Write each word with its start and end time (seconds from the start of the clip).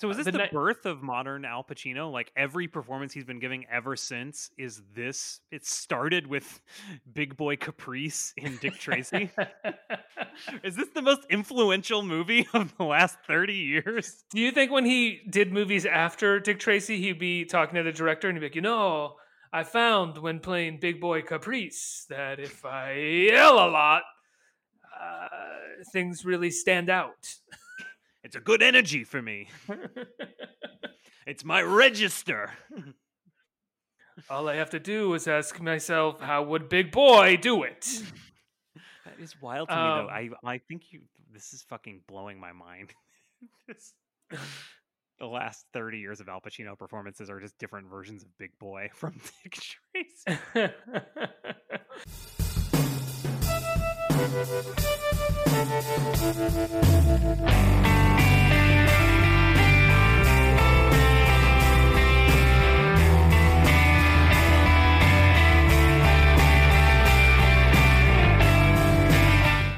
So 0.00 0.08
is 0.08 0.14
Uh, 0.14 0.16
this 0.18 0.26
the 0.26 0.32
the, 0.32 0.38
ni- 0.38 0.48
birth 0.50 0.86
of 0.86 1.02
modern 1.02 1.44
Al 1.44 1.62
Pacino? 1.62 2.10
Like 2.10 2.32
every 2.34 2.66
performance 2.66 3.12
he's 3.12 3.24
been 3.24 3.38
giving 3.38 3.66
ever 3.70 3.96
since 3.96 4.50
is 4.56 4.80
this? 4.94 5.40
It 5.50 5.66
started 5.66 6.26
with 6.26 6.62
Big 7.12 7.36
Boy 7.36 7.56
Caprice 7.56 8.32
in 8.38 8.56
Dick 8.56 8.78
Tracy. 8.78 9.30
is 10.64 10.74
this 10.74 10.88
the 10.94 11.02
most 11.02 11.26
influential 11.28 12.02
movie 12.02 12.48
of 12.54 12.74
the 12.78 12.84
last 12.84 13.18
thirty 13.26 13.52
years? 13.56 14.24
Do 14.30 14.40
you 14.40 14.52
think 14.52 14.70
when 14.70 14.86
he 14.86 15.20
did 15.28 15.52
movies 15.52 15.84
after 15.84 16.40
Dick 16.40 16.58
Tracy, 16.60 16.98
he'd 16.98 17.18
be 17.18 17.44
talking 17.44 17.74
to 17.74 17.82
the 17.82 17.92
director 17.92 18.28
and 18.28 18.36
he'd 18.38 18.40
be 18.40 18.46
like, 18.46 18.54
you 18.54 18.62
know, 18.62 19.16
I 19.52 19.64
found 19.64 20.16
when 20.16 20.40
playing 20.40 20.78
Big 20.80 20.98
Boy 20.98 21.20
Caprice 21.20 22.06
that 22.08 22.40
if 22.40 22.64
I 22.64 22.94
yell 23.28 23.54
a 23.54 23.68
lot, 23.68 24.04
uh, 24.98 25.28
things 25.92 26.24
really 26.24 26.50
stand 26.50 26.88
out. 26.88 27.34
It's 28.30 28.36
a 28.36 28.40
good 28.40 28.62
energy 28.62 29.02
for 29.02 29.20
me. 29.20 29.48
It's 31.26 31.44
my 31.44 31.62
register. 31.62 32.50
All 34.30 34.48
I 34.48 34.54
have 34.54 34.70
to 34.70 34.78
do 34.80 35.14
is 35.14 35.26
ask 35.28 35.60
myself, 35.60 36.20
how 36.20 36.44
would 36.44 36.68
Big 36.68 36.92
Boy 36.92 37.36
do 37.36 37.64
it? 37.64 37.86
That 39.04 39.18
is 39.20 39.34
wild 39.42 39.68
to 39.68 39.74
me, 39.74 39.80
Um, 39.80 40.06
though. 40.06 40.08
I 40.12 40.30
I 40.54 40.58
think 40.58 40.92
you. 40.92 41.00
This 41.32 41.52
is 41.52 41.62
fucking 41.62 42.02
blowing 42.06 42.38
my 42.38 42.52
mind. 42.52 42.94
The 45.18 45.26
last 45.26 45.66
thirty 45.72 45.98
years 45.98 46.20
of 46.20 46.28
Al 46.28 46.40
Pacino 46.40 46.78
performances 46.78 47.28
are 47.30 47.40
just 47.40 47.58
different 47.58 47.88
versions 47.90 48.22
of 48.22 48.28
Big 48.38 48.52
Boy 48.60 48.88
from 48.94 49.20
Dick 49.42 49.58
Tracy. 49.60 50.40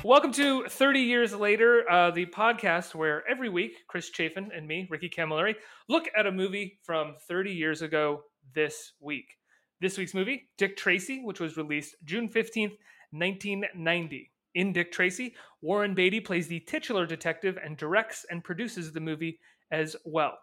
Welcome 0.05 0.33
to 0.33 0.65
30 0.69 0.99
Years 0.99 1.33
Later, 1.33 1.89
uh, 1.89 2.11
the 2.11 2.27
podcast 2.27 2.93
where 2.93 3.23
every 3.31 3.49
week 3.49 3.85
Chris 3.87 4.11
Chafin 4.11 4.51
and 4.53 4.67
me, 4.67 4.89
Ricky 4.91 5.09
Camilleri, 5.09 5.55
look 5.89 6.09
at 6.17 6.27
a 6.27 6.33
movie 6.33 6.81
from 6.83 7.15
30 7.29 7.53
years 7.53 7.83
ago 7.83 8.25
this 8.53 8.95
week. 8.99 9.37
This 9.81 9.97
week's 9.97 10.13
movie, 10.13 10.49
Dick 10.59 10.77
Tracy, 10.77 11.23
which 11.23 11.39
was 11.39 11.57
released 11.57 11.95
June 12.05 12.29
15th, 12.29 12.75
1990. 13.13 14.33
In 14.57 14.73
Dick 14.73 14.91
Tracy, 14.91 15.37
Warren 15.61 15.95
Beatty 15.95 16.19
plays 16.19 16.49
the 16.49 16.59
titular 16.59 17.07
detective 17.07 17.57
and 17.65 17.77
directs 17.77 18.27
and 18.29 18.43
produces 18.43 18.91
the 18.91 19.01
movie 19.01 19.39
as 19.71 19.95
well. 20.05 20.37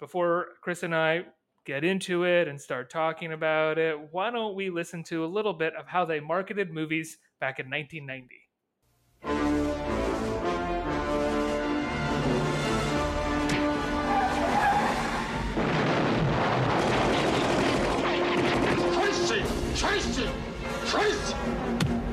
Before 0.00 0.46
Chris 0.60 0.82
and 0.82 0.92
I 0.94 1.26
get 1.64 1.84
into 1.84 2.24
it 2.24 2.48
and 2.48 2.60
start 2.60 2.90
talking 2.90 3.32
about 3.32 3.78
it, 3.78 3.96
why 4.10 4.32
don't 4.32 4.56
we 4.56 4.70
listen 4.70 5.04
to 5.04 5.24
a 5.24 5.26
little 5.26 5.54
bit 5.54 5.72
of 5.76 5.86
how 5.86 6.04
they 6.04 6.18
marketed 6.18 6.72
movies 6.72 7.18
back 7.38 7.60
in 7.60 7.70
1990? 7.70 8.41
Tracy! 9.22 9.38
Tracy! 19.76 20.28
Tracy! 20.86 21.34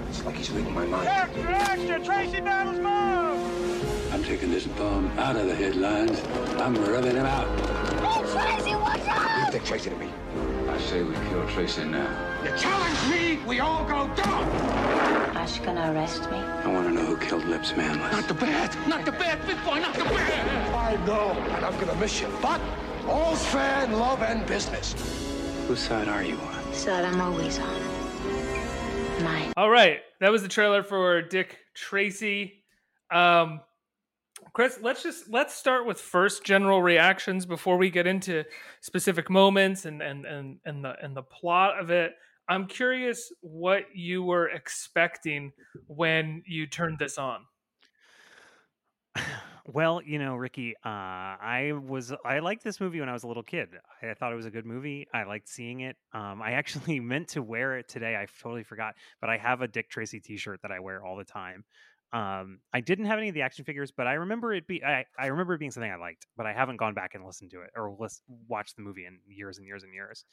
It's 0.10 0.24
like 0.24 0.36
he's 0.36 0.52
reading 0.52 0.74
my 0.74 0.86
mind. 0.86 1.08
Extra, 1.08 1.52
extra! 1.52 2.06
Tracy 2.06 2.42
Battles 2.42 2.78
move! 2.78 4.14
I'm 4.14 4.24
taking 4.24 4.52
this 4.52 4.68
bum 4.68 5.08
out 5.18 5.36
of 5.36 5.48
the 5.48 5.56
headlines. 5.56 6.22
I'm 6.60 6.76
rubbing 6.76 7.16
him 7.16 7.26
out. 7.26 7.48
Hey, 8.02 8.22
Tracy, 8.32 8.76
watch 8.76 9.08
out! 9.08 9.48
You 9.48 9.52
take 9.60 9.66
Tracy 9.66 9.90
to 9.90 9.96
me. 9.96 10.10
I 10.70 10.78
say 10.80 11.02
we 11.02 11.16
kill 11.30 11.48
Tracy 11.48 11.86
now. 11.86 12.08
You 12.44 12.56
challenge 12.58 13.10
me, 13.10 13.40
we 13.48 13.60
all 13.60 13.84
go 13.86 14.08
down! 14.16 15.29
Are 15.50 15.56
you 15.56 15.66
gonna 15.66 15.92
arrest 15.92 16.30
me? 16.30 16.38
I 16.38 16.68
want 16.68 16.88
to 16.88 16.94
know 16.94 17.06
who 17.06 17.18
killed 17.18 17.44
Lips 17.46 17.76
Manlis. 17.76 18.12
Not 18.12 18.28
the 18.28 18.36
bad! 18.36 18.88
Not 18.88 19.04
the 19.04 19.12
bad, 19.12 19.46
big 19.48 19.58
boy, 19.66 19.80
not 19.80 19.96
the 19.96 20.04
bad! 20.04 20.76
I 20.76 21.06
know, 21.08 21.32
and 21.32 21.66
I'm 21.66 21.78
gonna 21.80 21.96
miss 21.96 22.22
you. 22.22 22.28
But 22.40 22.62
all's 23.08 23.44
fair 23.48 23.84
in 23.84 23.94
love 23.94 24.22
and 24.22 24.46
business. 24.46 24.94
Whose 25.68 25.80
side 25.80 26.08
are 26.08 26.24
you 26.24 26.36
on? 26.38 26.74
Side 26.74 27.04
I'm 27.04 27.20
always 27.20 27.58
on. 27.58 29.24
Mine. 29.24 29.52
All 29.58 29.72
right, 29.72 30.02
that 30.20 30.32
was 30.32 30.44
the 30.44 30.48
trailer 30.48 30.84
for 30.84 31.24
Dick 31.24 31.58
Tracy. 31.74 32.64
Um, 33.12 33.62
Chris, 34.54 34.78
let's 34.84 35.02
just 35.02 35.32
let's 35.32 35.56
start 35.56 35.88
with 35.88 36.00
first 36.00 36.44
general 36.44 36.84
reactions 36.84 37.48
before 37.48 37.78
we 37.78 37.90
get 37.90 38.06
into 38.06 38.44
specific 38.82 39.32
moments 39.32 39.86
and 39.86 40.04
and 40.04 40.28
and 40.28 40.60
and 40.64 40.86
the 40.86 40.94
and 41.02 41.18
the 41.18 41.24
plot 41.24 41.80
of 41.80 41.90
it. 41.90 42.14
I'm 42.50 42.66
curious 42.66 43.32
what 43.42 43.84
you 43.94 44.24
were 44.24 44.50
expecting 44.50 45.52
when 45.86 46.42
you 46.48 46.66
turned 46.66 46.98
this 47.00 47.18
on. 47.18 47.42
Well, 49.72 50.02
you 50.04 50.18
know, 50.18 50.36
Ricky, 50.36 50.74
uh, 50.84 50.90
I 50.90 51.74
was 51.80 52.12
I 52.26 52.40
liked 52.40 52.64
this 52.64 52.82
movie 52.82 53.02
when 53.02 53.08
I 53.08 53.14
was 53.14 53.22
a 53.22 53.28
little 53.28 53.44
kid. 53.44 53.70
I 54.02 54.16
thought 54.16 54.34
it 54.34 54.36
was 54.36 54.48
a 54.48 54.50
good 54.50 54.66
movie. 54.66 55.06
I 55.14 55.26
liked 55.26 55.48
seeing 55.48 55.82
it. 55.82 55.96
Um, 56.12 56.42
I 56.42 56.54
actually 56.54 57.00
meant 57.00 57.28
to 57.30 57.44
wear 57.44 57.78
it 57.78 57.88
today. 57.88 58.16
I 58.16 58.26
totally 58.42 58.64
forgot, 58.64 58.96
but 59.22 59.30
I 59.30 59.38
have 59.38 59.62
a 59.62 59.68
Dick 59.68 59.88
Tracy 59.88 60.20
T-shirt 60.20 60.64
that 60.64 60.72
I 60.72 60.80
wear 60.80 61.06
all 61.06 61.16
the 61.16 61.24
time. 61.24 61.66
Um, 62.12 62.62
I 62.74 62.82
didn't 62.82 63.06
have 63.06 63.20
any 63.20 63.30
of 63.30 63.36
the 63.36 63.44
action 63.44 63.64
figures, 63.64 63.92
but 63.92 64.08
I 64.08 64.14
remember 64.14 64.54
it 64.54 64.66
be 64.66 64.84
I, 64.84 65.06
I 65.20 65.28
remember 65.28 65.54
it 65.54 65.60
being 65.60 65.70
something 65.70 65.92
I 65.92 65.98
liked, 65.98 66.26
but 66.36 66.48
I 66.48 66.54
haven't 66.54 66.78
gone 66.78 66.96
back 66.96 67.14
and 67.14 67.24
listened 67.24 67.52
to 67.52 67.62
it 67.62 67.70
or 67.76 67.96
list, 68.00 68.24
watched 68.48 68.76
the 68.76 68.82
movie 68.82 69.06
in 69.06 69.20
years 69.28 69.60
and 69.60 69.68
years 69.68 69.84
and 69.84 69.94
years. 69.94 70.26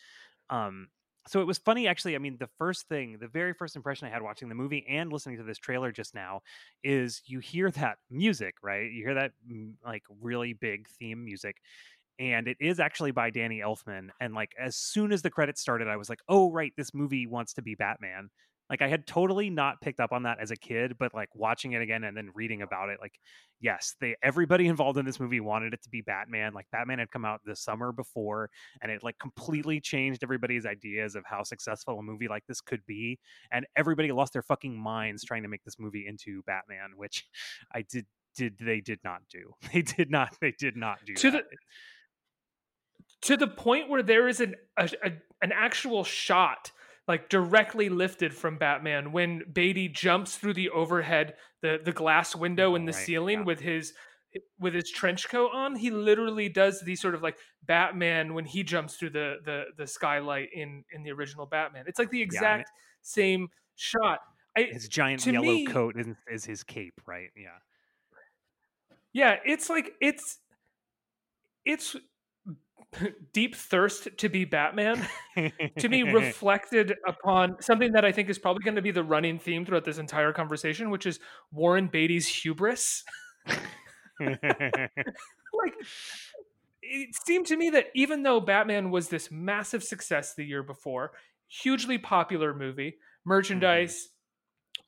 Um, 0.48 0.88
so 1.28 1.40
it 1.40 1.46
was 1.46 1.58
funny 1.58 1.86
actually 1.86 2.14
i 2.14 2.18
mean 2.18 2.36
the 2.38 2.48
first 2.58 2.88
thing 2.88 3.18
the 3.20 3.28
very 3.28 3.52
first 3.52 3.76
impression 3.76 4.06
i 4.06 4.10
had 4.10 4.22
watching 4.22 4.48
the 4.48 4.54
movie 4.54 4.84
and 4.88 5.12
listening 5.12 5.36
to 5.36 5.42
this 5.42 5.58
trailer 5.58 5.92
just 5.92 6.14
now 6.14 6.40
is 6.84 7.22
you 7.26 7.38
hear 7.40 7.70
that 7.70 7.98
music 8.10 8.54
right? 8.62 8.90
You 8.92 9.04
hear 9.04 9.14
that 9.14 9.32
mm, 9.50 9.72
like 9.84 10.02
really 10.20 10.52
big 10.52 10.88
theme 10.88 11.24
music 11.24 11.56
and 12.18 12.48
it 12.48 12.56
is 12.60 12.80
actually 12.80 13.10
by 13.10 13.30
danny 13.30 13.60
elfman 13.60 14.08
and 14.20 14.34
like 14.34 14.52
as 14.58 14.76
soon 14.76 15.12
as 15.12 15.22
the 15.22 15.30
credits 15.30 15.60
started 15.60 15.88
i 15.88 15.96
was 15.96 16.08
like 16.08 16.20
oh 16.28 16.50
right 16.52 16.72
this 16.76 16.94
movie 16.94 17.26
wants 17.26 17.54
to 17.54 17.62
be 17.62 17.74
batman 17.74 18.30
like 18.70 18.82
i 18.82 18.88
had 18.88 19.06
totally 19.06 19.50
not 19.50 19.80
picked 19.80 20.00
up 20.00 20.12
on 20.12 20.22
that 20.24 20.38
as 20.40 20.50
a 20.50 20.56
kid 20.56 20.96
but 20.98 21.14
like 21.14 21.28
watching 21.34 21.72
it 21.72 21.82
again 21.82 22.04
and 22.04 22.16
then 22.16 22.30
reading 22.34 22.62
about 22.62 22.88
it 22.88 22.98
like 23.00 23.18
yes 23.60 23.94
they 24.00 24.14
everybody 24.22 24.66
involved 24.66 24.98
in 24.98 25.04
this 25.04 25.20
movie 25.20 25.40
wanted 25.40 25.72
it 25.72 25.82
to 25.82 25.88
be 25.88 26.00
batman 26.00 26.52
like 26.52 26.66
batman 26.72 26.98
had 26.98 27.10
come 27.10 27.24
out 27.24 27.40
the 27.44 27.56
summer 27.56 27.92
before 27.92 28.50
and 28.82 28.90
it 28.92 29.02
like 29.02 29.18
completely 29.18 29.80
changed 29.80 30.22
everybody's 30.22 30.66
ideas 30.66 31.14
of 31.14 31.24
how 31.26 31.42
successful 31.42 31.98
a 31.98 32.02
movie 32.02 32.28
like 32.28 32.44
this 32.46 32.60
could 32.60 32.84
be 32.86 33.18
and 33.50 33.66
everybody 33.76 34.12
lost 34.12 34.32
their 34.32 34.42
fucking 34.42 34.76
minds 34.76 35.24
trying 35.24 35.42
to 35.42 35.48
make 35.48 35.64
this 35.64 35.78
movie 35.78 36.06
into 36.06 36.42
batman 36.46 36.90
which 36.96 37.26
i 37.74 37.82
did 37.90 38.06
did 38.36 38.54
they 38.60 38.80
did 38.80 38.98
not 39.02 39.22
do 39.30 39.54
they 39.72 39.82
did 39.82 40.10
not 40.10 40.36
they 40.40 40.52
did 40.58 40.76
not 40.76 40.98
do 41.06 41.14
To 41.14 41.30
that. 41.30 41.44
to 43.22 43.36
the 43.36 43.48
point 43.48 43.88
where 43.88 44.02
there 44.02 44.28
is 44.28 44.40
an 44.40 44.54
a, 44.76 44.90
a, 45.02 45.12
an 45.42 45.52
actual 45.52 46.04
shot 46.04 46.70
like 47.08 47.28
directly 47.28 47.88
lifted 47.88 48.34
from 48.34 48.58
Batman 48.58 49.12
when 49.12 49.42
Beatty 49.52 49.88
jumps 49.88 50.36
through 50.36 50.54
the 50.54 50.70
overhead 50.70 51.34
the 51.62 51.78
the 51.84 51.92
glass 51.92 52.34
window 52.36 52.74
in 52.74 52.84
the 52.84 52.92
Right, 52.92 53.04
ceiling 53.06 53.38
yeah. 53.40 53.44
with 53.44 53.60
his 53.60 53.92
with 54.58 54.74
his 54.74 54.90
trench 54.90 55.28
coat 55.28 55.50
on. 55.54 55.76
He 55.76 55.90
literally 55.90 56.48
does 56.48 56.80
the 56.82 56.96
sort 56.96 57.14
of 57.14 57.22
like 57.22 57.38
Batman 57.62 58.34
when 58.34 58.44
he 58.44 58.62
jumps 58.62 58.96
through 58.96 59.10
the 59.10 59.36
the 59.44 59.64
the 59.76 59.86
skylight 59.86 60.48
in 60.52 60.84
in 60.90 61.02
the 61.04 61.12
original 61.12 61.46
Batman. 61.46 61.84
It's 61.86 61.98
like 61.98 62.10
the 62.10 62.22
and 62.22 62.32
it- 62.32 62.34
exact 62.34 62.70
same 63.02 63.48
shot. 63.76 64.18
I, 64.56 64.62
his 64.72 64.88
giant 64.88 65.24
yellow 65.26 65.42
me- 65.44 65.66
coat 65.66 65.96
is, 65.98 66.06
is 66.30 66.44
his 66.46 66.62
cape 66.62 67.00
right? 67.06 67.28
Yeah. 67.36 67.48
Yeah, 69.12 69.36
it's 69.44 69.70
like 69.70 69.92
it's 70.00 70.38
it's 71.64 71.96
deep 73.32 73.54
thirst 73.54 74.08
to 74.18 74.28
be 74.28 74.44
Batman 74.44 75.06
to 75.78 75.88
me 75.88 76.02
reflected 76.02 76.94
upon 77.06 77.60
something 77.60 77.92
that 77.92 78.04
I 78.04 78.12
think 78.12 78.30
is 78.30 78.38
probably 78.38 78.64
going 78.64 78.76
to 78.76 78.82
be 78.82 78.90
the 78.90 79.04
running 79.04 79.38
theme 79.38 79.64
throughout 79.64 79.84
this 79.84 79.98
entire 79.98 80.32
conversation, 80.32 80.90
which 80.90 81.06
is 81.06 81.20
Warren 81.52 81.88
Beatty's 81.88 82.26
hubris. 82.26 83.04
like 84.20 85.74
it 86.82 87.14
seemed 87.26 87.46
to 87.46 87.56
me 87.56 87.70
that 87.70 87.86
even 87.94 88.22
though 88.22 88.40
Batman 88.40 88.90
was 88.90 89.08
this 89.08 89.30
massive 89.30 89.82
success 89.82 90.34
the 90.34 90.44
year 90.44 90.62
before, 90.62 91.12
hugely 91.48 91.98
popular 91.98 92.54
movie, 92.54 92.90
mm-hmm. 92.90 93.28
merchandise, 93.28 94.08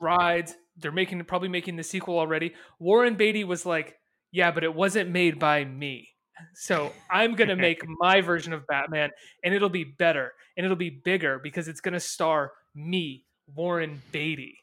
rides, 0.00 0.54
they're 0.76 0.92
making 0.92 1.22
probably 1.24 1.48
making 1.48 1.76
the 1.76 1.82
sequel 1.82 2.18
already. 2.18 2.54
Warren 2.78 3.16
Beatty 3.16 3.44
was 3.44 3.66
like, 3.66 3.96
"Yeah, 4.30 4.50
but 4.50 4.64
it 4.64 4.74
wasn't 4.74 5.10
made 5.10 5.38
by 5.38 5.64
me." 5.64 6.08
So 6.54 6.92
I'm 7.10 7.34
gonna 7.34 7.56
make 7.56 7.82
my 8.00 8.20
version 8.20 8.52
of 8.52 8.66
Batman, 8.66 9.10
and 9.44 9.54
it'll 9.54 9.68
be 9.68 9.84
better, 9.84 10.32
and 10.56 10.64
it'll 10.64 10.76
be 10.76 10.90
bigger 10.90 11.38
because 11.38 11.68
it's 11.68 11.80
gonna 11.80 12.00
star 12.00 12.52
me, 12.74 13.24
Warren 13.54 14.00
Beatty. 14.12 14.58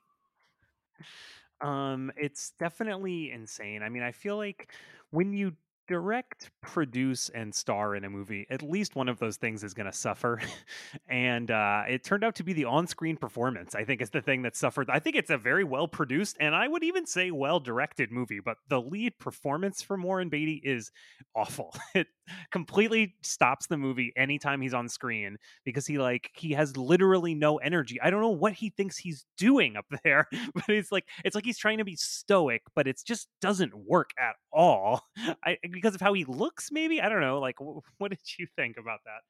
Um, 1.61 2.11
it's 2.17 2.51
definitely 2.59 3.31
insane. 3.31 3.81
I 3.81 3.89
mean, 3.89 4.03
I 4.03 4.11
feel 4.11 4.37
like 4.37 4.71
when 5.11 5.33
you 5.33 5.53
direct, 5.87 6.51
produce, 6.61 7.29
and 7.29 7.53
star 7.53 7.95
in 7.95 8.03
a 8.03 8.09
movie, 8.09 8.45
at 8.49 8.61
least 8.61 8.95
one 8.95 9.09
of 9.09 9.19
those 9.19 9.37
things 9.37 9.63
is 9.63 9.73
going 9.73 9.85
to 9.85 9.97
suffer. 9.97 10.41
and 11.09 11.51
uh, 11.51 11.83
it 11.87 12.03
turned 12.03 12.23
out 12.23 12.35
to 12.35 12.43
be 12.43 12.53
the 12.53 12.65
on 12.65 12.87
screen 12.87 13.17
performance, 13.17 13.75
I 13.75 13.83
think, 13.83 14.01
is 14.01 14.09
the 14.09 14.21
thing 14.21 14.43
that 14.43 14.55
suffered. 14.55 14.89
I 14.89 14.99
think 14.99 15.15
it's 15.15 15.29
a 15.29 15.37
very 15.37 15.63
well 15.63 15.87
produced 15.87 16.37
and 16.39 16.55
I 16.55 16.67
would 16.67 16.83
even 16.83 17.05
say 17.05 17.31
well 17.31 17.59
directed 17.59 18.11
movie, 18.11 18.39
but 18.39 18.57
the 18.67 18.81
lead 18.81 19.17
performance 19.19 19.81
from 19.81 20.03
Warren 20.03 20.29
Beatty 20.29 20.61
is 20.63 20.91
awful. 21.35 21.73
It 21.95 22.07
completely 22.51 23.15
stops 23.21 23.67
the 23.67 23.77
movie 23.77 24.13
anytime 24.15 24.61
he's 24.61 24.73
on 24.73 24.87
screen 24.89 25.37
because 25.63 25.85
he 25.85 25.97
like 25.97 26.31
he 26.33 26.51
has 26.53 26.75
literally 26.77 27.35
no 27.35 27.57
energy. 27.57 27.99
I 28.01 28.09
don't 28.09 28.21
know 28.21 28.29
what 28.29 28.53
he 28.53 28.69
thinks 28.69 28.97
he's 28.97 29.25
doing 29.37 29.75
up 29.75 29.85
there, 30.03 30.27
but 30.53 30.69
it's 30.69 30.91
like 30.91 31.05
it's 31.23 31.35
like 31.35 31.45
he's 31.45 31.57
trying 31.57 31.77
to 31.79 31.85
be 31.85 31.95
stoic, 31.95 32.63
but 32.75 32.87
it 32.87 33.01
just 33.05 33.27
doesn't 33.41 33.73
work 33.75 34.11
at 34.19 34.35
all. 34.51 35.01
I 35.43 35.57
because 35.71 35.95
of 35.95 36.01
how 36.01 36.13
he 36.13 36.25
looks 36.25 36.71
maybe. 36.71 37.01
I 37.01 37.09
don't 37.09 37.21
know. 37.21 37.39
Like 37.39 37.55
what 37.97 38.09
did 38.09 38.19
you 38.37 38.47
think 38.55 38.77
about 38.77 38.99
that? 39.05 39.21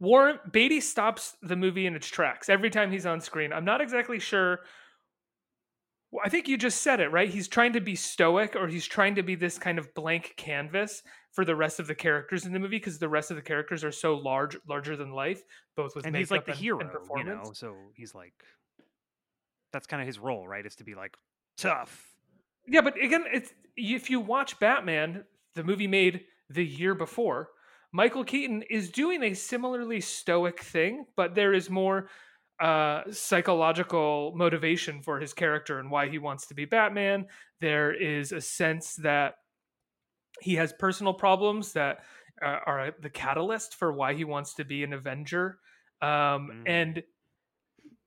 Warren 0.00 0.38
Beatty 0.50 0.80
stops 0.80 1.36
the 1.42 1.54
movie 1.54 1.86
in 1.86 1.94
its 1.94 2.08
tracks 2.08 2.48
every 2.48 2.70
time 2.70 2.90
he's 2.90 3.06
on 3.06 3.20
screen. 3.20 3.52
I'm 3.52 3.64
not 3.64 3.80
exactly 3.80 4.18
sure 4.18 4.60
I 6.22 6.28
think 6.28 6.46
you 6.46 6.58
just 6.58 6.82
said 6.82 7.00
it, 7.00 7.08
right? 7.08 7.28
He's 7.28 7.48
trying 7.48 7.72
to 7.72 7.80
be 7.80 7.94
stoic 7.94 8.54
or 8.54 8.68
he's 8.68 8.86
trying 8.86 9.14
to 9.14 9.22
be 9.22 9.34
this 9.34 9.58
kind 9.58 9.78
of 9.78 9.94
blank 9.94 10.34
canvas 10.36 11.02
for 11.32 11.44
the 11.44 11.56
rest 11.56 11.80
of 11.80 11.86
the 11.86 11.94
characters 11.94 12.44
in 12.44 12.52
the 12.52 12.58
movie 12.58 12.76
because 12.76 12.98
the 12.98 13.08
rest 13.08 13.30
of 13.30 13.36
the 13.36 13.42
characters 13.42 13.82
are 13.82 13.92
so 13.92 14.14
large, 14.14 14.56
larger 14.68 14.96
than 14.96 15.10
life, 15.10 15.42
both 15.76 15.96
with 15.96 16.04
and 16.04 16.12
makeup 16.12 16.20
he's 16.20 16.30
like 16.30 16.44
the 16.44 16.52
and, 16.52 16.60
hero, 16.60 16.80
and 16.80 16.90
performance. 16.90 17.28
you 17.28 17.34
know. 17.34 17.52
So 17.52 17.74
he's 17.94 18.14
like, 18.14 18.34
that's 19.72 19.86
kind 19.86 20.00
of 20.02 20.06
his 20.06 20.18
role, 20.18 20.46
right? 20.46 20.64
Is 20.64 20.76
to 20.76 20.84
be 20.84 20.94
like 20.94 21.16
tough. 21.56 22.08
Yeah, 22.68 22.82
but 22.82 23.02
again, 23.02 23.24
it's 23.32 23.52
if 23.76 24.10
you 24.10 24.20
watch 24.20 24.60
Batman, 24.60 25.24
the 25.54 25.64
movie 25.64 25.88
made 25.88 26.24
the 26.50 26.64
year 26.64 26.94
before, 26.94 27.48
Michael 27.92 28.24
Keaton 28.24 28.62
is 28.70 28.90
doing 28.90 29.22
a 29.22 29.34
similarly 29.34 30.00
stoic 30.00 30.60
thing, 30.60 31.06
but 31.16 31.34
there 31.34 31.54
is 31.54 31.70
more 31.70 32.08
uh, 32.60 33.02
psychological 33.10 34.32
motivation 34.36 35.02
for 35.02 35.18
his 35.18 35.32
character 35.32 35.78
and 35.78 35.90
why 35.90 36.08
he 36.08 36.18
wants 36.18 36.46
to 36.46 36.54
be 36.54 36.64
Batman. 36.64 37.26
There 37.60 37.92
is 37.92 38.32
a 38.32 38.40
sense 38.40 38.94
that 38.96 39.34
he 40.40 40.56
has 40.56 40.72
personal 40.72 41.14
problems 41.14 41.72
that 41.74 41.98
uh, 42.44 42.58
are 42.66 42.94
the 43.00 43.10
catalyst 43.10 43.76
for 43.76 43.92
why 43.92 44.14
he 44.14 44.24
wants 44.24 44.54
to 44.54 44.64
be 44.64 44.82
an 44.82 44.92
Avenger. 44.92 45.58
Um, 46.00 46.50
Mm. 46.50 46.62
And 46.66 47.02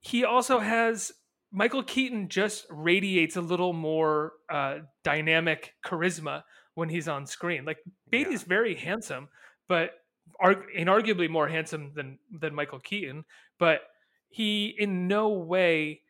he 0.00 0.24
also 0.24 0.58
has 0.58 1.12
Michael 1.50 1.82
Keaton 1.82 2.28
just 2.28 2.66
radiates 2.70 3.36
a 3.36 3.40
little 3.40 3.72
more 3.72 4.32
uh, 4.50 4.78
dynamic 5.04 5.74
charisma 5.84 6.42
when 6.74 6.88
he's 6.88 7.08
on 7.08 7.26
screen. 7.26 7.64
Like 7.64 7.78
Beatty's 8.10 8.42
very 8.42 8.74
handsome, 8.74 9.28
but 9.68 9.92
arg- 10.38 10.66
inarguably 10.76 11.28
more 11.28 11.48
handsome 11.48 11.92
than 11.94 12.18
than 12.30 12.54
Michael 12.54 12.80
Keaton. 12.80 13.24
But 13.58 13.80
he 14.28 14.74
in 14.78 15.08
no 15.08 15.30
way 15.30 16.02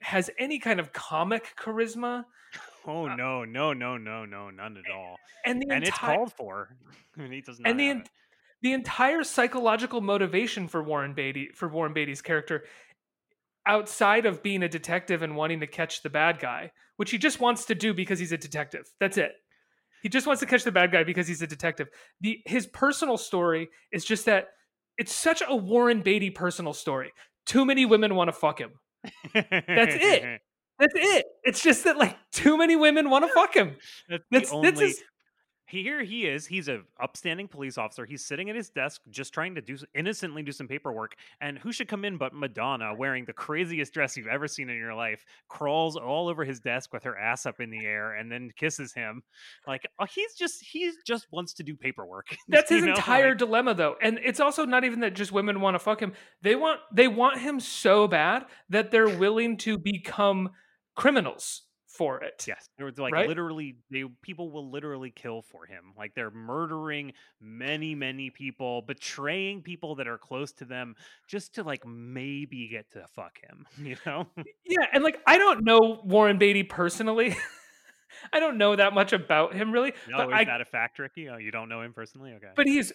has 0.00 0.30
any 0.38 0.58
kind 0.58 0.80
of 0.80 0.92
comic 0.92 1.54
charisma. 1.56 2.24
Oh 2.88 3.06
uh 3.06 3.14
no, 3.14 3.44
no, 3.44 3.74
no, 3.74 3.98
no, 3.98 4.24
no, 4.24 4.50
none 4.50 4.76
at 4.78 4.90
all. 4.90 5.16
And 5.44 5.62
And 5.70 5.84
it's 5.84 5.96
called 5.96 6.32
for. 6.32 6.70
Mean, 7.16 7.30
he 7.30 7.40
does 7.42 7.60
not 7.60 7.70
and 7.70 7.78
the 7.78 7.90
en- 7.90 8.04
the 8.62 8.72
entire 8.72 9.22
psychological 9.22 10.00
motivation 10.00 10.66
for 10.66 10.82
Warren 10.82 11.14
Beatty 11.14 11.50
for 11.54 11.68
Warren 11.68 11.92
Beatty's 11.92 12.22
character 12.22 12.64
outside 13.66 14.24
of 14.24 14.42
being 14.42 14.62
a 14.62 14.68
detective 14.68 15.22
and 15.22 15.36
wanting 15.36 15.60
to 15.60 15.66
catch 15.66 16.02
the 16.02 16.08
bad 16.08 16.40
guy, 16.40 16.72
which 16.96 17.10
he 17.10 17.18
just 17.18 17.38
wants 17.38 17.66
to 17.66 17.74
do 17.74 17.92
because 17.92 18.18
he's 18.18 18.32
a 18.32 18.38
detective. 18.38 18.90
That's 18.98 19.18
it. 19.18 19.32
He 20.02 20.08
just 20.08 20.26
wants 20.26 20.40
to 20.40 20.46
catch 20.46 20.64
the 20.64 20.72
bad 20.72 20.90
guy 20.90 21.04
because 21.04 21.28
he's 21.28 21.42
a 21.42 21.46
detective. 21.46 21.88
The 22.20 22.40
his 22.46 22.66
personal 22.66 23.18
story 23.18 23.68
is 23.92 24.04
just 24.04 24.24
that 24.24 24.48
it's 24.96 25.12
such 25.12 25.42
a 25.46 25.54
Warren 25.54 26.00
Beatty 26.00 26.30
personal 26.30 26.72
story. 26.72 27.12
Too 27.44 27.66
many 27.66 27.84
women 27.84 28.14
want 28.14 28.28
to 28.28 28.32
fuck 28.32 28.58
him. 28.58 28.70
That's 29.34 29.94
it. 29.94 30.40
That's 30.78 30.94
it. 30.96 31.26
It's 31.44 31.62
just 31.62 31.84
that 31.84 31.96
like 31.98 32.16
too 32.32 32.56
many 32.56 32.76
women 32.76 33.10
want 33.10 33.24
to 33.24 33.32
fuck 33.32 33.54
him. 33.54 33.76
That's, 34.08 34.24
That's 34.30 34.52
only. 34.52 34.70
that's 34.70 34.80
his, 34.80 35.02
Here 35.66 36.02
he 36.02 36.24
is. 36.26 36.46
He's 36.46 36.68
a 36.68 36.80
upstanding 36.98 37.46
police 37.46 37.76
officer. 37.76 38.06
He's 38.06 38.24
sitting 38.24 38.48
at 38.48 38.56
his 38.56 38.70
desk, 38.70 39.02
just 39.10 39.34
trying 39.34 39.54
to 39.56 39.60
do 39.60 39.76
innocently 39.94 40.42
do 40.42 40.50
some 40.50 40.66
paperwork. 40.66 41.14
And 41.42 41.58
who 41.58 41.72
should 41.72 41.88
come 41.88 42.06
in 42.06 42.16
but 42.16 42.32
Madonna, 42.32 42.94
wearing 42.94 43.26
the 43.26 43.34
craziest 43.34 43.92
dress 43.92 44.16
you've 44.16 44.28
ever 44.28 44.48
seen 44.48 44.70
in 44.70 44.78
your 44.78 44.94
life, 44.94 45.26
crawls 45.48 45.96
all 45.96 46.28
over 46.28 46.42
his 46.42 46.58
desk 46.58 46.94
with 46.94 47.02
her 47.04 47.18
ass 47.18 47.44
up 47.44 47.60
in 47.60 47.68
the 47.68 47.84
air, 47.84 48.14
and 48.14 48.32
then 48.32 48.50
kisses 48.56 48.94
him. 48.94 49.22
Like 49.66 49.82
uh, 49.98 50.06
he's 50.06 50.34
just 50.34 50.64
he 50.64 50.90
just 51.06 51.26
wants 51.30 51.52
to 51.54 51.62
do 51.62 51.76
paperwork. 51.76 52.34
That's 52.48 52.70
his 52.70 52.84
know? 52.84 52.92
entire 52.92 53.30
Like, 53.30 53.38
dilemma 53.38 53.74
though. 53.74 53.96
And 54.00 54.18
it's 54.24 54.40
also 54.40 54.64
not 54.64 54.84
even 54.84 55.00
that 55.00 55.14
just 55.14 55.32
women 55.32 55.60
want 55.60 55.74
to 55.74 55.80
fuck 55.80 56.00
him. 56.00 56.14
They 56.40 56.54
want 56.56 56.80
they 56.94 57.08
want 57.08 57.40
him 57.40 57.60
so 57.60 58.08
bad 58.08 58.46
that 58.70 58.90
they're 58.90 59.18
willing 59.18 59.58
to 59.58 59.76
become 59.76 60.48
criminals 60.98 61.62
for 61.86 62.22
it. 62.22 62.44
Yes, 62.46 62.68
there 62.76 62.84
was 62.86 62.98
like 62.98 63.14
Right? 63.14 63.28
literally, 63.28 63.76
they 63.90 64.04
people 64.22 64.50
will 64.50 64.70
literally 64.70 65.10
kill 65.10 65.42
for 65.42 65.64
him. 65.64 65.94
Like 65.96 66.12
they're 66.14 66.30
murdering 66.30 67.12
many, 67.40 67.94
many 67.94 68.30
people, 68.30 68.82
betraying 68.82 69.62
people 69.62 69.94
that 69.96 70.06
are 70.06 70.18
close 70.18 70.52
to 70.54 70.64
them, 70.64 70.94
just 71.28 71.54
to 71.54 71.62
like 71.62 71.86
maybe 71.86 72.68
get 72.70 72.90
to 72.92 73.06
fuck 73.14 73.38
him. 73.42 73.66
You 73.78 73.96
know? 74.04 74.26
Yeah, 74.66 74.86
and 74.92 75.02
like 75.02 75.18
I 75.26 75.38
don't 75.38 75.64
know 75.64 76.00
Warren 76.04 76.36
Beatty 76.38 76.64
personally. 76.64 77.36
I 78.32 78.40
don't 78.40 78.58
know 78.58 78.74
that 78.74 78.92
much 78.94 79.12
about 79.12 79.54
him 79.54 79.70
really, 79.70 79.92
no, 80.08 80.18
but 80.18 80.28
is 80.28 80.32
I 80.34 80.44
that 80.44 80.60
a 80.60 80.64
fact, 80.64 80.98
Ricky? 80.98 81.28
Oh, 81.28 81.36
you 81.36 81.50
don't 81.52 81.68
know 81.68 81.82
him 81.82 81.92
personally? 81.92 82.32
Okay. 82.32 82.48
but 82.56 82.66
he's 82.66 82.92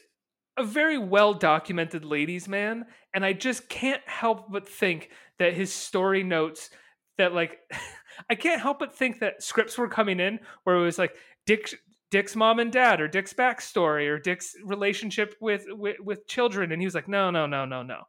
a 0.57 0.63
very 0.63 0.97
well 0.99 1.33
documented 1.33 2.05
ladies 2.05 2.47
man 2.47 2.85
and 3.15 3.25
i 3.25 3.33
just 3.33 3.67
can't 3.69 4.03
help 4.05 4.51
but 4.51 4.69
think 4.69 5.09
that 5.39 5.55
his 5.55 5.73
story 5.73 6.21
notes 6.21 6.69
that 7.17 7.33
like 7.33 7.57
i 8.29 8.35
can't 8.35 8.61
help 8.61 8.79
but 8.79 8.95
think 8.95 9.19
that 9.19 9.41
scripts 9.41 9.77
were 9.77 9.87
coming 9.87 10.19
in 10.19 10.39
where 10.63 10.75
it 10.75 10.81
was 10.83 10.97
like 10.97 11.15
dick 11.45 11.73
dick's 12.11 12.35
mom 12.35 12.59
and 12.59 12.71
dad 12.71 13.01
or 13.01 13.07
dick's 13.07 13.33
backstory 13.33 14.07
or 14.07 14.19
dick's 14.19 14.53
relationship 14.63 15.35
with 15.41 15.65
with, 15.69 15.97
with 15.99 16.27
children 16.27 16.71
and 16.71 16.81
he 16.81 16.85
was 16.85 16.95
like 16.95 17.07
no 17.07 17.31
no 17.31 17.45
no 17.45 17.65
no 17.65 17.81
no 17.83 18.01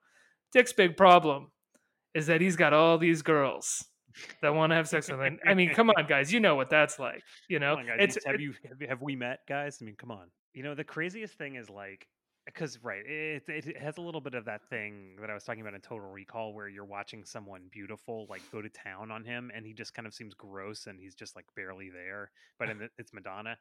dick's 0.52 0.72
big 0.72 0.96
problem 0.96 1.50
is 2.14 2.26
that 2.26 2.40
he's 2.40 2.56
got 2.56 2.72
all 2.72 2.98
these 2.98 3.22
girls 3.22 3.84
that 4.42 4.54
want 4.54 4.70
to 4.70 4.76
have 4.76 4.86
sex 4.88 5.10
with 5.10 5.18
him 5.20 5.38
i 5.46 5.54
mean 5.54 5.70
come 5.74 5.90
on 5.90 6.06
guys 6.06 6.32
you 6.32 6.38
know 6.38 6.54
what 6.54 6.70
that's 6.70 6.98
like 6.98 7.22
you 7.48 7.58
know 7.58 7.76
on, 7.76 7.86
guys. 7.86 7.96
it's 7.98 8.18
have 8.26 8.40
you 8.40 8.52
have, 8.68 8.80
you- 8.80 8.88
have 8.88 9.02
we 9.02 9.16
met, 9.16 9.40
guys? 9.48 9.78
I 9.80 9.84
mean, 9.84 9.96
come 9.96 10.10
on. 10.12 10.30
You 10.52 10.62
know, 10.62 10.74
the 10.76 10.84
craziest 10.84 11.34
thing 11.34 11.56
is 11.56 11.68
like 11.68 12.06
because 12.46 12.78
right, 12.82 13.02
it, 13.06 13.42
it 13.48 13.76
has 13.78 13.96
a 13.96 14.00
little 14.00 14.20
bit 14.20 14.34
of 14.34 14.44
that 14.44 14.68
thing 14.68 15.16
that 15.20 15.30
I 15.30 15.34
was 15.34 15.44
talking 15.44 15.62
about 15.62 15.74
in 15.74 15.80
Total 15.80 16.10
Recall, 16.10 16.52
where 16.52 16.68
you're 16.68 16.84
watching 16.84 17.24
someone 17.24 17.62
beautiful 17.70 18.26
like 18.28 18.42
go 18.52 18.60
to 18.60 18.68
town 18.68 19.10
on 19.10 19.24
him, 19.24 19.50
and 19.54 19.66
he 19.66 19.72
just 19.72 19.94
kind 19.94 20.06
of 20.06 20.14
seems 20.14 20.34
gross, 20.34 20.86
and 20.86 20.98
he's 21.00 21.14
just 21.14 21.36
like 21.36 21.46
barely 21.56 21.90
there. 21.90 22.30
But 22.58 22.68
the, 22.68 22.88
it's 22.98 23.12
Madonna. 23.12 23.56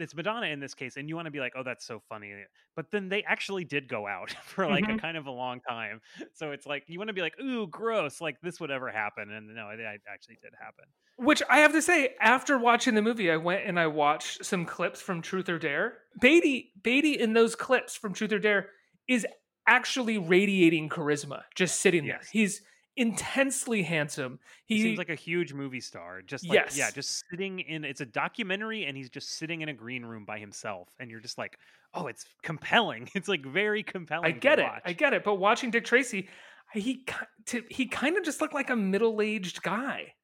It's 0.00 0.14
Madonna 0.14 0.46
in 0.46 0.60
this 0.60 0.74
case, 0.74 0.96
and 0.96 1.08
you 1.08 1.16
want 1.16 1.26
to 1.26 1.30
be 1.30 1.40
like, 1.40 1.52
"Oh, 1.56 1.62
that's 1.62 1.84
so 1.86 2.00
funny," 2.08 2.44
but 2.76 2.90
then 2.90 3.08
they 3.08 3.22
actually 3.24 3.64
did 3.64 3.88
go 3.88 4.06
out 4.06 4.30
for 4.44 4.66
like 4.66 4.88
a 4.88 4.94
Mhm. 4.94 4.98
kind 5.00 5.16
of 5.16 5.26
a 5.26 5.30
long 5.30 5.60
time. 5.60 6.00
So 6.34 6.52
it's 6.52 6.66
like 6.66 6.84
you 6.88 6.98
want 6.98 7.08
to 7.08 7.14
be 7.14 7.20
like, 7.22 7.38
"Ooh, 7.40 7.66
gross!" 7.66 8.20
Like 8.20 8.40
this 8.40 8.60
would 8.60 8.70
ever 8.70 8.90
happen, 8.90 9.30
and 9.30 9.54
no, 9.54 9.70
it 9.70 9.80
it 9.80 10.02
actually 10.08 10.38
did 10.42 10.52
happen. 10.60 10.84
Which 11.16 11.42
I 11.50 11.58
have 11.58 11.72
to 11.72 11.82
say, 11.82 12.14
after 12.20 12.56
watching 12.58 12.94
the 12.94 13.02
movie, 13.02 13.30
I 13.30 13.36
went 13.36 13.66
and 13.66 13.78
I 13.80 13.88
watched 13.88 14.44
some 14.44 14.64
clips 14.64 15.00
from 15.00 15.20
Truth 15.20 15.48
or 15.48 15.58
Dare. 15.58 15.98
Beatty, 16.20 16.72
Beatty 16.82 17.18
in 17.18 17.32
those 17.32 17.56
clips 17.56 17.96
from 17.96 18.12
Truth 18.14 18.32
or 18.32 18.38
Dare 18.38 18.70
is 19.08 19.26
actually 19.66 20.16
radiating 20.18 20.88
charisma, 20.88 21.42
just 21.56 21.80
sitting 21.80 22.06
there. 22.06 22.20
Yes. 22.20 22.28
He's 22.30 22.62
intensely 22.98 23.82
handsome. 23.82 24.38
He, 24.66 24.76
He, 24.76 24.82
seems 24.82 24.98
like 24.98 25.08
a 25.08 25.14
huge 25.14 25.52
movie 25.52 25.80
star. 25.80 26.22
Just 26.22 26.48
like 26.48 26.76
yeah, 26.76 26.90
just 26.90 27.24
sitting 27.30 27.60
in 27.60 27.84
it's 27.84 28.00
a 28.00 28.06
documentary 28.06 28.84
and 28.84 28.96
he's 28.96 29.08
just 29.08 29.38
sitting 29.38 29.60
in 29.60 29.68
a 29.68 29.74
green 29.74 30.04
room 30.04 30.24
by 30.24 30.38
himself 30.38 30.88
and 30.98 31.10
you're 31.10 31.20
just 31.20 31.38
like, 31.38 31.58
"Oh, 31.94 32.08
it's 32.08 32.26
compelling." 32.42 33.08
It's 33.14 33.28
like 33.28 33.44
very 33.44 33.82
compelling. 33.82 34.26
I 34.26 34.30
get 34.32 34.58
it, 34.58 34.64
watch. 34.64 34.82
I 34.84 34.92
get 34.92 35.12
it. 35.12 35.24
But 35.24 35.36
watching 35.36 35.70
Dick 35.70 35.84
Tracy, 35.84 36.28
he 36.72 37.04
to, 37.46 37.64
he 37.70 37.86
kind 37.86 38.16
of 38.16 38.24
just 38.24 38.40
looked 38.40 38.54
like 38.54 38.70
a 38.70 38.76
middle 38.76 39.22
aged 39.22 39.62
guy. 39.62 40.14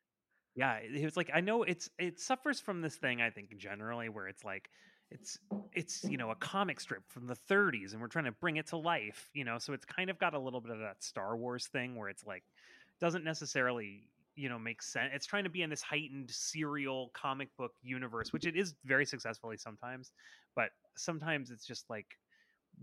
Yeah, 0.56 0.74
it 0.76 1.04
was 1.04 1.16
like 1.16 1.30
I 1.34 1.40
know 1.40 1.62
it's 1.62 1.88
it 1.98 2.20
suffers 2.20 2.60
from 2.60 2.80
this 2.80 2.96
thing 2.96 3.20
I 3.20 3.30
think 3.30 3.56
generally 3.56 4.08
where 4.08 4.28
it's 4.28 4.44
like 4.44 4.68
it's 5.14 5.38
it's 5.72 6.04
you 6.04 6.16
know 6.18 6.30
a 6.30 6.34
comic 6.34 6.80
strip 6.80 7.02
from 7.08 7.26
the 7.26 7.36
30s 7.50 7.92
and 7.92 8.00
we're 8.00 8.08
trying 8.08 8.26
to 8.26 8.32
bring 8.32 8.56
it 8.56 8.66
to 8.68 8.76
life, 8.76 9.30
you 9.32 9.44
know, 9.44 9.58
so 9.58 9.72
it's 9.72 9.84
kind 9.84 10.10
of 10.10 10.18
got 10.18 10.34
a 10.34 10.38
little 10.38 10.60
bit 10.60 10.72
of 10.72 10.80
that 10.80 11.02
Star 11.02 11.36
Wars 11.36 11.66
thing 11.68 11.96
where 11.96 12.08
it's 12.08 12.24
like 12.26 12.42
doesn't 13.00 13.24
necessarily 13.24 14.08
you 14.34 14.48
know 14.48 14.58
make 14.58 14.82
sense. 14.82 15.10
It's 15.14 15.26
trying 15.26 15.44
to 15.44 15.50
be 15.50 15.62
in 15.62 15.70
this 15.70 15.80
heightened 15.82 16.30
serial 16.30 17.10
comic 17.14 17.48
book 17.56 17.72
universe, 17.82 18.32
which 18.32 18.44
it 18.46 18.56
is 18.56 18.74
very 18.84 19.06
successfully 19.06 19.56
sometimes, 19.56 20.10
but 20.56 20.70
sometimes 20.96 21.50
it's 21.50 21.64
just 21.64 21.88
like 21.88 22.06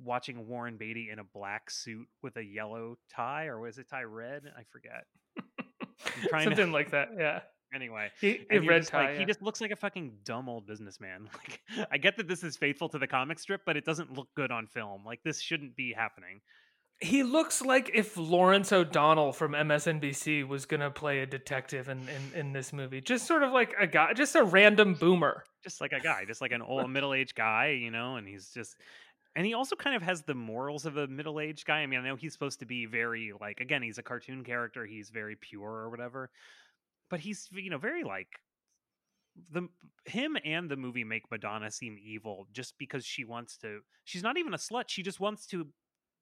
watching 0.02 0.48
Warren 0.48 0.78
Beatty 0.78 1.10
in 1.12 1.20
a 1.20 1.24
black 1.26 1.70
suit 1.70 2.08
with 2.22 2.38
a 2.38 2.44
yellow 2.44 2.98
tie 3.14 3.48
or 3.48 3.60
was 3.60 3.78
it 3.78 3.90
tie 3.90 4.04
red? 4.04 4.44
I 4.58 4.64
forget. 4.72 5.06
Trying 6.30 6.50
to- 6.50 6.56
Something 6.56 6.72
like 6.72 6.92
that. 6.92 7.10
Yeah. 7.18 7.42
Anyway, 7.74 8.10
He, 8.20 8.46
and 8.50 8.68
red 8.68 8.82
just 8.82 8.92
tie. 8.92 9.12
like 9.12 9.18
he 9.20 9.26
just 9.26 9.42
looks 9.42 9.62
like 9.62 9.72
a 9.72 9.76
fucking 9.76 10.14
dumb 10.24 10.50
old 10.50 10.66
businessman. 10.68 11.30
Like 11.78 11.88
I 11.92 11.98
get 11.98 12.18
that 12.18 12.28
this 12.28 12.44
is 12.44 12.58
faithful 12.58 12.90
to 12.90 13.00
the 13.00 13.08
comic 13.08 13.40
strip, 13.40 13.62
but 13.66 13.78
it 13.78 13.86
doesn't 13.86 14.14
look 14.14 14.28
good 14.36 14.52
on 14.52 14.68
film. 14.68 15.04
Like 15.06 15.24
this 15.24 15.40
shouldn't 15.40 15.76
be 15.76 15.94
happening. 15.94 16.42
He 17.00 17.24
looks 17.24 17.64
like 17.64 17.90
if 17.96 18.16
Lawrence 18.16 18.72
O'Donnell 18.72 19.32
from 19.32 19.54
MSNBC 19.54 20.48
was 20.48 20.66
gonna 20.68 20.92
play 20.92 21.22
a 21.22 21.26
detective 21.26 21.90
in, 21.90 22.08
in, 22.08 22.40
in 22.40 22.54
this 22.54 22.72
movie. 22.72 23.02
Just 23.02 23.26
sort 23.26 23.42
of 23.42 23.52
like 23.52 23.74
a 23.80 23.88
guy, 23.88 24.14
just 24.14 24.36
a 24.36 24.44
random 24.44 24.94
boomer. 24.94 25.44
Just 25.64 25.82
like 25.82 25.94
a 25.94 26.00
guy, 26.00 26.26
just 26.26 26.42
like 26.42 26.52
an 26.52 26.62
old 26.62 26.90
middle-aged 26.92 27.36
guy, 27.36 27.70
you 27.70 27.90
know, 27.90 28.18
and 28.18 28.28
he's 28.28 28.50
just 28.50 28.76
and 29.36 29.46
he 29.46 29.54
also 29.54 29.76
kind 29.76 29.96
of 29.96 30.02
has 30.02 30.24
the 30.24 30.36
morals 30.36 30.86
of 30.86 30.98
a 30.98 31.08
middle-aged 31.08 31.66
guy. 31.66 31.80
I 31.80 31.86
mean, 31.88 32.02
I 32.02 32.04
know 32.04 32.18
he's 32.18 32.34
supposed 32.34 32.60
to 32.60 32.66
be 32.66 32.86
very 32.86 33.32
like 33.40 33.60
again, 33.62 33.82
he's 33.82 33.98
a 33.98 34.04
cartoon 34.04 34.44
character, 34.44 34.86
he's 34.86 35.10
very 35.10 35.36
pure 35.36 35.70
or 35.70 35.90
whatever. 35.90 36.30
But 37.12 37.20
he's 37.20 37.48
you 37.52 37.70
know, 37.70 37.78
very 37.78 38.04
like 38.04 38.30
the 39.52 39.68
him 40.06 40.38
and 40.44 40.70
the 40.70 40.76
movie 40.76 41.04
make 41.04 41.30
Madonna 41.32 41.72
seem 41.72 41.98
evil 42.04 42.48
just 42.52 42.74
because 42.78 43.06
she 43.06 43.24
wants 43.24 43.58
to 43.58 43.80
she's 44.04 44.24
not 44.24 44.38
even 44.38 44.54
a 44.54 44.58
slut, 44.58 44.86
she 44.88 45.04
just 45.04 45.20
wants 45.20 45.46
to 45.48 45.68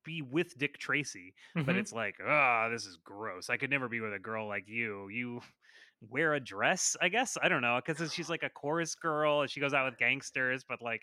be 0.06 0.22
with 0.22 0.58
Dick 0.58 0.78
Tracy. 0.78 1.34
But 1.66 1.76
Mhm. 1.76 1.80
it's 1.80 1.92
like, 1.94 2.16
ah, 2.26 2.70
this 2.70 2.86
is 2.86 2.98
gross. 3.04 3.50
I 3.50 3.58
could 3.58 3.70
never 3.70 3.90
be 3.90 4.00
with 4.00 4.14
a 4.14 4.20
girl 4.20 4.48
like 4.48 4.68
you. 4.68 5.10
You 5.10 5.42
wear 6.02 6.34
a 6.34 6.40
dress, 6.40 6.96
I 7.02 7.10
guess. 7.10 7.38
I 7.42 7.50
don't 7.50 7.62
know, 7.62 7.80
because 7.86 8.14
she's 8.14 8.30
like 8.30 8.44
a 8.44 8.50
chorus 8.50 8.96
girl 8.96 9.42
and 9.42 9.50
she 9.52 9.60
goes 9.60 9.74
out 9.74 9.86
with 9.90 9.98
gangsters, 10.00 10.64
but 10.68 10.82
like 10.82 11.02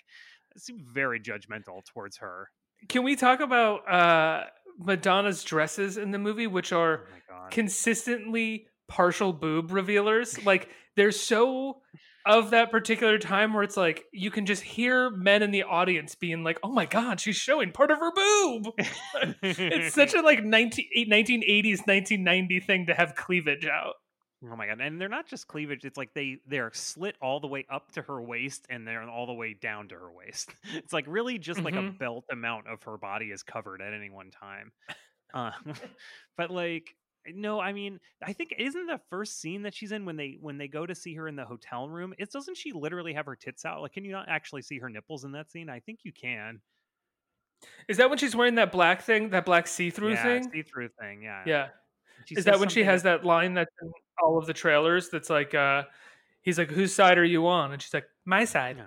it 0.54 0.62
seems 0.62 0.82
very 0.82 1.20
judgmental 1.20 1.84
towards 1.84 2.16
her. 2.18 2.50
Can 2.88 3.02
we 3.02 3.16
talk 3.16 3.40
about 3.40 3.88
uh, 3.90 4.44
Madonna's 4.78 5.42
dresses 5.44 5.96
in 5.96 6.10
the 6.10 6.18
movie, 6.18 6.46
which 6.46 6.72
Oh 6.72 6.78
are 6.78 7.06
god. 7.28 7.50
consistently 7.50 8.68
partial 8.88 9.32
boob 9.32 9.70
revealers? 9.72 10.38
Like 10.44 10.70
they're 10.96 11.12
so 11.12 11.82
of 12.26 12.50
that 12.50 12.70
particular 12.72 13.18
time 13.18 13.54
where 13.54 13.62
it's 13.62 13.76
like 13.76 14.04
you 14.12 14.30
can 14.30 14.46
just 14.46 14.62
hear 14.62 15.10
men 15.10 15.42
in 15.42 15.52
the 15.52 15.62
audience 15.64 16.14
being 16.16 16.42
like, 16.44 16.58
"Oh 16.62 16.72
my 16.72 16.86
god, 16.86 17.20
she's 17.20 17.36
showing 17.36 17.72
part 17.72 17.90
of 17.90 17.98
her 17.98 18.12
boob." 18.12 18.68
it's 19.68 19.88
such 19.88 20.14
a 20.14 20.20
like 20.22 20.42
19, 20.44 20.86
1980s 21.08 21.86
1990 21.86 22.60
thing 22.60 22.86
to 22.86 22.94
have 22.94 23.14
cleavage 23.14 23.66
out. 23.66 23.94
Oh 24.42 24.54
my 24.54 24.66
god! 24.66 24.80
And 24.82 25.00
they're 25.00 25.08
not 25.08 25.26
just 25.26 25.48
cleavage; 25.48 25.84
it's 25.86 25.96
like 25.96 26.12
they 26.12 26.38
they're 26.46 26.70
slit 26.74 27.16
all 27.22 27.40
the 27.40 27.46
way 27.46 27.64
up 27.70 27.92
to 27.92 28.02
her 28.02 28.20
waist, 28.22 28.66
and 28.68 28.86
they're 28.86 29.02
all 29.08 29.26
the 29.26 29.32
way 29.32 29.54
down 29.54 29.88
to 29.88 29.94
her 29.98 30.12
waist. 30.12 30.54
It's 30.64 30.92
like 30.92 31.06
really 31.08 31.38
just 31.38 31.64
like 31.64 31.76
a 31.76 31.82
Mhm. 31.82 31.98
belt 31.98 32.26
amount 32.30 32.66
of 32.68 32.82
her 32.82 32.98
body 32.98 33.30
is 33.30 33.42
covered 33.42 33.80
at 33.80 33.94
any 33.94 34.10
one 34.10 34.30
time. 34.30 34.72
Uh, 35.34 35.52
but 36.36 36.50
like, 36.50 36.96
no, 37.35 37.61
I 37.61 37.73
mean, 37.73 38.00
I 38.23 38.33
think 38.33 38.54
isn't 38.59 38.87
the 38.87 39.00
first 39.11 39.40
scene 39.40 39.62
that 39.62 39.75
she's 39.75 39.92
in 39.92 40.04
when 40.04 40.16
they 40.16 40.38
when 40.40 40.59
they 40.59 40.68
go 40.68 40.87
to 40.87 40.95
see 40.95 41.14
her 41.14 41.28
in 41.28 41.37
the 41.37 41.45
hotel 41.45 41.88
room? 41.88 42.14
It 42.18 42.30
doesn't 42.30 42.56
she 42.56 42.73
literally 42.73 43.14
have 43.14 43.26
her 43.26 43.37
tits 43.37 43.64
out? 43.64 43.83
Like, 43.83 43.92
can 43.92 44.04
you 44.04 44.12
not 44.12 44.28
actually 44.28 44.62
see 44.62 44.78
her 44.78 44.88
nipples 44.88 45.25
in 45.25 45.33
that 45.33 45.50
scene? 45.50 45.68
I 45.68 45.80
think 45.80 46.00
you 46.04 46.12
can. 46.12 46.61
Is 47.88 47.97
that 47.97 48.09
when 48.11 48.18
she's 48.18 48.37
wearing 48.37 48.56
that 48.56 48.71
black 48.73 49.02
thing, 49.02 49.30
that 49.30 49.45
black 49.47 49.66
see-through 49.66 50.12
yeah, 50.12 50.23
thing? 50.23 50.50
see 50.52 50.62
through 50.62 50.88
thing. 51.00 51.23
Yeah. 51.23 51.42
Yeah. 51.47 51.68
She 52.26 52.35
Is 52.35 52.45
that 52.45 52.59
when 52.59 52.68
she 52.68 52.85
has 52.85 53.02
that 53.04 53.25
line 53.25 53.54
that's 53.54 53.71
in 53.83 53.90
all 54.23 54.38
of 54.38 54.47
the 54.47 54.52
trailers 54.52 55.11
that's 55.11 55.30
like 55.30 55.54
uh 55.54 55.85
he's 56.42 56.59
like 56.59 56.71
whose 56.71 56.95
side 56.95 57.18
are 57.18 57.25
you 57.25 57.47
on 57.47 57.73
and 57.73 57.80
she's 57.80 57.95
like 57.95 58.06
my 58.25 58.45
side. 58.45 58.76
No. 58.76 58.87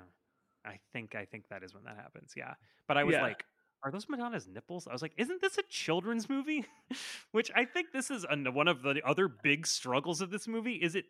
I 0.66 0.80
think 0.94 1.16
I 1.16 1.26
think 1.26 1.46
that 1.50 1.64
is 1.64 1.74
when 1.74 1.84
that 1.86 1.96
happens. 1.96 2.34
Yeah. 2.36 2.54
But 2.88 2.98
I 2.98 3.04
was 3.04 3.14
Yeah. 3.14 3.24
like, 3.24 3.44
are 3.84 3.92
those 3.92 4.08
Madonna's 4.10 4.48
nipples? 4.48 4.88
I 4.88 4.94
was 4.94 5.02
like, 5.02 5.14
isn't 5.18 5.42
this 5.42 5.58
a 5.58 5.64
children's 5.70 6.30
movie? 6.30 6.66
Which 7.32 7.52
I 7.56 7.66
think 7.66 7.92
this 7.92 8.12
is 8.12 8.26
an, 8.30 8.54
one 8.54 8.68
of 8.68 8.82
the 8.82 9.02
other 9.06 9.28
big 9.28 9.66
struggles 9.66 10.22
of 10.22 10.32
this 10.32 10.48
movie. 10.48 10.74
Is 10.76 10.96
it 10.96 11.06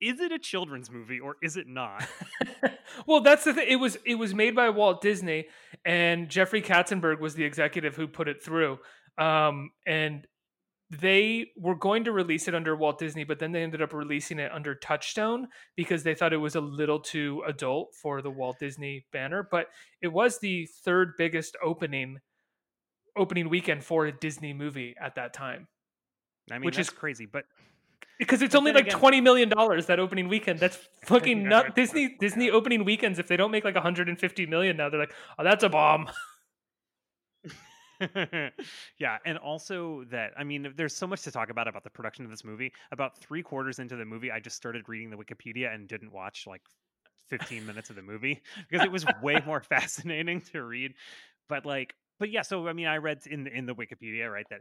is 0.00 0.20
it 0.20 0.30
a 0.30 0.38
children's 0.38 0.90
movie 0.90 1.18
or 1.20 1.36
is 1.42 1.56
it 1.56 1.66
not? 1.66 2.06
well, 3.06 3.22
that's 3.22 3.44
the 3.44 3.54
thing. 3.54 3.66
It 3.68 3.76
was 3.76 3.96
it 4.04 4.16
was 4.16 4.34
made 4.34 4.54
by 4.54 4.68
Walt 4.68 5.00
Disney, 5.00 5.46
and 5.84 6.28
Jeffrey 6.28 6.62
Katzenberg 6.62 7.18
was 7.18 7.34
the 7.34 7.44
executive 7.44 7.96
who 7.96 8.06
put 8.06 8.28
it 8.28 8.42
through. 8.42 8.78
Um, 9.18 9.70
and 9.86 10.26
they 10.90 11.46
were 11.56 11.74
going 11.74 12.04
to 12.04 12.12
release 12.12 12.46
it 12.46 12.54
under 12.54 12.76
Walt 12.76 12.98
Disney, 12.98 13.24
but 13.24 13.38
then 13.40 13.52
they 13.52 13.62
ended 13.62 13.82
up 13.82 13.92
releasing 13.92 14.38
it 14.38 14.52
under 14.52 14.74
Touchstone 14.74 15.48
because 15.76 16.04
they 16.04 16.14
thought 16.14 16.32
it 16.32 16.36
was 16.36 16.54
a 16.54 16.60
little 16.60 17.00
too 17.00 17.42
adult 17.46 17.94
for 18.00 18.22
the 18.22 18.30
Walt 18.30 18.58
Disney 18.60 19.04
banner. 19.12 19.46
But 19.50 19.66
it 20.00 20.08
was 20.08 20.38
the 20.38 20.68
third 20.84 21.12
biggest 21.18 21.56
opening 21.64 22.18
opening 23.16 23.48
weekend 23.48 23.82
for 23.82 24.06
a 24.06 24.12
Disney 24.12 24.52
movie 24.52 24.94
at 25.00 25.14
that 25.14 25.32
time 25.32 25.66
I 26.50 26.58
mean, 26.58 26.66
Which 26.66 26.78
is- 26.78 26.90
crazy, 26.90 27.26
but 27.26 27.44
because 28.18 28.40
it's 28.40 28.52
But 28.52 28.58
only 28.58 28.72
like 28.72 28.86
again- 28.86 28.98
twenty 28.98 29.20
million 29.20 29.48
dollars 29.48 29.86
that 29.86 29.98
opening 29.98 30.28
weekend. 30.28 30.58
That's 30.60 30.78
fucking 31.04 31.42
nut. 31.48 31.74
Disney 31.74 32.16
Disney 32.20 32.50
opening 32.50 32.84
weekends. 32.84 33.18
If 33.18 33.26
they 33.26 33.36
don't 33.36 33.50
make 33.50 33.64
like 33.64 33.74
one 33.74 33.82
hundred 33.82 34.08
and 34.08 34.18
fifty 34.18 34.46
million 34.46 34.76
now, 34.76 34.88
they're 34.88 35.00
like, 35.00 35.14
oh, 35.38 35.44
that's 35.44 35.64
a 35.64 35.68
bomb. 35.68 36.08
yeah, 38.98 39.18
and 39.24 39.38
also 39.38 40.04
that 40.10 40.32
I 40.36 40.44
mean, 40.44 40.72
there's 40.76 40.94
so 40.94 41.06
much 41.06 41.22
to 41.22 41.30
talk 41.30 41.50
about 41.50 41.68
about 41.68 41.84
the 41.84 41.90
production 41.90 42.24
of 42.24 42.30
this 42.30 42.44
movie. 42.44 42.72
About 42.92 43.16
three 43.18 43.42
quarters 43.42 43.78
into 43.78 43.96
the 43.96 44.04
movie, 44.04 44.30
I 44.30 44.40
just 44.40 44.56
started 44.56 44.88
reading 44.88 45.10
the 45.10 45.16
Wikipedia 45.16 45.74
and 45.74 45.88
didn't 45.88 46.12
watch 46.12 46.46
like 46.46 46.62
15 47.28 47.66
minutes 47.66 47.90
of 47.90 47.96
the 47.96 48.02
movie 48.02 48.42
because 48.70 48.84
it 48.84 48.92
was 48.92 49.04
way 49.22 49.40
more 49.46 49.60
fascinating 49.68 50.40
to 50.52 50.62
read. 50.62 50.94
But 51.48 51.64
like, 51.64 51.94
but 52.18 52.30
yeah, 52.30 52.42
so 52.42 52.68
I 52.68 52.72
mean, 52.72 52.86
I 52.86 52.96
read 52.98 53.20
in 53.26 53.46
in 53.46 53.66
the 53.66 53.74
Wikipedia 53.74 54.30
right 54.30 54.46
that 54.50 54.60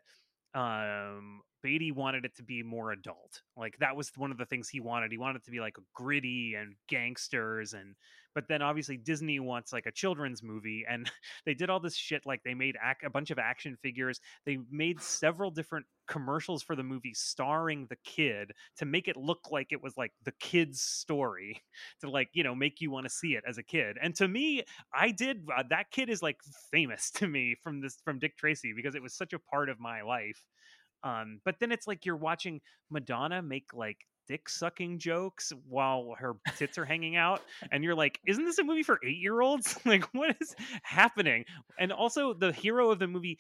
um 0.59 1.41
Beatty 1.61 1.91
wanted 1.91 2.25
it 2.25 2.35
to 2.37 2.43
be 2.43 2.63
more 2.63 2.91
adult. 2.91 3.41
Like 3.57 3.77
that 3.79 3.95
was 3.95 4.11
one 4.15 4.31
of 4.31 4.37
the 4.37 4.45
things 4.45 4.69
he 4.69 4.79
wanted. 4.79 5.11
He 5.11 5.17
wanted 5.17 5.37
it 5.37 5.45
to 5.45 5.51
be 5.51 5.59
like 5.59 5.75
gritty 5.93 6.55
and 6.55 6.75
gangsters 6.87 7.73
and 7.73 7.95
but 8.35 8.47
then 8.49 8.61
obviously 8.61 8.97
Disney 8.97 9.39
wants 9.39 9.73
like 9.73 9.85
a 9.85 9.91
children's 9.91 10.43
movie 10.43 10.85
and 10.87 11.09
they 11.45 11.53
did 11.53 11.69
all 11.69 11.79
this 11.79 11.95
shit 11.95 12.25
like 12.25 12.43
they 12.43 12.53
made 12.53 12.75
ac- 12.85 13.05
a 13.05 13.09
bunch 13.09 13.31
of 13.31 13.39
action 13.39 13.77
figures. 13.81 14.19
They 14.45 14.59
made 14.69 15.01
several 15.01 15.49
different 15.49 15.85
commercials 16.07 16.61
for 16.61 16.75
the 16.75 16.83
movie 16.83 17.13
starring 17.13 17.87
the 17.89 17.95
kid 18.03 18.51
to 18.77 18.85
make 18.85 19.07
it 19.07 19.17
look 19.17 19.51
like 19.51 19.71
it 19.71 19.81
was 19.81 19.97
like 19.97 20.11
the 20.23 20.33
kid's 20.39 20.81
story 20.81 21.63
to 22.01 22.09
like, 22.09 22.29
you 22.33 22.43
know, 22.43 22.53
make 22.53 22.81
you 22.81 22.91
want 22.91 23.05
to 23.05 23.09
see 23.09 23.35
it 23.35 23.43
as 23.47 23.57
a 23.57 23.63
kid. 23.63 23.97
And 24.01 24.13
to 24.15 24.27
me, 24.27 24.63
I 24.93 25.11
did 25.11 25.47
uh, 25.55 25.63
that 25.69 25.89
kid 25.91 26.09
is 26.09 26.21
like 26.21 26.37
famous 26.71 27.09
to 27.15 27.27
me 27.27 27.55
from 27.63 27.81
this 27.81 27.97
from 28.03 28.19
Dick 28.19 28.37
Tracy 28.37 28.73
because 28.75 28.95
it 28.95 29.01
was 29.01 29.13
such 29.13 29.33
a 29.33 29.39
part 29.39 29.69
of 29.69 29.79
my 29.79 30.01
life. 30.01 30.43
Um, 31.03 31.39
but 31.45 31.55
then 31.59 31.71
it's 31.71 31.87
like 31.87 32.05
you're 32.05 32.15
watching 32.17 32.61
Madonna 32.89 33.41
make 33.41 33.73
like 33.73 33.99
dick 34.27 34.49
sucking 34.49 34.99
jokes 34.99 35.51
while 35.67 36.15
her 36.17 36.33
tits 36.57 36.77
are 36.77 36.85
hanging 36.85 37.15
out, 37.15 37.41
and 37.71 37.83
you're 37.83 37.95
like, 37.95 38.19
isn't 38.27 38.45
this 38.45 38.57
a 38.59 38.63
movie 38.63 38.83
for 38.83 38.99
eight 39.05 39.17
year 39.17 39.41
olds? 39.41 39.77
like, 39.85 40.05
what 40.13 40.35
is 40.41 40.55
happening? 40.83 41.45
And 41.79 41.91
also, 41.91 42.33
the 42.33 42.51
hero 42.51 42.91
of 42.91 42.99
the 42.99 43.07
movie 43.07 43.37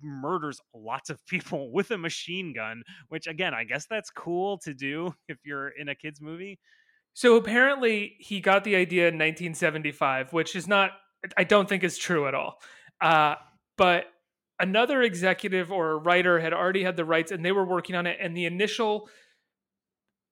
murders 0.00 0.60
lots 0.74 1.10
of 1.10 1.24
people 1.26 1.70
with 1.72 1.90
a 1.90 1.98
machine 1.98 2.52
gun, 2.54 2.82
which 3.08 3.26
again, 3.26 3.54
I 3.54 3.64
guess 3.64 3.86
that's 3.88 4.10
cool 4.10 4.58
to 4.58 4.74
do 4.74 5.14
if 5.28 5.38
you're 5.44 5.68
in 5.68 5.88
a 5.88 5.94
kids 5.94 6.20
movie. 6.20 6.58
So 7.14 7.36
apparently, 7.36 8.16
he 8.18 8.40
got 8.40 8.64
the 8.64 8.76
idea 8.76 9.02
in 9.02 9.14
1975, 9.14 10.32
which 10.32 10.56
is 10.56 10.66
not. 10.66 10.92
I 11.36 11.44
don't 11.44 11.68
think 11.68 11.84
is 11.84 11.98
true 11.98 12.26
at 12.26 12.34
all. 12.34 12.58
Uh, 13.00 13.36
but 13.76 14.06
another 14.58 15.02
executive 15.02 15.70
or 15.70 15.98
writer 15.98 16.40
had 16.40 16.52
already 16.52 16.82
had 16.82 16.96
the 16.96 17.04
rights, 17.04 17.30
and 17.30 17.44
they 17.44 17.52
were 17.52 17.66
working 17.66 17.94
on 17.94 18.06
it. 18.06 18.18
And 18.20 18.36
the 18.36 18.46
initial 18.46 19.08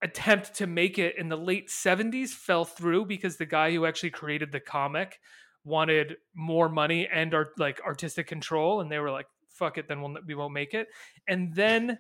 attempt 0.03 0.55
to 0.55 0.67
make 0.67 0.99
it 0.99 1.15
in 1.19 1.29
the 1.29 1.37
late 1.37 1.69
70s 1.69 2.31
fell 2.31 2.65
through 2.65 3.05
because 3.07 3.37
the 3.37 3.47
guy 3.47 3.71
who 3.73 3.85
actually 3.87 4.11
created 4.11 4.51
the 4.53 4.61
comic 4.61 5.19
wanted 5.65 6.17
more 6.35 6.69
money 6.71 7.07
and 7.13 7.35
art, 7.35 7.49
like 7.59 7.81
artistic 7.87 8.27
control 8.27 8.81
and 8.81 8.91
they 8.91 8.99
were 8.99 9.11
like 9.11 9.27
fuck 9.51 9.77
it 9.77 9.89
then 9.89 10.01
we'll, 10.01 10.17
we 10.27 10.35
won't 10.35 10.55
make 10.55 10.73
it 10.73 10.87
and 11.29 11.55
then 11.55 11.99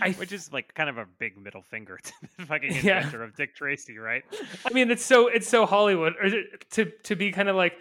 I 0.00 0.10
which 0.12 0.30
is 0.32 0.52
like 0.52 0.74
kind 0.74 0.88
of 0.88 0.96
a 0.98 1.06
big 1.18 1.36
middle 1.36 1.62
finger 1.62 1.98
to 2.04 2.12
the 2.38 2.46
fucking 2.46 2.70
Yeah. 2.82 2.98
inventor 2.98 3.22
of 3.24 3.34
Dick 3.36 3.54
Tracy, 3.54 3.98
right? 3.98 4.22
I 4.66 4.72
mean, 4.72 4.90
it's 4.90 5.04
so 5.04 5.28
it's 5.28 5.46
so 5.48 5.66
Hollywood 5.66 6.14
or 6.20 6.30
to 6.72 6.90
to 7.04 7.14
be 7.16 7.30
kind 7.30 7.48
of 7.48 7.54
like, 7.54 7.74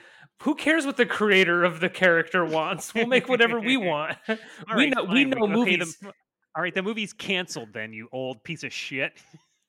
who 0.43 0.53
cares 0.53 0.85
what 0.85 0.97
the 0.97 1.07
creator 1.07 1.63
of 1.63 1.79
the 1.79 1.89
character 1.89 2.45
wants? 2.45 2.93
We'll 2.93 3.07
make 3.07 3.27
whatever 3.27 3.59
we 3.59 3.77
want. 3.91 4.15
We 4.27 4.35
right, 4.71 4.93
know 4.95 5.05
we 5.05 5.25
know 5.25 5.37
gotta 5.39 5.53
movies. 5.53 5.97
them- 5.97 6.11
All 6.55 6.61
right, 6.61 6.73
the 6.73 6.83
movie's 6.83 7.13
canceled 7.13 7.73
then, 7.73 7.93
you 7.93 8.07
old 8.11 8.43
piece 8.43 8.63
of 8.63 8.71
shit. 8.71 9.13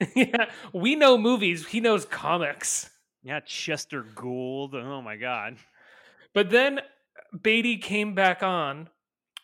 yeah, 0.16 0.46
we 0.72 0.96
know 0.96 1.16
movies. 1.16 1.66
He 1.66 1.80
knows 1.80 2.04
comics. 2.04 2.90
Yeah, 3.22 3.40
Chester 3.40 4.02
Gould. 4.14 4.74
Oh 4.74 5.00
my 5.00 5.16
god. 5.16 5.56
But 6.34 6.50
then 6.50 6.80
Beatty 7.42 7.78
came 7.78 8.14
back 8.14 8.42
on, 8.42 8.88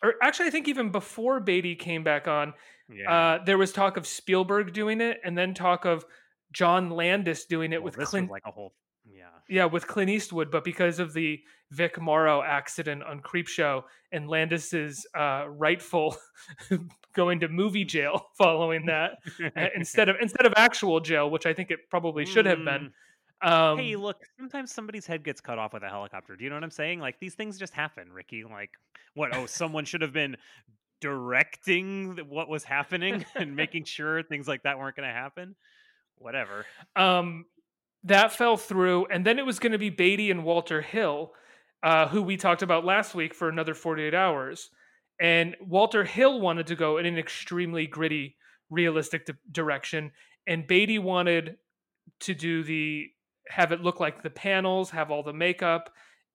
or 0.03 0.15
actually, 0.21 0.47
I 0.47 0.49
think 0.51 0.67
even 0.67 0.91
before 0.91 1.39
Beatty 1.39 1.75
came 1.75 2.03
back 2.03 2.27
on, 2.27 2.53
Yeah. 2.89 3.11
uh, 3.11 3.43
there 3.43 3.57
was 3.57 3.71
talk 3.71 3.97
of 3.97 4.05
Spielberg 4.05 4.73
doing 4.73 5.01
it, 5.01 5.19
and 5.23 5.35
then 5.37 5.53
talk 5.55 5.85
of 5.85 6.05
John 6.51 6.89
Landis 6.91 7.45
doing 7.45 7.73
it 7.73 7.81
Well, 7.81 7.93
with 7.97 8.07
Clint. 8.07 8.29
like 8.29 8.43
a 8.45 8.51
whole. 8.51 8.73
Yeah. 9.05 9.21
Yeah. 9.21 9.27
Yeah, 9.49 9.65
with 9.65 9.87
Clint 9.87 10.09
Eastwood, 10.11 10.51
but 10.51 10.63
because 10.63 10.99
of 10.99 11.13
the 11.13 11.39
Vic 11.71 11.99
Morrow 11.99 12.41
accident 12.43 13.01
on 13.03 13.21
Creepshow 13.21 13.83
and 14.11 14.29
Landis's 14.29 15.05
uh, 15.15 15.45
rightful 15.49 16.15
going 17.13 17.39
to 17.41 17.47
movie 17.47 17.85
jail 17.85 18.27
following 18.37 18.85
that 18.87 19.19
uh, 19.55 19.67
instead 19.75 20.09
of 20.09 20.15
instead 20.21 20.45
of 20.45 20.53
actual 20.55 20.99
jail, 20.99 21.29
which 21.29 21.45
I 21.45 21.53
think 21.53 21.71
it 21.71 21.89
probably 21.89 22.25
should 22.25 22.45
have 22.45 22.63
been. 22.63 22.91
Um, 23.43 23.79
hey, 23.79 23.95
look, 23.95 24.17
sometimes 24.37 24.71
somebody's 24.71 25.07
head 25.07 25.23
gets 25.23 25.41
cut 25.41 25.57
off 25.57 25.73
with 25.73 25.81
a 25.81 25.89
helicopter. 25.89 26.35
Do 26.35 26.43
you 26.43 26.49
know 26.49 26.55
what 26.57 26.63
I'm 26.63 26.71
saying? 26.71 26.99
Like 26.99 27.19
these 27.19 27.33
things 27.33 27.57
just 27.57 27.73
happen, 27.73 28.11
Ricky. 28.11 28.43
Like 28.43 28.71
what? 29.15 29.35
Oh, 29.35 29.45
someone 29.45 29.85
should 29.85 30.01
have 30.01 30.13
been 30.13 30.37
directing 30.99 32.17
what 32.29 32.47
was 32.47 32.63
happening 32.63 33.25
and 33.35 33.55
making 33.55 33.85
sure 33.85 34.23
things 34.23 34.47
like 34.47 34.63
that 34.63 34.77
weren't 34.77 34.95
going 34.95 35.07
to 35.07 35.13
happen. 35.13 35.55
Whatever. 36.17 36.65
um, 36.95 37.45
that 38.03 38.31
fell 38.31 38.57
through, 38.57 39.07
and 39.07 39.25
then 39.25 39.37
it 39.37 39.45
was 39.45 39.59
going 39.59 39.73
to 39.73 39.77
be 39.77 39.89
Beatty 39.89 40.31
and 40.31 40.43
Walter 40.43 40.81
Hill, 40.81 41.33
uh, 41.83 42.07
who 42.07 42.21
we 42.21 42.37
talked 42.37 42.61
about 42.63 42.85
last 42.85 43.13
week 43.13 43.33
for 43.33 43.49
another 43.49 43.73
48 43.73 44.13
hours. 44.13 44.69
And 45.21 45.55
Walter 45.61 46.03
Hill 46.03 46.41
wanted 46.41 46.67
to 46.67 46.75
go 46.75 46.97
in 46.97 47.05
an 47.05 47.17
extremely 47.17 47.85
gritty, 47.87 48.35
realistic 48.71 49.25
di- 49.27 49.33
direction, 49.51 50.11
and 50.47 50.65
Beatty 50.67 50.97
wanted 50.99 51.57
to 52.21 52.33
do 52.33 52.63
the 52.63 53.07
have 53.47 53.71
it 53.71 53.81
look 53.81 53.99
like 53.99 54.23
the 54.23 54.29
panels, 54.31 54.89
have 54.89 55.11
all 55.11 55.21
the 55.23 55.33
makeup, 55.33 55.91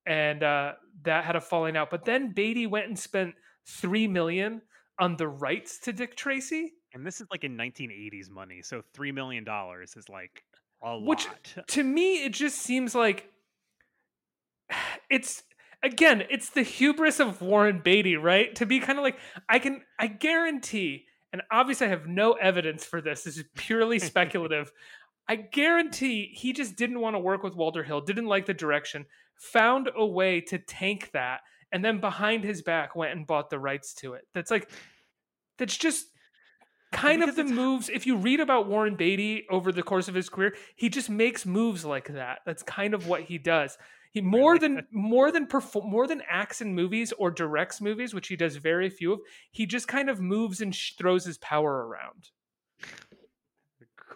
and 0.07 0.43
uh, 0.45 0.73
that 1.03 1.25
had 1.25 1.35
a 1.35 1.41
falling 1.41 1.77
out. 1.77 1.91
But 1.91 2.05
then 2.05 2.33
Beatty 2.33 2.67
went 2.69 2.87
and 2.87 2.97
spent 2.99 3.35
three 3.67 4.07
million 4.07 4.63
on 5.01 5.17
the 5.17 5.27
rights 5.29 5.79
to 5.81 5.93
Dick 5.93 6.17
Tracy. 6.17 6.73
And 6.95 7.05
this 7.05 7.21
is 7.21 7.27
like 7.31 7.43
in 7.45 7.57
1980s 7.57 8.31
money, 8.31 8.63
so 8.63 8.83
three 8.95 9.11
million 9.13 9.43
dollars 9.45 9.95
is 9.97 10.09
like 10.09 10.45
a 10.83 10.97
Which- 10.99 11.27
lot. 11.27 11.67
to 11.69 11.83
me 11.83 12.25
it 12.25 12.33
just 12.33 12.59
seems 12.59 12.95
like 12.95 13.29
it's 15.11 15.43
again 15.83 16.25
it's 16.31 16.51
the 16.51 16.63
hubris 16.63 17.21
of 17.21 17.41
warren 17.41 17.81
beatty 17.83 18.17
right? 18.17 18.55
To 18.57 18.67
be 18.67 18.81
kind 18.81 18.99
of 18.99 19.05
like 19.05 19.19
i 19.49 19.59
can 19.59 19.83
i 19.99 20.07
guarantee 20.07 21.07
and 21.33 21.43
obviously 21.51 21.87
i 21.87 21.91
have 21.91 22.07
no 22.07 22.33
evidence 22.33 22.85
for 22.85 23.01
this 23.01 23.23
this 23.23 23.37
is 23.37 23.45
purely 23.55 23.99
speculative 24.11 24.73
i 25.29 25.37
guarantee 25.37 26.31
he 26.35 26.53
just 26.53 26.77
didn't 26.77 27.01
want 27.01 27.15
to 27.15 27.21
work 27.21 27.43
with 27.43 27.55
walter 27.55 27.83
hill 27.83 28.01
didn't 28.01 28.27
like 28.27 28.47
the 28.47 28.55
direction 28.55 29.07
found 29.37 29.91
a 29.95 30.05
way 30.05 30.41
to 30.41 30.59
tank 30.59 31.11
that 31.13 31.41
and 31.73 31.85
then 31.85 32.01
behind 32.01 32.45
his 32.45 32.63
back 32.63 32.97
went 32.97 33.13
and 33.13 33.27
bought 33.27 33.51
the 33.51 33.59
rights 33.59 33.95
to 33.95 34.15
it. 34.15 34.27
That's 34.35 34.51
like 34.51 34.71
that's 35.59 35.77
just 35.77 36.07
kind 36.93 37.23
of 37.23 37.37
the 37.37 37.45
moves 37.45 37.89
if 37.89 38.07
you 38.07 38.17
read 38.17 38.41
about 38.41 38.69
warren 38.69 38.95
beatty 38.95 39.45
over 39.51 39.73
the 39.73 39.83
course 39.83 40.09
of 40.09 40.15
his 40.15 40.29
career 40.29 40.55
he 40.77 40.89
just 40.89 41.11
makes 41.11 41.45
moves 41.45 41.85
like 41.85 42.09
that. 42.15 42.41
That's 42.47 42.63
kind 42.63 42.95
of 42.95 43.07
what 43.07 43.23
he 43.23 43.39
does 43.39 43.77
he 44.17 44.23
more 44.23 44.55
Really? 44.55 44.59
than 44.59 44.87
more 44.91 45.31
than 45.31 45.47
perform 45.57 45.91
more 45.91 46.07
than 46.07 46.23
acts 46.29 46.61
in 46.61 46.75
movies 46.75 47.13
or 47.19 47.31
directs 47.31 47.81
movies 47.81 48.15
which 48.15 48.29
he 48.29 48.37
does 48.37 48.57
very 48.57 48.91
few 48.91 49.13
of 49.15 49.21
he 49.51 49.67
just 49.67 49.89
kind 49.89 50.11
of 50.11 50.21
moves 50.21 50.61
and 50.61 50.75
sh- 50.75 50.93
throws 50.99 51.25
his 51.25 51.39
power 51.39 51.87
around 51.87 52.31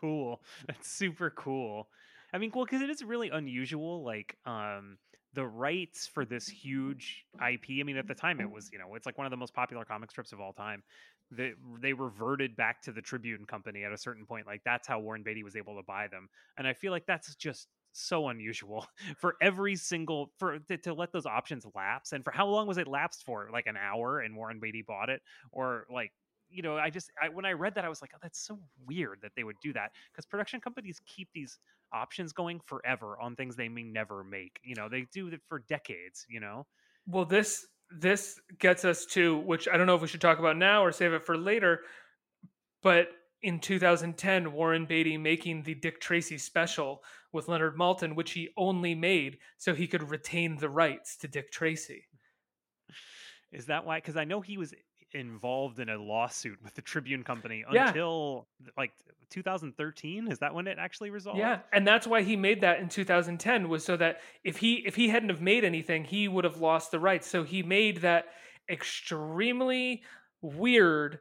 cool. 0.01 0.41
That's 0.67 0.91
super 0.91 1.31
cool. 1.31 1.89
I 2.33 2.39
mean, 2.39 2.51
well, 2.55 2.65
because 2.65 2.83
it 2.83 2.91
is 2.91 3.03
really 3.03 3.31
unusual. 3.31 4.05
Like, 4.05 4.37
um, 4.47 4.99
the 5.35 5.47
rights 5.47 6.07
for 6.07 6.25
this 6.25 6.49
huge 6.49 7.25
IP. 7.35 7.65
I 7.81 7.83
mean, 7.85 7.97
at 7.97 8.09
the 8.09 8.15
time, 8.15 8.41
it 8.41 8.51
was 8.51 8.71
you 8.73 8.79
know, 8.79 8.95
it's 8.95 9.07
like 9.07 9.19
one 9.19 9.27
of 9.27 9.31
the 9.31 9.37
most 9.37 9.55
popular 9.55 9.85
comic 9.85 10.11
strips 10.11 10.33
of 10.33 10.41
all 10.41 10.53
time. 10.53 10.83
They 11.31 11.53
they 11.81 11.93
reverted 11.93 12.57
back 12.57 12.83
to 12.83 12.93
the 12.93 13.01
Tribune 13.03 13.45
Company 13.47 13.85
at 13.85 13.93
a 13.93 13.99
certain 13.99 14.27
point. 14.27 14.47
Like 14.47 14.63
that's 14.65 14.89
how 14.89 14.99
Warren 14.99 15.23
Beatty 15.23 15.45
was 15.45 15.55
able 15.55 15.77
to 15.77 15.83
buy 15.87 16.09
them. 16.09 16.29
And 16.59 16.67
I 16.67 16.73
feel 16.73 16.91
like 16.91 17.07
that's 17.07 17.35
just 17.37 17.69
so 17.93 18.29
unusual 18.29 18.87
for 19.19 19.37
every 19.41 19.77
single 19.77 20.33
for 20.39 20.59
to, 20.59 20.77
to 20.79 20.95
let 20.95 21.13
those 21.13 21.27
options 21.27 21.67
lapse. 21.75 22.13
And 22.13 22.25
for 22.25 22.31
how 22.31 22.47
long 22.47 22.67
was 22.67 22.79
it 22.79 22.89
lapsed 22.89 23.25
for? 23.25 23.49
Like 23.53 23.67
an 23.67 23.77
hour, 23.77 24.21
and 24.21 24.37
Warren 24.37 24.61
Beatty 24.61 24.83
bought 24.83 25.09
it, 25.09 25.23
or 25.53 25.87
like 25.93 26.13
you 26.49 26.63
know, 26.63 26.77
I 26.77 26.91
just 26.91 27.11
I, 27.21 27.29
when 27.29 27.45
I 27.45 27.53
read 27.53 27.75
that, 27.77 27.85
I 27.85 27.89
was 27.89 28.03
like, 28.03 28.11
oh, 28.15 28.19
that's 28.23 28.41
so 28.41 28.59
weird 28.87 29.19
that 29.23 29.33
they 29.37 29.45
would 29.45 29.57
do 29.63 29.73
that 29.75 29.93
because 30.13 30.27
production 30.27 30.61
companies 30.61 31.01
keep 31.07 31.29
these 31.33 31.59
options 31.93 32.33
going 32.33 32.61
forever 32.67 33.17
on 33.21 33.37
things 33.37 33.57
they 33.57 33.69
may 33.69 33.83
never 33.83 34.25
make. 34.25 34.59
You 34.63 34.75
know, 34.75 34.89
they 34.89 35.07
do 35.13 35.29
it 35.29 35.41
for 35.49 35.61
decades. 35.69 36.27
You 36.29 36.41
know, 36.41 36.67
well 37.07 37.25
this 37.25 37.67
this 37.91 38.41
gets 38.59 38.85
us 38.85 39.05
to 39.05 39.39
which 39.39 39.69
i 39.69 39.77
don't 39.77 39.87
know 39.87 39.97
if 39.97 40.03
we 40.03 40.09
should 40.09 40.21
talk 40.21 40.39
about 40.39 40.57
now 40.57 40.85
or 40.85 40.93
save 40.93 41.13
it 41.13 41.25
for 41.25 41.37
later 41.37 41.81
but 42.83 43.09
in 43.43 43.59
2010 43.59 44.53
warren 44.53 44.85
beatty 44.87 45.17
making 45.17 45.63
the 45.63 45.75
dick 45.75 46.01
tracy 46.01 46.37
special 46.39 47.03
with 47.33 47.49
leonard 47.49 47.77
maltin 47.77 48.15
which 48.15 48.33
he 48.33 48.49
only 48.57 48.95
made 48.95 49.39
so 49.57 49.75
he 49.75 49.87
could 49.87 50.11
retain 50.11 50.57
the 50.57 50.69
rights 50.69 51.17
to 51.17 51.27
dick 51.29 51.51
tracy 51.51 52.07
is 53.53 53.67
that 53.67 53.85
why? 53.85 53.99
Because 53.99 54.17
I 54.17 54.25
know 54.25 54.41
he 54.41 54.57
was 54.59 54.75
involved 55.13 55.81
in 55.81 55.89
a 55.89 55.97
lawsuit 55.99 56.63
with 56.63 56.75
the 56.75 56.83
Tribune 56.83 57.25
Company 57.25 57.65
Yeah. 57.73 57.89
until 57.89 58.47
like 58.77 58.93
2013. 59.31 60.31
Is 60.31 60.39
that 60.39 60.55
when 60.55 60.69
it 60.69 60.79
actually 60.79 61.11
resolved? 61.11 61.39
Yeah, 61.39 61.61
and 61.73 61.85
that's 61.87 62.07
why 62.07 62.23
he 62.23 62.37
made 62.37 62.61
that 62.61 62.79
in 62.79 62.89
2010 62.89 63.69
was 63.69 63.85
so 63.85 63.97
that 63.97 64.21
if 64.45 64.59
he 64.59 64.75
if 64.87 64.95
he 64.95 65.09
hadn't 65.09 65.31
have 65.31 65.41
made 65.41 65.65
anything, 65.65 66.05
he 66.05 66.29
would 66.29 66.45
have 66.45 66.61
lost 66.61 66.91
the 66.93 67.01
rights. 67.01 67.27
So 67.27 67.43
he 67.43 67.63
made 67.63 67.99
that 67.99 68.27
extremely 68.69 70.03
weird 70.43 71.19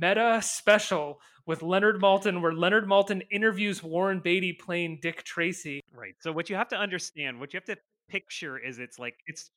meta 0.00 0.40
special 0.42 1.20
with 1.46 1.62
Leonard 1.62 2.00
Maltin 2.00 2.42
where 2.42 2.52
Leonard 2.52 2.86
Maltin 2.86 3.22
interviews 3.30 3.82
Warren 3.82 4.20
Beatty 4.20 4.52
playing 4.52 4.98
Dick 5.00 5.24
Tracy. 5.24 5.80
Right. 5.94 6.14
So 6.20 6.32
what 6.32 6.50
you 6.50 6.56
have 6.56 6.68
to 6.68 6.76
understand, 6.76 7.40
what 7.40 7.52
you 7.52 7.58
have 7.58 7.76
to 7.76 7.80
picture 8.08 8.58
is 8.58 8.78
it's 8.78 8.98
like 8.98 9.16
it's 9.26 9.50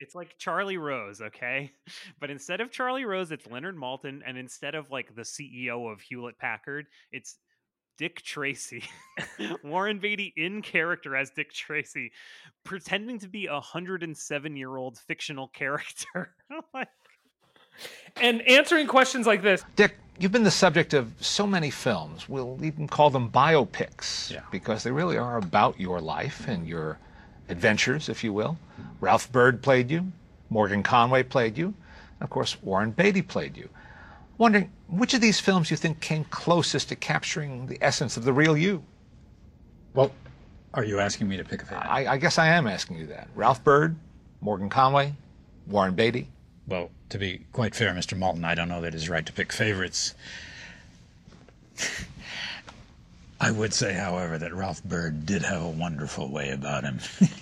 it's 0.00 0.14
like 0.14 0.36
Charlie 0.38 0.76
Rose, 0.76 1.20
okay? 1.20 1.72
But 2.20 2.30
instead 2.30 2.60
of 2.60 2.70
Charlie 2.70 3.04
Rose, 3.04 3.30
it's 3.30 3.46
Leonard 3.46 3.76
Maltin, 3.76 4.20
and 4.26 4.38
instead 4.38 4.74
of 4.74 4.90
like 4.90 5.14
the 5.14 5.22
CEO 5.22 5.90
of 5.90 6.00
Hewlett 6.00 6.38
Packard, 6.38 6.86
it's 7.12 7.38
Dick 7.96 8.22
Tracy. 8.22 8.84
Warren 9.64 9.98
Beatty 9.98 10.32
in 10.36 10.62
character 10.62 11.16
as 11.16 11.30
Dick 11.30 11.52
Tracy, 11.52 12.12
pretending 12.64 13.18
to 13.20 13.28
be 13.28 13.46
a 13.46 13.54
107 13.54 14.56
year 14.56 14.76
old 14.76 14.98
fictional 14.98 15.48
character. 15.48 16.34
Like, 16.72 16.88
And 18.20 18.42
answering 18.42 18.86
questions 18.86 19.26
like 19.26 19.42
this, 19.42 19.64
Dick, 19.76 19.96
you've 20.18 20.32
been 20.32 20.44
the 20.44 20.50
subject 20.50 20.94
of 20.94 21.12
so 21.20 21.46
many 21.46 21.70
films. 21.70 22.28
We'll 22.28 22.58
even 22.62 22.86
call 22.86 23.10
them 23.10 23.30
biopics 23.30 24.30
Yeah. 24.30 24.40
because 24.50 24.82
they 24.84 24.90
really 24.92 25.18
are 25.18 25.36
about 25.36 25.78
your 25.80 26.00
life 26.00 26.46
and 26.46 26.66
your 26.66 26.98
adventures, 27.48 28.08
if 28.08 28.22
you 28.22 28.32
will. 28.32 28.56
Ralph 29.00 29.30
Byrd 29.32 29.62
played 29.62 29.90
you, 29.90 30.12
Morgan 30.50 30.82
Conway 30.82 31.24
played 31.24 31.58
you, 31.58 31.66
and 31.66 32.22
of 32.22 32.30
course, 32.30 32.56
Warren 32.62 32.92
Beatty 32.92 33.22
played 33.22 33.56
you. 33.56 33.68
Wondering 34.38 34.70
which 34.88 35.14
of 35.14 35.20
these 35.20 35.40
films 35.40 35.70
you 35.70 35.76
think 35.76 36.00
came 36.00 36.24
closest 36.24 36.88
to 36.88 36.96
capturing 36.96 37.66
the 37.66 37.78
essence 37.80 38.16
of 38.16 38.24
the 38.24 38.32
real 38.32 38.56
you? 38.56 38.82
Well, 39.94 40.10
are 40.72 40.84
you 40.84 40.98
asking 41.00 41.28
me 41.28 41.36
to 41.36 41.44
pick 41.44 41.62
a 41.62 41.66
favorite? 41.66 41.86
I, 41.86 42.14
I 42.14 42.18
guess 42.18 42.38
I 42.38 42.48
am 42.48 42.66
asking 42.66 42.98
you 42.98 43.06
that. 43.08 43.28
Ralph 43.34 43.62
Byrd, 43.62 43.94
Morgan 44.40 44.68
Conway, 44.68 45.14
Warren 45.68 45.94
Beatty. 45.94 46.28
Well, 46.66 46.90
to 47.10 47.18
be 47.18 47.42
quite 47.52 47.74
fair, 47.74 47.92
Mr. 47.92 48.16
Maltin, 48.18 48.44
I 48.44 48.54
don't 48.54 48.68
know 48.68 48.80
that 48.80 48.94
it's 48.94 49.08
right 49.08 49.26
to 49.26 49.32
pick 49.32 49.52
favorites. 49.52 50.14
I 53.40 53.50
would 53.50 53.74
say, 53.74 53.92
however, 53.92 54.38
that 54.38 54.54
Ralph 54.54 54.82
Byrd 54.84 55.26
did 55.26 55.42
have 55.42 55.62
a 55.62 55.68
wonderful 55.68 56.30
way 56.30 56.50
about 56.50 56.84
him. 56.84 57.00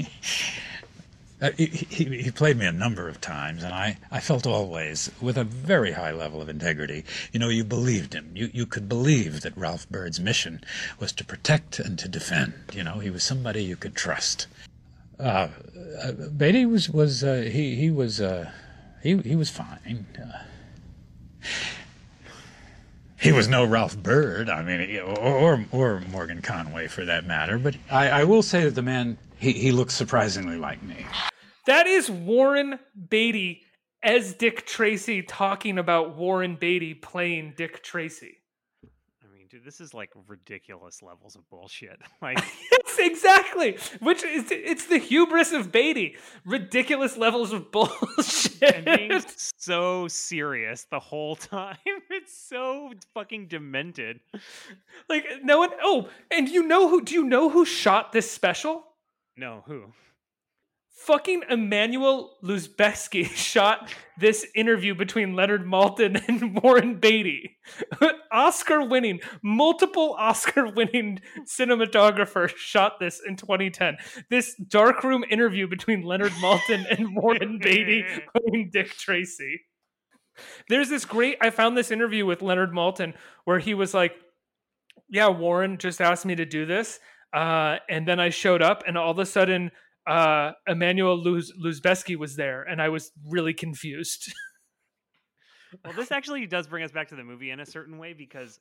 Uh, 1.43 1.51
he, 1.57 1.67
he, 1.67 2.23
he 2.23 2.31
played 2.31 2.57
me 2.57 2.67
a 2.67 2.73
number 2.73 3.09
of 3.09 3.21
times, 3.21 3.65
and 3.65 3.75
I, 3.75 3.99
I 4.13 4.21
felt 4.21 4.47
always 4.47 5.11
with 5.21 5.37
a 5.37 5.43
very 5.43 5.91
high 5.91 6.13
level 6.13 6.41
of 6.41 6.49
integrity. 6.49 7.05
You 7.33 7.41
know, 7.41 7.49
you 7.49 7.65
believed 7.65 8.15
him. 8.15 8.31
You, 8.33 8.49
you 8.55 8.65
could 8.65 8.89
believe 8.89 9.41
that 9.41 9.57
Ralph 9.57 9.91
Byrd's 9.91 10.21
mission 10.21 10.63
was 11.01 11.11
to 11.15 11.25
protect 11.25 11.81
and 11.81 11.99
to 11.99 12.07
defend. 12.07 12.55
You 12.73 12.85
know, 12.85 13.01
he 13.01 13.11
was 13.11 13.25
somebody 13.25 13.65
you 13.65 13.75
could 13.75 13.97
trust. 13.97 14.47
Uh, 15.19 15.49
uh, 16.01 16.13
Beatty 16.13 16.65
was 16.65 16.89
was 16.89 17.25
uh, 17.25 17.49
he 17.53 17.75
he 17.75 17.91
was 17.91 18.21
uh, 18.21 18.49
he 19.03 19.17
he 19.19 19.37
was 19.37 19.51
fine. 19.51 20.07
Uh, 20.19 20.43
he 23.21 23.33
was 23.33 23.49
no 23.49 23.65
Ralph 23.65 23.97
Byrd, 23.97 24.49
I 24.49 24.63
mean, 24.63 24.99
or 25.01 25.19
or, 25.19 25.65
or 25.71 26.01
Morgan 26.11 26.43
Conway 26.43 26.89
for 26.89 27.05
that 27.05 27.25
matter. 27.25 27.59
But 27.59 27.77
I, 27.91 28.09
I 28.09 28.25
will 28.25 28.43
say 28.43 28.65
that 28.65 28.75
the 28.75 28.83
man 28.83 29.19
he, 29.39 29.53
he 29.53 29.73
looks 29.73 29.95
surprisingly 29.95 30.57
like 30.57 30.83
me. 30.83 31.07
that 31.67 31.87
is 31.87 32.11
Warren 32.11 32.79
Beatty 33.11 33.63
as 34.03 34.35
Dick 34.35 34.67
Tracy 34.67 35.23
talking 35.23 35.79
about 35.79 36.17
Warren 36.17 36.57
Beatty 36.57 36.95
playing 36.95 37.55
Dick 37.57 37.83
Tracy. 37.83 38.39
Dude, 39.53 39.65
this 39.65 39.83
is 39.83 39.93
like 39.93 40.09
ridiculous 40.29 41.03
levels 41.03 41.37
of 41.37 41.47
bullshit. 41.51 42.01
Like, 42.23 42.39
Yes, 42.39 42.99
exactly. 42.99 43.77
Which 44.01 44.25
is 44.25 44.47
it's 44.51 44.87
the 44.87 44.97
hubris 44.97 45.53
of 45.53 45.71
Beatty. 45.71 46.17
Ridiculous 46.47 47.19
levels 47.19 47.53
of 47.53 47.71
bullshit. 47.71 48.63
and 48.63 48.85
being 48.87 49.23
so 49.59 50.09
serious 50.09 50.87
the 50.91 51.01
whole 51.01 51.37
time. 51.37 51.77
It's 52.09 52.35
so 52.35 52.93
fucking 53.13 53.49
demented. 53.49 54.21
like 55.11 55.27
no 55.43 55.59
one 55.59 55.71
oh, 55.83 56.09
and 56.31 56.49
you 56.49 56.63
know 56.63 56.89
who 56.89 57.03
do 57.03 57.13
you 57.13 57.25
know 57.25 57.51
who 57.51 57.67
shot 57.67 58.13
this 58.13 58.31
special? 58.31 58.85
No, 59.37 59.65
who? 59.67 59.93
Fucking 61.07 61.43
Emmanuel 61.51 62.37
Luzbeski 62.45 63.25
shot 63.35 63.93
this 64.21 64.47
interview 64.55 64.95
between 64.95 65.35
Leonard 65.35 65.65
Maltin 65.65 66.23
and 66.29 66.61
Warren 66.63 67.01
Beatty. 67.01 67.57
Oscar 68.33 68.87
winning, 68.87 69.19
multiple 69.43 70.15
Oscar 70.17 70.69
winning 70.69 71.21
cinematographer 71.45 72.49
shot 72.57 73.01
this 73.01 73.21
in 73.27 73.35
2010. 73.35 73.97
This 74.31 74.55
darkroom 74.55 75.25
interview 75.29 75.67
between 75.67 76.03
Leonard 76.03 76.33
Maltin 76.33 76.85
and 76.89 77.17
Warren 77.17 77.59
Beatty 77.61 78.05
playing 78.37 78.71
Dick 78.73 78.91
Tracy. 78.91 79.63
There's 80.69 80.89
this 80.89 81.05
great, 81.05 81.37
I 81.41 81.51
found 81.51 81.77
this 81.77 81.91
interview 81.91 82.27
with 82.27 82.43
Leonard 82.43 82.71
Maltin 82.71 83.15
where 83.45 83.59
he 83.59 83.75
was 83.75 83.93
like, 83.93 84.15
Yeah, 85.09 85.31
Warren 85.31 85.79
just 85.79 86.01
asked 86.01 86.27
me 86.27 86.37
to 86.37 86.45
do 86.45 86.65
this. 86.65 87.01
Uh, 87.35 87.79
and 87.89 88.07
then 88.07 88.21
I 88.21 88.29
showed 88.29 88.63
up, 88.63 88.85
and 88.87 88.97
all 88.97 89.11
of 89.11 89.19
a 89.19 89.27
sudden, 89.27 89.71
uh, 90.07 90.53
Emmanuel 90.67 91.23
Luz- 91.23 91.53
Luzbeski 91.63 92.17
was 92.17 92.37
there, 92.37 92.63
and 92.63 92.81
I 92.81 92.89
was 92.89 93.13
really 93.29 93.55
confused. 93.55 94.33
well, 95.85 95.93
this 95.95 96.13
actually 96.13 96.47
does 96.47 96.67
bring 96.67 96.83
us 96.85 96.93
back 96.93 97.09
to 97.09 97.17
the 97.17 97.25
movie 97.25 97.51
in 97.51 97.61
a 97.61 97.67
certain 97.67 97.99
way 97.99 98.13
because 98.13 98.61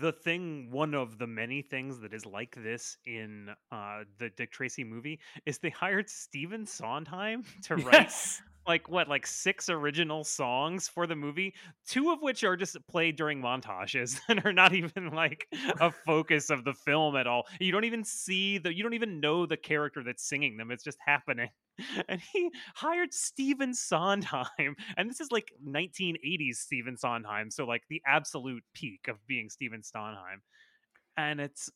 the 0.00 0.12
thing, 0.12 0.70
one 0.70 0.94
of 0.94 1.18
the 1.18 1.26
many 1.26 1.62
things 1.62 2.00
that 2.00 2.12
is 2.12 2.26
like 2.26 2.56
this 2.62 2.96
in 3.06 3.50
uh, 3.70 4.00
the 4.18 4.30
Dick 4.30 4.52
Tracy 4.52 4.84
movie, 4.84 5.20
is 5.44 5.58
they 5.58 5.70
hired 5.70 6.08
Stephen 6.08 6.66
Sondheim 6.66 7.44
to 7.64 7.76
write 7.76 7.94
yes. 7.94 8.42
Like 8.66 8.88
what 8.88 9.08
like 9.08 9.26
six 9.26 9.68
original 9.68 10.24
songs 10.24 10.88
for 10.88 11.06
the 11.06 11.16
movie? 11.16 11.54
Two 11.86 12.10
of 12.10 12.20
which 12.22 12.44
are 12.44 12.56
just 12.56 12.76
played 12.88 13.16
during 13.16 13.40
montages 13.40 14.18
and 14.28 14.44
are 14.44 14.52
not 14.52 14.74
even 14.74 15.10
like 15.12 15.46
a 15.80 15.90
focus 15.90 16.50
of 16.50 16.64
the 16.64 16.74
film 16.74 17.16
at 17.16 17.26
all. 17.26 17.44
You 17.60 17.72
don't 17.72 17.84
even 17.84 18.04
see 18.04 18.58
the 18.58 18.74
you 18.74 18.82
don't 18.82 18.94
even 18.94 19.20
know 19.20 19.46
the 19.46 19.56
character 19.56 20.02
that's 20.02 20.28
singing 20.28 20.56
them. 20.56 20.70
It's 20.70 20.84
just 20.84 20.98
happening. 21.04 21.48
And 22.08 22.22
he 22.32 22.50
hired 22.74 23.12
Stephen 23.12 23.74
Sondheim 23.74 24.76
and 24.96 25.10
this 25.10 25.20
is 25.20 25.30
like 25.30 25.52
1980s 25.68 26.54
Stephen 26.54 26.96
Sondheim 26.96 27.50
so 27.50 27.66
like 27.66 27.82
the 27.90 28.00
absolute 28.06 28.64
peak 28.72 29.08
of 29.08 29.16
being 29.26 29.50
Stephen 29.50 29.82
Sondheim. 29.82 30.40
And 31.18 31.38
it's 31.38 31.70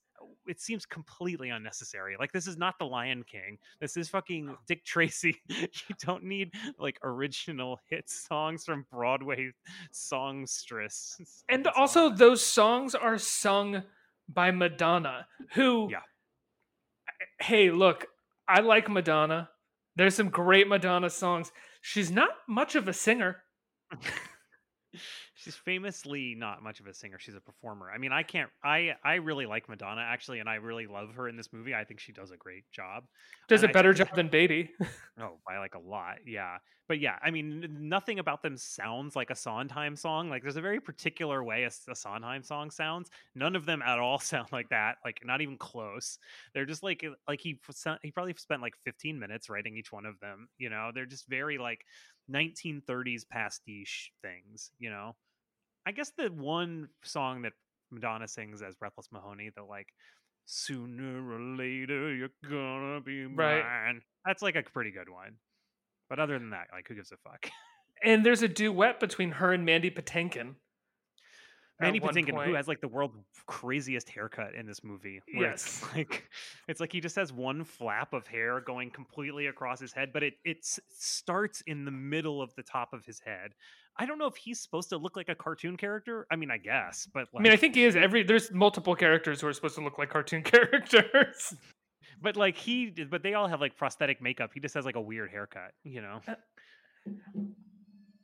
it 0.46 0.60
seems 0.60 0.86
completely 0.86 1.50
unnecessary. 1.50 2.16
Like 2.18 2.32
this 2.32 2.46
is 2.46 2.56
not 2.56 2.78
the 2.78 2.84
Lion 2.84 3.24
King. 3.24 3.58
This 3.80 3.96
is 3.96 4.08
fucking 4.08 4.56
Dick 4.66 4.84
Tracy. 4.84 5.36
you 5.48 5.94
don't 6.04 6.24
need 6.24 6.52
like 6.78 6.98
original 7.02 7.80
hit 7.88 8.08
songs 8.08 8.64
from 8.64 8.86
Broadway 8.90 9.52
songstress. 9.90 11.42
And 11.48 11.66
also 11.68 12.10
those 12.10 12.44
songs 12.44 12.94
are 12.94 13.18
sung 13.18 13.82
by 14.28 14.50
Madonna, 14.50 15.26
who 15.54 15.88
Yeah. 15.90 16.00
Hey, 17.40 17.70
look, 17.70 18.06
I 18.48 18.60
like 18.60 18.88
Madonna. 18.88 19.50
There's 19.96 20.14
some 20.14 20.30
great 20.30 20.68
Madonna 20.68 21.10
songs. 21.10 21.52
She's 21.82 22.10
not 22.10 22.30
much 22.48 22.74
of 22.74 22.88
a 22.88 22.92
singer. 22.92 23.42
She's 25.42 25.56
famously 25.56 26.34
not 26.36 26.62
much 26.62 26.80
of 26.80 26.86
a 26.86 26.92
singer. 26.92 27.18
She's 27.18 27.34
a 27.34 27.40
performer. 27.40 27.90
I 27.90 27.96
mean, 27.96 28.12
I 28.12 28.22
can't. 28.22 28.50
I 28.62 28.94
I 29.02 29.14
really 29.14 29.46
like 29.46 29.70
Madonna 29.70 30.02
actually, 30.02 30.38
and 30.40 30.48
I 30.50 30.56
really 30.56 30.86
love 30.86 31.14
her 31.14 31.28
in 31.28 31.36
this 31.36 31.50
movie. 31.50 31.74
I 31.74 31.82
think 31.82 31.98
she 31.98 32.12
does 32.12 32.30
a 32.30 32.36
great 32.36 32.70
job. 32.72 33.04
Does 33.48 33.62
And 33.62 33.70
a 33.70 33.72
better 33.72 33.94
job 33.94 34.08
than 34.14 34.28
Baby. 34.28 34.70
Oh, 35.18 35.38
by 35.46 35.58
like 35.58 35.74
a 35.74 35.78
lot, 35.78 36.18
yeah. 36.26 36.58
But 36.88 36.98
yeah, 36.98 37.18
I 37.22 37.30
mean, 37.30 37.66
nothing 37.78 38.18
about 38.18 38.42
them 38.42 38.56
sounds 38.56 39.14
like 39.14 39.28
a 39.30 39.34
Sondheim 39.34 39.96
song. 39.96 40.30
Like, 40.30 40.42
there's 40.42 40.56
a 40.56 40.62
very 40.62 40.80
particular 40.80 41.44
way 41.44 41.64
a 41.64 41.70
Sondheim 41.70 42.42
song 42.42 42.70
sounds. 42.70 43.10
None 43.34 43.54
of 43.54 43.66
them 43.66 43.82
at 43.82 43.98
all 43.98 44.18
sound 44.18 44.48
like 44.50 44.70
that. 44.70 44.96
Like, 45.04 45.20
not 45.22 45.42
even 45.42 45.58
close. 45.58 46.18
They're 46.54 46.64
just 46.64 46.82
like, 46.82 47.04
uh, 47.04 47.14
like 47.28 47.40
he 47.40 47.60
he 48.02 48.10
probably 48.10 48.34
spent 48.38 48.62
like 48.62 48.74
15 48.84 49.18
minutes 49.18 49.50
writing 49.50 49.76
each 49.76 49.92
one 49.92 50.06
of 50.06 50.18
them. 50.20 50.48
You 50.58 50.70
know, 50.70 50.90
they're 50.94 51.06
just 51.06 51.28
very 51.28 51.58
like 51.58 51.84
1930s 52.30 53.28
pastiche 53.28 54.12
things. 54.22 54.70
You 54.78 54.90
know, 54.90 55.16
I 55.86 55.92
guess 55.92 56.10
the 56.16 56.28
one 56.28 56.88
song 57.02 57.42
that 57.42 57.52
Madonna 57.90 58.28
sings 58.28 58.62
as 58.62 58.74
Breathless 58.76 59.08
Mahoney, 59.12 59.50
the 59.54 59.62
like. 59.64 59.88
Sooner 60.46 61.32
or 61.32 61.38
later, 61.40 62.12
you're 62.12 62.30
gonna 62.48 63.00
be 63.00 63.24
Right. 63.26 63.62
mine. 63.62 64.02
That's 64.24 64.42
like 64.42 64.56
a 64.56 64.62
pretty 64.62 64.90
good 64.90 65.08
one. 65.08 65.36
But 66.08 66.18
other 66.18 66.38
than 66.38 66.50
that, 66.50 66.68
like, 66.72 66.88
who 66.88 66.94
gives 66.96 67.12
a 67.12 67.16
fuck? 67.18 67.48
and 68.02 68.26
there's 68.26 68.42
a 68.42 68.48
duet 68.48 68.98
between 68.98 69.30
her 69.32 69.52
and 69.52 69.64
Mandy 69.64 69.90
Patinkin. 69.92 70.56
One 71.80 72.14
Patinkin, 72.14 72.44
who 72.44 72.54
has 72.54 72.68
like 72.68 72.80
the 72.80 72.88
world's 72.88 73.16
craziest 73.46 74.08
haircut 74.08 74.54
in 74.54 74.66
this 74.66 74.82
movie. 74.84 75.20
where 75.34 75.50
it's, 75.52 75.82
Yes. 75.82 75.90
like 75.96 76.28
it's 76.68 76.80
like 76.80 76.92
he 76.92 77.00
just 77.00 77.16
has 77.16 77.32
one 77.32 77.64
flap 77.64 78.12
of 78.12 78.26
hair 78.26 78.60
going 78.60 78.90
completely 78.90 79.46
across 79.46 79.80
his 79.80 79.92
head, 79.92 80.10
but 80.12 80.22
it 80.22 80.34
it 80.44 80.58
starts 80.62 81.62
in 81.66 81.84
the 81.84 81.90
middle 81.90 82.42
of 82.42 82.54
the 82.56 82.62
top 82.62 82.92
of 82.92 83.04
his 83.04 83.20
head. 83.20 83.52
I 83.96 84.06
don't 84.06 84.18
know 84.18 84.26
if 84.26 84.36
he's 84.36 84.60
supposed 84.60 84.88
to 84.90 84.96
look 84.96 85.16
like 85.16 85.28
a 85.28 85.34
cartoon 85.34 85.76
character. 85.76 86.26
I 86.30 86.36
mean, 86.36 86.50
I 86.50 86.58
guess, 86.58 87.08
but 87.12 87.28
like, 87.34 87.40
I 87.40 87.42
mean, 87.42 87.52
I 87.52 87.56
think 87.56 87.74
he 87.74 87.84
is 87.84 87.96
every. 87.96 88.22
There's 88.22 88.50
multiple 88.52 88.94
characters 88.94 89.40
who 89.40 89.48
are 89.48 89.52
supposed 89.52 89.74
to 89.74 89.82
look 89.82 89.98
like 89.98 90.10
cartoon 90.10 90.42
characters. 90.44 91.54
but 92.22 92.36
like 92.36 92.56
he, 92.56 92.90
but 93.10 93.22
they 93.22 93.34
all 93.34 93.48
have 93.48 93.60
like 93.60 93.76
prosthetic 93.76 94.22
makeup. 94.22 94.50
He 94.54 94.60
just 94.60 94.74
has 94.74 94.84
like 94.84 94.96
a 94.96 95.00
weird 95.00 95.30
haircut, 95.30 95.72
you 95.84 96.00
know. 96.00 96.20
Uh, 96.26 96.34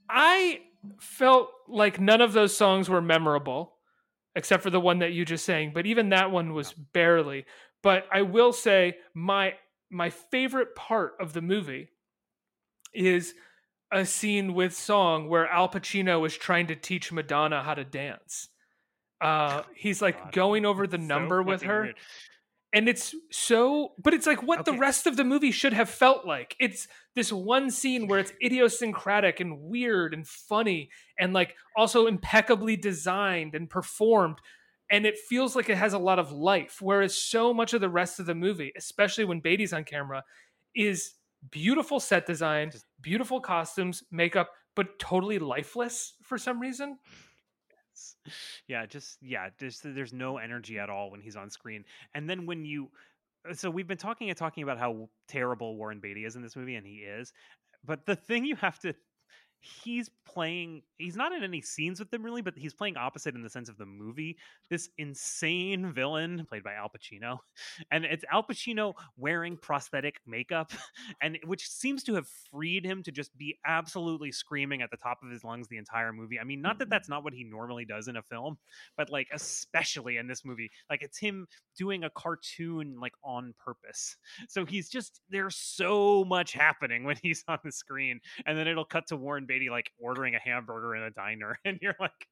I 0.09 0.61
felt 0.99 1.51
like 1.69 2.01
none 2.01 2.21
of 2.21 2.33
those 2.33 2.57
songs 2.57 2.89
were 2.89 3.03
memorable, 3.03 3.75
except 4.35 4.63
for 4.63 4.71
the 4.71 4.81
one 4.81 5.01
that 5.01 5.13
you 5.13 5.25
just 5.25 5.45
sang. 5.45 5.73
But 5.75 5.87
even 5.87 6.11
that 6.11 6.31
one 6.31 6.53
was 6.53 6.73
barely. 6.73 7.45
But 7.83 8.07
I 8.13 8.23
will 8.23 8.53
say 8.53 8.97
my 9.15 9.55
my 9.91 10.11
favorite 10.11 10.75
part 10.75 11.15
of 11.21 11.33
the 11.33 11.43
movie 11.43 11.89
is 12.93 13.35
a 13.93 14.05
scene 14.05 14.55
with 14.55 14.75
song 14.75 15.29
where 15.29 15.47
Al 15.49 15.69
Pacino 15.69 16.27
is 16.27 16.37
trying 16.37 16.67
to 16.69 16.75
teach 16.75 17.13
Madonna 17.13 17.63
how 17.63 17.75
to 17.75 17.85
dance. 17.85 18.49
Uh, 19.21 19.63
he's 19.75 20.03
like 20.03 20.21
God, 20.25 20.33
going 20.33 20.67
over 20.67 20.87
the 20.87 20.99
So 20.99 21.03
number 21.03 21.43
with 21.43 21.63
her. 21.63 21.83
weird. 21.83 21.97
And 22.77 22.91
it's 22.91 23.15
so 23.31 23.93
but 23.99 24.13
it's 24.13 24.27
like 24.27 24.43
what 24.43 24.67
the 24.67 24.75
rest 24.75 25.07
of 25.07 25.17
the 25.17 25.25
movie 25.25 25.51
should 25.51 25.73
have 25.73 25.89
felt 25.89 26.27
like. 26.27 26.55
It's 26.61 26.87
this 27.15 27.33
one 27.33 27.71
scene 27.71 28.07
where 28.07 28.19
it's 28.19 28.35
idiosyncratic 28.45 29.41
and 29.41 29.63
weird 29.63 30.13
and 30.13 30.29
funny 30.29 30.91
and 31.19 31.33
like 31.33 31.55
also 31.75 32.07
impeccably 32.07 32.77
designed 32.77 33.55
and 33.55 33.71
performed 33.71 34.37
and 34.91 35.07
it 35.07 35.17
feels 35.17 35.57
like 35.57 35.71
it 35.71 35.79
has 35.79 35.95
a 35.95 35.99
lot 35.99 36.19
of 36.19 36.33
life 36.33 36.77
whereas 36.83 37.17
so 37.17 37.55
much 37.55 37.73
of 37.73 37.81
the 37.81 37.89
rest 37.89 38.21
of 38.21 38.27
the 38.27 38.35
movie 38.35 38.73
especially 38.77 39.25
when 39.25 39.41
Beatty's 39.41 39.73
on 39.73 39.85
camera 39.85 40.23
is 40.75 41.15
beautiful 41.51 41.99
set 41.99 42.27
design 42.27 42.71
beautiful 43.01 43.41
costumes 43.41 44.03
makeup 44.11 44.51
but 44.75 44.99
totally 44.99 45.39
lifeless 45.39 46.13
for 46.23 46.37
some 46.37 46.61
reason 46.61 46.99
yeah 48.69 48.87
just 48.87 49.19
yeah 49.23 49.49
just 49.59 49.83
there's 49.83 50.13
no 50.13 50.39
energy 50.39 50.79
at 50.79 50.91
all 50.91 51.11
when 51.11 51.21
he's 51.21 51.37
on 51.37 51.51
screen 51.51 51.85
and 52.15 52.29
then 52.29 52.47
when 52.47 52.65
you 52.65 52.89
uh, 53.49 53.55
so 53.55 53.71
we've 53.71 53.89
been 53.89 53.97
talking 53.97 54.29
and 54.29 54.37
talking 54.37 54.63
about 54.63 54.79
how 54.79 55.09
terrible 55.29 55.77
warren 55.77 56.01
beatty 56.01 56.25
is 56.25 56.37
in 56.37 56.43
this 56.43 56.57
movie 56.57 56.77
and 56.77 56.87
he 56.87 56.97
is 56.97 57.33
but 57.85 58.05
the 58.07 58.17
thing 58.17 58.45
you 58.45 58.57
have 58.57 58.79
to 58.79 58.95
he's 59.67 60.11
playing 60.27 60.83
he's 60.99 61.17
not 61.17 61.33
in 61.33 61.43
any 61.43 61.61
scenes 61.61 61.99
with 61.99 62.11
them 62.11 62.23
really 62.23 62.43
but 62.43 62.55
he's 62.57 62.75
playing 62.75 62.97
opposite 62.97 63.35
in 63.35 63.43
the 63.43 63.51
sense 63.51 63.69
of 63.69 63.77
the 63.79 63.87
movie. 63.87 64.37
This 64.71 64.89
insane 64.99 65.93
villain 65.93 66.47
played 66.49 66.63
by 66.63 66.75
al 66.75 66.89
pacino 66.89 67.39
and 67.91 68.05
it's 68.05 68.25
al 68.31 68.43
pacino 68.43 68.95
wearing 69.17 69.57
prosthetic 69.57 70.21
makeup 70.27 70.73
and 71.23 71.39
which 71.47 71.69
seems 71.69 72.03
to 72.05 72.15
have 72.15 72.27
freed 72.51 72.85
him 72.85 73.03
to 73.03 73.13
just 73.13 73.37
be 73.37 73.57
absolutely 73.67 74.33
screaming 74.33 74.83
at 74.83 74.91
the 74.91 74.97
top 74.97 75.19
of 75.23 75.31
his 75.31 75.45
lungs 75.45 75.69
the 75.69 75.79
entire 75.79 76.13
movie. 76.13 76.39
I 76.39 76.45
mean 76.45 76.61
not 76.61 76.79
that 76.79 76.85
mm-hmm. 76.85 76.91
that's 76.91 77.09
not 77.09 77.25
what 77.25 77.35
he 77.35 77.45
normally 77.45 77.85
does 77.85 78.09
in 78.09 78.17
a 78.17 78.23
film 78.23 78.59
but 78.97 79.11
like 79.11 79.29
especially 79.33 80.17
in 80.17 80.27
this 80.27 80.45
movie 80.45 80.71
like 80.91 81.03
it's 81.03 81.19
him 81.19 81.47
doing 81.77 82.05
a 82.05 82.11
cartoon 82.11 82.97
like 83.01 83.15
on 83.25 83.55
purpose. 83.63 84.17
So 84.49 84.65
he's 84.65 84.89
just 84.89 85.21
there's 85.31 85.57
so 85.57 86.25
much 86.25 86.53
happening 86.53 87.05
when 87.05 87.17
he's 87.23 87.45
on 87.49 87.59
the 87.65 87.73
screen 87.73 88.21
and 88.45 88.57
then 88.57 88.69
it'll 88.69 88.85
cut 88.85 89.07
to 89.09 89.17
Warren 89.17 89.47
Beatty 89.47 89.56
like 89.71 89.91
ordering 89.99 90.35
a 90.35 90.39
hamburger 90.39 90.95
in 90.95 91.03
a 91.03 91.11
diner, 91.11 91.59
and 91.65 91.79
you're 91.83 91.97
like, 92.01 92.27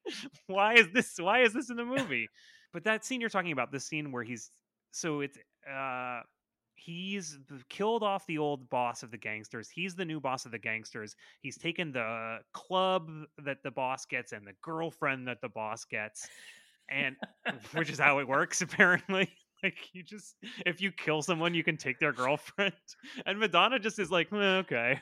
why 0.47 0.75
is 0.75 0.87
this? 0.93 1.17
Why 1.19 1.41
is 1.41 1.53
this 1.53 1.69
in 1.69 1.77
the 1.77 1.85
movie? 1.85 2.29
But 2.73 2.83
that 2.83 3.05
scene 3.05 3.21
you're 3.21 3.29
talking 3.29 3.51
about, 3.51 3.71
this 3.71 3.85
scene 3.85 4.11
where 4.11 4.23
he's 4.23 4.51
so 4.91 5.21
it's 5.21 5.37
uh 5.69 6.21
he's 6.75 7.37
killed 7.69 8.03
off 8.03 8.25
the 8.27 8.37
old 8.37 8.69
boss 8.69 9.01
of 9.03 9.11
the 9.11 9.17
gangsters. 9.17 9.69
He's 9.69 9.95
the 9.95 10.05
new 10.05 10.19
boss 10.19 10.45
of 10.45 10.51
the 10.51 10.59
gangsters. 10.59 11.15
He's 11.41 11.57
taken 11.57 11.91
the 11.91 12.39
club 12.53 13.09
that 13.43 13.63
the 13.63 13.71
boss 13.71 14.05
gets 14.05 14.31
and 14.33 14.45
the 14.45 14.53
girlfriend 14.61 15.27
that 15.27 15.41
the 15.41 15.49
boss 15.49 15.85
gets, 15.85 16.27
and 16.89 17.15
which 17.73 17.89
is 17.89 17.99
how 17.99 18.19
it 18.19 18.27
works 18.27 18.61
apparently. 18.61 19.31
Like 19.63 19.77
you 19.93 20.03
just 20.03 20.35
if 20.65 20.81
you 20.81 20.91
kill 20.91 21.21
someone, 21.21 21.53
you 21.53 21.63
can 21.63 21.77
take 21.77 21.99
their 21.99 22.13
girlfriend. 22.13 22.73
And 23.25 23.39
Madonna 23.39 23.79
just 23.79 23.99
is 23.99 24.11
like, 24.11 24.31
"Eh, 24.31 24.57
okay. 24.57 24.99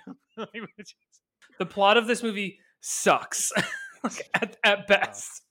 Like, 1.59 1.59
which 1.59 1.65
is- 1.65 1.69
the 1.69 1.73
plot 1.73 1.97
of 1.97 2.07
this 2.07 2.23
movie 2.23 2.59
sucks 2.81 3.51
like, 4.03 4.29
at, 4.33 4.57
at 4.63 4.87
best 4.87 5.41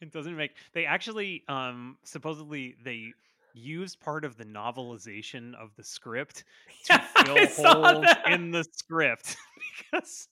it 0.00 0.12
doesn't 0.12 0.36
make 0.36 0.50
they 0.74 0.84
actually 0.84 1.42
um 1.48 1.96
supposedly 2.04 2.76
they 2.84 3.06
used 3.54 3.98
part 4.00 4.24
of 4.26 4.36
the 4.36 4.44
novelization 4.44 5.54
of 5.54 5.70
the 5.76 5.82
script 5.84 6.44
to 6.84 7.02
Yeah, 7.26 7.46
fill 7.46 7.82
holes 7.82 8.04
that. 8.04 8.24
in 8.28 8.50
the 8.50 8.64
script 8.76 9.36
because 9.92 10.28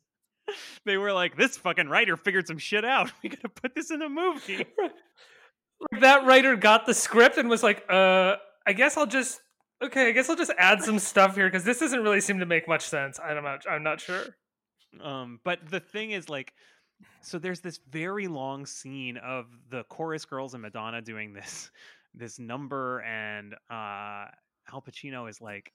they 0.84 0.98
were 0.98 1.10
like, 1.10 1.38
"This 1.38 1.56
fucking 1.56 1.88
writer 1.88 2.18
figured 2.18 2.46
some 2.46 2.58
shit 2.58 2.84
out. 2.84 3.10
We 3.22 3.30
gotta 3.30 3.48
put 3.48 3.74
this 3.74 3.90
in 3.90 4.02
a 4.02 4.10
movie." 4.10 4.66
Like, 4.78 6.00
that 6.02 6.26
writer 6.26 6.54
got 6.56 6.84
the 6.84 6.92
script 6.92 7.38
and 7.38 7.48
was 7.48 7.62
like, 7.62 7.82
uh, 7.90 8.36
I 8.66 8.74
guess 8.74 8.98
I'll 8.98 9.06
just 9.06 9.40
okay, 9.82 10.08
I 10.08 10.12
guess 10.12 10.28
I'll 10.28 10.36
just 10.36 10.52
add 10.58 10.82
some 10.82 10.98
stuff 10.98 11.34
here 11.34 11.46
because 11.46 11.64
this 11.64 11.78
doesn't 11.80 12.02
really 12.02 12.20
seem 12.20 12.40
to 12.40 12.46
make 12.46 12.68
much 12.68 12.82
sense. 12.82 13.18
I'm 13.18 13.42
not 13.42 13.64
I'm 13.68 13.82
not 13.82 14.02
sure. 14.02 14.22
Um, 15.02 15.40
but 15.44 15.70
the 15.70 15.80
thing 15.80 16.12
is, 16.12 16.28
like, 16.28 16.52
so 17.20 17.38
there's 17.38 17.60
this 17.60 17.80
very 17.90 18.28
long 18.28 18.66
scene 18.66 19.16
of 19.18 19.46
the 19.70 19.84
chorus 19.84 20.24
girls 20.24 20.54
and 20.54 20.62
Madonna 20.62 21.02
doing 21.02 21.32
this 21.32 21.70
this 22.14 22.38
number, 22.38 23.00
and 23.00 23.54
uh, 23.70 24.26
Al 24.72 24.80
Pacino 24.80 25.28
is 25.28 25.40
like, 25.40 25.72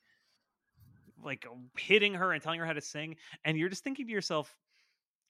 like 1.24 1.46
hitting 1.78 2.14
her 2.14 2.32
and 2.32 2.42
telling 2.42 2.60
her 2.60 2.66
how 2.66 2.74
to 2.74 2.82
sing, 2.82 3.18
and 3.44 3.58
you're 3.58 3.70
just 3.70 3.84
thinking 3.84 4.08
to 4.08 4.12
yourself. 4.12 4.56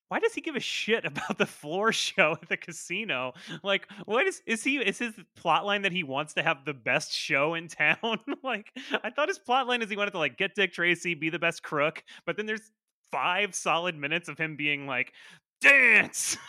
Why 0.10 0.18
does 0.18 0.34
he 0.34 0.42
give 0.42 0.56
a 0.56 0.60
shit 0.60 1.06
about 1.06 1.38
the 1.38 1.46
floor 1.46 1.92
show 1.92 2.36
at 2.42 2.50
the 2.50 2.58
casino? 2.58 3.34
Like, 3.64 3.88
what 4.06 4.26
is 4.26 4.42
is 4.48 4.64
he? 4.64 4.78
Is 4.78 4.98
his 4.98 5.14
plot 5.36 5.66
line 5.66 5.84
that 5.84 5.92
he 5.92 6.04
wants 6.04 6.34
to 6.34 6.44
have 6.44 6.66
the 6.66 6.74
best 6.74 7.12
show 7.12 7.54
in 7.54 7.68
town? 7.68 8.20
like, 8.44 8.72
I 9.04 9.12
thought 9.12 9.28
his 9.28 9.38
plot 9.38 9.68
line 9.68 9.82
is 9.82 9.90
he 9.90 9.98
wanted 9.98 10.12
to 10.12 10.18
like 10.18 10.38
get 10.38 10.56
Dick 10.56 10.74
Tracy, 10.74 11.14
be 11.14 11.30
the 11.30 11.40
best 11.40 11.62
crook, 11.62 12.04
but 12.26 12.38
then 12.38 12.48
there's 12.48 12.72
five 13.12 13.56
solid 13.56 13.96
minutes 13.96 14.30
of 14.30 14.38
him 14.38 14.56
being 14.56 14.88
like, 14.88 15.14
dance. 15.62 16.38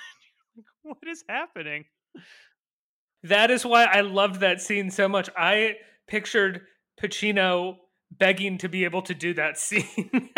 What 0.82 1.06
is 1.06 1.22
happening? 1.28 1.84
That 3.22 3.50
is 3.50 3.66
why 3.66 3.84
I 3.84 4.00
loved 4.00 4.40
that 4.40 4.62
scene 4.62 4.90
so 4.90 5.08
much. 5.08 5.28
I 5.36 5.76
pictured 6.08 6.62
Pacino 7.00 7.76
begging 8.10 8.58
to 8.58 8.68
be 8.68 8.84
able 8.84 9.02
to 9.02 9.14
do 9.14 9.34
that 9.34 9.58
scene. 9.58 10.30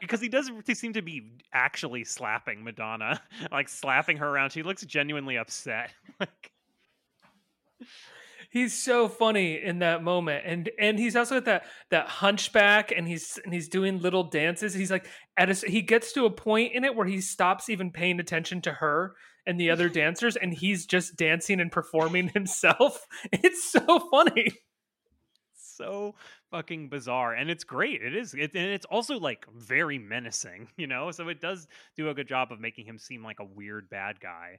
Because 0.00 0.20
he 0.20 0.28
doesn't 0.28 0.64
seem 0.76 0.92
to 0.92 1.02
be 1.02 1.38
actually 1.52 2.04
slapping 2.04 2.62
Madonna, 2.62 3.20
like 3.52 3.68
slapping 3.68 4.18
her 4.18 4.28
around. 4.28 4.50
She 4.50 4.62
looks 4.62 4.84
genuinely 4.84 5.36
upset. 5.36 5.90
like, 6.20 6.52
he's 8.48 8.72
so 8.72 9.08
funny 9.08 9.62
in 9.62 9.80
that 9.80 10.02
moment. 10.02 10.44
And 10.46 10.70
and 10.78 10.98
he's 10.98 11.16
also 11.16 11.36
got 11.36 11.44
that 11.44 11.64
that 11.90 12.08
hunchback 12.08 12.92
and 12.92 13.06
he's 13.06 13.38
and 13.44 13.52
he's 13.52 13.68
doing 13.68 14.00
little 14.00 14.24
dances. 14.24 14.74
He's 14.74 14.90
like 14.90 15.06
at 15.36 15.50
a, 15.50 15.54
he 15.68 15.82
gets 15.82 16.12
to 16.12 16.24
a 16.24 16.30
point 16.30 16.72
in 16.72 16.84
it 16.84 16.94
where 16.94 17.06
he 17.06 17.20
stops 17.20 17.68
even 17.68 17.90
paying 17.90 18.20
attention 18.20 18.60
to 18.62 18.72
her 18.72 19.14
and 19.46 19.58
the 19.60 19.70
other 19.70 19.88
dancers 19.88 20.36
and 20.36 20.52
he's 20.52 20.86
just 20.86 21.16
dancing 21.16 21.60
and 21.60 21.70
performing 21.70 22.28
himself. 22.34 23.06
It's 23.32 23.70
so 23.70 23.98
funny. 24.10 24.52
So 25.54 26.16
fucking 26.50 26.88
bizarre 26.88 27.34
and 27.34 27.50
it's 27.50 27.64
great. 27.64 28.02
It 28.02 28.16
is 28.16 28.34
it, 28.34 28.54
and 28.54 28.66
it's 28.66 28.86
also 28.86 29.18
like 29.18 29.46
very 29.54 29.98
menacing 29.98 30.68
you 30.76 30.86
know? 30.86 31.10
So 31.10 31.28
it 31.28 31.40
does 31.40 31.68
do 31.96 32.08
a 32.08 32.14
good 32.14 32.28
job 32.28 32.50
of 32.50 32.60
making 32.60 32.86
him 32.86 32.98
seem 32.98 33.22
like 33.22 33.40
a 33.40 33.44
weird 33.44 33.88
bad 33.90 34.20
guy 34.20 34.58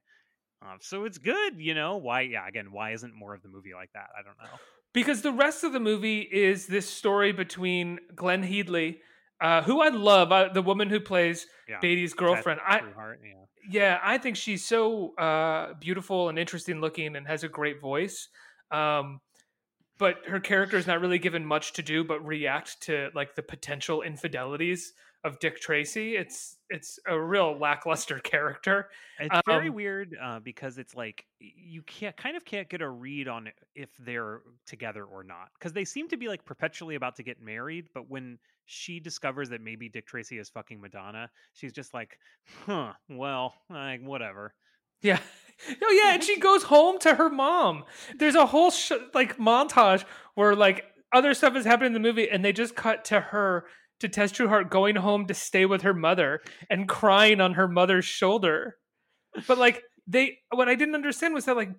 uh, 0.61 0.75
so 0.81 1.05
it's 1.05 1.17
good 1.17 1.53
you 1.57 1.73
know 1.73 1.97
why 1.97 2.21
yeah 2.21 2.47
again 2.47 2.67
why 2.71 2.91
isn't 2.91 3.13
more 3.13 3.33
of 3.33 3.41
the 3.41 3.49
movie 3.49 3.73
like 3.73 3.91
that 3.93 4.07
i 4.17 4.23
don't 4.23 4.37
know 4.37 4.57
because 4.93 5.21
the 5.21 5.31
rest 5.31 5.63
of 5.63 5.73
the 5.73 5.79
movie 5.79 6.21
is 6.21 6.67
this 6.67 6.89
story 6.89 7.31
between 7.31 7.99
Glenne 8.15 8.43
Headly, 8.43 9.01
uh, 9.39 9.61
who 9.61 9.81
I 9.81 9.89
love, 9.89 10.31
uh, 10.31 10.49
the 10.51 10.61
woman 10.61 10.89
who 10.89 10.99
plays 10.99 11.45
yeah 11.67 11.77
Beatty's 11.79 12.13
girlfriend. 12.13 12.59
I 12.65 12.81
yeah 13.23 13.45
yeah, 13.69 13.99
I 14.03 14.17
think 14.17 14.35
she's 14.35 14.65
so 14.65 15.15
uh, 15.15 15.73
beautiful 15.79 16.29
and 16.29 16.39
interesting 16.39 16.81
looking 16.81 17.15
and 17.15 17.27
has 17.27 17.43
a 17.43 17.47
great 17.47 17.79
voice. 17.79 18.27
Um, 18.71 19.19
but 19.99 20.25
her 20.27 20.39
character 20.39 20.77
is 20.77 20.87
not 20.87 21.01
really 21.01 21.19
given 21.19 21.45
much 21.45 21.73
to 21.73 21.83
do 21.83 22.03
but 22.03 22.25
react 22.25 22.81
to 22.83 23.09
like 23.13 23.35
the 23.35 23.43
potential 23.43 24.01
infidelities 24.01 24.93
of 25.23 25.39
Dick 25.39 25.59
Tracy. 25.59 26.15
It's 26.15 26.57
it's 26.69 26.99
a 27.07 27.19
real 27.19 27.57
lackluster 27.57 28.19
character. 28.23 28.89
It's 29.19 29.35
very 29.45 29.69
Um, 29.69 29.75
weird 29.75 30.15
uh, 30.21 30.39
because 30.39 30.77
it's 30.77 30.95
like 30.95 31.25
you 31.39 31.81
can't 31.83 32.15
kind 32.15 32.37
of 32.37 32.45
can't 32.45 32.69
get 32.69 32.81
a 32.81 32.89
read 32.89 33.27
on 33.27 33.49
if 33.75 33.89
they're 33.99 34.41
together 34.65 35.03
or 35.03 35.23
not 35.23 35.49
because 35.57 35.73
they 35.73 35.85
seem 35.85 36.07
to 36.09 36.17
be 36.17 36.27
like 36.27 36.45
perpetually 36.45 36.95
about 36.95 37.15
to 37.17 37.23
get 37.23 37.41
married. 37.41 37.87
But 37.93 38.09
when 38.09 38.39
she 38.65 38.99
discovers 38.99 39.49
that 39.49 39.61
maybe 39.61 39.89
Dick 39.89 40.05
Tracy 40.07 40.37
is 40.37 40.49
fucking 40.49 40.79
Madonna, 40.79 41.29
she's 41.53 41.73
just 41.73 41.93
like, 41.93 42.17
"Huh, 42.65 42.93
well, 43.09 43.55
like 43.69 44.01
whatever." 44.01 44.53
Yeah. 45.01 45.19
Oh 45.81 46.01
yeah, 46.03 46.13
and 46.13 46.23
she 46.23 46.39
goes 46.39 46.63
home 46.63 46.99
to 46.99 47.15
her 47.15 47.29
mom. 47.29 47.83
There's 48.17 48.35
a 48.35 48.45
whole 48.45 48.71
sh- 48.71 48.93
like 49.13 49.37
montage 49.37 50.05
where 50.35 50.55
like 50.55 50.85
other 51.11 51.33
stuff 51.33 51.55
is 51.57 51.65
happening 51.65 51.87
in 51.87 51.93
the 51.93 51.99
movie, 51.99 52.29
and 52.29 52.45
they 52.45 52.53
just 52.53 52.75
cut 52.77 53.03
to 53.05 53.19
her 53.19 53.65
to 53.99 54.09
Tess 54.09 54.31
Trueheart 54.31 54.69
going 54.69 54.95
home 54.95 55.25
to 55.27 55.33
stay 55.33 55.65
with 55.65 55.81
her 55.81 55.93
mother 55.93 56.41
and 56.69 56.87
crying 56.87 57.41
on 57.41 57.53
her 57.53 57.67
mother's 57.67 58.05
shoulder. 58.05 58.77
But 59.47 59.57
like 59.57 59.83
they, 60.07 60.39
what 60.51 60.69
I 60.69 60.75
didn't 60.75 60.95
understand 60.95 61.33
was 61.33 61.45
that 61.45 61.55
like 61.55 61.71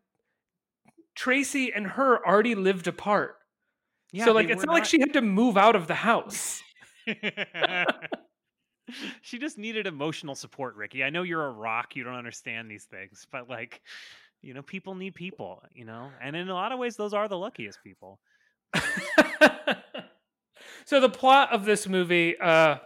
Tracy 1.14 1.72
and 1.72 1.86
her 1.86 2.24
already 2.26 2.54
lived 2.54 2.86
apart. 2.86 3.36
Yeah, 4.12 4.24
so 4.24 4.32
like 4.32 4.48
it's 4.48 4.62
were 4.62 4.66
not 4.66 4.72
like 4.72 4.84
she 4.84 5.00
had 5.00 5.12
to 5.14 5.22
move 5.22 5.56
out 5.56 5.76
of 5.76 5.86
the 5.86 5.94
house. 5.94 6.62
she 9.22 9.38
just 9.38 9.58
needed 9.58 9.86
emotional 9.86 10.34
support, 10.34 10.74
Ricky. 10.76 11.04
I 11.04 11.10
know 11.10 11.22
you're 11.22 11.46
a 11.46 11.52
rock; 11.52 11.94
you 11.94 12.04
don't 12.04 12.14
understand 12.14 12.70
these 12.70 12.84
things, 12.84 13.26
but 13.30 13.48
like, 13.48 13.80
you 14.42 14.54
know, 14.54 14.62
people 14.62 14.94
need 14.94 15.14
people. 15.14 15.62
You 15.74 15.84
know, 15.84 16.10
and 16.20 16.34
in 16.34 16.48
a 16.48 16.54
lot 16.54 16.72
of 16.72 16.78
ways, 16.78 16.96
those 16.96 17.14
are 17.14 17.28
the 17.28 17.38
luckiest 17.38 17.82
people. 17.84 18.18
so 20.84 21.00
the 21.00 21.08
plot 21.08 21.52
of 21.52 21.64
this 21.64 21.86
movie 21.88 22.38
uh, 22.38 22.76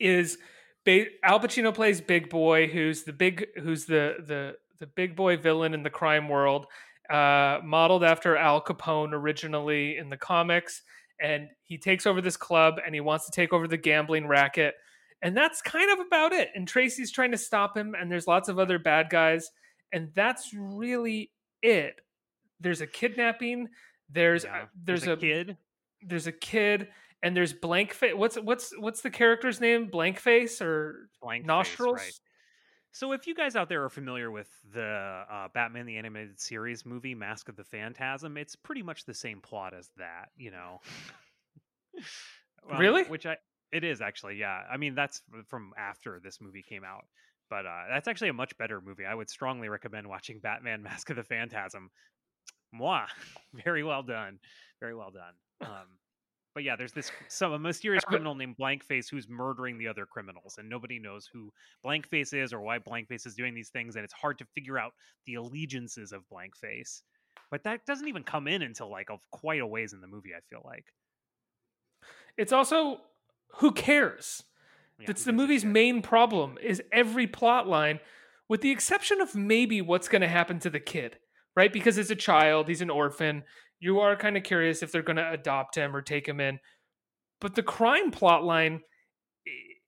is 0.00 0.38
ba- 0.84 1.06
Al 1.22 1.40
Pacino 1.40 1.74
plays 1.74 2.00
Big 2.00 2.28
Boy, 2.30 2.66
who's 2.68 3.04
the 3.04 3.12
big, 3.12 3.46
who's 3.60 3.86
the 3.86 4.16
the 4.26 4.56
the 4.78 4.86
big 4.86 5.14
boy 5.14 5.36
villain 5.36 5.74
in 5.74 5.82
the 5.84 5.90
crime 5.90 6.28
world, 6.28 6.66
uh, 7.08 7.60
modeled 7.62 8.02
after 8.02 8.36
Al 8.36 8.60
Capone 8.60 9.12
originally 9.12 9.96
in 9.96 10.08
the 10.08 10.16
comics, 10.16 10.82
and 11.20 11.48
he 11.62 11.78
takes 11.78 12.04
over 12.06 12.20
this 12.20 12.36
club 12.36 12.80
and 12.84 12.94
he 12.94 13.00
wants 13.00 13.26
to 13.26 13.32
take 13.32 13.52
over 13.52 13.68
the 13.68 13.76
gambling 13.76 14.26
racket, 14.26 14.74
and 15.22 15.36
that's 15.36 15.62
kind 15.62 15.92
of 15.92 16.04
about 16.04 16.32
it. 16.32 16.48
And 16.54 16.66
Tracy's 16.66 17.12
trying 17.12 17.30
to 17.30 17.38
stop 17.38 17.76
him, 17.76 17.94
and 17.94 18.10
there's 18.10 18.26
lots 18.26 18.48
of 18.48 18.58
other 18.58 18.78
bad 18.80 19.08
guys, 19.08 19.50
and 19.92 20.10
that's 20.14 20.52
really 20.52 21.30
it. 21.62 22.00
There's 22.60 22.80
a 22.80 22.86
kidnapping. 22.86 23.68
There's 24.10 24.44
Yeah. 24.44 24.62
uh, 24.62 24.66
there's, 24.84 25.06
a, 25.06 25.16
kid. 25.16 25.56
There's 26.06 26.26
a 26.26 26.32
kid 26.32 26.88
and 27.22 27.36
there's 27.36 27.52
blank 27.52 27.92
face. 27.92 28.14
What's 28.14 28.36
what's 28.36 28.72
what's 28.78 29.00
the 29.00 29.10
character's 29.10 29.60
name? 29.60 29.88
Blank 29.88 30.18
face 30.18 30.60
or 30.60 31.08
blank 31.20 31.42
face, 31.42 31.48
nostrils? 31.48 31.98
right. 31.98 32.20
So, 32.94 33.12
if 33.12 33.26
you 33.26 33.34
guys 33.34 33.56
out 33.56 33.70
there 33.70 33.84
are 33.84 33.88
familiar 33.88 34.30
with 34.30 34.48
the 34.74 35.24
uh, 35.30 35.48
Batman 35.54 35.86
the 35.86 35.96
Animated 35.96 36.38
Series 36.38 36.84
movie, 36.84 37.14
Mask 37.14 37.48
of 37.48 37.56
the 37.56 37.64
Phantasm, 37.64 38.36
it's 38.36 38.54
pretty 38.54 38.82
much 38.82 39.06
the 39.06 39.14
same 39.14 39.40
plot 39.40 39.72
as 39.72 39.88
that, 39.96 40.28
you 40.36 40.50
know. 40.50 40.80
Um, 42.70 42.78
Really? 42.78 43.02
Which 43.02 43.26
I 43.26 43.38
it 43.72 43.84
is 43.84 44.00
actually, 44.00 44.36
yeah. 44.36 44.62
I 44.70 44.76
mean, 44.76 44.94
that's 44.94 45.22
from 45.48 45.72
after 45.78 46.20
this 46.22 46.40
movie 46.40 46.62
came 46.62 46.84
out, 46.84 47.06
but 47.48 47.66
uh, 47.66 47.84
that's 47.90 48.06
actually 48.06 48.28
a 48.28 48.34
much 48.34 48.56
better 48.58 48.80
movie. 48.80 49.06
I 49.06 49.14
would 49.14 49.30
strongly 49.30 49.68
recommend 49.68 50.06
watching 50.06 50.40
Batman 50.40 50.82
Mask 50.84 51.08
of 51.10 51.16
the 51.16 51.24
Phantasm. 51.24 51.90
Moi, 52.72 53.04
very 53.64 53.82
well 53.82 54.02
done, 54.02 54.38
very 54.78 54.94
well 54.94 55.10
done. 55.10 55.32
Um, 55.62 55.86
but 56.54 56.64
yeah, 56.64 56.76
there's 56.76 56.92
this 56.92 57.10
some 57.28 57.52
a 57.52 57.58
mysterious 57.58 58.04
criminal 58.04 58.34
named 58.34 58.56
Blankface 58.58 59.08
who's 59.10 59.28
murdering 59.28 59.78
the 59.78 59.88
other 59.88 60.04
criminals, 60.06 60.56
and 60.58 60.68
nobody 60.68 60.98
knows 60.98 61.28
who 61.32 61.50
Blankface 61.84 62.34
is 62.34 62.52
or 62.52 62.60
why 62.60 62.78
Blankface 62.78 63.26
is 63.26 63.34
doing 63.34 63.54
these 63.54 63.70
things, 63.70 63.96
and 63.96 64.04
it's 64.04 64.12
hard 64.12 64.38
to 64.38 64.44
figure 64.54 64.78
out 64.78 64.92
the 65.26 65.34
allegiances 65.34 66.12
of 66.12 66.22
Blankface. 66.32 67.02
But 67.50 67.64
that 67.64 67.86
doesn't 67.86 68.08
even 68.08 68.22
come 68.24 68.48
in 68.48 68.62
until 68.62 68.90
like 68.90 69.08
a, 69.10 69.18
quite 69.30 69.60
a 69.60 69.66
ways 69.66 69.92
in 69.94 70.00
the 70.00 70.06
movie. 70.06 70.30
I 70.36 70.40
feel 70.50 70.62
like 70.64 70.84
It's 72.36 72.52
also 72.52 73.00
who 73.56 73.72
cares? 73.72 74.42
Yeah, 74.98 75.06
That's 75.06 75.24
who 75.24 75.30
the 75.30 75.32
movie's 75.32 75.62
shit? 75.62 75.70
main 75.70 76.02
problem 76.02 76.58
is 76.62 76.82
every 76.92 77.26
plot 77.26 77.68
line, 77.68 78.00
with 78.48 78.60
the 78.60 78.70
exception 78.70 79.20
of 79.20 79.34
maybe 79.34 79.80
what's 79.80 80.08
going 80.08 80.22
to 80.22 80.28
happen 80.28 80.58
to 80.60 80.70
the 80.70 80.80
kid, 80.80 81.18
right? 81.56 81.72
Because 81.72 81.98
as 81.98 82.10
a 82.10 82.16
child, 82.16 82.68
he's 82.68 82.80
an 82.82 82.90
orphan. 82.90 83.44
You 83.82 83.98
are 83.98 84.14
kind 84.14 84.36
of 84.36 84.44
curious 84.44 84.82
if 84.82 84.92
they're 84.92 85.02
going 85.02 85.16
to 85.16 85.28
adopt 85.30 85.74
him 85.74 85.96
or 85.96 86.02
take 86.02 86.26
him 86.26 86.38
in. 86.38 86.60
But 87.40 87.56
the 87.56 87.64
crime 87.64 88.12
plot 88.12 88.44
line 88.44 88.82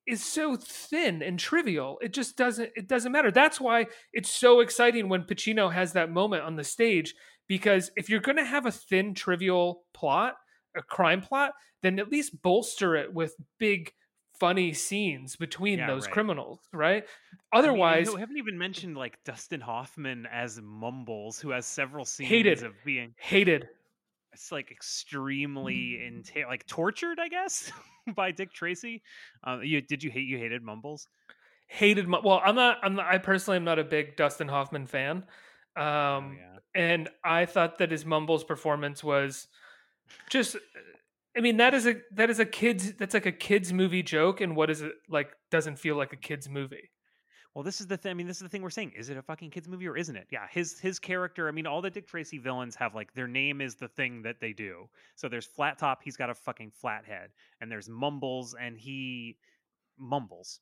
is 0.05 0.25
so 0.25 0.57
thin 0.57 1.23
and 1.23 1.39
trivial. 1.39 1.99
It 2.03 2.13
just 2.13 2.37
doesn't 2.37 2.71
it 2.75 2.89
doesn't 2.89 3.13
matter. 3.13 3.31
That's 3.31 3.61
why 3.61 3.87
it's 4.13 4.31
so 4.31 4.59
exciting 4.59 5.09
when 5.09 5.23
Pacino 5.23 5.73
has 5.73 5.93
that 5.93 6.11
moment 6.11 6.43
on 6.43 6.57
the 6.57 6.65
stage 6.65 7.15
because 7.47 7.93
if 7.95 8.09
you're 8.11 8.21
going 8.21 8.37
to 8.39 8.45
have 8.45 8.67
a 8.67 8.73
thin 8.73 9.15
trivial 9.15 9.85
plot, 9.95 10.35
a 10.77 10.83
crime 10.83 11.21
plot, 11.21 11.53
then 11.83 12.01
at 12.01 12.11
least 12.11 12.43
bolster 12.43 12.97
it 12.97 13.15
with 13.15 13.37
big 13.61 13.93
funny 14.41 14.73
scenes 14.73 15.37
between 15.37 15.79
Yeah, 15.79 15.87
those 15.87 16.07
right. 16.07 16.13
criminals, 16.13 16.59
right? 16.73 17.05
I 17.53 17.59
mean, 17.59 17.65
Otherwise, 17.65 18.11
we 18.13 18.19
haven't 18.19 18.39
even 18.39 18.59
mentioned 18.59 18.97
like 18.97 19.23
Dustin 19.25 19.61
Hoffman 19.61 20.27
as 20.27 20.61
Mumbles, 20.61 21.39
who 21.39 21.51
has 21.51 21.65
several 21.65 22.05
scenes 22.05 22.29
Hated. 22.29 22.63
of 22.65 22.73
being 22.85 23.15
hated. 23.17 23.69
It's 24.35 24.53
like 24.53 24.71
extremely 24.71 26.01
enta- 26.03 26.47
like 26.47 26.67
tortured, 26.67 27.19
I 27.19 27.29
guess, 27.29 27.71
by 28.15 28.31
Dick 28.33 28.53
Tracy. 28.53 29.03
Um, 29.45 29.63
you 29.63 29.81
did 29.81 30.03
you 30.03 30.11
hate 30.11 30.27
you 30.27 30.39
hated 30.39 30.63
Mumbles? 30.63 31.09
Hated. 31.67 32.09
Well, 32.11 32.41
I'm 32.45 32.55
not. 32.55 32.79
I'm 32.83 32.95
not. 32.95 33.07
I 33.07 33.19
personally 33.19 33.57
am 33.57 33.65
not 33.65 33.79
a 33.79 33.85
big 33.85 34.17
Dustin 34.17 34.49
Hoffman 34.49 34.87
fan. 34.87 35.25
Um, 35.77 35.85
Oh, 35.85 36.33
yeah. 36.39 36.59
and 36.75 37.09
I 37.25 37.47
thought 37.47 37.79
that 37.79 37.91
his 37.91 38.05
Mumbles 38.05 38.45
performance 38.45 39.03
was 39.03 39.49
just. 40.31 40.57
I 41.37 41.41
mean, 41.41 41.57
that 41.57 41.75
is 41.75 41.87
a 41.87 41.97
that 42.13 42.31
is 42.31 42.39
a 42.39 42.45
kids. 42.45 42.93
That's 42.95 43.15
like 43.15 43.27
a 43.27 43.33
kids 43.33 43.73
movie 43.73 44.03
joke, 44.03 44.41
and 44.41 44.55
what 44.55 44.71
is 44.71 44.83
it 44.83 44.93
like? 45.09 45.31
Doesn't 45.51 45.79
feel 45.79 45.97
like 45.97 46.13
a 46.13 46.17
kids 46.17 46.49
movie. 46.49 46.91
Well, 47.55 47.63
this 47.63 47.81
is 47.81 47.87
the 47.87 47.97
thing. 47.97 48.11
I 48.11 48.15
mean, 48.15 48.27
this 48.27 48.39
is 48.39 48.43
the 48.43 48.49
thing 48.49 48.63
we're 48.63 48.71
saying. 48.71 48.93
Is 48.97 49.11
it 49.11 49.17
a 49.17 49.23
fucking 49.23 49.51
kids 49.51 49.69
movie 49.69 49.87
or 49.87 49.97
isn't 49.97 50.17
it? 50.17 50.27
Yeah, 50.31 50.47
his 50.51 50.81
his 50.81 50.99
character. 50.99 51.47
I 51.47 51.53
mean, 51.53 51.67
all 51.67 51.81
the 51.81 51.91
Dick 51.91 52.09
Tracy 52.09 52.39
villains 52.39 52.75
have 52.77 52.95
like 52.95 53.15
their 53.15 53.29
name 53.29 53.61
is 53.61 53.77
the 53.77 53.89
thing 53.89 54.23
that 54.23 54.41
they 54.41 54.53
do. 54.53 54.89
So 55.15 55.29
there's 55.29 55.47
Flat 55.47 55.79
Top. 55.79 56.01
He's 56.03 56.17
got 56.17 56.31
a 56.31 56.35
fucking 56.35 56.73
flat 56.73 57.05
head, 57.05 57.31
and 57.61 57.71
there's 57.71 57.89
Mumbles, 57.89 58.57
and 58.61 58.77
he 58.77 59.37
mumbles. 59.99 60.61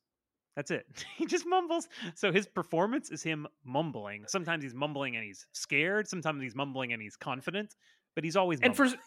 That's 0.56 0.70
it. 0.70 0.86
he 1.16 1.26
just 1.26 1.46
mumbles. 1.46 1.88
So 2.14 2.32
his 2.32 2.46
performance 2.46 3.10
is 3.10 3.22
him 3.22 3.46
mumbling. 3.64 4.24
Sometimes 4.26 4.62
he's 4.62 4.74
mumbling 4.74 5.16
and 5.16 5.24
he's 5.24 5.46
scared. 5.52 6.08
Sometimes 6.08 6.42
he's 6.42 6.54
mumbling 6.54 6.92
and 6.92 7.00
he's 7.00 7.16
confident. 7.16 7.74
But 8.14 8.24
he's 8.24 8.36
always 8.36 8.60
And 8.60 8.76
for 8.76 8.84
mumbling. 8.84 9.00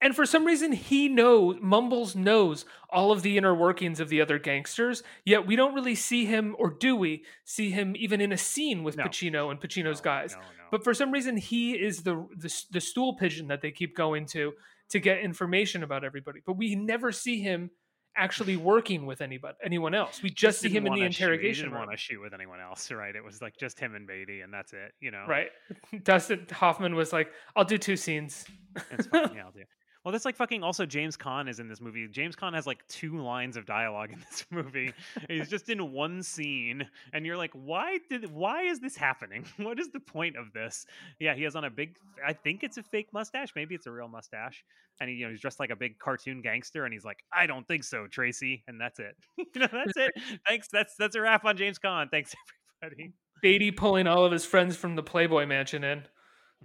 And 0.00 0.14
for 0.14 0.26
some 0.26 0.44
reason 0.44 0.72
he 0.72 1.08
knows 1.08 1.56
Mumbles 1.60 2.14
knows 2.14 2.64
all 2.90 3.10
of 3.12 3.22
the 3.22 3.36
inner 3.38 3.54
workings 3.54 4.00
of 4.00 4.08
the 4.08 4.20
other 4.20 4.38
gangsters, 4.38 5.02
yet 5.24 5.46
we 5.46 5.56
don't 5.56 5.74
really 5.74 5.94
see 5.94 6.24
him 6.26 6.54
or 6.58 6.70
do 6.70 6.94
we 6.96 7.24
see 7.44 7.70
him 7.70 7.94
even 7.96 8.20
in 8.20 8.32
a 8.32 8.38
scene 8.38 8.82
with 8.82 8.96
No. 8.96 9.04
Pacino 9.04 9.50
and 9.50 9.60
Pacino's 9.60 10.00
No, 10.00 10.04
guys. 10.04 10.32
no. 10.34 10.42
But 10.70 10.84
for 10.84 10.92
some 10.94 11.10
reason 11.12 11.36
he 11.36 11.72
is 11.72 12.02
the, 12.02 12.26
the 12.36 12.52
the 12.70 12.80
stool 12.80 13.14
pigeon 13.16 13.48
that 13.48 13.62
they 13.62 13.70
keep 13.70 13.96
going 13.96 14.26
to 14.26 14.52
to 14.90 15.00
get 15.00 15.20
information 15.20 15.82
about 15.82 16.04
everybody. 16.04 16.40
But 16.44 16.56
we 16.56 16.74
never 16.74 17.10
see 17.12 17.40
him 17.40 17.70
actually 18.16 18.56
working 18.56 19.06
with 19.06 19.20
anybody 19.20 19.56
anyone 19.64 19.94
else. 19.94 20.22
We 20.22 20.30
just 20.30 20.60
see 20.60 20.68
him 20.68 20.86
in 20.86 20.92
the 20.94 21.02
interrogation 21.02 21.64
He 21.66 21.70
didn't 21.70 21.78
want 21.78 21.90
to 21.90 21.96
shoot 21.96 22.20
with 22.20 22.32
anyone 22.34 22.60
else, 22.60 22.90
right? 22.92 23.14
It 23.16 23.24
was 23.24 23.40
like 23.42 23.56
just 23.58 23.78
him 23.80 23.94
and 23.94 24.06
Beatty, 24.06 24.42
and 24.42 24.52
that's 24.52 24.72
it. 24.72 24.92
You 25.00 25.10
know, 25.10 25.24
Right. 25.28 25.48
Dustin 26.04 26.46
Hoffman 26.52 26.94
was 26.94 27.12
like, 27.12 27.28
I'll 27.56 27.64
do 27.64 27.78
two 27.78 27.96
scenes. 27.96 28.44
It's 28.92 29.06
fine. 29.08 29.30
Yeah, 29.34 29.46
I'll 29.46 29.52
do. 29.52 29.62
Well, 30.04 30.12
that's 30.12 30.26
like 30.26 30.36
fucking. 30.36 30.62
Also, 30.62 30.84
James 30.84 31.16
Caan 31.16 31.48
is 31.48 31.60
in 31.60 31.68
this 31.68 31.80
movie. 31.80 32.06
James 32.08 32.36
Caan 32.36 32.52
has 32.52 32.66
like 32.66 32.86
two 32.88 33.22
lines 33.22 33.56
of 33.56 33.64
dialogue 33.64 34.10
in 34.12 34.18
this 34.30 34.44
movie. 34.50 34.92
He's 35.28 35.48
just 35.48 35.70
in 35.70 35.92
one 35.92 36.22
scene, 36.22 36.86
and 37.14 37.24
you're 37.24 37.38
like, 37.38 37.52
why 37.54 37.98
did? 38.10 38.30
Why 38.30 38.64
is 38.64 38.80
this 38.80 38.96
happening? 38.96 39.46
What 39.64 39.80
is 39.80 39.88
the 39.90 40.00
point 40.00 40.36
of 40.36 40.52
this? 40.52 40.84
Yeah, 41.18 41.34
he 41.34 41.42
has 41.44 41.56
on 41.56 41.64
a 41.64 41.70
big. 41.70 41.96
I 42.24 42.34
think 42.34 42.62
it's 42.62 42.76
a 42.76 42.82
fake 42.82 43.08
mustache. 43.12 43.52
Maybe 43.56 43.74
it's 43.74 43.86
a 43.86 43.90
real 43.90 44.08
mustache. 44.08 44.62
And 45.00 45.08
he, 45.08 45.16
you 45.16 45.24
know, 45.24 45.30
he's 45.30 45.40
dressed 45.40 45.58
like 45.58 45.70
a 45.70 45.76
big 45.76 45.98
cartoon 45.98 46.42
gangster, 46.42 46.84
and 46.84 46.92
he's 46.92 47.04
like, 47.04 47.24
I 47.32 47.46
don't 47.46 47.66
think 47.66 47.82
so, 47.82 48.06
Tracy. 48.06 48.62
And 48.68 48.78
that's 48.78 49.00
it. 49.00 49.16
you 49.38 49.46
know, 49.56 49.68
that's 49.72 49.96
it. 49.96 50.12
Thanks. 50.46 50.68
That's 50.70 50.94
that's 50.98 51.16
a 51.16 51.20
wrap 51.22 51.46
on 51.46 51.56
James 51.56 51.78
Caan. 51.78 52.10
Thanks, 52.10 52.34
everybody. 52.82 53.14
Beatty 53.40 53.70
pulling 53.70 54.06
all 54.06 54.24
of 54.26 54.32
his 54.32 54.44
friends 54.44 54.76
from 54.76 54.96
the 54.96 55.02
Playboy 55.02 55.46
Mansion 55.46 55.82
in. 55.82 56.02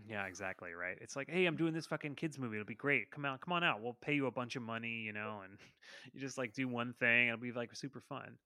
Yeah, 0.08 0.26
exactly 0.26 0.72
right. 0.74 0.98
It's 1.02 1.16
like, 1.16 1.30
hey, 1.30 1.46
I'm 1.46 1.56
doing 1.56 1.74
this 1.74 1.86
fucking 1.88 2.16
kids 2.16 2.38
movie. 2.40 2.58
It'll 2.58 2.66
be 2.66 2.76
great. 2.76 3.12
Come 3.12 3.26
out, 3.26 3.42
come 3.42 3.54
on 3.54 3.64
out. 3.64 3.82
We'll 3.82 3.98
pay 4.02 4.14
you 4.14 4.28
a 4.28 4.32
bunch 4.32 4.56
of 4.56 4.62
money, 4.64 5.04
you 5.06 5.14
know, 5.14 5.42
and 5.44 5.58
you 6.14 6.20
just 6.20 6.38
like 6.38 6.54
do 6.54 6.68
one 6.68 6.94
thing. 7.00 7.28
It'll 7.28 7.40
be 7.40 7.52
like 7.52 7.76
super 7.76 8.02
fun. 8.02 8.38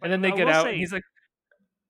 But 0.00 0.10
and 0.10 0.12
then 0.12 0.20
they 0.20 0.32
I 0.32 0.36
get 0.36 0.48
out 0.48 0.64
say- 0.64 0.70
and 0.70 0.78
he's 0.78 0.92
like 0.92 1.04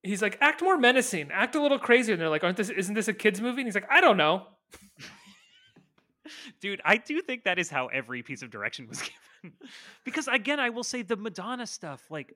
he's 0.02 0.20
like 0.20 0.36
act 0.40 0.60
more 0.62 0.76
menacing 0.76 1.30
act 1.32 1.54
a 1.54 1.62
little 1.62 1.78
crazier 1.78 2.14
and 2.14 2.20
they're 2.20 2.28
like 2.28 2.42
aren't 2.42 2.56
this 2.56 2.70
isn't 2.70 2.94
this 2.96 3.06
a 3.06 3.12
kids 3.12 3.40
movie 3.40 3.60
and 3.60 3.68
he's 3.68 3.76
like 3.76 3.88
i 3.88 4.00
don't 4.00 4.16
know 4.16 4.48
dude, 6.60 6.80
I 6.84 6.96
do 6.96 7.20
think 7.22 7.44
that 7.44 7.58
is 7.58 7.68
how 7.70 7.86
every 7.88 8.22
piece 8.22 8.42
of 8.42 8.50
direction 8.50 8.88
was 8.88 9.00
given. 9.42 9.56
because 10.04 10.28
again, 10.28 10.60
I 10.60 10.70
will 10.70 10.84
say 10.84 11.02
the 11.02 11.16
Madonna 11.16 11.66
stuff, 11.66 12.02
like 12.10 12.34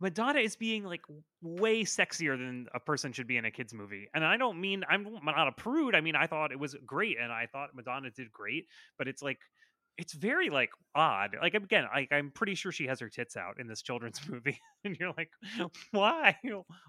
Madonna 0.00 0.40
is 0.40 0.56
being 0.56 0.84
like 0.84 1.02
way 1.42 1.82
sexier 1.82 2.38
than 2.38 2.66
a 2.74 2.80
person 2.80 3.12
should 3.12 3.26
be 3.26 3.36
in 3.36 3.44
a 3.44 3.50
kids 3.50 3.74
movie. 3.74 4.08
And 4.14 4.24
I 4.24 4.36
don't 4.36 4.60
mean 4.60 4.84
I'm 4.88 5.06
not 5.24 5.48
a 5.48 5.52
prude. 5.52 5.94
I 5.94 6.00
mean 6.00 6.14
I 6.14 6.26
thought 6.26 6.52
it 6.52 6.58
was 6.58 6.76
great 6.86 7.16
and 7.20 7.32
I 7.32 7.46
thought 7.50 7.74
Madonna 7.74 8.10
did 8.10 8.30
great, 8.32 8.66
but 8.96 9.08
it's 9.08 9.22
like 9.22 9.38
it's 9.98 10.12
very 10.12 10.48
like 10.48 10.70
odd. 10.94 11.36
Like 11.40 11.54
again, 11.54 11.86
like 11.92 12.12
I'm 12.12 12.30
pretty 12.30 12.54
sure 12.54 12.70
she 12.72 12.86
has 12.86 13.00
her 13.00 13.08
tits 13.08 13.36
out 13.36 13.58
in 13.58 13.66
this 13.66 13.82
children's 13.82 14.20
movie, 14.28 14.58
and 14.84 14.96
you're 14.98 15.12
like, 15.16 15.30
why, 15.90 16.36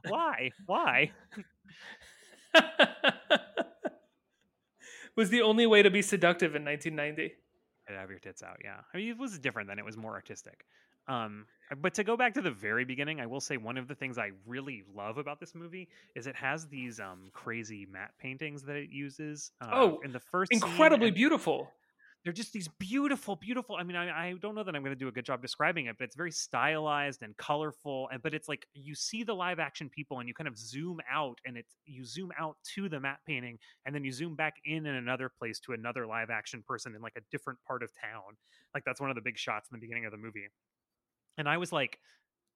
why, 0.08 0.52
why? 0.68 1.12
was 5.18 5.30
the 5.32 5.42
only 5.42 5.66
way 5.68 5.82
to 5.82 5.90
be 5.90 6.02
seductive 6.02 6.56
in 6.56 6.64
1990 6.64 7.34
to 7.88 7.94
have 7.94 8.10
your 8.10 8.20
tits 8.20 8.44
out. 8.44 8.58
Yeah, 8.64 8.78
I 8.94 8.98
mean, 8.98 9.10
it 9.10 9.18
was 9.18 9.40
different 9.40 9.68
then; 9.68 9.80
it 9.80 9.86
was 9.86 9.98
more 9.98 10.14
artistic. 10.14 10.66
Um, 11.10 11.48
but 11.82 11.94
to 11.96 12.04
go 12.06 12.16
back 12.18 12.34
to 12.36 12.42
the 12.42 12.52
very 12.52 12.86
beginning, 12.86 13.20
I 13.20 13.26
will 13.28 13.42
say 13.42 13.58
one 13.58 13.78
of 13.78 13.88
the 13.88 13.96
things 13.96 14.18
I 14.18 14.32
really 14.46 14.84
love 14.88 15.18
about 15.18 15.40
this 15.40 15.56
movie 15.56 15.90
is 16.16 16.28
it 16.28 16.36
has 16.38 16.68
these 16.68 17.00
um 17.00 17.30
crazy 17.34 17.86
matte 17.86 18.14
paintings 18.20 18.64
that 18.64 18.78
it 18.78 18.90
uses. 18.92 19.52
Uh, 19.62 19.82
Oh, 19.82 20.04
in 20.04 20.12
the 20.12 20.20
first 20.20 20.52
incredibly 20.52 21.12
beautiful 21.12 21.74
They're 22.24 22.34
just 22.34 22.52
these 22.52 22.68
beautiful, 22.68 23.38
beautiful. 23.38 23.78
I 23.78 23.84
mean, 23.84 23.96
I, 23.96 24.30
I 24.30 24.34
don't 24.34 24.54
know 24.54 24.64
that 24.64 24.76
I'm 24.76 24.84
going 24.84 24.94
to 24.94 25.00
do 25.00 25.08
a 25.08 25.12
good 25.12 25.24
job 25.24 25.42
describing 25.42 25.86
it, 25.86 25.98
but 25.98 26.04
it's 26.04 26.18
very 26.18 26.32
stylized 26.32 27.22
and 27.24 27.36
colorful. 27.38 28.10
And 28.12 28.22
but 28.22 28.34
it's 28.34 28.50
like 28.50 28.68
you 28.74 28.94
see 28.94 29.24
the 29.24 29.34
live 29.34 29.58
action 29.58 29.90
people, 29.90 30.20
and 30.20 30.28
you 30.28 30.34
kind 30.34 30.48
of 30.50 30.58
zoom 30.58 31.00
out, 31.10 31.40
and 31.46 31.56
it's 31.56 31.78
you 31.86 32.04
zoom 32.04 32.32
out 32.38 32.58
to 32.76 32.90
the 32.90 33.00
matte 33.00 33.22
painting, 33.26 33.58
and 33.86 33.96
then 33.96 34.04
you 34.04 34.12
zoom 34.12 34.36
back 34.36 34.56
in 34.66 34.86
in 34.86 34.96
another 34.96 35.30
place 35.30 35.62
to 35.62 35.72
another 35.72 36.06
live 36.06 36.30
action 36.30 36.62
person 36.62 36.94
in 36.94 37.02
like 37.02 37.16
a 37.18 37.22
different 37.32 37.60
part 37.66 37.84
of 37.84 37.92
town. 37.94 38.36
Like 38.74 38.84
that's 38.84 39.00
one 39.00 39.10
of 39.10 39.16
the 39.16 39.22
big 39.22 39.38
shots 39.38 39.70
in 39.72 39.76
the 39.78 39.82
beginning 39.82 40.06
of 40.06 40.12
the 40.12 40.18
movie. 40.18 40.48
And 41.40 41.50
I 41.50 41.58
was 41.58 41.72
like, 41.72 41.98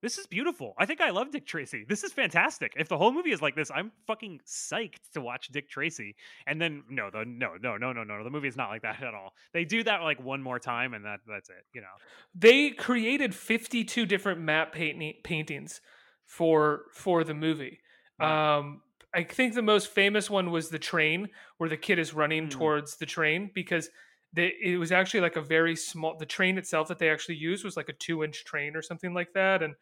this 0.03 0.17
is 0.17 0.27
beautiful. 0.27 0.73
I 0.77 0.85
think 0.85 0.99
I 0.99 1.11
love 1.11 1.31
Dick 1.31 1.45
Tracy. 1.47 1.85
This 1.87 2.03
is 2.03 2.11
fantastic. 2.11 2.73
If 2.75 2.89
the 2.89 2.97
whole 2.97 3.13
movie 3.13 3.31
is 3.31 3.41
like 3.41 3.55
this, 3.55 3.71
I'm 3.73 3.93
fucking 4.05 4.41
psyched 4.45 4.97
to 5.13 5.21
watch 5.21 5.47
Dick 5.47 5.69
Tracy. 5.69 6.17
And 6.45 6.61
then 6.61 6.83
no, 6.89 7.09
the 7.09 7.23
no, 7.25 7.53
no, 7.61 7.77
no, 7.77 7.93
no, 7.93 8.03
no. 8.03 8.21
The 8.21 8.29
movie 8.29 8.49
is 8.49 8.57
not 8.57 8.69
like 8.69 8.81
that 8.81 9.01
at 9.09 9.13
all. 9.13 9.31
They 9.53 9.63
do 9.63 9.81
that 9.85 10.01
like 10.01 10.21
one 10.21 10.43
more 10.43 10.59
time, 10.59 10.93
and 10.93 11.05
that 11.05 11.21
that's 11.25 11.49
it. 11.49 11.63
You 11.73 11.81
know. 11.81 11.95
they 12.35 12.71
created 12.71 13.33
52 13.33 14.05
different 14.05 14.41
matte 14.41 14.73
paint- 14.73 15.23
paintings 15.23 15.79
for 16.25 16.83
for 16.93 17.23
the 17.23 17.33
movie 17.33 17.79
Wow. 18.19 18.59
um 18.59 18.81
i 19.13 19.23
think 19.23 19.53
the 19.55 19.61
most 19.61 19.87
famous 19.89 20.29
one 20.29 20.51
was 20.51 20.69
the 20.69 20.79
train 20.79 21.29
where 21.57 21.69
the 21.69 21.77
kid 21.77 21.99
is 21.99 22.13
running 22.13 22.47
Mm. 22.47 22.51
towards 22.51 22.97
the 22.97 23.05
train 23.05 23.51
because 23.53 23.89
they, 24.33 24.53
it 24.63 24.77
was 24.77 24.91
actually 24.91 25.21
like 25.21 25.35
a 25.35 25.41
very 25.41 25.75
small 25.75 26.17
the 26.17 26.25
train 26.25 26.57
itself 26.57 26.87
that 26.87 26.99
they 26.99 27.09
actually 27.09 27.35
used 27.35 27.63
was 27.63 27.77
like 27.77 27.89
a 27.89 27.93
two 27.93 28.23
inch 28.23 28.43
train 28.45 28.75
or 28.75 28.81
something 28.81 29.13
like 29.13 29.33
that 29.33 29.61
and 29.63 29.75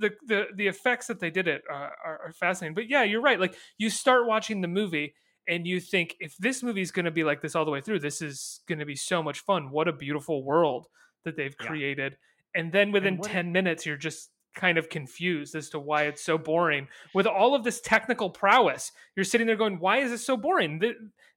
the 0.00 0.10
the 0.26 0.46
the 0.56 0.66
effects 0.66 1.06
that 1.06 1.20
they 1.20 1.30
did 1.30 1.48
it 1.48 1.62
uh, 1.70 1.88
are, 2.04 2.20
are 2.26 2.32
fascinating 2.32 2.74
but 2.74 2.88
yeah 2.88 3.02
you're 3.02 3.20
right 3.20 3.40
like 3.40 3.54
you 3.78 3.90
start 3.90 4.26
watching 4.26 4.60
the 4.60 4.68
movie 4.68 5.14
and 5.46 5.66
you 5.66 5.78
think 5.78 6.16
if 6.20 6.36
this 6.38 6.62
movie 6.62 6.80
is 6.80 6.90
going 6.90 7.04
to 7.04 7.10
be 7.10 7.24
like 7.24 7.42
this 7.42 7.54
all 7.54 7.64
the 7.64 7.70
way 7.70 7.80
through 7.80 7.98
this 8.00 8.22
is 8.22 8.60
going 8.66 8.78
to 8.78 8.86
be 8.86 8.96
so 8.96 9.22
much 9.22 9.40
fun 9.40 9.70
what 9.70 9.88
a 9.88 9.92
beautiful 9.92 10.42
world 10.44 10.86
that 11.24 11.36
they've 11.36 11.56
Yeah. 11.60 11.66
created 11.66 12.16
and 12.54 12.72
then 12.72 12.92
within 12.92 13.16
what- 13.18 13.30
10 13.30 13.52
minutes 13.52 13.84
you're 13.84 13.96
just 13.96 14.30
kind 14.54 14.78
of 14.78 14.88
confused 14.88 15.56
as 15.56 15.68
to 15.70 15.80
why 15.80 16.04
it's 16.04 16.22
so 16.22 16.38
boring. 16.38 16.86
With 17.12 17.26
all 17.26 17.56
of 17.56 17.64
this 17.64 17.80
technical 17.80 18.30
prowess 18.30 18.92
you're 19.16 19.24
sitting 19.24 19.46
there 19.48 19.56
going 19.56 19.80
why 19.80 19.98
is 19.98 20.10
this 20.12 20.24
so 20.24 20.36
boring? 20.36 20.80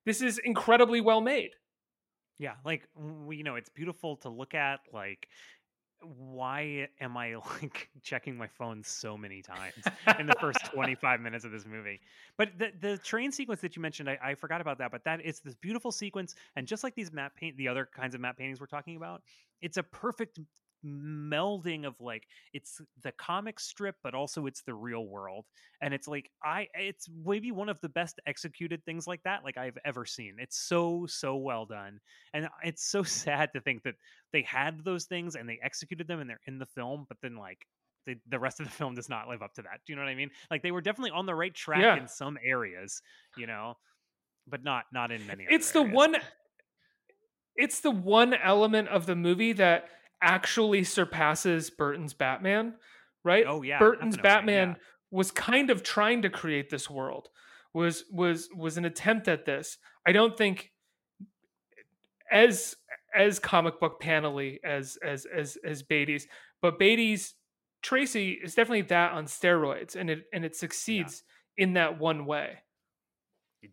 This 0.06 0.22
is 0.22 0.38
incredibly 0.38 1.02
well 1.02 1.20
made 1.22 1.52
Yeah, 2.38 2.56
like 2.63 2.88
you 2.95 3.43
know, 3.43 3.56
it's 3.56 3.69
beautiful 3.69 4.17
to 4.17 4.30
look 4.30 4.54
at. 4.54 4.82
Like, 4.93 5.28
why 6.02 6.89
am 7.00 7.17
I 7.17 7.36
like 7.62 7.89
checking 8.04 8.38
my 8.38 8.47
phone 8.47 8.84
so 8.84 9.17
many 9.17 9.41
times 9.41 9.89
in 10.19 10.28
the 10.28 10.36
first 10.36 10.65
25 10.73 11.19
minutes 11.21 11.45
of 11.45 11.52
this 11.52 11.65
movie? 11.65 12.00
But 12.38 12.58
the 12.58 12.71
the 12.80 12.97
train 13.00 13.32
sequence 13.32 13.62
that 13.62 13.76
you 13.76 13.82
mentioned, 13.82 14.10
I, 14.10 14.19
I 14.21 14.36
forgot 14.36 14.62
about 14.62 14.78
that. 14.80 14.91
But 14.91 15.04
that 15.06 15.21
it's 15.23 15.39
this 15.39 15.56
beautiful 15.56 15.91
sequence, 15.91 16.36
and 16.56 16.67
just 16.67 16.84
like 16.84 16.95
these 16.95 17.12
matte 17.12 17.36
paint, 17.36 17.58
the 17.58 17.67
other 17.67 17.86
kinds 17.86 18.13
of 18.15 18.21
matte 18.21 18.38
paintings 18.38 18.60
we're 18.60 18.67
talking 18.67 18.95
about, 18.97 19.23
it's 19.62 19.78
a 19.78 19.84
perfect 19.84 20.39
melding 20.86 21.86
of 21.86 22.00
like 22.00 22.28
it's 22.54 22.80
the 23.04 23.12
comic 23.13 23.60
strip 23.60 23.96
but 24.04 24.13
also 24.13 24.46
it's 24.46 24.62
the 24.62 24.74
real 24.74 25.06
world 25.08 25.46
and 25.82 25.94
it's 25.94 26.08
like 26.08 26.30
i 26.44 26.68
it's 26.76 27.10
maybe 27.26 27.52
one 27.52 27.68
of 27.70 27.80
the 27.82 27.90
best 27.90 28.20
executed 28.28 28.84
things 28.86 29.08
like 29.08 29.22
that 29.24 29.44
like 29.44 29.58
i've 29.58 29.78
ever 29.86 30.06
seen 30.06 30.36
it's 30.40 30.58
so 30.58 31.06
so 31.08 31.36
well 31.36 31.66
done 31.66 31.99
and 32.34 32.47
it's 32.64 32.84
so 32.89 33.01
sad 33.04 33.49
to 33.54 33.60
think 33.62 33.84
that 33.84 33.95
they 34.32 34.43
had 34.43 34.84
those 34.84 35.06
things 35.06 35.36
and 35.36 35.49
they 35.49 35.60
executed 35.64 36.08
them 36.08 36.20
and 36.20 36.30
they're 36.30 36.39
in 36.47 36.60
the 36.60 36.66
film 36.66 37.06
but 37.10 37.18
then 37.22 37.36
like 37.36 37.66
the, 38.06 38.16
the 38.30 38.39
rest 38.39 38.60
of 38.60 38.66
the 38.68 38.72
film 38.80 38.93
does 38.93 39.10
not 39.10 39.28
live 39.28 39.41
up 39.41 39.54
to 39.54 39.62
that 39.64 39.80
do 39.86 39.93
you 39.93 39.97
know 39.97 40.04
what 40.04 40.10
i 40.10 40.16
mean 40.16 40.30
like 40.51 40.62
they 40.62 40.72
were 40.72 40.82
definitely 40.82 41.12
on 41.12 41.26
the 41.26 41.36
right 41.36 41.54
track 41.56 41.82
Yeah. 41.82 41.97
in 41.97 42.08
some 42.08 42.38
areas 42.43 43.01
you 43.36 43.47
know 43.47 43.74
but 44.47 44.64
not 44.64 44.86
not 44.93 45.12
in 45.12 45.26
many 45.28 45.45
it's 45.49 45.72
the 45.72 45.80
areas. 45.80 45.95
one 45.95 46.16
it's 47.56 47.80
the 47.80 47.91
one 47.91 48.34
element 48.36 48.88
of 48.89 49.06
the 49.08 49.16
movie 49.16 49.54
that 49.54 49.89
actually 50.22 50.84
surpasses 50.84 51.70
Burton's 51.70 52.13
Batman, 52.13 52.76
right? 53.24 53.45
Oh, 53.47 53.61
yeah, 53.61 53.80
Burton's 53.80 54.15
definitely, 54.15 54.53
Batman 54.53 54.70
yeah. 54.70 54.84
was 55.11 55.32
kind 55.32 55.70
of 55.70 55.84
trying 55.84 56.22
to 56.24 56.30
create 56.30 56.70
this 56.70 56.89
world. 56.89 57.30
Was 57.74 58.05
was 58.11 58.49
was 58.55 58.78
an 58.78 58.86
attempt 58.86 59.28
at 59.28 59.45
this. 59.45 59.78
I 60.05 60.11
don't 60.11 60.38
think 60.38 60.72
as 62.32 62.76
as 63.15 63.39
comic 63.39 63.80
book 63.80 64.01
panelly 64.01 64.57
as 64.63 64.97
as 65.03 65.26
as 65.26 65.57
as 65.63 65.84
Beatty's, 65.84 66.28
but 66.61 66.80
Beatty's 66.80 67.36
Tracy 67.84 68.32
is 68.32 68.55
definitely 68.55 68.82
that 68.84 69.11
on 69.11 69.26
steroids, 69.26 69.95
and 69.95 70.09
it 70.09 70.24
and 70.34 70.43
it 70.43 70.55
succeeds 70.55 71.24
in 71.57 71.74
that 71.74 71.99
one 71.99 72.26
way. 72.26 72.57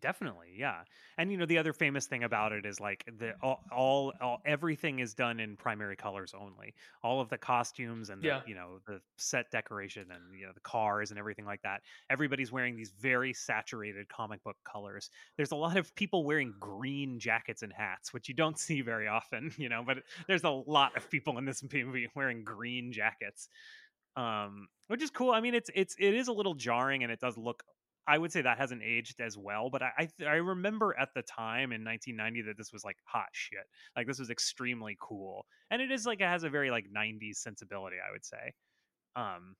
Definitely, 0.01 0.55
yeah. 0.57 0.83
And 1.17 1.31
you 1.31 1.37
know, 1.37 1.45
the 1.45 1.59
other 1.59 1.71
famous 1.71 2.07
thing 2.07 2.23
about 2.23 2.51
it 2.51 2.65
is 2.65 2.79
like 2.79 3.03
the 3.19 3.33
all, 3.43 3.59
all, 3.71 4.13
all 4.19 4.41
everything 4.43 4.97
is 4.97 5.13
done 5.13 5.39
in 5.39 5.55
primary 5.55 5.95
colors 5.95 6.33
only. 6.35 6.73
All 7.03 7.21
of 7.21 7.29
the 7.29 7.37
costumes 7.37 8.09
and 8.09 8.23
the, 8.23 8.27
Yeah. 8.27 8.41
you 8.47 8.55
know 8.55 8.79
the 8.87 8.99
set 9.17 9.51
decoration 9.51 10.09
and 10.09 10.37
you 10.37 10.47
know 10.47 10.53
the 10.53 10.59
cars 10.61 11.11
and 11.11 11.19
everything 11.19 11.45
like 11.45 11.61
that. 11.61 11.83
Everybody's 12.09 12.51
wearing 12.51 12.75
these 12.75 12.93
very 12.99 13.31
saturated 13.31 14.09
comic 14.09 14.43
book 14.43 14.57
colors. 14.63 15.11
There's 15.37 15.51
a 15.51 15.55
lot 15.55 15.77
of 15.77 15.93
people 15.93 16.23
wearing 16.25 16.55
green 16.59 17.19
jackets 17.19 17.61
and 17.61 17.71
hats, 17.71 18.11
which 18.11 18.27
you 18.27 18.33
don't 18.33 18.57
see 18.57 18.81
very 18.81 19.07
often, 19.07 19.51
you 19.57 19.69
know. 19.69 19.83
But 19.85 19.99
there's 20.27 20.43
a 20.43 20.49
lot 20.49 20.97
of 20.97 21.11
people 21.11 21.37
in 21.37 21.45
this 21.45 21.61
movie 21.71 22.09
wearing 22.15 22.43
green 22.43 22.91
jackets, 22.91 23.49
um, 24.15 24.67
which 24.87 25.03
is 25.03 25.09
cool. 25.11 25.31
I 25.31 25.41
mean, 25.41 25.53
it's 25.53 25.69
it's 25.75 25.95
it 25.99 26.13
is 26.13 26.27
a 26.27 26.33
little 26.33 26.55
jarring 26.55 27.03
and 27.03 27.11
it 27.11 27.19
does 27.19 27.37
look 27.37 27.63
I 28.07 28.17
would 28.17 28.31
say 28.31 28.41
that 28.41 28.57
hasn't 28.57 28.83
aged 28.83 29.19
as 29.21 29.37
well, 29.37 29.69
but 29.69 29.81
I 29.81 29.91
I, 29.97 30.25
I 30.25 30.35
remember 30.35 30.95
at 30.99 31.09
the 31.15 31.23
time 31.23 31.71
in 31.71 31.83
1990 31.83 32.43
that 32.43 32.57
this 32.57 32.71
was 32.71 32.83
like 32.83 32.97
hot 33.05 33.29
shit. 33.31 33.65
Like 33.95 34.07
this 34.07 34.19
was 34.19 34.29
extremely 34.29 34.97
cool, 35.01 35.45
and 35.71 35.81
it 35.81 35.91
is 35.91 36.05
like 36.05 36.21
it 36.21 36.27
has 36.27 36.43
a 36.43 36.49
very 36.49 36.71
like 36.71 36.85
90s 36.91 37.37
sensibility. 37.37 37.97
I 37.97 38.11
would 38.11 38.25
say, 38.25 38.53
um, 39.15 39.55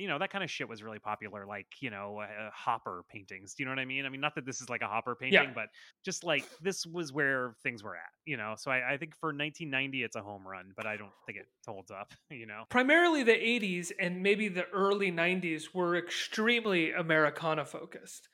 you 0.00 0.08
know 0.08 0.18
that 0.18 0.30
kind 0.30 0.42
of 0.42 0.50
shit 0.50 0.68
was 0.68 0.82
really 0.82 0.98
popular. 0.98 1.46
Like 1.46 1.66
you 1.80 1.90
know 1.90 2.20
uh, 2.20 2.50
Hopper 2.52 3.04
paintings. 3.10 3.54
Do 3.54 3.62
you 3.62 3.66
know 3.66 3.72
what 3.72 3.78
I 3.78 3.84
mean? 3.84 4.06
I 4.06 4.08
mean 4.08 4.20
not 4.20 4.34
that 4.34 4.46
this 4.46 4.60
is 4.60 4.68
like 4.70 4.82
a 4.82 4.86
Hopper 4.86 5.14
painting, 5.14 5.52
but 5.54 5.66
just 6.04 6.24
like 6.24 6.44
this 6.62 6.86
was 6.86 7.12
where 7.12 7.54
things 7.62 7.82
were 7.82 7.94
at. 7.94 8.10
You 8.24 8.36
know, 8.36 8.54
so 8.56 8.70
I, 8.70 8.94
I 8.94 8.96
think 8.96 9.14
for 9.20 9.28
1990 9.28 10.02
it's 10.02 10.16
a 10.16 10.22
home 10.22 10.46
run, 10.46 10.72
but 10.76 10.86
I 10.86 10.96
don't 10.96 11.12
think 11.26 11.38
it 11.38 11.46
holds 11.66 11.90
up. 11.90 12.12
You 12.30 12.46
know. 12.46 12.62
Primarily 12.70 13.22
the 13.22 13.32
80s 13.32 13.92
and 14.00 14.22
maybe 14.22 14.48
the 14.48 14.64
early 14.72 15.12
90s 15.12 15.74
were 15.74 15.96
extremely 15.96 16.92
Americana 16.92 17.66
focused. 17.66 18.28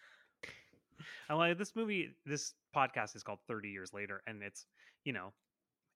I 1.29 1.35
like 1.35 1.59
this 1.59 1.75
movie. 1.75 2.15
This 2.25 2.53
podcast 2.77 3.17
is 3.17 3.25
called 3.25 3.41
30 3.49 3.71
Years 3.71 3.93
Later, 3.93 4.23
and 4.29 4.43
it's 4.43 4.67
you 5.05 5.13
know, 5.13 5.33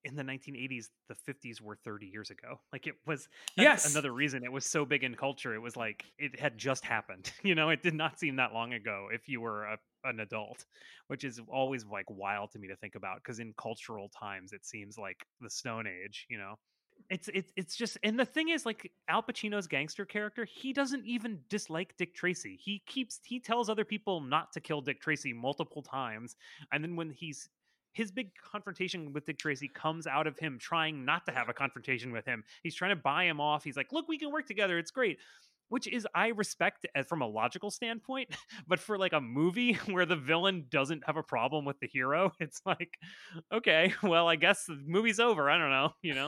in 0.03 0.15
the 0.15 0.23
1980s, 0.23 0.85
the 1.07 1.15
50s 1.15 1.61
were 1.61 1.75
30 1.75 2.07
years 2.07 2.29
ago. 2.29 2.59
Like 2.71 2.87
it 2.87 2.95
was. 3.05 3.27
Yes. 3.57 3.91
Another 3.91 4.11
reason 4.11 4.43
it 4.43 4.51
was 4.51 4.65
so 4.65 4.85
big 4.85 5.03
in 5.03 5.15
culture. 5.15 5.53
It 5.53 5.61
was 5.61 5.75
like 5.75 6.05
it 6.17 6.39
had 6.39 6.57
just 6.57 6.85
happened. 6.85 7.31
You 7.43 7.55
know, 7.55 7.69
it 7.69 7.81
did 7.81 7.95
not 7.95 8.19
seem 8.19 8.37
that 8.37 8.53
long 8.53 8.73
ago 8.73 9.07
if 9.11 9.27
you 9.27 9.41
were 9.41 9.63
a, 9.63 9.77
an 10.05 10.19
adult, 10.19 10.65
which 11.07 11.23
is 11.23 11.41
always 11.49 11.85
like 11.85 12.05
wild 12.09 12.51
to 12.51 12.59
me 12.59 12.67
to 12.69 12.75
think 12.77 12.95
about 12.95 13.17
because 13.17 13.39
in 13.39 13.53
cultural 13.57 14.09
times 14.09 14.53
it 14.53 14.65
seems 14.65 14.97
like 14.97 15.25
the 15.41 15.49
Stone 15.49 15.85
Age. 15.87 16.27
You 16.29 16.37
know. 16.37 16.55
It's 17.09 17.29
it's 17.33 17.51
it's 17.57 17.75
just 17.75 17.97
and 18.03 18.17
the 18.17 18.25
thing 18.25 18.49
is 18.49 18.65
like 18.65 18.91
Al 19.09 19.23
Pacino's 19.23 19.67
gangster 19.67 20.05
character, 20.05 20.45
he 20.45 20.71
doesn't 20.71 21.05
even 21.05 21.39
dislike 21.49 21.95
Dick 21.97 22.13
Tracy. 22.13 22.57
He 22.61 22.81
keeps 22.85 23.19
he 23.25 23.39
tells 23.39 23.69
other 23.69 23.83
people 23.83 24.21
not 24.21 24.53
to 24.53 24.61
kill 24.61 24.81
Dick 24.81 25.01
Tracy 25.01 25.33
multiple 25.33 25.81
times, 25.81 26.35
and 26.71 26.83
then 26.83 26.95
when 26.95 27.09
he's 27.09 27.49
his 27.93 28.11
big 28.11 28.31
confrontation 28.35 29.13
with 29.13 29.25
Dick 29.25 29.37
Tracy 29.37 29.67
comes 29.67 30.07
out 30.07 30.27
of 30.27 30.37
him 30.39 30.57
trying 30.59 31.05
not 31.05 31.25
to 31.25 31.31
have 31.31 31.49
a 31.49 31.53
confrontation 31.53 32.11
with 32.11 32.25
him. 32.25 32.43
He's 32.63 32.75
trying 32.75 32.95
to 32.95 33.01
buy 33.01 33.25
him 33.25 33.39
off. 33.39 33.63
He's 33.63 33.77
like, 33.77 33.91
"Look, 33.91 34.07
we 34.07 34.17
can 34.17 34.31
work 34.31 34.47
together. 34.47 34.77
It's 34.77 34.91
great." 34.91 35.17
Which 35.69 35.87
is 35.87 36.05
I 36.13 36.29
respect 36.29 36.85
as 36.95 37.07
from 37.07 37.21
a 37.21 37.27
logical 37.27 37.71
standpoint, 37.71 38.35
but 38.67 38.79
for 38.79 38.97
like 38.97 39.13
a 39.13 39.21
movie 39.21 39.73
where 39.85 40.05
the 40.05 40.17
villain 40.17 40.65
doesn't 40.69 41.03
have 41.05 41.17
a 41.17 41.23
problem 41.23 41.65
with 41.65 41.79
the 41.79 41.87
hero, 41.87 42.33
it's 42.39 42.61
like, 42.65 42.97
okay, 43.51 43.93
well, 44.03 44.27
I 44.27 44.35
guess 44.35 44.65
the 44.65 44.81
movie's 44.85 45.19
over. 45.19 45.49
I 45.49 45.57
don't 45.57 45.69
know, 45.69 45.93
you 46.01 46.13
know. 46.13 46.27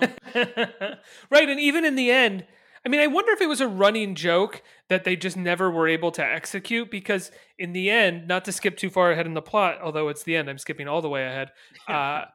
right, 1.30 1.50
and 1.50 1.60
even 1.60 1.86
in 1.86 1.96
the 1.96 2.12
end, 2.12 2.46
I 2.86 2.90
mean, 2.90 3.00
I 3.00 3.08
wonder 3.08 3.32
if 3.32 3.42
it 3.42 3.48
was 3.48 3.62
a 3.62 3.68
running 3.68 4.14
joke 4.14 4.62
that 4.90 5.06
they 5.06 5.16
just 5.16 5.38
never 5.38 5.72
were 5.72 5.88
able 5.88 6.12
to 6.12 6.24
execute 6.24 6.92
because 6.92 7.32
in 7.58 7.72
the 7.72 7.90
end, 7.90 8.28
not 8.28 8.44
to 8.46 8.52
skip 8.52 8.76
too 8.76 8.90
far 8.90 9.12
ahead 9.12 9.26
in 9.26 9.34
the 9.34 9.42
plot, 9.42 9.80
although 9.82 10.10
it's 10.10 10.24
the 10.24 10.36
end, 10.36 10.50
I'm 10.50 10.58
skipping 10.58 10.88
all 10.88 11.02
the 11.02 11.10
way 11.10 11.26
ahead. 11.26 11.52
Uh, 11.88 12.26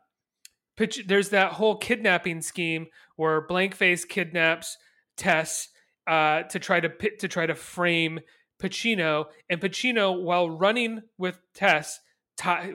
there's 1.07 1.31
that 1.31 1.55
whole 1.55 1.77
kidnapping 1.77 2.41
scheme 2.41 2.87
where 3.17 3.45
Blankface 3.45 4.09
kidnaps 4.09 4.77
Tess 5.17 5.69
uh, 6.07 6.45
to 6.45 6.59
try 6.59 6.81
to 6.81 6.89
pit, 6.89 7.19
to 7.19 7.29
try 7.29 7.47
to 7.47 7.55
frame 7.55 8.21
Pacino, 8.63 9.27
and 9.51 9.61
Pacino, 9.61 10.23
while 10.23 10.49
running 10.49 11.03
with 11.19 11.39
Tess, 11.55 12.01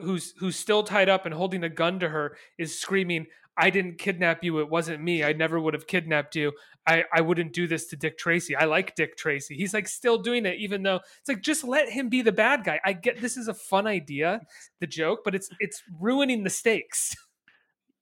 who's 0.02 0.34
who's 0.38 0.56
still 0.56 0.82
tied 0.82 1.08
up 1.08 1.24
and 1.26 1.34
holding 1.34 1.64
a 1.64 1.68
gun 1.68 1.98
to 2.00 2.08
her, 2.10 2.36
is 2.58 2.78
screaming, 2.78 3.26
"I 3.56 3.70
didn't 3.70 3.98
kidnap 3.98 4.44
you. 4.44 4.60
It 4.60 4.68
wasn't 4.68 5.02
me. 5.02 5.24
I 5.24 5.32
never 5.32 5.58
would 5.58 5.74
have 5.74 5.86
kidnapped 5.86 6.36
you. 6.36 6.52
I 6.86 7.04
I 7.12 7.20
wouldn't 7.20 7.52
do 7.52 7.66
this 7.66 7.86
to 7.88 7.96
Dick 7.96 8.18
Tracy. 8.18 8.56
I 8.56 8.64
like 8.64 8.94
Dick 8.94 9.16
Tracy. 9.16 9.56
He's 9.56 9.74
like 9.74 9.88
still 9.88 10.18
doing 10.18 10.46
it, 10.46 10.56
even 10.58 10.82
though 10.82 10.96
it's 10.96 11.28
like 11.28 11.42
just 11.42 11.64
let 11.64 11.88
him 11.88 12.08
be 12.08 12.22
the 12.22 12.32
bad 12.32 12.64
guy. 12.64 12.80
I 12.84 12.92
get 12.92 13.20
this 13.20 13.36
is 13.36 13.48
a 13.48 13.54
fun 13.54 13.86
idea, 13.86 14.40
the 14.80 14.86
joke, 14.86 15.20
but 15.24 15.34
it's 15.34 15.48
it's 15.60 15.82
ruining 16.00 16.44
the 16.44 16.50
stakes." 16.50 17.14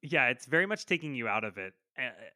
yeah 0.04 0.30
it's 0.30 0.46
very 0.46 0.66
much 0.66 0.84
taking 0.84 1.14
you 1.14 1.28
out 1.28 1.44
of 1.44 1.58
it 1.58 1.74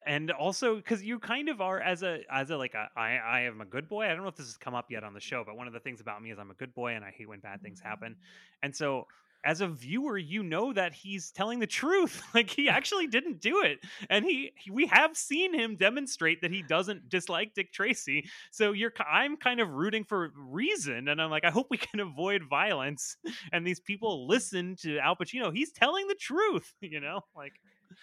and 0.07 0.31
also 0.31 0.77
because 0.77 1.03
you 1.03 1.19
kind 1.19 1.49
of 1.49 1.61
are 1.61 1.81
as 1.81 2.03
a 2.03 2.21
as 2.31 2.51
a 2.51 2.57
like 2.57 2.75
a, 2.75 2.89
I 2.97 3.17
I 3.17 3.41
am 3.43 3.61
a 3.61 3.65
good 3.65 3.89
boy. 3.89 4.05
I 4.05 4.09
don't 4.09 4.23
know 4.23 4.29
if 4.29 4.37
this 4.37 4.47
has 4.47 4.57
come 4.57 4.75
up 4.75 4.91
yet 4.91 5.03
on 5.03 5.15
the 5.15 5.21
show, 5.21 5.45
but 5.45 5.57
one 5.57 5.67
of 5.67 5.73
the 5.73 5.81
things 5.81 6.01
about 6.01 6.23
me 6.23 6.31
is 6.31 6.39
I'm 6.39 6.51
a 6.51 6.55
good 6.55 6.75
boy 6.75 6.95
and 6.95 7.05
I 7.05 7.11
hate 7.11 7.29
when 7.29 7.41
bad 7.41 7.63
things 7.63 7.81
happen. 7.81 8.13
Mm-hmm. 8.13 8.65
And 8.65 8.77
so 8.77 9.07
as 9.47 9.61
a 9.61 9.69
viewer, 9.69 10.19
you 10.19 10.43
know 10.43 10.73
that 10.73 10.93
he's 10.93 11.31
telling 11.31 11.61
the 11.61 11.67
truth. 11.67 12.23
Like 12.35 12.51
he 12.51 12.69
actually 12.69 13.07
didn't 13.07 13.41
do 13.41 13.63
it, 13.63 13.79
and 14.11 14.25
he, 14.25 14.53
he 14.57 14.71
we 14.71 14.87
have 14.89 15.17
seen 15.17 15.55
him 15.55 15.77
demonstrate 15.77 16.43
that 16.43 16.51
he 16.51 16.61
doesn't 16.61 17.09
dislike 17.09 17.55
Dick 17.55 17.73
Tracy. 17.73 18.29
So 18.51 18.73
you're 18.73 18.93
I'm 19.11 19.37
kind 19.37 19.61
of 19.61 19.71
rooting 19.71 20.05
for 20.05 20.33
reason, 20.37 21.09
and 21.09 21.23
I'm 21.23 21.31
like 21.31 21.45
I 21.45 21.51
hope 21.51 21.69
we 21.71 21.77
can 21.79 22.01
avoid 22.01 22.43
violence. 22.43 23.17
And 23.53 23.67
these 23.67 23.81
people 23.81 24.27
listen 24.27 24.77
to 24.81 24.99
Al 24.99 25.15
Pacino. 25.15 25.53
He's 25.55 25.71
telling 25.71 26.09
the 26.09 26.15
truth, 26.15 26.75
you 26.81 27.01
know, 27.01 27.21
like. 27.35 27.53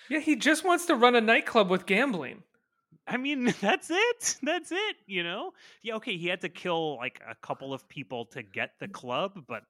Yeah, 0.09 0.19
he 0.19 0.35
just 0.35 0.63
wants 0.63 0.85
to 0.85 0.95
run 0.95 1.15
a 1.15 1.21
nightclub 1.21 1.69
with 1.69 1.85
gambling. 1.85 2.43
I 3.05 3.17
mean, 3.17 3.53
that's 3.61 3.91
it. 3.91 4.37
That's 4.41 4.71
it. 4.71 4.95
You 5.05 5.23
know. 5.23 5.51
Yeah. 5.81 5.95
Okay. 5.95 6.17
He 6.17 6.27
had 6.27 6.41
to 6.41 6.49
kill 6.49 6.95
like 6.97 7.19
a 7.29 7.35
couple 7.35 7.73
of 7.73 7.87
people 7.89 8.25
to 8.27 8.41
get 8.41 8.71
the 8.79 8.87
club, 8.87 9.43
but 9.47 9.63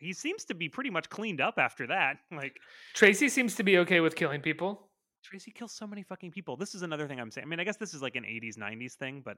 he 0.00 0.12
seems 0.12 0.44
to 0.46 0.54
be 0.54 0.68
pretty 0.68 0.90
much 0.90 1.08
cleaned 1.10 1.40
up 1.40 1.54
after 1.58 1.86
that. 1.88 2.16
Like 2.30 2.58
Tracy 2.94 3.28
seems 3.28 3.54
to 3.56 3.62
be 3.62 3.78
okay 3.78 4.00
with 4.00 4.14
killing 4.16 4.40
people. 4.40 4.88
Tracy 5.24 5.50
kills 5.50 5.72
so 5.74 5.86
many 5.86 6.02
fucking 6.02 6.30
people. 6.30 6.56
This 6.56 6.74
is 6.74 6.82
another 6.82 7.06
thing 7.08 7.20
I'm 7.20 7.30
saying. 7.30 7.46
I 7.46 7.48
mean, 7.48 7.60
I 7.60 7.64
guess 7.64 7.76
this 7.76 7.92
is 7.92 8.00
like 8.02 8.16
an 8.16 8.24
80s 8.24 8.56
90s 8.56 8.94
thing, 8.94 9.22
but 9.24 9.36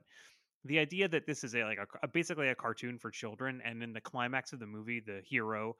the 0.63 0.77
idea 0.79 1.07
that 1.07 1.25
this 1.25 1.43
is 1.43 1.55
a 1.55 1.63
like 1.63 1.79
a, 1.79 1.87
a- 2.03 2.07
basically 2.07 2.49
a 2.49 2.55
cartoon 2.55 2.97
for 2.97 3.09
children, 3.09 3.61
and 3.65 3.81
in 3.81 3.93
the 3.93 4.01
climax 4.01 4.53
of 4.53 4.59
the 4.59 4.67
movie, 4.67 5.01
the 5.05 5.21
hero 5.25 5.75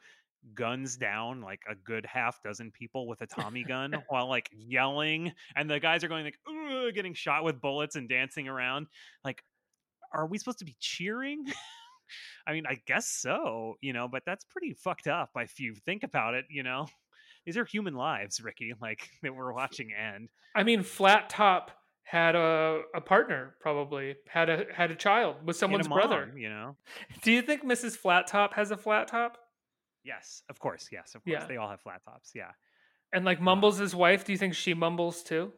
guns 0.56 0.98
down 0.98 1.40
like 1.40 1.62
a 1.70 1.76
good 1.76 2.04
half 2.04 2.42
dozen 2.42 2.72
people 2.72 3.08
with 3.08 3.22
a 3.22 3.28
Tommy 3.28 3.64
gun 3.64 3.94
while 4.10 4.28
like 4.28 4.50
yelling, 4.52 5.32
and 5.56 5.70
the 5.70 5.80
guys 5.80 6.04
are 6.04 6.08
going 6.08 6.26
like 6.26 6.40
getting 6.96 7.14
shot 7.14 7.44
with 7.44 7.62
bullets 7.62 7.96
and 7.96 8.10
dancing 8.10 8.48
around. 8.48 8.88
Like, 9.24 9.44
are 10.14 10.26
we 10.26 10.40
supposed 10.40 10.60
to 10.60 10.66
be 10.66 10.76
cheering? 10.80 11.46
I 12.48 12.54
mean, 12.54 12.66
I 12.68 12.78
guess 12.86 13.08
so, 13.08 13.76
you 13.82 13.94
know, 13.94 14.08
but 14.08 14.24
that's 14.26 14.46
pretty 14.46 14.74
fucked 14.74 15.08
up 15.08 15.30
if 15.38 15.60
you 15.60 15.76
think 15.86 16.04
about 16.04 16.34
it, 16.34 16.46
you 16.50 16.64
know. 16.64 16.88
These 17.46 17.58
are 17.58 17.66
human 17.66 17.96
lives, 17.96 18.40
Ricky, 18.40 18.74
like 18.82 19.10
that 19.24 19.36
we're 19.36 19.54
watching 19.54 19.90
end. 19.94 20.30
I 20.56 20.64
mean, 20.64 20.84
Flat 20.84 21.30
Top 21.30 21.72
had 22.04 22.36
a, 22.36 22.82
a 22.94 23.02
partner, 23.02 23.56
probably 23.62 24.16
had 24.28 24.50
a 24.50 24.66
had 24.76 24.92
a 24.92 24.96
child 24.96 25.38
with 25.46 25.56
someone's 25.56 25.88
a 25.88 25.90
brother. 25.90 26.32
you 26.36 26.50
know. 26.50 26.76
Do 27.24 27.32
you 27.32 27.42
think 27.42 27.64
Mrs. 27.64 27.96
Flat 27.96 28.28
Top 28.28 28.54
has 28.54 28.72
a 28.72 28.78
flat 28.78 29.08
top? 29.08 29.38
Yes, 30.04 30.44
of 30.50 30.60
course, 30.60 30.90
yes, 30.92 31.16
of 31.16 31.24
course. 31.24 31.42
Yeah. 31.42 31.48
They 31.48 31.58
all 31.58 31.70
have 31.70 31.82
flat 31.82 32.02
tops, 32.04 32.32
yeah. 32.36 32.52
And 33.14 33.26
like 33.26 33.40
mumbles 33.42 33.78
his 33.78 33.96
wife, 33.96 34.24
do 34.26 34.32
you 34.32 34.38
think 34.38 34.56
she 34.56 34.74
mumbles 34.74 35.24
too? 35.24 35.52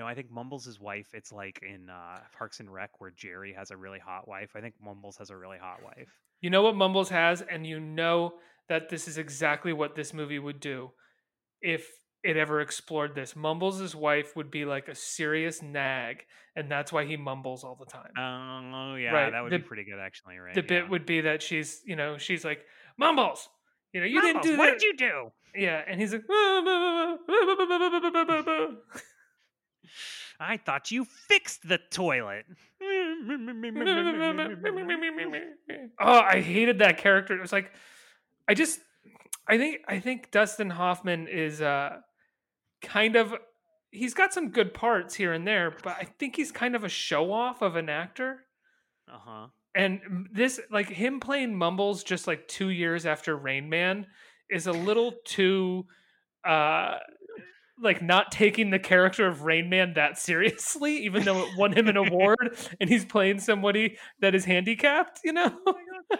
No, 0.00 0.06
I 0.06 0.14
think 0.14 0.30
Mumbles' 0.30 0.80
wife, 0.80 1.08
it's 1.12 1.30
like 1.30 1.60
in 1.62 1.90
uh, 1.90 2.20
Parks 2.36 2.58
and 2.60 2.72
Rec 2.72 3.02
where 3.02 3.10
Jerry 3.14 3.52
has 3.52 3.70
a 3.70 3.76
really 3.76 3.98
hot 3.98 4.26
wife. 4.26 4.52
I 4.56 4.62
think 4.62 4.74
Mumbles 4.82 5.18
has 5.18 5.28
a 5.28 5.36
really 5.36 5.58
hot 5.58 5.82
wife. 5.84 6.08
You 6.40 6.48
know 6.48 6.62
what 6.62 6.74
Mumbles 6.74 7.10
has, 7.10 7.42
and 7.42 7.66
you 7.66 7.78
know 7.78 8.32
that 8.70 8.88
this 8.88 9.06
is 9.06 9.18
exactly 9.18 9.74
what 9.74 9.94
this 9.96 10.14
movie 10.14 10.38
would 10.38 10.58
do 10.58 10.92
if 11.60 11.86
it 12.24 12.38
ever 12.38 12.62
explored 12.62 13.14
this. 13.14 13.36
Mumbles' 13.36 13.94
wife 13.94 14.34
would 14.36 14.50
be 14.50 14.64
like 14.64 14.88
a 14.88 14.94
serious 14.94 15.60
nag, 15.60 16.24
and 16.56 16.70
that's 16.70 16.90
why 16.90 17.04
he 17.04 17.18
mumbles 17.18 17.62
all 17.62 17.76
the 17.78 17.84
time. 17.84 18.12
Oh, 18.16 18.94
yeah, 18.94 19.10
Right, 19.10 19.30
that 19.32 19.42
would 19.42 19.52
the- 19.52 19.58
be 19.58 19.64
pretty 19.64 19.84
good, 19.84 19.98
actually, 20.00 20.38
right? 20.38 20.54
the 20.54 20.62
yeah. 20.62 20.66
bit 20.66 20.88
would 20.88 21.04
be 21.04 21.20
that 21.20 21.42
she's, 21.42 21.82
you 21.84 21.94
know, 21.96 22.16
she's 22.16 22.42
like, 22.42 22.60
Mumbles, 22.96 23.50
you 23.92 24.00
know, 24.00 24.06
you 24.06 24.22
didn't 24.22 24.42
do 24.44 24.56
What 24.56 24.64
that. 24.64 24.72
What 24.72 24.78
did 24.78 24.82
you 24.82 24.96
do? 24.96 25.30
Yeah, 25.54 25.82
and 25.86 26.00
he's 26.00 26.14
like, 26.14 26.22
I 30.38 30.56
thought 30.56 30.90
you 30.90 31.04
fixed 31.04 31.68
the 31.68 31.78
toilet. 31.90 32.46
oh, 36.00 36.20
I 36.20 36.40
hated 36.40 36.78
that 36.78 36.98
character. 36.98 37.36
It 37.36 37.40
was 37.40 37.52
like, 37.52 37.72
I 38.48 38.54
just, 38.54 38.80
I 39.46 39.58
think 39.58 39.78
I 39.88 40.00
think 40.00 40.30
Dustin 40.30 40.70
Hoffman 40.70 41.28
is 41.28 41.60
uh 41.60 41.98
kind 42.82 43.16
of 43.16 43.34
he's 43.90 44.14
got 44.14 44.32
some 44.32 44.50
good 44.50 44.72
parts 44.72 45.14
here 45.14 45.32
and 45.32 45.46
there, 45.46 45.74
but 45.82 45.96
I 46.00 46.06
think 46.18 46.36
he's 46.36 46.52
kind 46.52 46.76
of 46.76 46.84
a 46.84 46.88
show 46.88 47.32
off 47.32 47.60
of 47.60 47.76
an 47.76 47.88
actor. 47.88 48.44
Uh 49.12 49.18
huh. 49.18 49.46
And 49.74 50.28
this 50.32 50.60
like 50.70 50.88
him 50.88 51.20
playing 51.20 51.56
Mumbles 51.56 52.04
just 52.04 52.26
like 52.26 52.46
2 52.48 52.68
years 52.68 53.06
after 53.06 53.36
Rain 53.36 53.68
Man 53.68 54.06
is 54.48 54.66
a 54.66 54.72
little 54.72 55.14
too 55.24 55.86
uh 56.44 56.96
like 57.82 58.02
not 58.02 58.30
taking 58.32 58.70
the 58.70 58.78
character 58.78 59.26
of 59.26 59.42
Rain 59.42 59.68
Man 59.70 59.94
that 59.94 60.18
seriously, 60.18 60.98
even 61.04 61.24
though 61.24 61.40
it 61.46 61.56
won 61.56 61.72
him 61.72 61.88
an 61.88 61.96
award 61.96 62.56
and 62.80 62.88
he's 62.90 63.04
playing 63.04 63.38
somebody 63.40 63.96
that 64.20 64.34
is 64.34 64.44
handicapped, 64.44 65.20
you 65.24 65.32
know? 65.32 65.52
Oh 65.66 65.74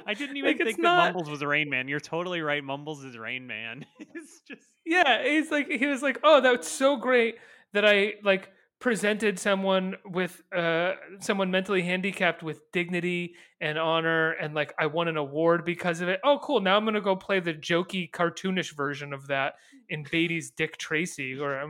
I 0.07 0.15
didn't 0.15 0.37
even 0.39 0.49
Like, 0.51 0.59
think 0.59 0.77
that 0.77 0.83
not- 0.83 1.15
Mumbles 1.15 1.31
was 1.31 1.45
Rain 1.45 1.69
Man. 1.71 1.89
You're 1.89 2.01
totally 2.01 2.41
right. 2.41 2.63
Mumbles 2.63 3.05
is 3.05 3.17
Rain 3.19 3.47
Man. 3.47 3.85
it's 3.99 4.41
just 4.49 4.67
Yeah, 4.87 5.23
he's 5.23 5.51
like 5.51 5.69
he 5.69 5.87
was 5.87 6.03
like, 6.03 6.19
"Oh, 6.25 6.41
that's 6.41 6.69
so 6.69 6.97
great 6.97 7.37
that 7.73 7.85
I 7.85 8.15
like 8.25 8.49
presented 8.81 9.39
someone 9.39 9.95
with 10.07 10.43
uh 10.57 10.93
someone 11.21 11.51
mentally 11.51 11.83
handicapped 11.83 12.43
with 12.43 12.61
dignity 12.73 13.35
and 13.61 13.79
honor 13.79 14.33
and 14.33 14.55
like 14.55 14.73
I 14.79 14.87
won 14.87 15.07
an 15.07 15.17
award 15.17 15.65
because 15.65 16.01
of 16.01 16.09
it. 16.09 16.19
Oh, 16.25 16.39
cool. 16.43 16.61
Now 16.61 16.77
I'm 16.77 16.87
to 16.87 17.01
go 17.01 17.15
play 17.15 17.41
the 17.41 17.55
jokey 17.55 18.11
cartoonish 18.11 18.75
version 18.75 19.13
of 19.13 19.27
that 19.29 19.55
in 19.89 20.05
Beatty's 20.11 20.51
Dick 20.51 20.79
Tracy 20.79 21.39
or 21.39 21.61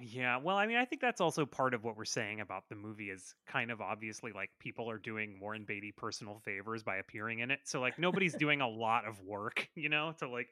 Yeah, 0.00 0.36
well, 0.36 0.56
I 0.56 0.66
mean, 0.66 0.76
I 0.76 0.84
think 0.84 1.02
that's 1.02 1.20
also 1.20 1.44
part 1.44 1.74
of 1.74 1.82
what 1.82 1.96
we're 1.96 2.04
saying 2.04 2.40
about 2.40 2.68
the 2.68 2.76
movie 2.76 3.10
is 3.10 3.34
kind 3.48 3.70
of 3.70 3.80
obviously 3.80 4.30
like 4.32 4.50
people 4.60 4.88
are 4.88 4.98
doing 4.98 5.38
Warren 5.40 5.64
Beatty 5.64 5.92
personal 5.92 6.40
favors 6.44 6.84
by 6.84 6.96
appearing 6.96 7.40
in 7.40 7.50
it. 7.50 7.60
So 7.64 7.80
like 7.80 7.98
nobody's 7.98 8.34
doing 8.34 8.60
a 8.60 8.68
lot 8.68 9.06
of 9.06 9.20
work, 9.20 9.68
you 9.74 9.88
know, 9.88 10.14
to 10.20 10.28
like 10.28 10.48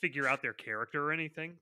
figure 0.00 0.26
out 0.26 0.42
their 0.42 0.52
character 0.52 1.06
or 1.06 1.12
anything. 1.12 1.54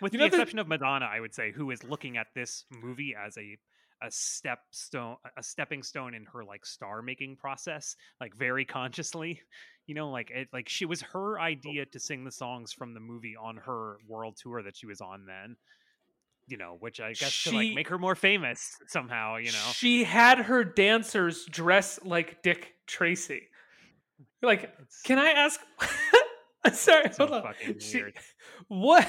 With 0.00 0.12
You 0.12 0.20
the 0.20 0.26
exception 0.26 0.58
of 0.58 0.68
Madonna, 0.68 1.06
I 1.06 1.20
would 1.20 1.34
say, 1.34 1.50
who 1.50 1.70
is 1.70 1.82
looking 1.84 2.16
at 2.16 2.28
this 2.34 2.64
movie 2.70 3.14
as 3.18 3.36
a 3.36 3.56
a 4.00 4.10
step 4.10 4.60
stone 4.70 5.16
a 5.36 5.42
stepping 5.42 5.82
stone 5.82 6.14
in 6.14 6.24
her 6.24 6.44
like 6.44 6.64
star 6.64 7.02
making 7.02 7.34
process 7.36 7.96
like 8.20 8.34
very 8.36 8.64
consciously. 8.64 9.40
You 9.88 9.94
know 9.94 10.10
like 10.10 10.30
it 10.30 10.48
like 10.52 10.68
she 10.68 10.84
was 10.84 11.00
her 11.00 11.38
oh. 11.38 11.42
idea 11.42 11.86
to 11.86 11.98
sing 11.98 12.22
the 12.22 12.30
songs 12.30 12.74
from 12.74 12.92
the 12.92 13.00
movie 13.00 13.34
on 13.42 13.56
her 13.56 13.96
world 14.06 14.36
tour 14.36 14.62
that 14.62 14.76
she 14.76 14.84
was 14.84 15.00
on 15.00 15.24
then 15.24 15.56
you 16.46 16.58
know 16.58 16.76
which 16.78 17.00
i 17.00 17.14
guess 17.14 17.44
to 17.44 17.52
like 17.52 17.74
make 17.74 17.88
her 17.88 17.96
more 17.96 18.14
famous 18.14 18.76
somehow 18.86 19.36
you 19.36 19.50
know? 19.50 19.70
She 19.72 20.04
had 20.04 20.40
her 20.40 20.62
dancers 20.62 21.46
dress 21.46 21.98
like 22.04 22.42
Dick 22.42 22.74
Tracy. 22.86 23.48
Like, 24.42 24.70
can 25.04 25.18
I 25.18 25.30
ask 25.30 25.60
sorry, 26.72 27.12
so 27.12 27.26
hold 27.26 27.44
on. 27.44 27.54
She- 27.78 28.02
what 28.68 29.06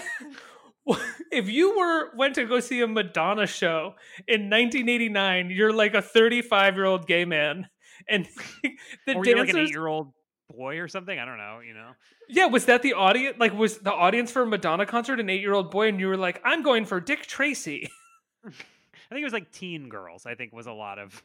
what- 0.84 1.02
if 1.32 1.50
you 1.50 1.78
were 1.78 2.16
went 2.16 2.36
to 2.36 2.46
go 2.46 2.60
see 2.60 2.82
a 2.82 2.88
Madonna 2.88 3.46
show 3.48 3.96
in 4.28 4.50
1989? 4.50 5.50
You're 5.50 5.74
like 5.74 5.94
a 5.94 6.02
35 6.02 6.76
year 6.76 6.86
old 6.86 7.08
gay 7.08 7.26
man, 7.26 7.68
and 8.08 8.28
the 9.06 9.16
or 9.16 9.26
you're 9.26 9.38
like 9.40 9.50
an 9.50 9.58
eight-year-old 9.58 10.14
boy 10.58 10.80
or 10.80 10.88
something 10.88 11.20
i 11.20 11.26
don't 11.26 11.38
know 11.38 11.60
you 11.60 11.76
know 11.76 11.92
yeah, 12.28 12.46
was 12.46 12.66
that 12.66 12.82
the 12.84 12.94
audience? 12.94 13.38
Like, 13.40 13.54
was 13.54 13.80
the 13.80 13.92
audience 13.94 14.32
for 14.32 14.44
a 14.44 14.46
Madonna 14.48 14.86
concert 14.86 15.20
an 15.20 15.30
eight 15.32 15.42
year 15.42 15.54
old 15.54 15.72
boy? 15.72 15.88
And 15.88 16.00
you 16.00 16.08
were 16.08 16.18
like, 16.18 16.40
I'm 16.46 16.62
going 16.62 16.86
for 16.86 17.00
Dick 17.00 17.26
Tracy. 17.26 17.90
i 18.46 18.50
think 18.50 19.22
it 19.22 19.24
was 19.24 19.34
like 19.34 19.52
teen 19.52 19.90
girls 19.90 20.26
i 20.28 20.36
think 20.36 20.54
was 20.54 20.68
a 20.68 20.72
lot 20.72 21.00
of 21.00 21.24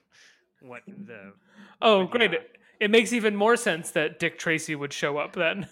what 0.62 0.82
the 0.86 1.32
Oh, 1.82 2.06
great! 2.06 2.32
yeah. 2.32 2.38
It, 2.38 2.56
it 2.80 2.90
makes 2.90 3.12
even 3.12 3.36
more 3.36 3.56
sense 3.56 3.90
that 3.92 4.18
Dick 4.18 4.38
Tracy 4.38 4.74
would 4.74 4.92
show 4.92 5.18
up 5.18 5.34
then. 5.34 5.68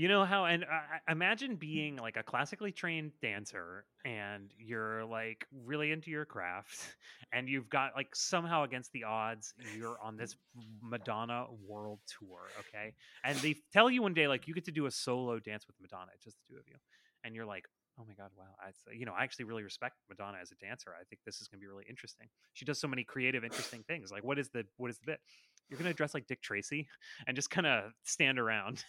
You 0.00 0.08
know 0.08 0.24
how, 0.24 0.46
and 0.46 0.64
uh, 0.64 1.12
imagine 1.12 1.56
being 1.56 1.96
like 1.96 2.16
a 2.16 2.22
classically 2.22 2.72
trained 2.72 3.12
dancer, 3.20 3.84
and 4.06 4.50
you're 4.56 5.04
like 5.04 5.44
really 5.66 5.92
into 5.92 6.10
your 6.10 6.24
craft, 6.24 6.96
and 7.34 7.50
you've 7.50 7.68
got 7.68 7.90
like 7.94 8.16
somehow 8.16 8.64
against 8.64 8.92
the 8.92 9.04
odds, 9.04 9.52
you're 9.76 9.98
on 10.02 10.16
this 10.16 10.36
Madonna 10.82 11.44
world 11.68 11.98
tour, 12.18 12.48
okay? 12.60 12.94
And 13.24 13.36
they 13.40 13.56
tell 13.74 13.90
you 13.90 14.00
one 14.00 14.14
day 14.14 14.26
like 14.26 14.48
you 14.48 14.54
get 14.54 14.64
to 14.64 14.72
do 14.72 14.86
a 14.86 14.90
solo 14.90 15.38
dance 15.38 15.66
with 15.66 15.76
Madonna, 15.82 16.12
just 16.24 16.38
the 16.38 16.54
two 16.54 16.58
of 16.58 16.66
you, 16.66 16.76
and 17.22 17.34
you're 17.34 17.44
like, 17.44 17.66
oh 17.98 18.04
my 18.08 18.14
god, 18.14 18.30
wow, 18.38 18.54
I, 18.58 18.70
you 18.94 19.04
know, 19.04 19.12
I 19.12 19.22
actually 19.24 19.44
really 19.44 19.64
respect 19.64 19.96
Madonna 20.08 20.38
as 20.40 20.50
a 20.50 20.54
dancer. 20.64 20.94
I 20.98 21.04
think 21.10 21.20
this 21.26 21.42
is 21.42 21.48
gonna 21.48 21.60
be 21.60 21.66
really 21.66 21.84
interesting. 21.86 22.28
She 22.54 22.64
does 22.64 22.80
so 22.80 22.88
many 22.88 23.04
creative, 23.04 23.44
interesting 23.44 23.84
things. 23.86 24.10
Like, 24.10 24.24
what 24.24 24.38
is 24.38 24.48
the 24.48 24.64
what 24.78 24.88
is 24.88 24.96
the 24.96 25.12
bit? 25.12 25.20
You're 25.68 25.78
gonna 25.78 25.92
dress 25.92 26.14
like 26.14 26.26
Dick 26.26 26.40
Tracy 26.40 26.88
and 27.26 27.36
just 27.36 27.50
kind 27.50 27.66
of 27.66 27.92
stand 28.04 28.38
around. 28.38 28.82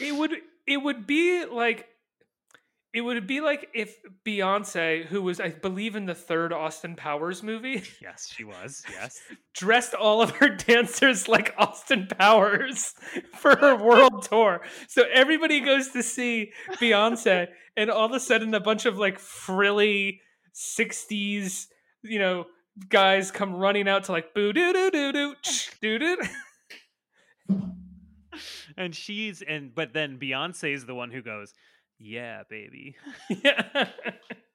It 0.00 0.14
would 0.14 0.32
it 0.66 0.76
would 0.78 1.06
be 1.06 1.44
like 1.44 1.86
it 2.94 3.00
would 3.00 3.26
be 3.26 3.40
like 3.40 3.68
if 3.74 3.96
Beyonce, 4.24 5.06
who 5.06 5.22
was 5.22 5.40
I 5.40 5.48
believe 5.48 5.96
in 5.96 6.04
the 6.06 6.14
third 6.14 6.52
Austin 6.52 6.94
Powers 6.94 7.42
movie, 7.42 7.82
Yes, 8.02 8.30
she 8.30 8.44
was. 8.44 8.82
Yes. 8.90 9.18
dressed 9.54 9.94
all 9.94 10.20
of 10.20 10.30
her 10.32 10.48
dancers 10.48 11.26
like 11.26 11.54
Austin 11.56 12.06
Powers 12.18 12.94
for 13.38 13.56
her 13.56 13.76
world 13.76 14.22
tour. 14.22 14.60
So 14.88 15.04
everybody 15.12 15.60
goes 15.60 15.88
to 15.90 16.02
see 16.02 16.52
Beyonce, 16.72 17.48
and 17.76 17.90
all 17.90 18.06
of 18.06 18.12
a 18.12 18.20
sudden, 18.20 18.54
a 18.54 18.60
bunch 18.60 18.84
of 18.84 18.98
like 18.98 19.18
frilly 19.18 20.20
'60s, 20.54 21.66
you 22.02 22.18
know, 22.18 22.44
guys 22.90 23.30
come 23.30 23.54
running 23.54 23.88
out 23.88 24.04
to 24.04 24.12
like 24.12 24.34
boo 24.34 24.52
doo 24.52 24.72
doo 24.72 24.90
doo 24.90 25.12
doo 25.12 25.34
doo 25.80 25.98
doo. 25.98 26.16
And 28.76 28.94
she's 28.94 29.42
and 29.42 29.74
but 29.74 29.92
then 29.92 30.18
Beyonce 30.18 30.74
is 30.74 30.86
the 30.86 30.94
one 30.94 31.10
who 31.10 31.22
goes, 31.22 31.54
"Yeah, 31.98 32.42
baby." 32.48 32.96
Yeah. 33.28 33.88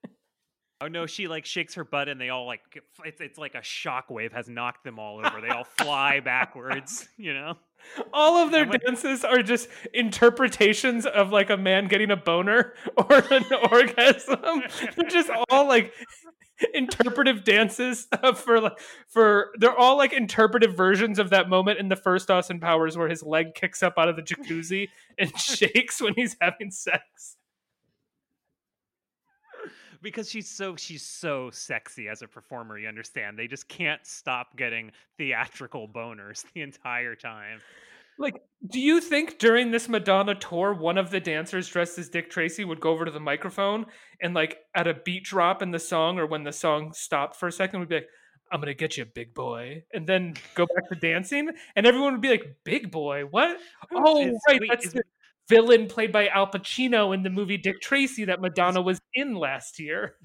Oh 0.80 0.88
no, 0.88 1.08
she 1.08 1.28
like 1.28 1.46
shakes 1.46 1.74
her 1.74 1.84
butt 1.84 2.08
and 2.08 2.22
they 2.22 2.30
all 2.30 2.46
like 2.46 2.62
it's 3.04 3.20
it's 3.20 3.38
like 3.40 3.56
a 3.56 3.62
shockwave 3.62 4.32
has 4.32 4.48
knocked 4.48 4.84
them 4.84 5.00
all 5.00 5.18
over. 5.18 5.42
They 5.42 5.50
all 5.50 5.64
fly 5.64 6.20
backwards, 6.24 7.10
you 7.18 7.34
know. 7.34 7.58
All 8.14 8.38
of 8.38 8.52
their 8.52 8.66
dances 8.66 9.24
are 9.24 9.42
just 9.42 9.70
interpretations 9.92 11.08
of 11.08 11.32
like 11.32 11.50
a 11.50 11.58
man 11.58 11.88
getting 11.88 12.12
a 12.12 12.16
boner 12.16 12.74
or 12.96 13.24
an 13.32 13.46
orgasm. 13.72 14.64
They're 14.96 15.10
just 15.10 15.32
all 15.50 15.68
like 15.68 15.94
interpretive 16.74 17.44
dances 17.44 18.08
uh, 18.24 18.34
for 18.34 18.60
like 18.60 18.80
for 19.08 19.52
they're 19.58 19.78
all 19.78 19.98
like 19.98 20.14
interpretive 20.14 20.76
versions 20.76 21.20
of 21.20 21.30
that 21.30 21.50
moment 21.50 21.80
in 21.80 21.90
the 21.90 21.96
first 21.96 22.32
Austin 22.32 22.60
Powers 22.60 22.98
where 22.98 23.10
his 23.10 23.24
leg 23.24 23.54
kicks 23.56 23.84
up 23.84 23.94
out 23.98 24.10
of 24.10 24.16
the 24.16 24.22
jacuzzi 24.22 24.90
and 25.18 25.38
shakes 25.38 26.02
when 26.02 26.14
he's 26.16 26.36
having 26.42 26.72
sex. 26.72 27.38
Because 30.02 30.30
she's 30.30 30.48
so 30.48 30.76
she's 30.76 31.04
so 31.04 31.50
sexy 31.52 32.08
as 32.08 32.22
a 32.22 32.28
performer, 32.28 32.78
you 32.78 32.88
understand. 32.88 33.38
They 33.38 33.48
just 33.48 33.68
can't 33.68 34.06
stop 34.06 34.56
getting 34.56 34.92
theatrical 35.18 35.88
boners 35.88 36.46
the 36.54 36.62
entire 36.62 37.16
time. 37.16 37.62
Like, 38.20 38.42
do 38.68 38.80
you 38.80 39.00
think 39.00 39.38
during 39.38 39.72
this 39.72 39.88
Madonna 39.88 40.36
tour, 40.36 40.74
one 40.74 40.98
of 40.98 41.12
the 41.12 41.20
dancers 41.20 41.68
dressed 41.68 42.00
as 42.00 42.10
Dick 42.10 42.30
Tracy 42.30 42.66
would 42.66 42.80
go 42.80 42.90
over 42.90 43.06
to 43.06 43.12
the 43.12 43.20
microphone 43.20 43.86
and, 44.22 44.34
like, 44.34 44.60
at 44.76 44.88
a 44.88 44.94
beat 44.94 45.24
drop 45.24 45.62
in 45.62 45.72
the 45.72 45.80
song 45.80 46.18
or 46.18 46.26
when 46.26 46.44
the 46.44 46.52
song 46.52 46.94
stopped 46.94 47.36
for 47.36 47.48
a 47.48 47.52
second, 47.52 47.80
would 47.80 47.90
be 47.90 47.96
like, 47.96 48.10
I'm 48.52 48.60
going 48.60 48.68
to 48.68 48.78
get 48.78 48.98
you, 48.98 49.06
big 49.06 49.34
boy, 49.34 49.84
and 49.94 50.08
then 50.08 50.34
go 50.56 50.66
back 50.74 50.90
to 50.90 50.96
dancing? 50.96 51.50
And 51.76 51.86
everyone 51.86 52.14
would 52.14 52.22
be 52.22 52.30
like, 52.30 52.58
Big 52.64 52.92
boy? 52.92 53.24
What? 53.24 53.58
Oh, 53.94 54.26
right. 54.48 54.60
wait, 54.62 54.70
That's 54.70 54.94
the 54.94 55.04
villain 55.50 55.88
played 55.88 56.12
by 56.12 56.28
Al 56.28 56.48
Pacino 56.48 57.14
in 57.14 57.24
the 57.24 57.30
movie 57.30 57.58
Dick 57.58 57.82
Tracy 57.82 58.26
that 58.26 58.42
Madonna 58.42 58.82
was 58.82 59.00
in 59.14 59.36
last 59.36 59.80
year. 59.80 60.16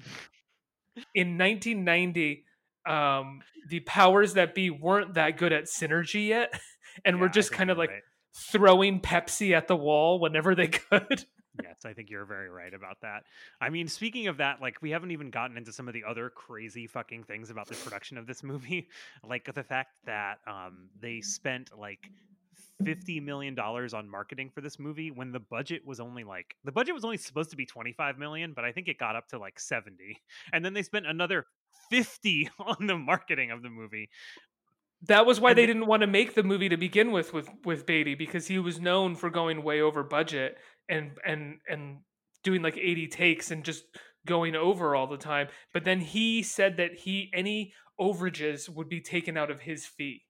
In 1.15 1.37
1990, 1.37 2.45
um, 2.85 3.41
the 3.69 3.79
powers 3.81 4.33
that 4.33 4.53
be 4.53 4.69
weren't 4.69 5.15
that 5.15 5.37
good 5.37 5.53
at 5.53 5.65
synergy 5.65 6.27
yet. 6.27 6.59
And 7.05 7.17
Yeah, 7.17 7.21
we're 7.21 7.29
just 7.29 7.51
kind 7.51 7.69
of 7.69 7.77
like 7.77 7.89
right. 7.89 8.01
throwing 8.35 8.99
Pepsi 8.99 9.55
at 9.55 9.67
the 9.67 9.75
wall 9.75 10.19
whenever 10.19 10.55
they 10.55 10.67
could. 10.89 11.25
Yes, 11.61 11.85
I 11.85 11.93
think 11.93 12.09
you're 12.09 12.25
very 12.25 12.49
right 12.49 12.73
about 12.73 12.97
that. 13.01 13.23
I 13.61 13.69
mean, 13.69 13.87
speaking 13.87 14.27
of 14.27 14.37
that, 14.37 14.59
like 14.59 14.81
we 14.81 14.89
haven't 14.89 15.11
even 15.11 15.29
gotten 15.29 15.55
into 15.55 15.71
some 15.71 15.87
of 15.87 15.93
the 15.93 16.03
other 16.03 16.31
crazy 16.31 16.87
fucking 16.87 17.25
things 17.25 17.51
about 17.51 17.67
the 17.67 17.75
production 17.75 18.17
of 18.17 18.25
this 18.25 18.41
movie, 18.43 18.89
like 19.23 19.53
the 19.53 19.63
fact 19.63 19.91
that 20.05 20.39
um 20.47 20.89
they 20.99 21.21
spent 21.21 21.69
like 21.77 22.09
50 22.83 23.19
million 23.19 23.55
dollars 23.55 23.93
on 23.93 24.09
marketing 24.09 24.49
for 24.49 24.61
this 24.61 24.79
movie 24.79 25.11
when 25.11 25.31
the 25.31 25.39
budget 25.39 25.85
was 25.85 25.99
only 25.99 26.23
like 26.23 26.55
the 26.63 26.71
budget 26.71 26.93
was 26.95 27.05
only 27.05 27.17
supposed 27.17 27.51
to 27.51 27.55
be 27.55 27.65
25 27.65 28.17
million, 28.17 28.53
but 28.53 28.65
I 28.65 28.71
think 28.71 28.87
it 28.87 28.97
got 28.97 29.15
up 29.15 29.27
to 29.29 29.37
like 29.37 29.59
70. 29.59 30.17
And 30.53 30.65
then 30.65 30.73
they 30.73 30.83
spent 30.83 31.05
another 31.05 31.45
50 31.89 32.49
on 32.59 32.87
the 32.87 32.97
marketing 32.97 33.51
of 33.51 33.61
the 33.61 33.69
movie. 33.69 34.09
That 35.07 35.25
was 35.25 35.39
why 35.39 35.49
And 35.51 35.57
they 35.57 35.65
didn't 35.65 35.87
want 35.87 36.01
to 36.01 36.07
make 36.07 36.33
the 36.33 36.43
movie 36.43 36.69
to 36.69 36.77
begin 36.77 37.11
with 37.11 37.33
with 37.33 37.49
with 37.65 37.85
Beatty 37.85 38.15
because 38.15 38.47
he 38.47 38.59
was 38.59 38.79
known 38.79 39.15
for 39.15 39.29
going 39.29 39.63
way 39.63 39.81
over 39.81 40.03
budget 40.03 40.57
and 40.89 41.11
and 41.25 41.59
and 41.67 41.99
doing 42.43 42.61
like 42.61 42.77
80 42.77 43.07
takes 43.07 43.51
and 43.51 43.63
just 43.63 43.83
going 44.25 44.55
over 44.55 44.95
all 44.95 45.07
the 45.07 45.17
time. 45.17 45.47
But 45.73 45.83
then 45.83 45.99
he 45.99 46.43
said 46.43 46.77
that 46.77 46.95
he 46.99 47.29
any 47.33 47.73
overages 47.99 48.69
would 48.69 48.89
be 48.89 49.01
taken 49.01 49.37
out 49.37 49.51
of 49.51 49.61
his 49.61 49.85
fee. 49.85 50.23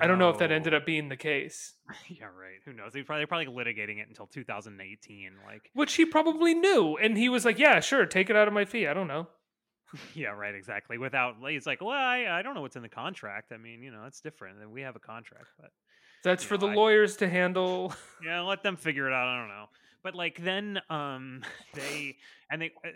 I 0.00 0.06
don't 0.06 0.18
know 0.18 0.30
if 0.30 0.38
that 0.38 0.50
ended 0.50 0.72
up 0.72 0.86
being 0.86 1.10
the 1.10 1.16
case, 1.16 1.74
yeah, 2.08 2.24
right. 2.24 2.60
Who 2.64 2.72
knows? 2.72 2.92
They 2.94 3.02
probably 3.02 3.26
probably 3.26 3.46
litigating 3.46 4.00
it 4.00 4.08
until 4.08 4.26
2018. 4.26 5.32
Like, 5.44 5.70
which 5.74 5.94
he 5.94 6.06
probably 6.06 6.54
knew, 6.54 6.96
and 6.96 7.18
he 7.18 7.28
was 7.28 7.44
like, 7.44 7.58
"Yeah, 7.58 7.80
sure, 7.80 8.06
take 8.06 8.30
it 8.30 8.36
out 8.36 8.48
of 8.48 8.54
my 8.54 8.64
fee." 8.64 8.86
I 8.86 8.94
don't 8.94 9.06
know. 9.06 9.28
yeah, 10.14 10.28
right, 10.28 10.54
exactly. 10.54 10.98
Without, 10.98 11.36
it's 11.42 11.66
like, 11.66 11.80
well, 11.80 11.90
I, 11.90 12.26
I 12.30 12.42
don't 12.42 12.54
know 12.54 12.60
what's 12.62 12.76
in 12.76 12.82
the 12.82 12.88
contract. 12.88 13.52
I 13.52 13.56
mean, 13.56 13.82
you 13.82 13.90
know, 13.90 14.04
it's 14.06 14.20
different. 14.20 14.60
and 14.60 14.72
We 14.72 14.82
have 14.82 14.96
a 14.96 15.00
contract, 15.00 15.46
but 15.60 15.70
That's 16.24 16.44
for 16.44 16.54
know, 16.54 16.66
the 16.66 16.72
I- 16.72 16.74
lawyers 16.74 17.16
to 17.18 17.28
handle. 17.28 17.94
yeah, 18.24 18.40
let 18.40 18.62
them 18.62 18.76
figure 18.76 19.06
it 19.08 19.12
out. 19.12 19.28
I 19.28 19.38
don't 19.38 19.48
know. 19.48 19.66
But 20.02 20.14
like 20.16 20.42
then, 20.42 20.80
um, 20.90 21.42
they 21.74 22.16
and 22.50 22.60
they 22.60 22.72
uh, 22.84 22.88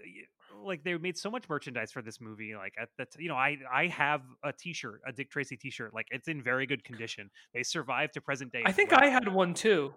like 0.64 0.82
they 0.82 0.96
made 0.98 1.16
so 1.16 1.30
much 1.30 1.48
merchandise 1.48 1.92
for 1.92 2.02
this 2.02 2.20
movie. 2.20 2.54
Like 2.56 2.74
at 2.80 2.88
that, 2.98 3.08
you 3.18 3.28
know, 3.28 3.36
I 3.36 3.58
I 3.72 3.86
have 3.86 4.22
a 4.42 4.52
T-shirt, 4.52 5.02
a 5.06 5.12
Dick 5.12 5.30
Tracy 5.30 5.56
T-shirt. 5.56 5.94
Like 5.94 6.08
it's 6.10 6.26
in 6.26 6.42
very 6.42 6.66
good 6.66 6.82
condition. 6.82 7.30
They 7.54 7.62
survived 7.62 8.14
to 8.14 8.20
present 8.20 8.50
day. 8.52 8.62
I 8.66 8.72
think 8.72 8.90
well. 8.90 9.00
I 9.04 9.06
had 9.06 9.28
one 9.28 9.54
too. 9.54 9.94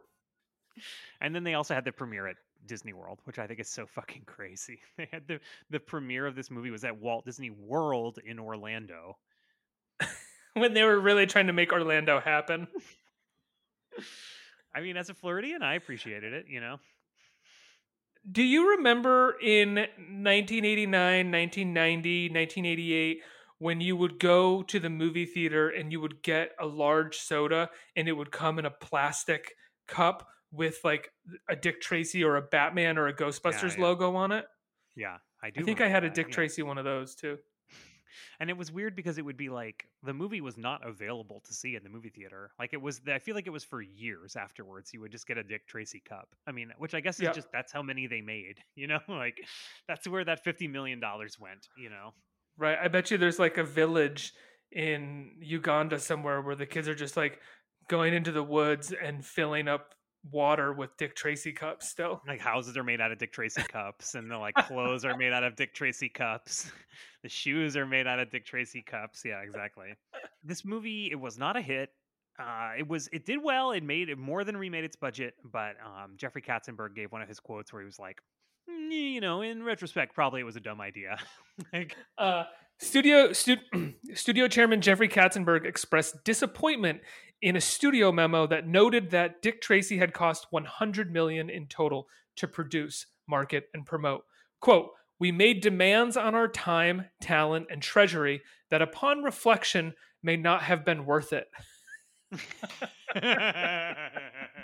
And 1.19 1.33
then 1.35 1.43
they 1.43 1.55
also 1.55 1.73
had 1.73 1.83
the 1.83 1.91
premiere 1.91 2.27
at 2.27 2.35
Disney 2.65 2.93
World, 2.93 3.19
which 3.23 3.39
I 3.39 3.47
think 3.47 3.59
is 3.59 3.69
so 3.69 3.85
fucking 3.85 4.23
crazy. 4.25 4.79
They 4.97 5.07
had 5.11 5.27
the 5.27 5.39
the 5.69 5.79
premiere 5.79 6.27
of 6.27 6.35
this 6.35 6.51
movie 6.51 6.71
was 6.71 6.83
at 6.83 6.97
Walt 6.97 7.25
Disney 7.25 7.49
World 7.49 8.19
in 8.25 8.39
Orlando. 8.39 9.17
when 10.53 10.73
they 10.73 10.83
were 10.83 10.99
really 10.99 11.25
trying 11.25 11.47
to 11.47 11.53
make 11.53 11.71
Orlando 11.71 12.19
happen. 12.19 12.67
I 14.75 14.81
mean, 14.81 14.97
as 14.97 15.09
a 15.09 15.13
Floridian, 15.13 15.63
I 15.63 15.75
appreciated 15.75 16.33
it. 16.33 16.45
You 16.47 16.61
know, 16.61 16.77
Do 18.29 18.43
you 18.43 18.71
remember 18.77 19.35
in 19.41 19.75
1989, 19.75 21.31
1990, 21.31 22.29
1988 22.29 23.21
when 23.57 23.81
you 23.81 23.95
would 23.95 24.19
go 24.19 24.63
to 24.63 24.79
the 24.79 24.89
movie 24.89 25.25
theater 25.25 25.69
and 25.69 25.91
you 25.91 25.99
would 25.99 26.21
get 26.21 26.51
a 26.59 26.65
large 26.65 27.17
soda 27.17 27.69
and 27.95 28.07
it 28.07 28.13
would 28.13 28.31
come 28.31 28.57
in 28.57 28.65
a 28.65 28.71
plastic 28.71 29.53
cup 29.87 30.27
with 30.51 30.79
like 30.83 31.11
a 31.49 31.55
Dick 31.55 31.81
Tracy 31.81 32.23
or 32.23 32.35
a 32.35 32.41
Batman 32.41 32.97
or 32.97 33.07
a 33.07 33.13
Ghostbusters 33.13 33.77
yeah. 33.77 33.83
logo 33.83 34.15
on 34.15 34.31
it? 34.31 34.45
yeah, 34.95 35.17
I 35.41 35.49
do. 35.49 35.61
I 35.61 35.63
think 35.63 35.81
I 35.81 35.87
had 35.87 36.03
a 36.03 36.07
that, 36.07 36.15
Dick 36.15 36.27
yeah. 36.29 36.33
Tracy 36.35 36.63
one 36.63 36.77
of 36.77 36.85
those 36.85 37.15
too. 37.15 37.37
and 38.39 38.49
it 38.49 38.57
was 38.57 38.71
weird 38.71 38.95
because 38.95 39.17
it 39.17 39.23
would 39.23 39.37
be 39.37 39.49
like 39.49 39.85
the 40.03 40.13
movie 40.13 40.41
was 40.41 40.57
not 40.57 40.85
available 40.85 41.41
to 41.45 41.53
see 41.53 41.75
in 41.75 41.83
the 41.83 41.89
movie 41.89 42.09
theater 42.09 42.51
like 42.57 42.73
it 42.73 42.81
was 42.81 42.99
i 43.07 43.19
feel 43.19 43.35
like 43.35 43.45
it 43.45 43.51
was 43.51 43.63
for 43.63 43.81
years 43.81 44.35
afterwards 44.35 44.91
you 44.93 44.99
would 44.99 45.11
just 45.11 45.27
get 45.27 45.37
a 45.37 45.43
dick 45.43 45.67
tracy 45.67 46.01
cup 46.09 46.27
i 46.47 46.51
mean 46.51 46.71
which 46.79 46.95
i 46.95 46.99
guess 46.99 47.17
is 47.17 47.23
Yeah. 47.23 47.31
just 47.33 47.51
that's 47.53 47.71
how 47.71 47.83
many 47.83 48.07
they 48.07 48.19
made 48.21 48.57
you 48.75 48.87
know 48.87 48.99
like 49.07 49.39
that's 49.87 50.07
where 50.07 50.25
that 50.25 50.43
50 50.43 50.67
million 50.67 50.99
dollars 50.99 51.37
went 51.39 51.67
you 51.77 51.89
know 51.89 52.13
Right. 52.57 52.77
I 52.81 52.89
bet 52.89 53.09
you 53.09 53.17
there's 53.17 53.39
like 53.39 53.57
a 53.57 53.63
village 53.63 54.33
in 54.73 55.31
Uganda 55.39 55.97
somewhere 55.97 56.41
where 56.41 56.55
the 56.55 56.65
kids 56.65 56.89
are 56.89 56.95
just 56.95 57.15
like 57.15 57.39
going 57.87 58.13
into 58.13 58.33
the 58.33 58.43
woods 58.43 58.91
and 59.01 59.25
filling 59.25 59.69
up 59.69 59.95
water 60.31 60.73
with 60.73 60.95
Dick 60.97 61.15
Tracy 61.15 61.51
cups 61.51 61.87
still. 61.89 62.21
like 62.27 62.39
houses 62.39 62.75
are 62.77 62.83
made 62.83 62.99
out 63.01 63.11
of 63.11 63.17
dick 63.17 63.31
tracy 63.31 63.61
cups 63.63 64.15
and 64.15 64.29
the 64.29 64.37
like 64.37 64.55
clothes 64.55 65.05
are 65.05 65.15
made 65.17 65.31
out 65.33 65.43
of 65.43 65.55
dick 65.55 65.73
tracy 65.73 66.09
cups. 66.09 66.71
The 67.23 67.27
shoes 67.29 67.75
are 67.75 67.85
made 67.85 68.07
out 68.07 68.19
of 68.19 68.29
dick 68.31 68.45
tracy 68.45 68.81
cups. 68.81 69.23
Yeah 69.25 69.41
exactly. 69.41 69.93
This 70.43 70.63
movie 70.63 71.09
it 71.11 71.19
was 71.19 71.37
not 71.37 71.57
a 71.57 71.61
hit. 71.61 71.89
Uh, 72.39 72.71
it 72.77 72.87
was 72.87 73.09
it 73.11 73.25
did 73.25 73.39
well. 73.43 73.71
It 73.71 73.83
made 73.83 74.07
it 74.09 74.17
more 74.17 74.45
than 74.45 74.55
remade 74.55 74.85
its 74.85 74.95
budget 74.95 75.33
but 75.43 75.75
um, 75.85 76.13
jeffrey 76.15 76.41
katzenberg 76.41 76.95
gave 76.95 77.11
one 77.11 77.21
of 77.21 77.27
his 77.27 77.39
quotes 77.39 77.73
where 77.73 77.81
he 77.81 77.85
was 77.85 77.99
like 77.99 78.21
"Mm, 78.69 78.91
you 79.13 79.19
know 79.21 79.41
in 79.41 79.63
retrospect 79.63 80.15
probably 80.15 80.39
it 80.41 80.45
was 80.45 80.55
a 80.55 80.61
dumb 80.61 80.79
idea. 80.81 81.17
Like 81.73 81.95
Uh, 82.17 82.45
studio 82.79 83.31
stu- 83.33 83.57
studio 84.13 84.47
chairman 84.47 84.81
Jeffrey 84.81 85.07
Katzenberg 85.07 85.65
expressed 85.65 86.23
disappointment 86.23 87.01
in 87.41 87.55
a 87.55 87.61
studio 87.61 88.11
memo 88.11 88.47
that 88.47 88.67
noted 88.67 89.11
that 89.11 89.41
Dick 89.41 89.61
Tracy 89.61 89.97
had 89.97 90.13
cost 90.13 90.47
100 90.49 91.11
million 91.11 91.49
in 91.49 91.67
total 91.67 92.07
to 92.35 92.47
produce, 92.47 93.05
market, 93.27 93.69
and 93.73 93.85
promote. 93.85 94.25
"Quote: 94.59 94.91
We 95.19 95.31
made 95.31 95.61
demands 95.61 96.17
on 96.17 96.35
our 96.35 96.47
time, 96.47 97.05
talent, 97.21 97.67
and 97.69 97.81
treasury 97.81 98.41
that, 98.69 98.81
upon 98.81 99.23
reflection, 99.23 99.93
may 100.23 100.35
not 100.37 100.63
have 100.63 100.83
been 100.85 101.05
worth 101.05 101.33
it." 101.33 101.49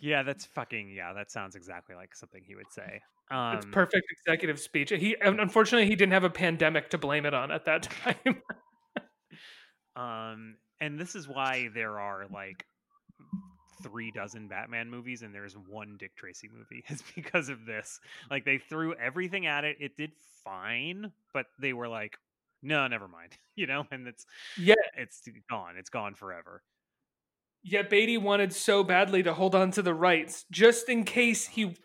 yeah 0.00 0.22
that's 0.22 0.44
fucking 0.46 0.90
yeah 0.90 1.12
that 1.12 1.30
sounds 1.30 1.54
exactly 1.56 1.94
like 1.94 2.14
something 2.14 2.42
he 2.44 2.54
would 2.54 2.70
say 2.72 3.00
um 3.30 3.56
It's 3.56 3.66
perfect 3.66 4.06
executive 4.10 4.58
speech. 4.58 4.90
He 4.90 5.16
unfortunately 5.20 5.86
he 5.86 5.94
didn't 5.94 6.12
have 6.12 6.24
a 6.24 6.30
pandemic 6.30 6.90
to 6.90 6.98
blame 6.98 7.26
it 7.26 7.34
on 7.34 7.50
at 7.50 7.64
that 7.66 7.82
time. 7.84 8.42
Um, 9.96 10.56
and 10.80 10.98
this 10.98 11.14
is 11.14 11.28
why 11.28 11.68
there 11.74 11.98
are 11.98 12.26
like 12.32 12.64
three 13.82 14.10
dozen 14.10 14.48
Batman 14.48 14.88
movies 14.90 15.22
and 15.22 15.34
there's 15.34 15.54
one 15.54 15.96
Dick 15.98 16.16
Tracy 16.16 16.48
movie. 16.52 16.84
It's 16.88 17.02
because 17.14 17.48
of 17.48 17.66
this. 17.66 18.00
Like 18.30 18.44
they 18.44 18.58
threw 18.58 18.94
everything 18.94 19.46
at 19.46 19.64
it. 19.64 19.76
It 19.80 19.96
did 19.96 20.12
fine, 20.44 21.12
but 21.32 21.46
they 21.58 21.72
were 21.72 21.88
like, 21.88 22.18
no, 22.62 22.86
never 22.86 23.08
mind. 23.08 23.32
You 23.56 23.66
know, 23.66 23.86
and 23.90 24.08
it's 24.08 24.24
yeah, 24.56 24.74
it's 24.96 25.28
gone. 25.50 25.76
It's 25.76 25.90
gone 25.90 26.14
forever. 26.14 26.62
Yet 27.62 27.90
Beatty 27.90 28.18
wanted 28.18 28.52
so 28.52 28.82
badly 28.84 29.22
to 29.22 29.34
hold 29.34 29.54
on 29.54 29.70
to 29.72 29.82
the 29.82 29.94
rights 29.94 30.44
just 30.50 30.88
in 30.88 31.04
case 31.04 31.46
he 31.46 31.76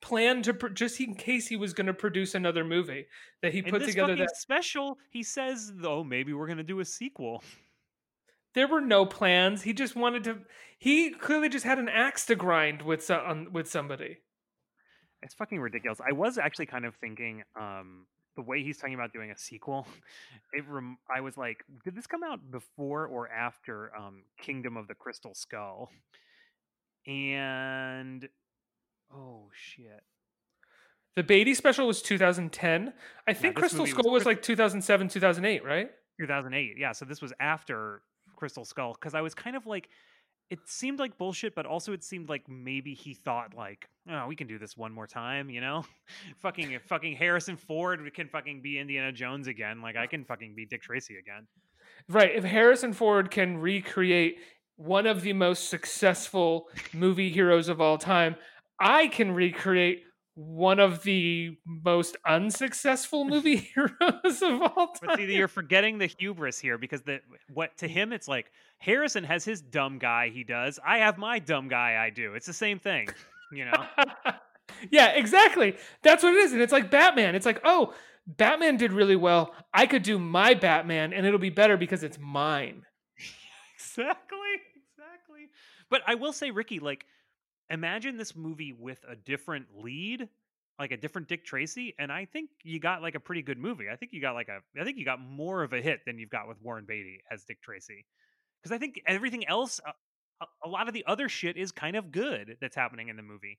planned 0.00 0.44
to 0.44 0.54
pro- 0.54 0.70
just 0.70 1.00
in 1.00 1.14
case 1.14 1.48
he 1.48 1.56
was 1.56 1.72
going 1.72 1.86
to 1.88 1.94
produce 1.94 2.34
another 2.34 2.64
movie 2.64 3.06
that 3.42 3.52
he 3.52 3.58
And 3.60 3.68
put 3.68 3.80
this 3.80 3.90
together 3.90 4.14
that 4.16 4.36
special, 4.36 4.96
he 5.10 5.22
says, 5.22 5.72
though, 5.74 6.04
maybe 6.04 6.32
we're 6.32 6.46
gonna 6.46 6.62
do 6.62 6.80
a 6.80 6.84
sequel. 6.84 7.42
there 8.54 8.68
were 8.68 8.80
no 8.80 9.04
plans. 9.06 9.62
He 9.62 9.72
just 9.72 9.94
wanted 9.96 10.24
to 10.24 10.38
he 10.78 11.10
clearly 11.10 11.48
just 11.48 11.64
had 11.64 11.78
an 11.78 11.88
axe 11.88 12.26
to 12.26 12.36
grind 12.36 12.82
with 12.82 13.04
so- 13.04 13.18
on, 13.18 13.52
with 13.52 13.68
somebody. 13.68 14.18
It's 15.22 15.34
fucking 15.34 15.58
ridiculous. 15.60 16.00
I 16.00 16.12
was 16.12 16.38
actually 16.38 16.66
kind 16.66 16.84
of 16.84 16.94
thinking, 16.96 17.42
um, 17.60 18.06
the 18.38 18.42
way 18.42 18.62
he's 18.62 18.78
talking 18.78 18.94
about 18.94 19.12
doing 19.12 19.32
a 19.32 19.36
sequel, 19.36 19.84
it 20.52 20.64
rem- 20.68 20.96
I 21.12 21.20
was 21.20 21.36
like, 21.36 21.64
did 21.84 21.96
this 21.96 22.06
come 22.06 22.22
out 22.22 22.52
before 22.52 23.04
or 23.04 23.28
after 23.28 23.90
um, 23.96 24.22
Kingdom 24.40 24.76
of 24.76 24.86
the 24.86 24.94
Crystal 24.94 25.34
Skull? 25.34 25.90
And 27.04 28.28
oh 29.12 29.48
shit, 29.52 30.04
The 31.16 31.24
Beatty 31.24 31.54
special 31.54 31.88
was 31.88 32.00
2010. 32.00 32.92
I 33.26 33.32
think 33.32 33.56
this 33.56 33.60
Crystal 33.60 33.80
movie 33.80 33.92
was 33.92 33.98
Skull 33.98 34.12
was 34.12 34.24
like 34.24 34.40
2007, 34.40 35.08
2008, 35.08 35.64
right? 35.64 35.90
2008. 36.20 36.74
Yeah, 36.78 36.92
so 36.92 37.04
this 37.04 37.20
was 37.20 37.32
after 37.40 38.02
Crystal 38.36 38.64
Skull 38.64 38.92
because 38.92 39.14
I 39.14 39.20
was 39.20 39.34
kind 39.34 39.56
of 39.56 39.66
like, 39.66 39.88
it 40.50 40.60
seemed 40.66 40.98
like 40.98 41.18
bullshit, 41.18 41.54
but 41.54 41.66
also 41.66 41.92
it 41.92 42.02
seemed 42.02 42.28
like 42.28 42.48
maybe 42.48 42.94
he 42.94 43.14
thought 43.14 43.54
like, 43.54 43.88
oh, 44.10 44.26
we 44.26 44.36
can 44.36 44.46
do 44.46 44.58
this 44.58 44.76
one 44.76 44.92
more 44.92 45.06
time, 45.06 45.50
you 45.50 45.60
know? 45.60 45.84
fucking 46.38 46.78
fucking 46.86 47.16
Harrison 47.16 47.56
Ford 47.56 48.00
can 48.14 48.28
fucking 48.28 48.62
be 48.62 48.78
Indiana 48.78 49.12
Jones 49.12 49.46
again. 49.46 49.82
Like 49.82 49.96
I 49.96 50.06
can 50.06 50.24
fucking 50.24 50.54
be 50.54 50.64
Dick 50.64 50.82
Tracy 50.82 51.16
again. 51.18 51.46
Right. 52.08 52.34
If 52.34 52.44
Harrison 52.44 52.92
Ford 52.92 53.30
can 53.30 53.58
recreate 53.58 54.38
one 54.76 55.06
of 55.06 55.22
the 55.22 55.32
most 55.32 55.68
successful 55.68 56.68
movie 56.94 57.30
heroes 57.30 57.68
of 57.68 57.80
all 57.80 57.98
time, 57.98 58.36
I 58.80 59.08
can 59.08 59.32
recreate 59.32 60.04
one 60.38 60.78
of 60.78 61.02
the 61.02 61.56
most 61.66 62.16
unsuccessful 62.24 63.24
movie 63.28 63.56
heroes 63.56 64.40
of 64.40 64.62
all 64.62 64.92
time. 64.92 65.00
But 65.02 65.16
see, 65.16 65.34
you're 65.34 65.48
forgetting 65.48 65.98
the 65.98 66.06
hubris 66.06 66.60
here 66.60 66.78
because 66.78 67.02
the 67.02 67.20
what 67.52 67.76
to 67.78 67.88
him 67.88 68.12
it's 68.12 68.28
like 68.28 68.52
Harrison 68.78 69.24
has 69.24 69.44
his 69.44 69.60
dumb 69.60 69.98
guy 69.98 70.28
he 70.28 70.44
does. 70.44 70.78
I 70.86 70.98
have 70.98 71.18
my 71.18 71.40
dumb 71.40 71.66
guy 71.66 71.96
I 72.00 72.10
do. 72.10 72.34
It's 72.34 72.46
the 72.46 72.52
same 72.52 72.78
thing, 72.78 73.08
you 73.52 73.64
know. 73.64 73.84
yeah, 74.92 75.08
exactly. 75.08 75.76
That's 76.02 76.22
what 76.22 76.34
it 76.34 76.38
is. 76.38 76.52
And 76.52 76.62
it's 76.62 76.72
like 76.72 76.88
Batman. 76.88 77.34
It's 77.34 77.46
like, 77.46 77.60
oh, 77.64 77.92
Batman 78.28 78.76
did 78.76 78.92
really 78.92 79.16
well. 79.16 79.52
I 79.74 79.86
could 79.86 80.04
do 80.04 80.20
my 80.20 80.54
Batman 80.54 81.12
and 81.12 81.26
it'll 81.26 81.40
be 81.40 81.50
better 81.50 81.76
because 81.76 82.04
it's 82.04 82.18
mine. 82.20 82.82
exactly, 83.74 84.38
exactly. 84.76 85.48
But 85.90 86.02
I 86.06 86.14
will 86.14 86.32
say, 86.32 86.52
Ricky, 86.52 86.78
like, 86.78 87.06
imagine 87.70 88.16
this 88.16 88.34
movie 88.36 88.72
with 88.72 88.98
a 89.08 89.14
different 89.16 89.66
lead, 89.76 90.28
like 90.78 90.92
a 90.92 90.96
different 90.96 91.28
Dick 91.28 91.44
Tracy, 91.44 91.94
and 91.98 92.10
I 92.12 92.24
think 92.24 92.50
you 92.62 92.80
got 92.80 93.02
like 93.02 93.14
a 93.14 93.20
pretty 93.20 93.42
good 93.42 93.58
movie. 93.58 93.86
I 93.92 93.96
think 93.96 94.12
you 94.12 94.20
got 94.20 94.34
like 94.34 94.48
a, 94.48 94.60
I 94.80 94.84
think 94.84 94.98
you 94.98 95.04
got 95.04 95.20
more 95.20 95.62
of 95.62 95.72
a 95.72 95.80
hit 95.80 96.00
than 96.06 96.18
you've 96.18 96.30
got 96.30 96.48
with 96.48 96.60
Warren 96.62 96.84
Beatty 96.86 97.20
as 97.30 97.44
Dick 97.44 97.60
Tracy, 97.62 98.04
because 98.62 98.74
I 98.74 98.78
think 98.78 99.00
everything 99.06 99.46
else, 99.48 99.80
uh, 99.86 99.92
a, 100.40 100.68
a 100.68 100.70
lot 100.70 100.88
of 100.88 100.94
the 100.94 101.04
other 101.06 101.28
shit 101.28 101.56
is 101.56 101.72
kind 101.72 101.96
of 101.96 102.12
good 102.12 102.56
that's 102.60 102.76
happening 102.76 103.08
in 103.08 103.16
the 103.16 103.22
movie. 103.22 103.58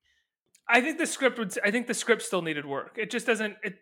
I 0.67 0.81
think 0.81 0.97
the 0.97 1.07
script 1.07 1.37
would. 1.39 1.57
I 1.63 1.71
think 1.71 1.87
the 1.87 1.93
script 1.93 2.21
still 2.21 2.41
needed 2.41 2.65
work. 2.65 2.97
It 2.97 3.09
just 3.09 3.25
doesn't. 3.25 3.57
It 3.63 3.75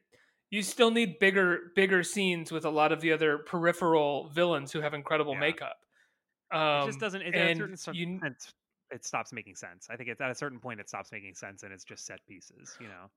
you 0.49 0.63
still 0.63 0.91
need 0.91 1.19
bigger, 1.19 1.73
bigger 1.75 2.03
scenes 2.03 2.53
with 2.53 2.63
a 2.63 2.69
lot 2.69 2.93
of 2.93 3.01
the 3.01 3.11
other 3.11 3.37
peripheral 3.39 4.29
villains 4.29 4.71
who 4.71 4.79
have 4.79 4.93
incredible 4.93 5.33
Yeah. 5.33 5.39
It 6.53 6.55
Um, 6.55 6.87
just 6.87 7.01
doesn't. 7.01 7.21
It, 7.21 7.35
and 7.35 7.57
certain 7.57 7.75
cer- 7.77 7.93
you- 7.93 8.21
it 8.91 9.05
stops 9.05 9.33
making 9.33 9.55
sense. 9.55 9.87
I 9.89 9.95
think 9.95 10.09
it's 10.09 10.21
at 10.21 10.31
a 10.31 10.35
certain 10.35 10.59
point 10.59 10.79
it 10.79 10.89
stops 10.89 11.11
making 11.11 11.35
sense, 11.35 11.63
and 11.63 11.71
it's 11.73 11.83
just 11.83 12.05
set 12.05 12.19
pieces. 12.27 12.77
You 12.79 12.87
know. 12.87 13.09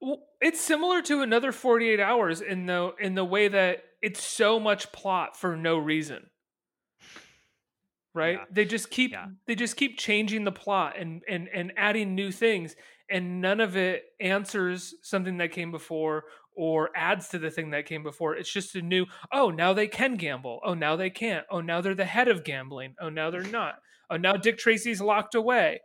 Well, 0.00 0.22
it's 0.40 0.60
similar 0.60 1.02
to 1.02 1.20
another 1.22 1.52
48 1.52 2.00
hours 2.00 2.40
in 2.40 2.66
the 2.66 2.92
in 2.98 3.14
the 3.14 3.24
way 3.24 3.48
that 3.48 3.84
it's 4.00 4.22
so 4.22 4.58
much 4.58 4.90
plot 4.92 5.36
for 5.36 5.56
no 5.56 5.76
reason. 5.78 6.30
right? 8.14 8.38
Yeah. 8.38 8.44
They 8.50 8.64
just 8.64 8.90
keep 8.90 9.12
Yeah. 9.12 9.26
they 9.46 9.54
just 9.54 9.76
keep 9.76 9.98
changing 9.98 10.44
the 10.44 10.52
plot 10.52 10.98
and 10.98 11.22
and 11.28 11.48
and 11.52 11.72
adding 11.76 12.14
new 12.14 12.32
things 12.32 12.74
and 13.08 13.40
none 13.40 13.60
of 13.60 13.76
it 13.76 14.04
answers 14.20 14.94
something 15.02 15.36
that 15.38 15.52
came 15.52 15.70
before 15.70 16.24
or 16.56 16.90
adds 16.96 17.28
to 17.28 17.38
the 17.38 17.50
thing 17.50 17.70
that 17.70 17.86
came 17.86 18.02
before. 18.02 18.36
It's 18.36 18.52
just 18.52 18.74
a 18.76 18.82
new, 18.82 19.06
oh, 19.32 19.50
now 19.50 19.72
they 19.72 19.86
can 19.88 20.16
gamble. 20.16 20.60
Oh, 20.64 20.74
now 20.74 20.94
they 20.96 21.08
can't. 21.10 21.46
Oh, 21.50 21.60
now 21.60 21.80
they're 21.80 21.94
the 21.94 22.04
head 22.04 22.28
of 22.28 22.44
gambling. 22.44 22.94
Oh, 23.00 23.08
now 23.08 23.30
they're 23.30 23.42
not. 23.42 23.76
Oh, 24.10 24.16
now 24.16 24.34
Dick 24.34 24.58
Tracy's 24.58 25.00
locked 25.00 25.34
away. 25.34 25.80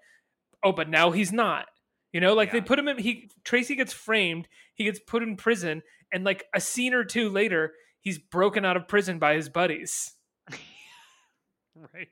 Oh, 0.63 0.71
but 0.71 0.89
now 0.89 1.11
he's 1.11 1.31
not. 1.31 1.67
You 2.11 2.21
know, 2.21 2.33
like 2.33 2.51
they 2.51 2.61
put 2.61 2.79
him 2.79 2.87
in 2.87 2.97
he 2.97 3.29
Tracy 3.43 3.75
gets 3.75 3.91
framed, 3.93 4.47
he 4.73 4.85
gets 4.85 4.99
put 4.99 5.21
in 5.21 5.35
prison, 5.35 5.83
and 6.13 6.23
like 6.23 6.45
a 6.53 6.61
scene 6.61 6.93
or 6.93 7.03
two 7.03 7.29
later, 7.29 7.73
he's 7.99 8.17
broken 8.17 8.63
out 8.63 8.77
of 8.77 8.87
prison 8.87 9.19
by 9.19 9.35
his 9.35 9.49
buddies. 9.49 10.13
right 11.93 12.07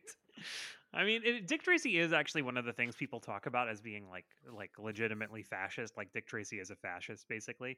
i 0.94 1.04
mean 1.04 1.22
it, 1.24 1.48
dick 1.48 1.64
tracy 1.64 1.98
is 1.98 2.14
actually 2.14 2.42
one 2.42 2.58
of 2.58 2.66
the 2.66 2.74
things 2.74 2.96
people 2.96 3.20
talk 3.20 3.46
about 3.46 3.70
as 3.70 3.82
being 3.82 4.10
like 4.10 4.26
like 4.52 4.72
legitimately 4.78 5.44
fascist 5.44 5.98
like 5.98 6.12
dick 6.14 6.28
tracy 6.28 6.60
is 6.60 6.70
a 6.70 6.76
fascist 6.76 7.28
basically. 7.28 7.78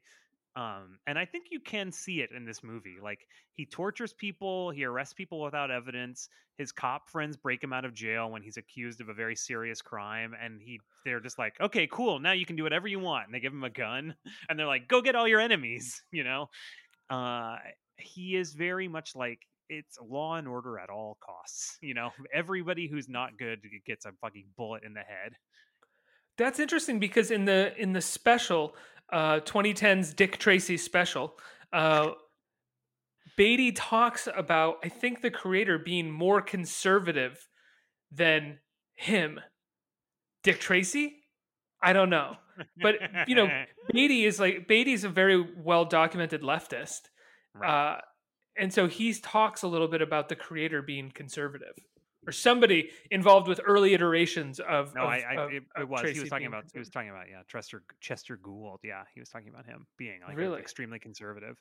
Um 0.56 1.00
and 1.06 1.18
i 1.18 1.26
think 1.26 1.48
you 1.50 1.60
can 1.60 1.92
see 1.92 2.22
it 2.22 2.30
in 2.32 2.46
this 2.46 2.62
movie 2.62 2.98
like 3.02 3.26
he 3.52 3.66
tortures 3.66 4.14
people 4.14 4.70
he 4.70 4.84
arrests 4.84 5.12
people 5.12 5.42
without 5.42 5.70
evidence 5.70 6.30
his 6.56 6.72
cop 6.72 7.10
friends 7.10 7.36
break 7.36 7.62
him 7.62 7.74
out 7.74 7.84
of 7.84 7.92
jail 7.92 8.30
when 8.30 8.42
he's 8.42 8.56
accused 8.56 9.02
of 9.02 9.10
a 9.10 9.14
very 9.14 9.36
serious 9.36 9.82
crime 9.82 10.34
and 10.40 10.62
he 10.62 10.80
they're 11.04 11.20
just 11.20 11.38
like 11.38 11.60
okay 11.60 11.86
cool 11.86 12.18
now 12.20 12.32
you 12.32 12.46
can 12.46 12.56
do 12.56 12.62
whatever 12.62 12.88
you 12.88 12.98
want 12.98 13.26
and 13.26 13.34
they 13.34 13.40
give 13.40 13.52
him 13.52 13.64
a 13.64 13.70
gun 13.70 14.16
and 14.48 14.58
they're 14.58 14.66
like 14.66 14.88
go 14.88 15.02
get 15.02 15.14
all 15.14 15.28
your 15.28 15.40
enemies 15.40 16.02
you 16.10 16.24
know? 16.24 16.48
Uh 17.10 17.58
he 17.98 18.36
is 18.36 18.54
very 18.54 18.88
much 18.88 19.14
like 19.14 19.46
it's 19.68 19.98
law 20.00 20.36
and 20.36 20.46
order 20.48 20.78
at 20.78 20.90
all 20.90 21.18
costs. 21.20 21.78
You 21.80 21.94
know, 21.94 22.10
everybody 22.34 22.88
who's 22.88 23.08
not 23.08 23.38
good 23.38 23.60
gets 23.86 24.04
a 24.06 24.12
fucking 24.20 24.46
bullet 24.56 24.82
in 24.84 24.94
the 24.94 25.00
head. 25.00 25.34
That's 26.38 26.58
interesting 26.60 26.98
because 26.98 27.30
in 27.30 27.44
the 27.46 27.72
in 27.80 27.92
the 27.92 28.00
special, 28.02 28.76
uh, 29.12 29.40
2010's 29.40 30.12
Dick 30.12 30.38
Tracy 30.38 30.76
special, 30.76 31.38
uh, 31.72 32.10
Beatty 33.36 33.72
talks 33.72 34.28
about 34.34 34.76
I 34.84 34.88
think 34.88 35.22
the 35.22 35.30
creator 35.30 35.78
being 35.78 36.10
more 36.10 36.40
conservative 36.42 37.48
than 38.12 38.58
him. 38.94 39.40
Dick 40.42 40.60
Tracy, 40.60 41.16
I 41.82 41.92
don't 41.92 42.10
know, 42.10 42.36
but 42.80 42.96
you 43.26 43.34
know, 43.34 43.48
Beatty 43.92 44.24
is 44.26 44.38
like 44.38 44.68
Beatty's 44.68 45.04
a 45.04 45.08
very 45.08 45.44
well 45.56 45.84
documented 45.84 46.42
leftist, 46.42 47.00
Right. 47.54 47.96
uh, 47.96 48.00
and 48.58 48.72
so 48.72 48.86
he 48.88 49.12
talks 49.14 49.62
a 49.62 49.68
little 49.68 49.88
bit 49.88 50.02
about 50.02 50.28
the 50.28 50.36
creator 50.36 50.82
being 50.82 51.10
conservative. 51.10 51.74
Or 52.28 52.32
somebody 52.32 52.90
involved 53.12 53.46
with 53.46 53.60
early 53.64 53.94
iterations 53.94 54.58
of 54.58 54.92
no, 54.96 55.02
of- 55.02 55.08
I, 55.08 55.20
I 55.30 55.34
of- 55.36 55.52
it, 55.52 55.62
it 55.78 55.88
was. 55.88 56.10
He 56.10 56.18
was 56.18 56.28
talking 56.28 56.48
about. 56.48 56.64
He 56.72 56.78
was 56.80 56.90
talking 56.90 57.10
about 57.10 57.26
yeah, 57.30 57.42
Chester 57.46 57.84
Chester 58.00 58.36
Gould. 58.36 58.80
Yeah, 58.82 59.04
he 59.14 59.20
was 59.20 59.28
talking 59.28 59.48
about 59.48 59.64
him 59.64 59.86
being 59.96 60.18
like 60.26 60.36
Really? 60.36 60.58
extremely 60.58 60.98
conservative, 60.98 61.56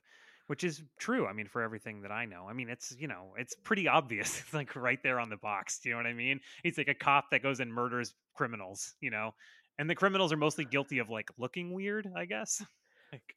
which 0.48 0.64
is 0.64 0.82
true. 0.98 1.28
I 1.28 1.34
mean, 1.34 1.48
for 1.48 1.62
everything 1.62 2.02
that 2.02 2.12
I 2.12 2.26
know, 2.26 2.48
I 2.50 2.54
mean, 2.54 2.70
it's 2.70 2.96
you 2.98 3.08
know, 3.08 3.36
it's 3.38 3.54
pretty 3.64 3.88
obvious. 3.88 4.40
It's 4.44 4.56
like 4.56 4.76
right 4.76 4.98
there 5.04 5.20
on 5.20 5.30
the 5.30 5.38
box. 5.38 5.78
Do 5.82 5.90
you 5.90 5.94
know 5.94 6.00
what 6.00 6.08
I 6.08 6.14
mean? 6.14 6.40
He's 6.64 6.80
like 6.80 6.88
a 6.88 6.96
cop 6.96 7.26
that 7.30 7.44
goes 7.44 7.60
and 7.60 7.72
murders 7.72 8.16
criminals. 8.34 8.96
You 9.02 9.12
know, 9.12 9.36
and 9.78 9.88
the 9.88 9.94
criminals 9.94 10.34
are 10.34 10.38
mostly 10.38 10.66
guilty 10.66 10.98
of 10.98 11.12
like 11.12 11.30
looking 11.38 11.74
weird. 11.74 12.10
I 12.16 12.26
guess. 12.26 12.64
Like, 13.12 13.36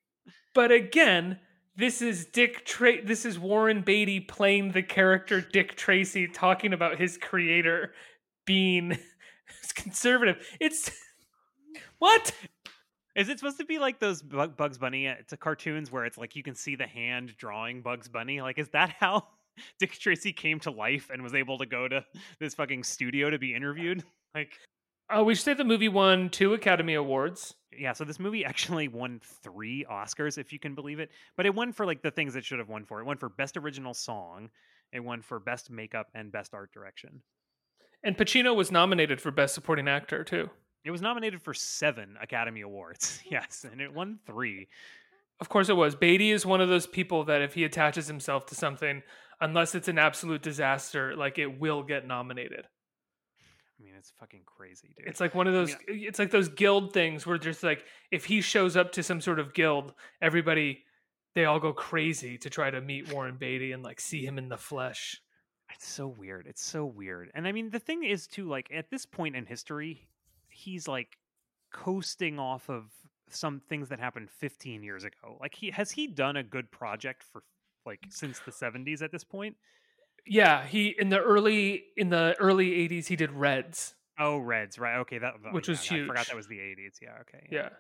But 0.55 0.73
again, 0.73 1.39
this 1.79 2.03
is 2.03 2.27
Dick 2.27 2.67
Tra- 2.67 3.05
this 3.05 3.25
is 3.25 3.39
Warren 3.39 3.83
Beatty 3.83 4.19
playing 4.21 4.73
the 4.73 4.83
character 4.83 5.41
Dick 5.41 5.77
Tracy 5.77 6.27
talking 6.27 6.73
about 6.73 6.99
his 6.99 7.17
creator 7.17 7.95
being 8.45 8.99
conservative. 9.75 10.45
It's 10.61 10.91
what? 11.99 12.35
Is 13.15 13.29
it 13.29 13.39
supposed 13.39 13.59
to 13.59 13.65
be 13.65 13.79
like 13.79 14.01
those 14.01 14.23
Bugs 14.23 14.79
Bunny? 14.79 15.09
uh, 15.09 15.15
It's 15.19 15.33
a 15.33 15.37
cartoons 15.37 15.91
where 15.91 16.05
it's 16.05 16.19
like 16.19 16.37
you 16.37 16.43
can 16.43 16.55
see 16.55 16.75
the 16.75 16.87
hand 16.87 17.35
drawing 17.37 17.81
Bugs 17.81 18.09
Bunny. 18.09 18.41
Like, 18.41 18.59
is 18.59 18.69
that 18.71 18.91
how 18.99 19.29
Dick 19.79 19.93
Tracy 19.93 20.33
came 20.33 20.59
to 20.61 20.71
life 20.71 21.11
and 21.13 21.23
was 21.23 21.35
able 21.35 21.59
to 21.59 21.67
go 21.67 21.89
to 21.89 22.05
this 22.41 22.55
fucking 22.55 22.83
studio 22.85 23.31
to 23.31 23.39
be 23.39 23.55
interviewed? 23.55 24.03
Like, 24.35 24.53
Uh, 25.11 25.25
we 25.25 25.35
should 25.35 25.45
say 25.45 25.55
the 25.55 25.65
movie 25.65 25.89
won 25.89 26.29
two 26.29 26.53
Academy 26.55 26.95
Awards. 26.95 27.55
yeah. 27.77 27.93
So 27.93 28.05
this 28.05 28.21
movie 28.21 28.45
actually 28.45 28.89
won 28.89 29.21
three 29.43 29.85
Oscars, 29.91 30.37
if 30.39 30.53
you 30.53 30.59
can 30.59 30.75
believe 30.75 31.01
it. 31.01 31.11
But 31.37 31.47
it 31.47 31.55
won 31.55 31.73
for 31.73 31.87
like 31.87 32.03
the 32.03 32.11
things 32.11 32.37
it 32.37 32.45
should 32.45 32.59
have 32.59 32.69
won 32.69 32.85
for. 32.85 33.01
It 33.01 33.07
won 33.07 33.17
for 33.17 33.29
best 33.29 33.57
original 33.57 33.95
song. 33.95 34.51
It 34.93 35.01
won 35.01 35.23
for 35.23 35.39
best 35.41 35.71
makeup 35.71 36.09
and 36.15 36.33
best 36.33 36.55
art 36.55 36.73
direction. 36.73 37.23
And 38.03 38.17
Pacino 38.17 38.55
was 38.55 38.71
nominated 38.71 39.21
for 39.21 39.31
Best 39.31 39.55
Supporting 39.55 39.89
Actor 39.89 40.25
too. 40.25 40.51
It 40.85 40.91
was 40.91 41.03
nominated 41.03 41.43
for 41.43 41.53
seven 41.53 42.17
Academy 42.23 42.61
Awards. 42.61 43.21
Yes, 43.31 43.67
and 43.71 43.81
it 43.81 43.93
won 43.93 44.21
three. 44.27 44.69
Of 45.41 45.49
course 45.49 45.69
it 45.69 45.77
was. 45.77 45.95
Beatty 45.95 46.31
is 46.31 46.47
one 46.47 46.61
of 46.61 46.69
those 46.69 46.87
people 46.87 47.25
that 47.25 47.43
if 47.43 47.55
he 47.55 47.65
attaches 47.65 48.07
himself 48.07 48.47
to 48.47 48.55
something, 48.55 49.03
unless 49.41 49.75
it's 49.75 49.89
an 49.89 49.99
absolute 49.99 50.43
disaster, 50.43 51.15
like 51.17 51.39
it 51.39 51.61
will 51.61 51.83
get 51.83 52.07
nominated. 52.07 52.67
I 53.79 53.85
mean, 53.85 53.95
it's 53.97 54.13
fucking 54.19 54.43
crazy, 54.45 54.93
dude. 54.97 55.07
It's 55.07 55.21
like 55.21 55.35
one 55.35 55.47
of 55.47 55.53
those. 55.53 55.77
It's 55.87 56.19
like 56.19 56.31
those 56.31 56.49
guild 56.49 56.93
things 56.93 57.27
where 57.27 57.39
just 57.39 57.63
like 57.63 57.85
if 58.11 58.25
he 58.25 58.41
shows 58.41 58.77
up 58.77 58.93
to 58.93 59.03
some 59.03 59.21
sort 59.21 59.39
of 59.39 59.55
guild, 59.55 59.95
everybody 60.21 60.85
they 61.35 61.45
all 61.45 61.61
go 61.61 61.73
crazy 61.73 62.37
to 62.39 62.51
try 62.51 62.71
to 62.71 62.81
meet 62.81 63.13
Warren 63.13 63.37
Beatty 63.37 63.73
and 63.73 63.83
like 63.83 64.01
see 64.01 64.25
him 64.25 64.39
in 64.39 64.49
the 64.49 64.57
flesh. 64.57 65.21
It's 65.73 65.87
so 65.87 66.09
weird. 66.09 66.47
It's 66.49 66.65
so 66.65 66.85
weird. 66.85 67.31
And 67.35 67.47
I 67.47 67.53
mean, 67.53 67.71
the 67.71 67.79
thing 67.79 68.03
is, 68.03 68.27
too, 68.27 68.49
like 68.49 68.69
at 68.75 68.91
this 68.91 69.07
point 69.07 69.37
in 69.37 69.47
history, 69.47 70.09
he's 70.49 70.89
like 70.89 71.17
coasting 71.73 72.39
off 72.39 72.69
of 72.69 72.91
some 73.31 73.61
things 73.69 73.91
that 73.91 74.01
happened 74.01 74.31
15 74.31 74.83
years 74.83 75.05
ago. 75.05 75.37
Like, 75.41 75.55
he 75.55 75.71
has 75.71 75.91
he 75.91 76.07
done 76.07 76.37
a 76.37 76.43
good 76.43 76.71
project 76.71 77.23
for 77.23 77.43
like 77.87 78.01
since 78.09 78.41
the 78.41 78.51
70s 78.51 79.03
at 79.03 79.13
this 79.13 79.25
point? 79.25 79.57
Yeah, 80.27 80.67
he 80.67 80.95
in 80.99 81.09
the 81.09 81.19
early 81.21 81.85
in 81.97 82.11
the 82.11 82.35
early 82.39 82.71
'80s 82.89 83.07
he 83.07 83.17
did 83.17 83.33
Reds, 83.33 83.95
Oh, 84.19 84.39
Reds, 84.39 84.79
right? 84.79 84.99
Okay, 84.99 85.19
that 85.19 85.35
oh, 85.47 85.53
Which 85.53 85.69
yeah, 85.69 85.73
was 85.73 85.83
huge. 85.83 86.05
I 86.05 86.07
forgot 86.09 86.27
that 86.27 86.37
was 86.37 86.49
the 86.49 86.59
80s. 86.59 86.97
Yeah, 87.01 87.19
okay, 87.23 87.47
yeah, 87.51 87.71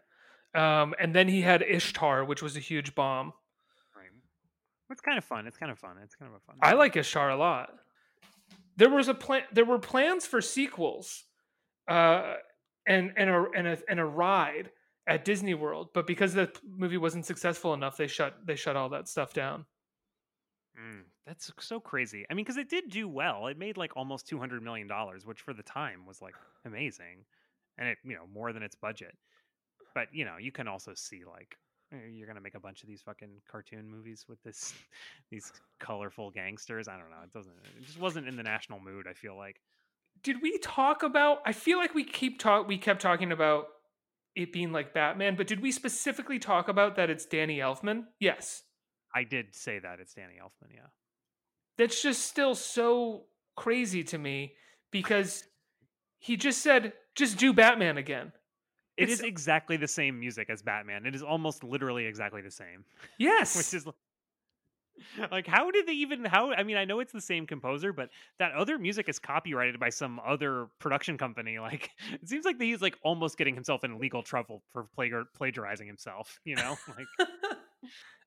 um, 0.82 0.94
and 0.98 1.14
then 1.14 1.28
he 1.28 1.42
had 1.42 1.62
Ishtar, 1.62 2.24
which 2.24 2.42
was 2.42 2.56
a 2.56 2.60
huge 2.60 2.94
bomb. 2.94 3.32
right. 3.96 4.06
It's 4.90 5.00
kind 5.00 5.18
of 5.18 5.24
fun. 5.24 5.46
It's 5.46 5.56
kind 5.58 5.70
of 5.72 5.78
fun. 5.78 5.96
It's 6.02 6.14
kind 6.14 6.30
of 6.32 6.36
a 6.36 6.40
fun. 6.40 6.56
I 6.62 6.72
like 6.74 6.96
Ishtar 6.96 7.30
a 7.30 7.36
lot. 7.36 7.70
There 8.76 8.88
was 8.90 9.08
a 9.08 9.14
plan. 9.14 9.42
There 9.52 9.64
were 9.64 9.78
plans 9.78 10.24
for 10.26 10.40
sequels, 10.40 11.24
uh, 11.88 12.34
and 12.86 13.12
and 13.16 13.28
a 13.28 13.44
and 13.54 13.66
a 13.66 13.78
and 13.88 14.00
a 14.00 14.04
ride 14.04 14.70
at 15.06 15.24
Disney 15.24 15.54
World, 15.54 15.88
but 15.94 16.06
because 16.06 16.34
the 16.34 16.50
movie 16.66 16.98
wasn't 16.98 17.26
successful 17.26 17.74
enough, 17.74 17.96
they 17.96 18.06
shut 18.06 18.36
they 18.46 18.54
shut 18.56 18.76
all 18.76 18.90
that 18.90 19.08
stuff 19.08 19.32
down. 19.32 19.64
Mm, 20.78 21.02
that's 21.28 21.52
so 21.60 21.78
crazy. 21.78 22.24
I 22.30 22.34
mean, 22.34 22.44
because 22.44 22.56
it 22.56 22.70
did 22.70 22.88
do 22.88 23.06
well. 23.06 23.48
It 23.48 23.58
made 23.58 23.76
like 23.76 23.96
almost 23.96 24.26
two 24.26 24.38
hundred 24.38 24.62
million 24.62 24.88
dollars, 24.88 25.26
which 25.26 25.42
for 25.42 25.52
the 25.52 25.62
time 25.62 26.06
was 26.06 26.22
like 26.22 26.34
amazing, 26.64 27.26
and 27.76 27.86
it 27.88 27.98
you 28.02 28.14
know 28.14 28.26
more 28.32 28.52
than 28.52 28.62
its 28.62 28.74
budget. 28.74 29.14
But 29.94 30.08
you 30.12 30.24
know, 30.24 30.38
you 30.40 30.50
can 30.50 30.66
also 30.66 30.94
see 30.94 31.24
like 31.30 31.56
eh, 31.92 32.08
you're 32.10 32.26
gonna 32.26 32.40
make 32.40 32.54
a 32.54 32.60
bunch 32.60 32.82
of 32.82 32.88
these 32.88 33.02
fucking 33.02 33.42
cartoon 33.50 33.90
movies 33.90 34.24
with 34.26 34.42
this 34.42 34.72
these 35.30 35.52
colorful 35.78 36.30
gangsters. 36.30 36.88
I 36.88 36.92
don't 36.92 37.10
know. 37.10 37.22
It 37.22 37.32
doesn't. 37.32 37.54
It 37.78 37.84
just 37.84 38.00
wasn't 38.00 38.26
in 38.26 38.36
the 38.36 38.42
national 38.42 38.80
mood. 38.80 39.06
I 39.08 39.12
feel 39.12 39.36
like. 39.36 39.60
Did 40.22 40.42
we 40.42 40.58
talk 40.58 41.02
about? 41.02 41.40
I 41.44 41.52
feel 41.52 41.76
like 41.76 41.94
we 41.94 42.04
keep 42.04 42.38
talk. 42.40 42.66
We 42.66 42.78
kept 42.78 43.02
talking 43.02 43.32
about 43.32 43.66
it 44.34 44.52
being 44.52 44.72
like 44.72 44.94
Batman, 44.94 45.36
but 45.36 45.46
did 45.46 45.60
we 45.60 45.72
specifically 45.72 46.38
talk 46.38 46.68
about 46.68 46.96
that 46.96 47.10
it's 47.10 47.26
Danny 47.26 47.58
Elfman? 47.58 48.04
Yes. 48.18 48.62
I 49.14 49.24
did 49.24 49.54
say 49.54 49.78
that 49.78 50.00
it's 50.00 50.14
Danny 50.14 50.34
Elfman. 50.42 50.72
Yeah. 50.74 50.86
That's 51.78 52.02
just 52.02 52.26
still 52.26 52.54
so 52.54 53.24
crazy 53.56 54.04
to 54.04 54.18
me 54.18 54.54
because 54.90 55.44
he 56.18 56.36
just 56.36 56.60
said, 56.60 56.92
"Just 57.14 57.38
do 57.38 57.52
Batman 57.52 57.96
again." 57.96 58.32
It 58.96 59.04
It's- 59.04 59.20
is 59.20 59.24
exactly 59.24 59.76
the 59.76 59.86
same 59.88 60.18
music 60.18 60.50
as 60.50 60.60
Batman. 60.60 61.06
It 61.06 61.14
is 61.14 61.22
almost 61.22 61.62
literally 61.62 62.04
exactly 62.06 62.42
the 62.42 62.50
same. 62.50 62.84
Yes. 63.18 63.56
which 63.56 63.72
is 63.74 63.86
like- 65.30 65.46
how 65.46 65.70
did 65.70 65.86
they 65.86 65.92
even 65.92 66.24
how 66.24 66.50
i 66.52 66.64
mean 66.64 66.76
i 66.76 66.84
know 66.84 66.98
it's 66.98 67.12
the 67.12 67.20
same 67.20 67.46
composer 67.46 67.92
but 67.92 68.10
that 68.40 68.50
other 68.54 68.76
music 68.80 69.08
is 69.08 69.20
copyrighted 69.20 69.78
by 69.78 69.88
some 69.90 70.20
other 70.26 70.66
production 70.80 71.16
company 71.16 71.58
like 71.60 71.90
it 72.12 72.28
seems 72.28 72.44
like 72.44 72.60
he's 72.60 72.82
like 72.82 72.96
almost 73.04 73.38
getting 73.38 73.54
himself 73.54 73.84
in 73.84 74.00
legal 74.00 74.24
trouble 74.24 74.60
for 74.72 74.88
plagiar- 74.98 75.26
plagiarizing 75.36 75.86
himself 75.86 76.40
you 76.44 76.56
know 76.56 76.76
like 76.88 77.28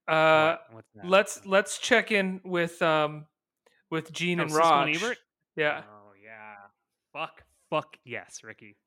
uh, 0.08 0.56
what- 0.72 0.86
let's 1.04 1.46
let's 1.46 1.78
check 1.78 2.10
in 2.12 2.40
with 2.46 2.82
um 2.82 3.26
with 3.92 4.12
Gene 4.12 4.40
Oh, 4.40 4.44
and 4.44 4.52
Raj. 4.54 4.88
and 4.88 4.96
Ebert? 4.96 5.18
Yeah, 5.56 5.84
oh 5.88 6.12
yeah 6.24 6.56
fuck 7.14 7.44
fuck 7.70 7.98
yes 8.06 8.40
ricky 8.44 8.78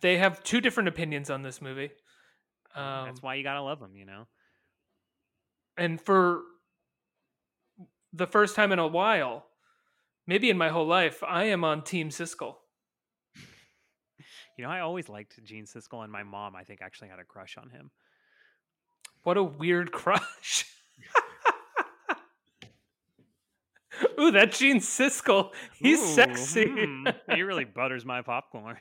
they 0.00 0.16
have 0.18 0.42
two 0.42 0.60
different 0.60 0.88
opinions 0.88 1.28
on 1.30 1.42
this 1.42 1.60
movie. 1.60 1.90
Um, 2.74 3.06
that's 3.06 3.22
why 3.22 3.34
you 3.34 3.42
gotta 3.44 3.62
love 3.62 3.80
them 3.80 3.96
you 3.96 4.06
know 4.06 4.26
and 5.76 6.00
for 6.00 6.42
the 8.12 8.26
first 8.26 8.56
time 8.56 8.72
in 8.72 8.78
a 8.78 8.86
while, 8.86 9.44
maybe 10.26 10.48
in 10.48 10.56
my 10.56 10.70
whole 10.70 10.86
life, 10.86 11.22
I 11.22 11.44
am 11.44 11.64
on 11.64 11.82
Team 11.82 12.08
Siskel. 12.10 12.54
You 14.58 14.64
know, 14.64 14.70
I 14.70 14.80
always 14.80 15.10
liked 15.10 15.38
Gene 15.44 15.66
Siskel, 15.66 16.02
and 16.02 16.10
my 16.10 16.22
mom, 16.22 16.56
I 16.56 16.64
think, 16.64 16.80
actually 16.80 17.08
had 17.08 17.18
a 17.18 17.24
crush 17.24 17.58
on 17.58 17.68
him. 17.68 17.90
What 19.22 19.36
a 19.36 19.42
weird 19.42 19.92
crush. 20.00 20.64
Ooh, 24.20 24.30
that 24.30 24.52
Gene 24.52 24.80
Siskel. 24.80 25.52
He's 25.74 26.00
Ooh, 26.00 26.14
sexy. 26.14 26.66
hmm, 26.66 27.06
he 27.34 27.42
really 27.42 27.64
butters 27.64 28.04
my 28.04 28.22
popcorn. 28.22 28.78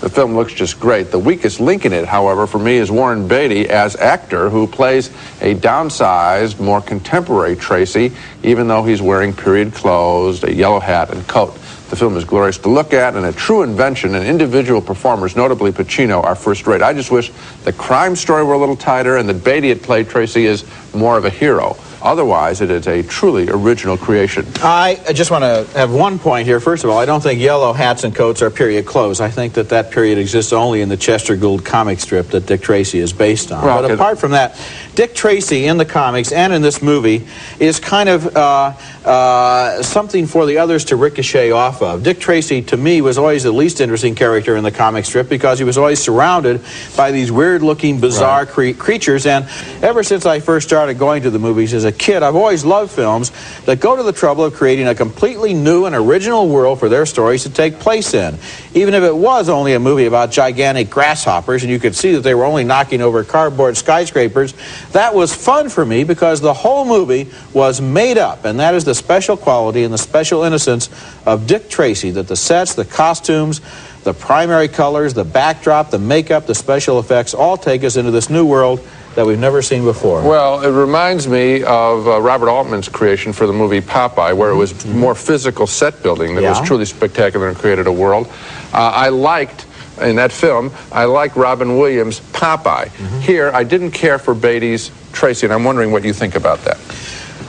The 0.00 0.10
film 0.10 0.34
looks 0.34 0.52
just 0.52 0.80
great. 0.80 1.12
The 1.12 1.18
weakest 1.18 1.60
link 1.60 1.84
in 1.84 1.92
it, 1.92 2.06
however, 2.06 2.48
for 2.48 2.58
me 2.58 2.76
is 2.76 2.90
Warren 2.90 3.28
Beatty 3.28 3.68
as 3.70 3.94
actor 3.94 4.50
who 4.50 4.66
plays 4.66 5.10
a 5.40 5.54
downsized, 5.54 6.58
more 6.58 6.80
contemporary 6.80 7.54
Tracy, 7.54 8.10
even 8.42 8.66
though 8.66 8.82
he's 8.82 9.00
wearing 9.00 9.32
period 9.32 9.72
clothes, 9.72 10.42
a 10.42 10.52
yellow 10.52 10.80
hat, 10.80 11.10
and 11.14 11.26
coat. 11.28 11.54
The 11.90 11.96
film 11.96 12.16
is 12.16 12.24
glorious 12.24 12.58
to 12.58 12.68
look 12.68 12.92
at 12.94 13.14
and 13.14 13.26
a 13.26 13.32
true 13.32 13.62
invention, 13.62 14.16
and 14.16 14.26
individual 14.26 14.80
performers, 14.80 15.36
notably 15.36 15.70
Pacino, 15.70 16.24
are 16.24 16.34
first 16.34 16.66
rate. 16.66 16.82
I 16.82 16.92
just 16.94 17.12
wish 17.12 17.30
the 17.62 17.72
crime 17.72 18.16
story 18.16 18.42
were 18.42 18.54
a 18.54 18.58
little 18.58 18.76
tighter 18.76 19.18
and 19.18 19.28
that 19.28 19.44
Beatty 19.44 19.68
had 19.68 19.82
played 19.82 20.08
Tracy 20.08 20.46
as 20.46 20.64
more 20.94 21.16
of 21.16 21.24
a 21.24 21.30
hero. 21.30 21.76
Otherwise, 22.02 22.60
it 22.60 22.68
is 22.70 22.88
a 22.88 23.02
truly 23.04 23.48
original 23.48 23.96
creation. 23.96 24.44
I 24.60 24.96
just 25.14 25.30
want 25.30 25.44
to 25.44 25.78
have 25.78 25.92
one 25.92 26.18
point 26.18 26.48
here. 26.48 26.58
First 26.58 26.82
of 26.82 26.90
all, 26.90 26.98
I 26.98 27.04
don't 27.04 27.22
think 27.22 27.40
yellow 27.40 27.72
hats 27.72 28.02
and 28.02 28.12
coats 28.12 28.42
are 28.42 28.50
period 28.50 28.86
clothes. 28.86 29.20
I 29.20 29.30
think 29.30 29.54
that 29.54 29.68
that 29.68 29.92
period 29.92 30.18
exists 30.18 30.52
only 30.52 30.80
in 30.80 30.88
the 30.88 30.96
Chester 30.96 31.36
Gould 31.36 31.64
comic 31.64 32.00
strip 32.00 32.28
that 32.30 32.46
Dick 32.46 32.60
Tracy 32.60 32.98
is 32.98 33.12
based 33.12 33.52
on. 33.52 33.64
Well, 33.64 33.82
but 33.82 33.92
apart 33.92 34.18
from 34.18 34.32
that, 34.32 34.60
Dick 34.96 35.14
Tracy 35.14 35.66
in 35.66 35.76
the 35.76 35.84
comics 35.84 36.32
and 36.32 36.52
in 36.52 36.60
this 36.60 36.82
movie 36.82 37.24
is 37.60 37.78
kind 37.78 38.08
of 38.08 38.36
uh, 38.36 38.72
uh, 39.04 39.80
something 39.82 40.26
for 40.26 40.44
the 40.44 40.58
others 40.58 40.86
to 40.86 40.96
ricochet 40.96 41.52
off 41.52 41.82
of. 41.82 42.02
Dick 42.02 42.18
Tracy, 42.18 42.62
to 42.62 42.76
me, 42.76 43.00
was 43.00 43.16
always 43.16 43.44
the 43.44 43.52
least 43.52 43.80
interesting 43.80 44.16
character 44.16 44.56
in 44.56 44.64
the 44.64 44.72
comic 44.72 45.04
strip 45.04 45.28
because 45.28 45.60
he 45.60 45.64
was 45.64 45.78
always 45.78 46.00
surrounded 46.00 46.60
by 46.96 47.12
these 47.12 47.30
weird-looking, 47.30 48.00
bizarre 48.00 48.44
cre- 48.44 48.72
creatures. 48.72 49.24
And 49.24 49.46
ever 49.84 50.02
since 50.02 50.26
I 50.26 50.40
first 50.40 50.66
started 50.68 50.81
going 50.98 51.22
to 51.22 51.30
the 51.30 51.38
movies 51.38 51.74
as 51.74 51.84
a 51.84 51.92
kid, 51.92 52.22
I've 52.22 52.36
always 52.36 52.64
loved 52.64 52.90
films 52.92 53.30
that 53.64 53.80
go 53.80 53.96
to 53.96 54.02
the 54.02 54.12
trouble 54.12 54.44
of 54.44 54.54
creating 54.54 54.88
a 54.88 54.94
completely 54.94 55.54
new 55.54 55.86
and 55.86 55.94
original 55.94 56.48
world 56.48 56.78
for 56.78 56.88
their 56.88 57.06
stories 57.06 57.44
to 57.44 57.50
take 57.50 57.78
place 57.78 58.14
in. 58.14 58.38
Even 58.74 58.94
if 58.94 59.02
it 59.02 59.14
was 59.14 59.48
only 59.48 59.74
a 59.74 59.80
movie 59.80 60.06
about 60.06 60.30
gigantic 60.30 60.90
grasshoppers 60.90 61.62
and 61.62 61.70
you 61.70 61.78
could 61.78 61.94
see 61.94 62.14
that 62.14 62.20
they 62.20 62.34
were 62.34 62.44
only 62.44 62.64
knocking 62.64 63.00
over 63.00 63.24
cardboard 63.24 63.76
skyscrapers, 63.76 64.54
that 64.92 65.14
was 65.14 65.34
fun 65.34 65.68
for 65.68 65.84
me 65.84 66.04
because 66.04 66.40
the 66.40 66.54
whole 66.54 66.84
movie 66.84 67.30
was 67.52 67.80
made 67.80 68.18
up. 68.18 68.44
And 68.44 68.60
that 68.60 68.74
is 68.74 68.84
the 68.84 68.94
special 68.94 69.36
quality 69.36 69.84
and 69.84 69.92
the 69.92 69.98
special 69.98 70.42
innocence 70.42 70.90
of 71.24 71.46
Dick 71.46 71.68
Tracy 71.68 72.10
that 72.12 72.28
the 72.28 72.36
sets, 72.36 72.74
the 72.74 72.84
costumes, 72.84 73.60
the 74.04 74.12
primary 74.14 74.68
colors, 74.68 75.14
the 75.14 75.24
backdrop, 75.24 75.90
the 75.90 75.98
makeup, 75.98 76.46
the 76.46 76.54
special 76.54 76.98
effects 76.98 77.34
all 77.34 77.56
take 77.56 77.84
us 77.84 77.96
into 77.96 78.10
this 78.10 78.28
new 78.28 78.44
world 78.44 78.80
that 79.14 79.26
we've 79.26 79.38
never 79.38 79.62
seen 79.62 79.84
before. 79.84 80.22
Well, 80.22 80.62
it 80.62 80.70
reminds 80.70 81.28
me 81.28 81.62
of 81.64 82.06
uh, 82.08 82.20
Robert 82.20 82.48
Altman's 82.48 82.88
creation 82.88 83.32
for 83.32 83.46
the 83.46 83.52
movie 83.52 83.80
Popeye, 83.80 84.36
where 84.36 84.50
it 84.50 84.56
was 84.56 84.86
more 84.86 85.14
physical 85.14 85.66
set 85.66 86.02
building 86.02 86.34
that 86.36 86.42
Yeah. 86.42 86.58
was 86.58 86.66
truly 86.66 86.84
spectacular 86.84 87.48
and 87.48 87.56
created 87.56 87.86
a 87.86 87.92
world. 87.92 88.26
Uh, 88.72 88.78
I 88.94 89.08
liked. 89.10 89.66
In 90.00 90.16
that 90.16 90.32
film, 90.32 90.72
I 90.90 91.04
liked 91.04 91.36
Robin 91.36 91.78
Williams' 91.78 92.18
Popeye. 92.18 92.88
Here, 93.20 93.50
I 93.52 93.62
didn't 93.62 93.90
care 93.90 94.18
for 94.18 94.34
Beatty's 94.34 94.90
Tracy, 95.12 95.46
and 95.46 95.52
I'm 95.52 95.64
wondering 95.64 95.92
what 95.92 96.02
you 96.02 96.14
think 96.14 96.34
about 96.34 96.60
that. 96.64 96.78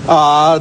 Uh, 0.07 0.59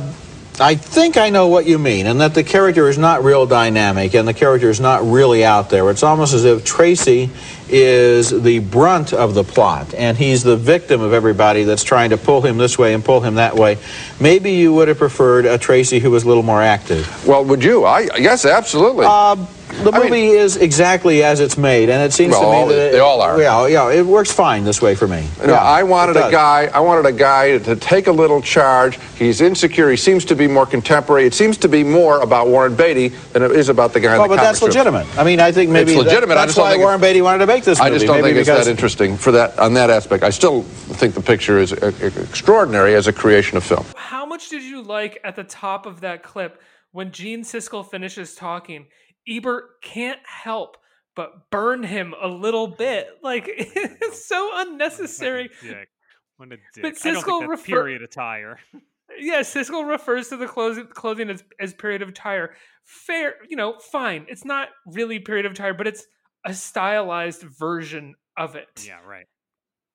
I 0.60 0.76
think 0.76 1.16
I 1.16 1.30
know 1.30 1.48
what 1.48 1.66
you 1.66 1.78
mean, 1.80 2.06
and 2.06 2.20
that 2.20 2.34
the 2.34 2.44
character 2.44 2.88
is 2.88 2.98
not 2.98 3.24
real 3.24 3.46
dynamic 3.46 4.14
and 4.14 4.28
the 4.28 4.32
character 4.34 4.70
is 4.70 4.78
not 4.80 5.02
really 5.04 5.44
out 5.44 5.70
there. 5.70 5.90
It's 5.90 6.04
almost 6.04 6.34
as 6.34 6.44
if 6.44 6.64
Tracy 6.64 7.30
is 7.72 8.30
the 8.30 8.58
brunt 8.60 9.12
of 9.12 9.34
the 9.34 9.42
plot, 9.42 9.94
and 9.94 10.16
he's 10.16 10.42
the 10.42 10.56
victim 10.56 11.00
of 11.00 11.12
everybody 11.12 11.64
that's 11.64 11.82
trying 11.84 12.10
to 12.10 12.16
pull 12.18 12.42
him 12.42 12.58
this 12.58 12.78
way 12.78 12.92
and 12.94 13.04
pull 13.04 13.20
him 13.20 13.36
that 13.36 13.56
way. 13.56 13.78
Maybe 14.20 14.52
you 14.52 14.74
would 14.74 14.88
have 14.88 14.98
preferred 14.98 15.46
a 15.46 15.56
Tracy 15.58 15.98
who 15.98 16.10
was 16.10 16.24
a 16.24 16.28
little 16.28 16.42
more 16.42 16.62
active. 16.62 17.26
Well, 17.26 17.44
would 17.46 17.64
you? 17.64 17.84
I 17.84 18.08
yes, 18.18 18.44
absolutely. 18.44 19.06
Uh, 19.08 19.36
the 19.84 19.90
I 19.90 20.00
mean- 20.00 20.10
movie 20.10 20.28
is 20.32 20.58
exactly 20.58 21.24
as 21.24 21.40
it's 21.40 21.56
made, 21.56 21.88
and 21.88 22.02
it 22.02 22.12
seems 22.12 22.32
Well, 22.32 22.42
to 22.42 22.68
me 22.68 22.74
that 22.74 22.88
it- 22.88 22.92
they 22.92 22.98
all 22.98 23.22
are. 23.22 23.40
Yeah, 23.40 23.66
yeah, 23.68 23.90
it 23.90 24.04
works 24.04 24.30
fine 24.30 24.64
this 24.64 24.82
way 24.82 24.94
for 24.94 25.08
me. 25.08 25.24
Know, 25.42 25.54
Yeah, 25.54 25.62
I 25.62 25.82
wanted 25.82 26.18
a 26.18 26.30
guy. 26.30 26.68
I 26.74 26.80
wanted 26.80 27.06
a 27.06 27.12
guy 27.12 27.56
to 27.56 27.74
take 27.76 28.06
a 28.06 28.12
little 28.12 28.42
charge. 28.42 28.98
He's 29.18 29.40
insecure. 29.40 29.90
He 29.90 29.96
seems 29.96 30.26
to 30.26 30.36
be 30.36 30.46
more 30.46 30.66
contemporary. 30.66 31.24
It 31.26 31.32
seems 31.32 31.56
to 31.58 31.68
be 31.68 31.84
more 31.84 32.20
about 32.20 32.48
Warren 32.48 32.74
Beatty 32.74 33.12
than 33.32 33.42
it 33.42 33.52
is 33.52 33.70
about 33.70 33.94
the 33.94 34.00
guy. 34.00 34.12
Well, 34.18 34.24
in 34.24 34.30
the 34.30 34.36
but 34.36 34.42
that's 34.42 34.60
legitimate. 34.60 35.06
I 35.16 35.24
mean, 35.24 35.40
I 35.40 35.52
think 35.52 35.70
maybe 35.70 35.92
It's 35.92 36.00
that- 36.02 36.06
legitimate. 36.08 36.36
I 36.36 36.44
that's 36.44 36.56
why 36.56 36.76
Warren 36.76 37.00
Beatty 37.00 37.22
wanted 37.22 37.38
to 37.38 37.46
make 37.46 37.61
this 37.64 37.80
I 37.80 37.90
just 37.90 38.06
don't 38.06 38.22
maybe 38.22 38.36
think 38.36 38.48
it's 38.48 38.64
that 38.64 38.70
interesting 38.70 39.16
for 39.16 39.32
that 39.32 39.58
on 39.58 39.74
that 39.74 39.90
aspect. 39.90 40.22
I 40.22 40.30
still 40.30 40.62
think 40.62 41.14
the 41.14 41.20
picture 41.22 41.58
is 41.58 41.72
extraordinary 41.72 42.94
as 42.94 43.06
a 43.06 43.12
creation 43.12 43.56
of 43.56 43.64
film. 43.64 43.84
How 43.96 44.26
much 44.26 44.48
did 44.48 44.62
you 44.62 44.82
like 44.82 45.18
at 45.24 45.36
the 45.36 45.44
top 45.44 45.86
of 45.86 46.00
that 46.00 46.22
clip 46.22 46.60
when 46.92 47.12
Gene 47.12 47.42
Siskel 47.42 47.88
finishes 47.88 48.34
talking? 48.34 48.86
Ebert 49.28 49.82
can't 49.82 50.20
help 50.24 50.76
but 51.14 51.50
burn 51.50 51.82
him 51.82 52.14
a 52.20 52.28
little 52.28 52.66
bit. 52.66 53.08
Like 53.22 53.44
it's 53.48 54.26
so 54.26 54.50
unnecessary. 54.54 55.50
dick. 55.62 55.88
What 56.36 56.48
a 56.48 56.56
dick. 56.56 56.60
But 56.76 56.84
I 56.84 56.90
don't 56.90 56.98
think 56.98 57.16
Siskel 57.18 57.48
refer- 57.48 57.64
period 57.64 58.02
attire. 58.02 58.58
Yeah, 59.18 59.40
Siskel 59.40 59.86
refers 59.86 60.28
to 60.28 60.38
the 60.38 60.46
clothing 60.46 60.86
clothing 60.86 61.28
as, 61.28 61.44
as 61.60 61.74
period 61.74 62.00
of 62.00 62.08
attire. 62.08 62.54
Fair, 62.84 63.34
you 63.46 63.56
know, 63.56 63.78
fine. 63.78 64.24
It's 64.26 64.42
not 64.42 64.70
really 64.86 65.18
period 65.18 65.44
of 65.44 65.52
attire, 65.52 65.74
but 65.74 65.86
it's 65.86 66.06
a 66.44 66.54
stylized 66.54 67.42
version 67.42 68.14
of 68.36 68.56
it. 68.56 68.84
Yeah, 68.86 69.00
right. 69.06 69.26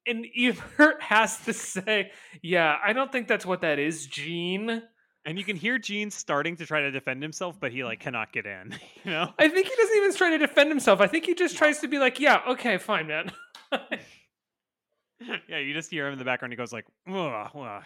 And 0.05 0.25
Ebert 0.37 1.01
has 1.01 1.37
to 1.45 1.53
say, 1.53 2.11
"Yeah, 2.41 2.77
I 2.83 2.93
don't 2.93 3.11
think 3.11 3.27
that's 3.27 3.45
what 3.45 3.61
that 3.61 3.79
is, 3.79 4.05
Gene." 4.07 4.81
And 5.25 5.37
you 5.37 5.43
can 5.43 5.57
hear 5.57 5.77
Gene 5.77 6.09
starting 6.09 6.55
to 6.55 6.65
try 6.65 6.79
to 6.81 6.91
defend 6.91 7.21
himself, 7.21 7.59
but 7.59 7.73
he 7.73 7.83
like 7.83 7.99
cannot 7.99 8.31
get 8.31 8.45
in. 8.45 8.73
You 9.03 9.11
know? 9.11 9.33
I 9.39 9.47
think 9.47 9.67
he 9.67 9.75
doesn't 9.75 9.97
even 9.97 10.13
try 10.15 10.29
to 10.31 10.37
defend 10.37 10.69
himself. 10.69 10.99
I 10.99 11.07
think 11.07 11.25
he 11.25 11.33
just 11.33 11.55
tries 11.57 11.79
to 11.79 11.87
be 11.87 11.97
like, 11.97 12.19
"Yeah, 12.19 12.41
okay, 12.49 12.77
fine, 12.77 13.07
man." 13.07 13.31
yeah, 15.47 15.59
you 15.59 15.73
just 15.73 15.89
hear 15.89 16.07
him 16.07 16.13
in 16.13 16.19
the 16.19 16.25
background. 16.25 16.51
He 16.51 16.57
goes 16.57 16.73
like, 16.73 16.85
"Ugh, 17.09 17.49
ugh." 17.55 17.83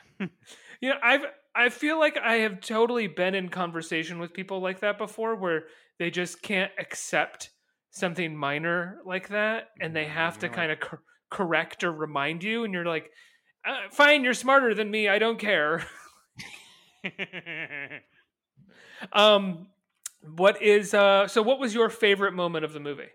You 0.82 0.90
know, 0.90 0.96
I've 1.04 1.26
I 1.54 1.70
feel 1.70 2.00
like 2.00 2.18
I 2.18 2.36
have 2.38 2.62
totally 2.62 3.08
been 3.08 3.36
in 3.36 3.50
conversation 3.50 4.20
with 4.20 4.34
people 4.34 4.62
like 4.62 4.80
that 4.80 4.98
before 4.98 5.36
where 5.36 5.66
they 6.00 6.10
just 6.10 6.42
can't 6.42 6.72
accept 6.80 7.52
something 7.92 8.36
minor 8.36 9.00
like 9.06 9.30
that 9.30 9.70
and 9.80 9.96
they 9.96 10.06
have 10.06 10.40
to 10.40 10.50
kind 10.50 10.72
of 10.72 10.80
cor- 10.80 11.04
correct 11.30 11.84
or 11.84 11.92
remind 11.92 12.44
you 12.44 12.64
and 12.64 12.74
you're 12.74 12.86
like 12.86 13.10
uh, 13.66 13.90
fine 13.92 14.24
you're 14.24 14.34
smarter 14.34 14.74
than 14.74 14.90
me 14.90 15.08
I 15.08 15.20
don't 15.20 15.38
care. 15.38 15.86
um 19.14 19.68
what 20.36 20.62
is 20.62 20.94
uh 20.94 21.28
so 21.28 21.42
what 21.42 21.60
was 21.60 21.74
your 21.74 21.90
favorite 21.90 22.34
moment 22.34 22.66
of 22.66 22.74
the 22.74 22.80
movie? 22.80 23.10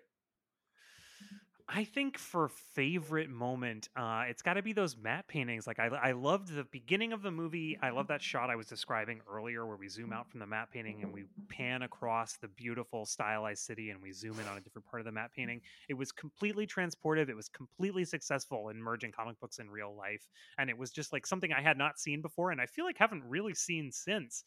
I 1.68 1.82
think 1.82 2.16
for 2.16 2.48
favorite 2.48 3.28
moment, 3.28 3.88
uh, 3.96 4.24
it's 4.28 4.40
got 4.40 4.54
to 4.54 4.62
be 4.62 4.72
those 4.72 4.96
matte 4.96 5.26
paintings. 5.26 5.66
Like 5.66 5.80
I, 5.80 5.86
I 5.86 6.12
loved 6.12 6.54
the 6.54 6.62
beginning 6.62 7.12
of 7.12 7.22
the 7.22 7.32
movie. 7.32 7.76
I 7.82 7.90
love 7.90 8.06
that 8.06 8.22
shot 8.22 8.50
I 8.50 8.54
was 8.54 8.68
describing 8.68 9.20
earlier, 9.28 9.66
where 9.66 9.76
we 9.76 9.88
zoom 9.88 10.12
out 10.12 10.30
from 10.30 10.38
the 10.38 10.46
matte 10.46 10.70
painting 10.70 11.02
and 11.02 11.12
we 11.12 11.24
pan 11.48 11.82
across 11.82 12.36
the 12.36 12.46
beautiful 12.46 13.04
stylized 13.04 13.64
city, 13.64 13.90
and 13.90 14.00
we 14.00 14.12
zoom 14.12 14.38
in 14.38 14.46
on 14.46 14.56
a 14.56 14.60
different 14.60 14.86
part 14.86 15.00
of 15.00 15.06
the 15.06 15.12
matte 15.12 15.32
painting. 15.34 15.60
It 15.88 15.94
was 15.94 16.12
completely 16.12 16.68
transportive. 16.68 17.28
It 17.28 17.36
was 17.36 17.48
completely 17.48 18.04
successful 18.04 18.68
in 18.68 18.80
merging 18.80 19.10
comic 19.10 19.40
books 19.40 19.58
in 19.58 19.68
real 19.68 19.96
life, 19.96 20.24
and 20.58 20.70
it 20.70 20.78
was 20.78 20.92
just 20.92 21.12
like 21.12 21.26
something 21.26 21.52
I 21.52 21.62
had 21.62 21.76
not 21.76 21.98
seen 21.98 22.22
before, 22.22 22.52
and 22.52 22.60
I 22.60 22.66
feel 22.66 22.84
like 22.84 22.98
haven't 22.98 23.24
really 23.24 23.54
seen 23.54 23.90
since. 23.90 24.44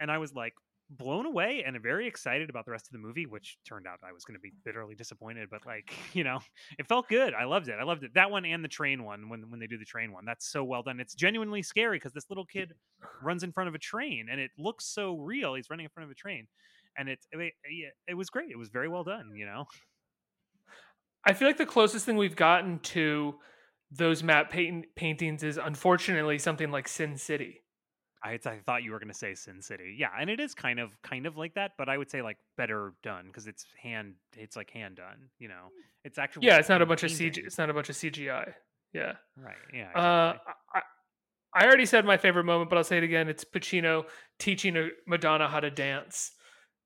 And 0.00 0.10
I 0.10 0.18
was 0.18 0.34
like, 0.34 0.52
blown 0.90 1.26
away 1.26 1.62
and 1.66 1.80
very 1.82 2.06
excited 2.06 2.48
about 2.48 2.64
the 2.64 2.70
rest 2.70 2.86
of 2.86 2.92
the 2.92 2.98
movie, 2.98 3.26
which 3.26 3.58
turned 3.66 3.86
out 3.86 3.98
I 4.02 4.12
was 4.12 4.24
going 4.24 4.36
to 4.36 4.40
be 4.40 4.52
bitterly 4.64 4.94
disappointed. 4.94 5.48
But 5.50 5.66
like, 5.66 5.92
you 6.14 6.24
know, 6.24 6.40
it 6.78 6.86
felt 6.86 7.08
good. 7.08 7.34
I 7.34 7.44
loved 7.44 7.68
it. 7.68 7.76
I 7.80 7.84
loved 7.84 8.04
it. 8.04 8.14
That 8.14 8.30
one 8.30 8.44
and 8.44 8.64
the 8.64 8.68
train 8.68 9.04
one 9.04 9.28
when 9.28 9.50
when 9.50 9.60
they 9.60 9.66
do 9.66 9.78
the 9.78 9.84
train 9.84 10.12
one. 10.12 10.24
That's 10.24 10.46
so 10.50 10.64
well 10.64 10.82
done. 10.82 11.00
It's 11.00 11.14
genuinely 11.14 11.62
scary 11.62 11.96
because 11.96 12.12
this 12.12 12.28
little 12.28 12.46
kid 12.46 12.74
runs 13.22 13.42
in 13.42 13.52
front 13.52 13.68
of 13.68 13.74
a 13.74 13.78
train 13.78 14.28
and 14.30 14.40
it 14.40 14.50
looks 14.58 14.86
so 14.86 15.16
real. 15.16 15.54
He's 15.54 15.70
running 15.70 15.84
in 15.84 15.90
front 15.90 16.06
of 16.06 16.10
a 16.10 16.14
train, 16.14 16.46
and 16.96 17.08
it 17.08 17.18
it, 17.32 17.52
it, 18.06 18.14
was 18.14 18.30
great. 18.30 18.50
It 18.50 18.58
was 18.58 18.70
very 18.70 18.88
well 18.88 19.04
done. 19.04 19.32
You 19.34 19.46
know. 19.46 19.66
I 21.24 21.34
feel 21.34 21.48
like 21.48 21.58
the 21.58 21.66
closest 21.66 22.06
thing 22.06 22.16
we've 22.16 22.36
gotten 22.36 22.78
to 22.78 23.34
those 23.90 24.22
matte 24.22 24.50
paint- 24.50 24.94
paintings 24.94 25.42
is 25.42 25.58
unfortunately 25.58 26.38
something 26.38 26.70
like 26.70 26.88
Sin 26.88 27.16
City. 27.18 27.62
I, 28.22 28.32
I 28.44 28.58
thought 28.66 28.82
you 28.82 28.90
were 28.92 28.98
going 28.98 29.12
to 29.12 29.14
say 29.14 29.34
Sin 29.34 29.62
City, 29.62 29.94
yeah, 29.96 30.08
and 30.18 30.28
it 30.28 30.40
is 30.40 30.54
kind 30.54 30.80
of 30.80 30.90
kind 31.02 31.26
of 31.26 31.36
like 31.36 31.54
that, 31.54 31.72
but 31.78 31.88
I 31.88 31.96
would 31.96 32.10
say 32.10 32.22
like 32.22 32.36
better 32.56 32.94
done 33.02 33.26
because 33.26 33.46
it's 33.46 33.64
hand, 33.80 34.14
it's 34.36 34.56
like 34.56 34.70
hand 34.70 34.96
done. 34.96 35.28
You 35.38 35.48
know, 35.48 35.68
it's 36.04 36.18
actually 36.18 36.46
Yeah, 36.46 36.58
it's 36.58 36.68
not 36.68 36.82
a 36.82 36.86
bunch 36.86 37.02
of. 37.04 37.10
CG. 37.10 37.38
It's 37.38 37.58
not 37.58 37.70
a 37.70 37.74
bunch 37.74 37.88
of 37.88 37.96
CGI. 37.96 38.52
Yeah. 38.92 39.12
Right. 39.36 39.56
Yeah. 39.72 39.90
Uh. 39.94 40.36
I, 40.74 40.80
I 41.54 41.66
already 41.66 41.86
said 41.86 42.04
my 42.04 42.16
favorite 42.16 42.44
moment, 42.44 42.70
but 42.70 42.76
I'll 42.76 42.84
say 42.84 42.98
it 42.98 43.04
again. 43.04 43.28
It's 43.28 43.44
Pacino 43.44 44.04
teaching 44.38 44.76
a 44.76 44.88
Madonna 45.06 45.48
how 45.48 45.60
to 45.60 45.70
dance. 45.70 46.32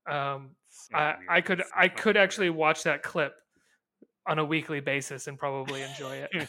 Um, 0.08 0.50
So 0.68 0.96
I. 0.96 1.16
I 1.28 1.40
could 1.40 1.58
so 1.58 1.64
I 1.76 1.88
could 1.88 2.16
actually 2.16 2.50
watch 2.50 2.84
that 2.84 3.02
clip 3.02 3.32
on 4.28 4.38
a 4.38 4.44
weekly 4.44 4.80
basis 4.80 5.26
and 5.26 5.38
probably 5.38 5.82
enjoy 5.82 6.16
it. 6.16 6.30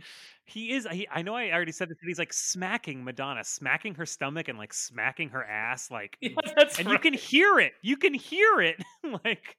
He 0.50 0.72
is. 0.72 0.86
He, 0.90 1.06
I 1.10 1.22
know. 1.22 1.34
I 1.34 1.50
already 1.52 1.72
said 1.72 1.88
this, 1.88 1.98
but 2.00 2.08
he's 2.08 2.18
like 2.18 2.32
smacking 2.32 3.04
Madonna, 3.04 3.44
smacking 3.44 3.94
her 3.94 4.06
stomach 4.06 4.48
and 4.48 4.58
like 4.58 4.74
smacking 4.74 5.28
her 5.30 5.44
ass, 5.44 5.90
like, 5.90 6.16
yeah, 6.20 6.30
and 6.78 6.86
right. 6.86 6.92
you 6.92 6.98
can 6.98 7.14
hear 7.14 7.60
it. 7.60 7.72
You 7.82 7.96
can 7.96 8.14
hear 8.14 8.60
it, 8.60 8.76
like. 9.24 9.56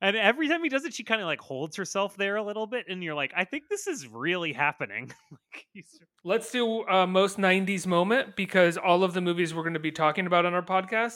And 0.00 0.16
every 0.16 0.48
time 0.48 0.62
he 0.62 0.68
does 0.68 0.84
it, 0.84 0.92
she 0.92 1.04
kind 1.04 1.20
of 1.20 1.26
like 1.26 1.40
holds 1.40 1.76
herself 1.76 2.16
there 2.16 2.36
a 2.36 2.42
little 2.42 2.66
bit, 2.66 2.86
and 2.88 3.02
you're 3.02 3.14
like, 3.14 3.32
I 3.36 3.44
think 3.44 3.64
this 3.70 3.86
is 3.86 4.08
really 4.08 4.52
happening. 4.52 5.12
like 5.30 5.84
Let's 6.24 6.50
do 6.50 6.86
uh, 6.88 7.06
most 7.06 7.38
90s 7.38 7.86
moment 7.86 8.36
because 8.36 8.76
all 8.76 9.04
of 9.04 9.14
the 9.14 9.20
movies 9.20 9.54
we're 9.54 9.62
going 9.62 9.74
to 9.74 9.80
be 9.80 9.92
talking 9.92 10.26
about 10.26 10.44
on 10.44 10.54
our 10.54 10.62
podcast 10.62 11.14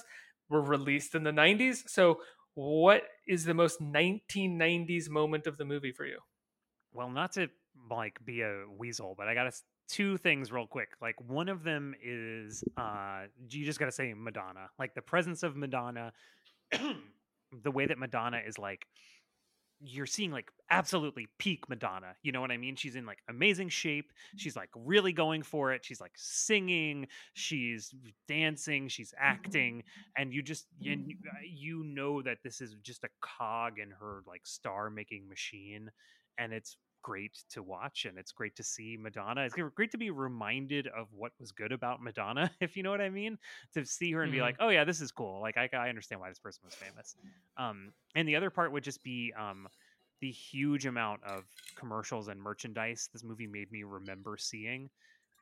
were 0.49 0.63
released 0.63 1.15
in 1.15 1.25
the 1.25 1.33
90s. 1.33 1.89
So, 1.89 2.21
what 2.55 3.03
is 3.27 3.45
the 3.45 3.55
most 3.55 3.81
1990s 3.81 5.09
moment 5.11 5.47
of 5.47 5.59
the 5.59 5.65
movie 5.65 5.93
for 5.93 6.07
you? 6.07 6.19
well, 6.93 7.11
not 7.11 7.33
to 7.33 7.49
like 7.91 8.19
be 8.25 8.43
a 8.43 8.65
weasel, 8.77 9.15
but 9.17 9.29
I 9.29 9.35
got 9.35 9.45
to 9.45 9.53
two 9.89 10.19
things 10.19 10.53
real 10.53 10.67
quick. 10.67 10.91
Like 11.01 11.17
one 11.27 11.49
of 11.49 11.65
them 11.65 11.95
is 12.03 12.63
uh 12.77 13.23
you 13.49 13.65
just 13.65 13.79
got 13.79 13.87
to 13.87 13.93
say 13.93 14.15
Madonna. 14.15 14.69
Like 14.79 14.95
the 14.95 15.03
presence 15.03 15.43
of 15.43 15.57
Madonna 15.57 16.13
the 17.63 17.71
way 17.71 17.87
that 17.87 17.99
Madonna 17.99 18.41
is 18.47 18.59
like 18.59 18.87
you're 19.81 20.07
seeing 20.07 20.33
like 20.33 20.51
absolutely 20.71 21.29
peak 21.39 21.69
Madonna. 21.69 22.15
You 22.23 22.33
know 22.33 22.41
what 22.41 22.51
I 22.51 22.57
mean? 22.57 22.75
She's 22.75 22.97
in 22.97 23.07
like 23.07 23.19
amazing 23.29 23.69
shape. 23.69 24.13
She's 24.37 24.57
like 24.57 24.71
really 24.75 25.13
going 25.13 25.43
for 25.45 25.73
it. 25.73 25.85
She's 25.85 26.01
like 26.01 26.15
singing, 26.17 27.07
she's 27.33 27.95
dancing, 28.27 28.89
she's 28.89 29.15
acting, 29.17 29.85
and 30.17 30.35
you 30.35 30.43
just 30.43 30.67
you, 30.81 31.15
you 31.49 31.85
know 31.85 32.23
that 32.23 32.39
this 32.43 32.61
is 32.61 32.75
just 32.83 33.05
a 33.05 33.09
cog 33.21 33.79
in 33.79 33.91
her 33.93 34.23
like 34.27 34.45
star 34.45 34.91
making 34.91 35.29
machine 35.29 35.91
and 36.39 36.53
it's 36.53 36.77
great 37.09 37.39
to 37.49 37.63
watch 37.63 38.05
and 38.05 38.19
it's 38.19 38.33
great 38.33 38.55
to 38.57 38.63
see 38.63 38.97
Madonna. 39.01 39.43
It's 39.43 39.55
great 39.55 39.91
to 39.93 39.99
be 39.99 40.11
reminded 40.11 40.89
of 40.89 41.09
what 41.13 41.33
was 41.41 41.53
good 41.53 41.73
about 41.73 42.03
Madonna, 42.03 42.51
if 42.61 42.77
you 42.77 42.83
know 42.83 42.91
what 42.91 43.01
I 43.01 43.09
mean. 43.09 43.39
To 43.75 43.85
see 43.87 44.13
her 44.13 44.23
and 44.23 44.31
be 44.33 44.39
Mhm. 44.39 44.43
like, 44.43 44.57
oh 44.61 44.69
yeah, 44.69 44.85
this 44.85 45.01
is 45.01 45.11
cool. 45.11 45.41
Like 45.41 45.57
I, 45.57 45.69
I 45.73 45.89
understand 45.89 46.21
why 46.21 46.29
this 46.29 46.39
person 46.39 46.63
was 46.65 46.75
famous. 46.75 47.17
Um, 47.57 47.93
and 48.15 48.29
the 48.29 48.37
other 48.37 48.51
part 48.51 48.73
would 48.73 48.85
just 48.85 49.03
be 49.03 49.33
um, 49.39 49.69
the 50.21 50.31
huge 50.31 50.87
amount 50.87 51.25
of 51.25 51.47
commercials 51.77 52.29
and 52.29 52.41
merchandise 52.41 53.09
this 53.13 53.25
movie 53.25 53.47
made 53.47 53.71
me 53.73 53.85
remember 53.85 54.37
seeing. 54.37 54.91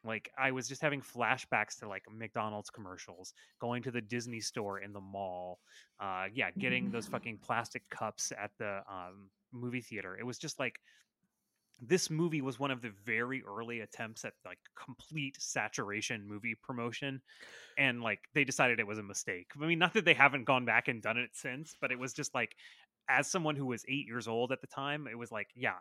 Like 0.04 0.30
I 0.38 0.52
was 0.52 0.68
just 0.68 0.82
having 0.82 1.00
flashbacks 1.02 1.78
to 1.80 1.88
like 1.88 2.04
McDonald's 2.10 2.70
commercials, 2.70 3.34
going 3.60 3.82
to 3.82 3.90
the 3.90 4.00
Disney 4.00 4.40
store 4.40 4.80
in 4.80 4.92
the 4.92 5.00
mall, 5.00 5.60
uh, 6.00 6.26
yeah, 6.32 6.50
getting 6.52 6.90
those 6.90 7.06
fucking 7.12 7.38
plastic 7.42 7.88
cups 7.90 8.32
at 8.38 8.52
the 8.58 8.82
um, 8.90 9.30
movie 9.52 9.80
theater. 9.80 10.16
It 10.16 10.24
was 10.24 10.38
just 10.38 10.60
like 10.60 10.80
this 11.80 12.10
movie 12.10 12.40
was 12.40 12.58
one 12.58 12.70
of 12.70 12.80
the 12.80 12.92
very 13.04 13.42
early 13.46 13.80
attempts 13.80 14.24
at 14.24 14.32
like 14.44 14.58
complete 14.82 15.36
saturation 15.38 16.26
movie 16.26 16.54
promotion 16.62 17.20
and 17.76 18.00
like 18.02 18.20
they 18.34 18.44
decided 18.44 18.80
it 18.80 18.86
was 18.86 18.98
a 18.98 19.02
mistake. 19.02 19.48
I 19.60 19.66
mean 19.66 19.78
not 19.78 19.94
that 19.94 20.04
they 20.04 20.14
haven't 20.14 20.44
gone 20.44 20.64
back 20.64 20.88
and 20.88 21.02
done 21.02 21.18
it 21.18 21.30
since 21.34 21.76
but 21.80 21.92
it 21.92 21.98
was 21.98 22.12
just 22.14 22.34
like 22.34 22.56
as 23.08 23.30
someone 23.30 23.56
who 23.56 23.66
was 23.66 23.84
eight 23.88 24.06
years 24.06 24.26
old 24.26 24.52
at 24.52 24.60
the 24.60 24.66
time 24.66 25.06
it 25.06 25.16
was 25.16 25.30
like 25.30 25.48
yeah 25.54 25.74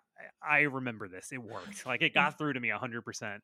i 0.47 0.61
remember 0.61 1.07
this. 1.07 1.29
It 1.31 1.41
worked. 1.41 1.85
Like 1.85 2.01
it 2.01 2.13
got 2.13 2.37
through 2.37 2.53
to 2.53 2.59
me 2.59 2.69
100% 2.69 3.39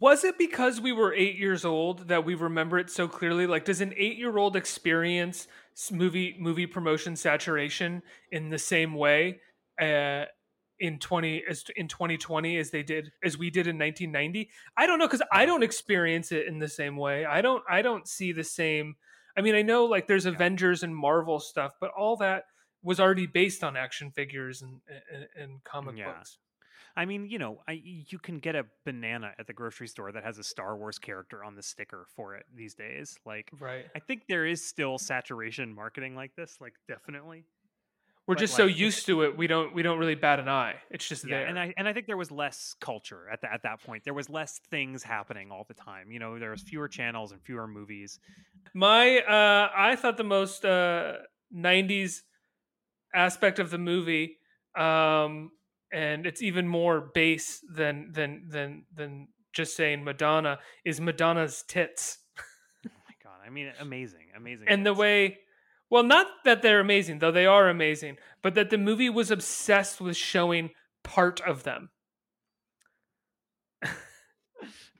Was 0.00 0.24
it 0.24 0.38
because 0.38 0.80
we 0.80 0.92
were 0.92 1.12
eight 1.12 1.36
years 1.36 1.64
old 1.64 2.08
that 2.08 2.24
we 2.24 2.34
remember 2.34 2.78
it 2.78 2.90
so 2.90 3.06
clearly? 3.06 3.46
Like, 3.46 3.64
does 3.66 3.80
an 3.80 3.92
eight-year-old 3.96 4.56
experience 4.56 5.46
movie 5.90 6.36
movie 6.38 6.66
promotion 6.66 7.16
saturation 7.16 8.02
in 8.30 8.48
the 8.48 8.58
same 8.58 8.94
way 8.94 9.40
uh, 9.80 10.24
in 10.80 10.98
twenty 10.98 11.42
as 11.48 11.64
in 11.76 11.88
twenty 11.88 12.16
twenty 12.16 12.58
as 12.58 12.70
they 12.70 12.82
did 12.82 13.10
as 13.22 13.38
we 13.38 13.50
did 13.50 13.66
in 13.66 13.78
nineteen 13.78 14.10
ninety? 14.12 14.50
I 14.76 14.86
don't 14.86 14.98
know 14.98 15.06
because 15.06 15.22
I 15.32 15.46
don't 15.46 15.62
experience 15.62 16.32
it 16.32 16.46
in 16.46 16.58
the 16.58 16.68
same 16.68 16.96
way. 16.96 17.24
I 17.24 17.40
don't 17.42 17.62
I 17.68 17.82
don't 17.82 18.06
see 18.08 18.32
the 18.32 18.44
same. 18.44 18.96
I 19.36 19.40
mean, 19.40 19.54
I 19.54 19.62
know 19.62 19.84
like 19.84 20.06
there's 20.06 20.26
Avengers 20.26 20.82
and 20.82 20.94
Marvel 20.96 21.40
stuff, 21.40 21.72
but 21.80 21.90
all 21.96 22.16
that 22.18 22.44
was 22.82 23.00
already 23.00 23.26
based 23.26 23.64
on 23.64 23.76
action 23.76 24.10
figures 24.10 24.62
and 24.62 24.80
and, 25.12 25.26
and 25.36 25.64
comic 25.64 25.96
Yeah. 25.96 26.12
books. 26.12 26.38
I 26.96 27.06
mean, 27.06 27.26
you 27.28 27.38
know, 27.40 27.60
I 27.66 27.80
you 27.82 28.18
can 28.20 28.38
get 28.38 28.54
a 28.54 28.66
banana 28.84 29.32
at 29.38 29.48
the 29.48 29.52
grocery 29.52 29.88
store 29.88 30.12
that 30.12 30.22
has 30.22 30.38
a 30.38 30.44
Star 30.44 30.76
Wars 30.76 30.98
character 30.98 31.42
on 31.42 31.56
the 31.56 31.62
sticker 31.62 32.06
for 32.14 32.36
it 32.36 32.46
these 32.54 32.74
days. 32.74 33.18
Like, 33.26 33.50
Right. 33.58 33.86
I 33.96 33.98
think 33.98 34.22
there 34.28 34.46
is 34.46 34.64
still 34.64 34.98
saturation 34.98 35.74
marketing 35.74 36.14
like 36.14 36.36
this. 36.36 36.56
Like, 36.60 36.74
definitely. 36.86 37.46
We're 38.26 38.36
just 38.36 38.54
so 38.54 38.64
used 38.64 39.06
to 39.06 39.22
it, 39.22 39.36
we 39.36 39.46
don't 39.46 39.74
we 39.74 39.82
don't 39.82 39.98
really 39.98 40.14
bat 40.14 40.40
an 40.40 40.48
eye. 40.48 40.76
It's 40.90 41.06
just 41.06 41.26
Yeah, 41.26 41.38
there. 41.38 41.46
and 41.46 41.58
I 41.58 41.74
and 41.76 41.86
I 41.86 41.92
think 41.92 42.06
there 42.06 42.16
was 42.16 42.30
less 42.30 42.74
culture 42.80 43.28
at 43.30 43.42
that 43.42 43.52
at 43.52 43.62
that 43.64 43.82
point. 43.82 44.04
There 44.04 44.14
was 44.14 44.30
less 44.30 44.60
things 44.70 45.02
happening 45.02 45.50
all 45.50 45.64
the 45.68 45.74
time. 45.74 46.10
You 46.10 46.18
know, 46.18 46.38
there 46.38 46.50
was 46.50 46.62
fewer 46.62 46.88
channels 46.88 47.32
and 47.32 47.42
fewer 47.42 47.66
movies. 47.66 48.18
My 48.72 49.18
uh 49.18 49.70
I 49.76 49.96
thought 49.96 50.16
the 50.16 50.24
most 50.24 50.64
uh 50.64 51.16
90s 51.54 52.22
aspect 53.14 53.58
of 53.58 53.70
the 53.70 53.78
movie 53.78 54.38
um 54.76 55.50
and 55.92 56.26
it's 56.26 56.42
even 56.42 56.66
more 56.66 57.00
base 57.14 57.60
than 57.72 58.10
than 58.12 58.48
than 58.48 58.84
than 58.92 59.28
just 59.52 59.76
saying 59.76 60.02
Madonna 60.02 60.58
is 60.84 61.00
Madonna's 61.00 61.62
tits. 61.68 62.18
Oh 62.86 62.90
my 63.06 63.14
god! 63.22 63.38
I 63.46 63.50
mean, 63.50 63.70
amazing, 63.80 64.26
amazing. 64.36 64.66
And 64.68 64.84
the 64.84 64.92
way 64.94 65.38
well 65.94 66.02
not 66.02 66.26
that 66.44 66.60
they're 66.60 66.80
amazing, 66.80 67.20
though 67.20 67.30
they 67.30 67.46
are 67.46 67.68
amazing, 67.68 68.16
but 68.42 68.56
that 68.56 68.68
the 68.70 68.76
movie 68.78 69.08
was 69.08 69.30
obsessed 69.30 70.00
with 70.00 70.16
showing 70.16 70.70
part 71.04 71.40
of 71.42 71.62
them. 71.62 71.90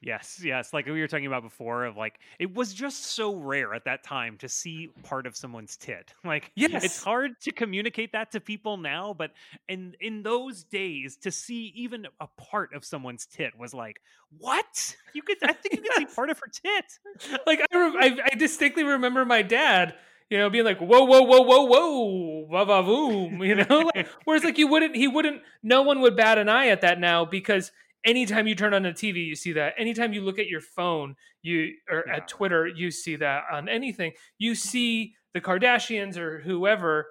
Yes, 0.01 0.40
yes. 0.45 0.74
Like 0.74 0.84
we 0.84 1.01
were 1.01 1.09
talking 1.09 1.26
about 1.26 1.42
before, 1.42 1.86
of 1.86 1.97
like 1.97 2.20
it 2.38 2.55
was 2.55 2.74
just 2.74 3.07
so 3.07 3.34
rare 3.34 3.72
at 3.72 3.86
that 3.86 4.05
time 4.05 4.36
to 4.38 4.49
see 4.51 4.90
part 5.03 5.26
of 5.26 5.34
someone's 5.34 5.76
tit. 5.78 6.12
Like, 6.24 6.53
Yes. 6.55 6.84
it's 6.84 7.03
hard 7.03 7.32
to 7.40 7.53
communicate 7.53 8.12
that 8.12 8.30
to 8.32 8.40
people 8.40 8.76
now, 8.76 9.14
but 9.16 9.30
in 9.66 9.95
in 10.01 10.22
those 10.22 10.64
days, 10.64 11.16
to 11.22 11.30
see 11.30 11.72
even 11.74 12.07
a 12.20 12.26
part 12.36 12.74
of 12.74 12.84
someone's 12.84 13.24
tit 13.26 13.57
was 13.59 13.72
like, 13.72 13.97
what? 14.38 14.95
You 15.14 15.22
could, 15.22 15.38
I 15.42 15.55
think 15.55 15.74
you 15.76 15.80
could 15.80 15.95
see 15.97 16.05
part 16.14 16.28
of 16.28 16.38
her 16.38 16.49
tit. 16.53 17.38
like 17.47 17.61
I, 17.72 17.76
re- 17.78 17.97
I, 17.99 18.18
I 18.32 18.34
distinctly 18.36 18.84
remember 18.84 19.24
my 19.24 19.40
dad, 19.40 19.95
you 20.31 20.39
know, 20.39 20.51
being 20.51 20.64
like, 20.64 20.79
"Whoa, 20.79 21.05
whoa, 21.05 21.22
whoa, 21.22 21.41
whoa, 21.43 21.64
whoa, 21.64 22.47
va 22.51 22.64
va 22.64 22.83
voom," 22.83 23.47
you 23.47 23.55
know. 23.57 23.91
Like, 23.95 24.09
whereas, 24.25 24.45
like, 24.45 24.59
you 24.59 24.66
wouldn't, 24.68 24.97
he 24.97 25.07
wouldn't, 25.09 25.43
no 25.62 25.83
one 25.83 26.01
would 26.01 26.16
bat 26.16 26.39
an 26.39 26.49
eye 26.49 26.68
at 26.68 26.81
that 26.83 26.99
now 27.01 27.25
because 27.25 27.70
anytime 28.05 28.47
you 28.47 28.55
turn 28.55 28.75
on 28.75 28.87
a 28.87 28.93
TV, 28.93 29.25
you 29.27 29.35
see 29.37 29.53
that. 29.53 29.75
Anytime 29.79 30.12
you 30.12 30.22
look 30.22 30.39
at 30.39 30.47
your 30.49 30.61
phone, 30.61 31.16
you 31.43 31.72
or 31.91 32.05
Yeah. 32.07 32.16
at 32.16 32.29
Twitter, 32.29 32.66
you 32.66 32.91
see 32.91 33.16
that. 33.16 33.45
On 33.53 33.68
anything, 33.68 34.12
you 34.39 34.55
see 34.55 35.14
the 35.35 35.41
Kardashians 35.41 36.16
or 36.16 36.41
whoever 36.41 37.07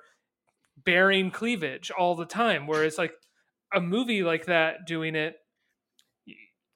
bearing 0.77 1.31
cleavage 1.31 1.91
all 1.91 2.15
the 2.15 2.25
time. 2.25 2.67
Whereas, 2.67 2.97
like, 2.97 3.13
a 3.73 3.81
movie 3.81 4.23
like 4.23 4.45
that 4.45 4.85
doing 4.87 5.15
it. 5.15 5.35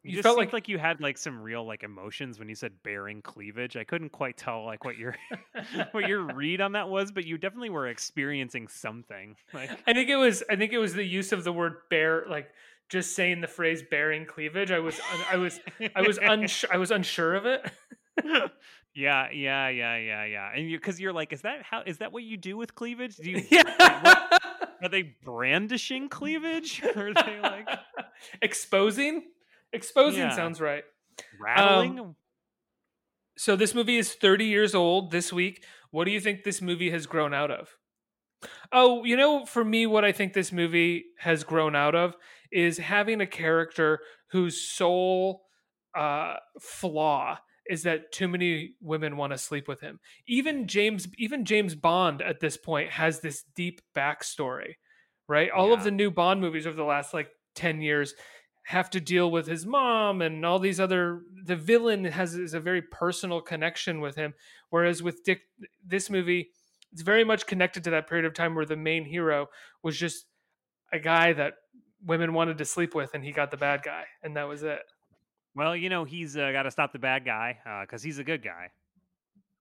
You, 0.03 0.11
You 0.11 0.15
just 0.17 0.23
felt 0.23 0.37
like 0.37 0.53
like 0.53 0.67
you 0.67 0.77
had 0.77 1.01
like 1.01 1.17
some 1.17 1.41
real 1.41 1.65
like 1.65 1.83
emotions 1.83 2.39
when 2.39 2.49
you 2.49 2.55
said 2.55 2.71
bearing 2.83 3.21
cleavage. 3.21 3.75
I 3.75 3.83
couldn't 3.83 4.11
quite 4.11 4.37
tell 4.37 4.65
like 4.65 4.85
what 4.85 4.97
your 4.97 5.15
what 5.91 6.07
your 6.07 6.21
read 6.35 6.61
on 6.61 6.73
that 6.73 6.87
was, 6.89 7.11
but 7.11 7.25
you 7.25 7.37
definitely 7.37 7.69
were 7.69 7.87
experiencing 7.87 8.67
something. 8.67 9.35
Like 9.53 9.71
I 9.87 9.93
think 9.93 10.09
it 10.09 10.15
was. 10.15 10.43
I 10.49 10.55
think 10.55 10.73
it 10.73 10.77
was 10.77 10.93
the 10.93 11.03
use 11.03 11.31
of 11.31 11.43
the 11.43 11.51
word 11.51 11.77
bear, 11.89 12.25
like 12.29 12.49
just 12.89 13.15
saying 13.15 13.41
the 13.41 13.47
phrase 13.47 13.83
"bearing 13.89 14.25
cleavage." 14.25 14.71
I 14.71 14.79
was. 14.79 14.99
I 15.31 15.37
was. 15.37 15.59
I 15.95 16.01
was 16.01 16.19
unsure. 16.21 16.69
I 16.71 16.77
was 16.77 16.91
unsure 16.91 17.35
of 17.35 17.45
it. 17.45 17.71
yeah, 18.95 19.29
yeah, 19.31 19.69
yeah, 19.69 19.97
yeah, 19.97 20.25
yeah. 20.25 20.51
And 20.55 20.69
you 20.69 20.77
because 20.77 20.99
you're 20.99 21.13
like, 21.13 21.33
is 21.33 21.41
that 21.41 21.63
how 21.63 21.83
is 21.85 21.97
that 21.97 22.11
what 22.11 22.23
you 22.23 22.37
do 22.37 22.55
with 22.55 22.75
cleavage? 22.75 23.17
Do 23.17 23.31
you 23.31 23.43
yeah. 23.49 24.27
are 24.81 24.89
they 24.89 25.15
brandishing 25.23 26.09
cleavage? 26.09 26.81
Or 26.95 27.09
are 27.09 27.13
they 27.13 27.39
like 27.41 27.67
Exposing. 28.41 29.23
Exposing 29.73 30.21
Yeah. 30.21 30.35
sounds 30.35 30.61
right. 30.61 30.83
rattling? 31.39 32.15
So 33.37 33.55
this 33.55 33.75
movie 33.75 33.97
is 33.97 34.13
30 34.13 34.45
years 34.45 34.73
old 34.73 35.11
this 35.11 35.31
week. 35.31 35.63
What 35.91 36.05
do 36.05 36.11
you 36.11 36.19
think 36.19 36.43
this 36.43 36.61
movie 36.61 36.89
has 36.89 37.05
grown 37.05 37.33
out 37.33 37.51
of? 37.51 37.69
Oh, 38.71 39.03
you 39.03 39.15
know, 39.15 39.45
for 39.45 39.63
me, 39.63 39.85
what 39.85 40.05
I 40.05 40.11
think 40.11 40.33
this 40.33 40.51
movie 40.51 41.05
has 41.19 41.43
grown 41.43 41.75
out 41.75 41.95
of 41.95 42.15
is 42.51 42.77
having 42.77 43.21
a 43.21 43.27
character 43.27 43.99
whose 44.31 44.61
sole 44.61 45.43
uh, 45.95 46.35
flaw 46.59 47.37
is 47.69 47.83
that 47.83 48.11
too 48.11 48.27
many 48.27 48.73
women 48.81 49.17
want 49.17 49.33
to 49.33 49.37
sleep 49.37 49.67
with 49.67 49.81
him. 49.81 49.99
Even 50.27 50.67
James, 50.67 51.07
even 51.17 51.45
James 51.45 51.75
Bond 51.75 52.21
at 52.21 52.39
this 52.39 52.57
point 52.57 52.91
has 52.91 53.19
this 53.19 53.43
deep 53.55 53.81
backstory, 53.95 54.73
right? 55.27 55.49
All 55.51 55.73
of 55.73 55.83
the 55.83 55.91
new 55.91 56.09
Bond 56.09 56.39
movies 56.39 56.65
over 56.65 56.75
the 56.77 56.83
last 56.83 57.13
like 57.13 57.29
10 57.55 57.81
years 57.81 58.13
have 58.67 58.89
to 58.89 58.99
deal 58.99 59.31
with 59.31 59.47
his 59.47 59.65
mom 59.65 60.21
and 60.21 60.45
all 60.45 60.59
these 60.59 60.79
other 60.79 61.21
the 61.45 61.55
villain 61.55 62.03
has 62.03 62.35
is 62.35 62.53
a 62.53 62.59
very 62.59 62.81
personal 62.81 63.39
connection 63.39 64.01
with 64.01 64.15
him 64.15 64.33
whereas 64.69 65.01
with 65.01 65.23
dick 65.23 65.41
this 65.85 66.09
movie 66.09 66.49
it's 66.91 67.01
very 67.01 67.23
much 67.23 67.45
connected 67.45 67.83
to 67.83 67.89
that 67.89 68.07
period 68.07 68.25
of 68.25 68.33
time 68.33 68.55
where 68.55 68.65
the 68.65 68.75
main 68.75 69.05
hero 69.05 69.47
was 69.83 69.97
just 69.97 70.25
a 70.91 70.99
guy 70.99 71.31
that 71.31 71.53
women 72.05 72.33
wanted 72.33 72.57
to 72.57 72.65
sleep 72.65 72.93
with 72.93 73.13
and 73.13 73.23
he 73.23 73.31
got 73.31 73.51
the 73.51 73.57
bad 73.57 73.81
guy 73.83 74.03
and 74.21 74.35
that 74.35 74.47
was 74.47 74.63
it 74.63 74.81
Well, 75.55 75.75
you 75.75 75.89
know, 75.89 76.03
he's 76.03 76.37
uh, 76.37 76.51
got 76.51 76.63
to 76.63 76.71
stop 76.71 76.91
the 76.93 76.99
bad 76.99 77.25
guy 77.25 77.57
because 77.81 78.03
he's 78.03 78.19
a 78.19 78.23
good 78.23 78.43
guy. 78.43 78.69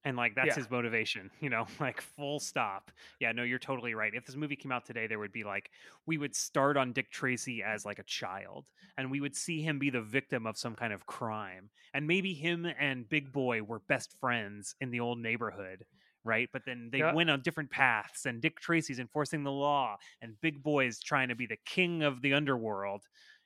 And 0.06 0.16
like 0.16 0.36
that's 0.36 0.48
Yeah. 0.48 0.54
his 0.54 0.70
motivation, 0.70 1.30
you 1.40 1.50
know, 1.50 1.66
like 1.80 2.00
full 2.00 2.40
stop. 2.40 2.90
Yeah, 3.20 3.32
no, 3.32 3.42
you're 3.42 3.58
totally 3.58 3.92
right. 3.94 4.14
If 4.14 4.24
this 4.24 4.36
movie 4.36 4.56
came 4.56 4.72
out 4.72 4.86
today, 4.86 5.06
there 5.06 5.18
would 5.18 5.32
be 5.32 5.44
like 5.44 5.70
we 6.06 6.16
would 6.16 6.34
start 6.34 6.78
on 6.78 6.92
Dick 6.94 7.10
Tracy 7.10 7.62
as 7.62 7.84
like 7.84 7.98
a 7.98 8.04
child, 8.04 8.66
and 8.96 9.10
we 9.10 9.20
would 9.20 9.36
see 9.36 9.60
him 9.60 9.78
be 9.78 9.90
the 9.90 10.00
victim 10.00 10.46
of 10.46 10.56
some 10.56 10.76
kind 10.76 10.92
of 10.94 11.06
crime, 11.06 11.70
and 11.92 12.06
maybe 12.06 12.32
him 12.34 12.66
and 12.78 13.08
Big 13.08 13.32
Boy 13.32 13.62
were 13.62 13.80
best 13.80 14.14
friends 14.20 14.76
in 14.80 14.90
the 14.92 15.00
old 15.00 15.18
neighborhood, 15.18 15.84
right? 16.24 16.48
But 16.52 16.62
then 16.66 16.88
they 16.92 17.00
Yeah. 17.00 17.12
went 17.12 17.30
on 17.30 17.42
different 17.42 17.70
paths, 17.70 18.26
and 18.26 18.40
Dick 18.40 18.60
Tracy's 18.60 19.00
enforcing 19.00 19.42
the 19.42 19.50
law, 19.52 19.96
and 20.22 20.40
Big 20.40 20.62
Boy's 20.62 21.00
trying 21.00 21.28
to 21.28 21.34
be 21.34 21.46
the 21.46 21.58
king 21.66 22.02
of 22.04 22.22
the 22.22 22.32
underworld, 22.34 23.02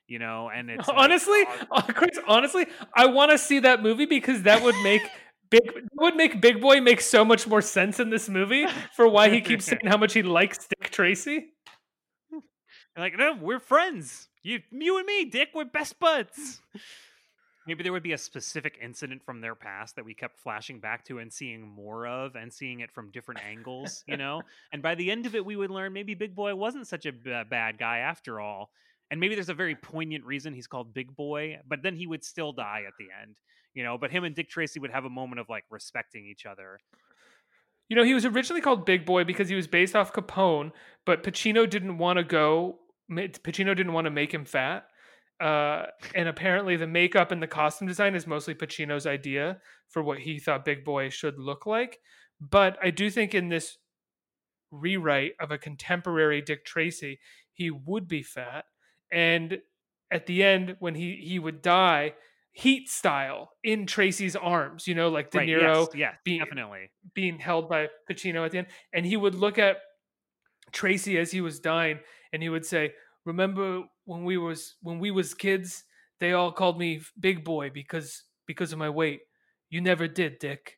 you 0.07 0.19
know. 0.19 0.49
And 0.53 0.69
it's 0.69 0.89
honestly, 0.89 1.43
Chris, 1.95 2.19
honestly, 2.27 2.67
I 2.95 3.07
want 3.07 3.31
to 3.31 3.37
see 3.39 3.59
that 3.59 3.81
movie 3.81 4.05
because 4.05 4.43
that 4.43 4.63
would 4.63 4.75
make 4.83 5.01
big 5.51 5.61
would 5.93 6.15
make 6.15 6.41
Big 6.41 6.59
Boy 6.59 6.81
make 6.81 6.99
so 7.01 7.23
much 7.23 7.45
more 7.45 7.61
sense 7.61 7.99
in 7.99 8.09
this 8.09 8.27
movie 8.27 8.65
for 8.95 9.07
why 9.07 9.29
he 9.29 9.41
keeps 9.41 9.65
saying 9.67 9.85
how 9.85 9.97
much 9.97 10.13
he 10.13 10.23
likes 10.23 10.67
Dick 10.67 10.89
Tracy. 10.89 11.49
Like, 12.97 13.17
no, 13.17 13.37
we're 13.39 13.61
friends. 13.61 14.27
You, 14.43 14.59
you 14.69 14.97
and 14.97 15.05
me, 15.05 15.23
Dick, 15.23 15.51
we're 15.55 15.63
best 15.63 15.97
buds. 15.97 16.61
Maybe 17.65 17.83
there 17.83 17.93
would 17.93 18.03
be 18.03 18.11
a 18.11 18.17
specific 18.17 18.77
incident 18.83 19.23
from 19.23 19.39
their 19.39 19.55
past 19.55 19.95
that 19.95 20.03
we 20.03 20.13
kept 20.13 20.37
flashing 20.39 20.81
back 20.81 21.05
to 21.05 21.19
and 21.19 21.31
seeing 21.31 21.65
more 21.65 22.05
of, 22.05 22.35
and 22.35 22.51
seeing 22.51 22.81
it 22.81 22.91
from 22.91 23.09
different 23.11 23.39
angles, 23.49 24.03
you 24.07 24.17
know. 24.17 24.41
And 24.73 24.81
by 24.81 24.95
the 24.95 25.09
end 25.09 25.25
of 25.25 25.35
it, 25.35 25.45
we 25.45 25.55
would 25.55 25.71
learn 25.71 25.93
maybe 25.93 26.15
Big 26.15 26.35
Boy 26.35 26.53
wasn't 26.53 26.85
such 26.85 27.05
a 27.05 27.13
b- 27.13 27.43
bad 27.49 27.77
guy 27.77 27.99
after 27.99 28.41
all. 28.41 28.71
And 29.09 29.21
maybe 29.21 29.35
there's 29.35 29.49
a 29.49 29.53
very 29.53 29.75
poignant 29.75 30.25
reason 30.25 30.53
he's 30.53 30.67
called 30.67 30.93
Big 30.93 31.15
Boy, 31.15 31.59
but 31.65 31.83
then 31.83 31.95
he 31.95 32.07
would 32.07 32.25
still 32.25 32.51
die 32.51 32.83
at 32.87 32.93
the 32.99 33.07
end, 33.21 33.35
you 33.73 33.83
know. 33.83 33.97
But 33.97 34.11
him 34.11 34.23
and 34.23 34.35
Dick 34.35 34.49
Tracy 34.49 34.79
would 34.79 34.91
have 34.91 35.05
a 35.05 35.09
moment 35.09 35.39
of 35.39 35.49
like 35.49 35.65
respecting 35.69 36.25
each 36.25 36.45
other. 36.45 36.79
You 37.89 37.95
know, 37.95 38.03
he 38.03 38.13
was 38.13 38.25
originally 38.25 38.61
called 38.61 38.85
Big 38.85 39.05
Boy 39.05 39.23
because 39.25 39.49
he 39.49 39.55
was 39.55 39.67
based 39.67 39.95
off 39.95 40.13
Capone, 40.13 40.71
but 41.05 41.23
Pacino 41.23 41.69
didn't 41.69 41.97
want 41.97 42.17
to 42.17 42.23
go. 42.23 42.79
Pacino 43.11 43.75
didn't 43.75 43.91
want 43.91 44.05
to 44.05 44.11
make 44.11 44.33
him 44.33 44.45
fat, 44.45 44.85
uh, 45.41 45.87
and 46.15 46.29
apparently 46.29 46.77
the 46.77 46.87
makeup 46.87 47.31
and 47.31 47.43
the 47.43 47.47
costume 47.47 47.87
design 47.87 48.15
is 48.15 48.25
mostly 48.25 48.55
Pacino's 48.55 49.05
idea 49.05 49.57
for 49.89 50.01
what 50.01 50.19
he 50.19 50.39
thought 50.39 50.63
Big 50.63 50.85
Boy 50.85 51.09
should 51.09 51.37
look 51.37 51.65
like. 51.65 51.99
But 52.39 52.77
I 52.81 52.91
do 52.91 53.09
think 53.09 53.35
in 53.35 53.49
this 53.49 53.77
rewrite 54.71 55.33
of 55.39 55.51
a 55.51 55.57
contemporary 55.57 56.41
Dick 56.41 56.63
Tracy, 56.63 57.19
he 57.51 57.69
would 57.69 58.07
be 58.07 58.23
fat, 58.23 58.65
and 59.11 59.59
at 60.09 60.27
the 60.27 60.43
end 60.43 60.75
when 60.79 60.95
he 60.95 61.15
he 61.23 61.39
would 61.39 61.61
die. 61.61 62.13
Heat 62.53 62.89
style 62.89 63.51
in 63.63 63.85
Tracy's 63.85 64.35
arms, 64.35 64.85
you 64.87 64.93
know, 64.93 65.07
like 65.09 65.31
De 65.31 65.37
right? 65.39 65.47
Niro 65.47 65.85
yes, 65.87 65.95
yes, 65.95 66.15
being- 66.25 66.39
definitely. 66.39 66.91
being 67.13 67.39
held 67.39 67.69
by 67.69 67.87
Pacino 68.09 68.45
at 68.45 68.51
the 68.51 68.57
end, 68.59 68.67
and 68.93 69.05
he 69.05 69.15
would 69.15 69.35
look 69.35 69.57
at 69.57 69.77
Tracy 70.71 71.17
as 71.17 71.31
he 71.31 71.41
was 71.41 71.59
dying, 71.59 71.99
and 72.33 72.41
he 72.43 72.49
would 72.49 72.65
say, 72.65 72.93
"Remember 73.25 73.83
when 74.05 74.23
we 74.23 74.37
was 74.37 74.75
when 74.81 74.99
we 74.99 75.11
was 75.11 75.33
kids? 75.33 75.83
They 76.19 76.33
all 76.33 76.51
called 76.51 76.77
me 76.77 77.01
Big 77.19 77.43
Boy 77.43 77.69
because 77.69 78.23
because 78.47 78.71
of 78.73 78.79
my 78.79 78.89
weight. 78.89 79.21
You 79.69 79.79
never 79.81 80.07
did, 80.07 80.39
Dick. 80.39 80.77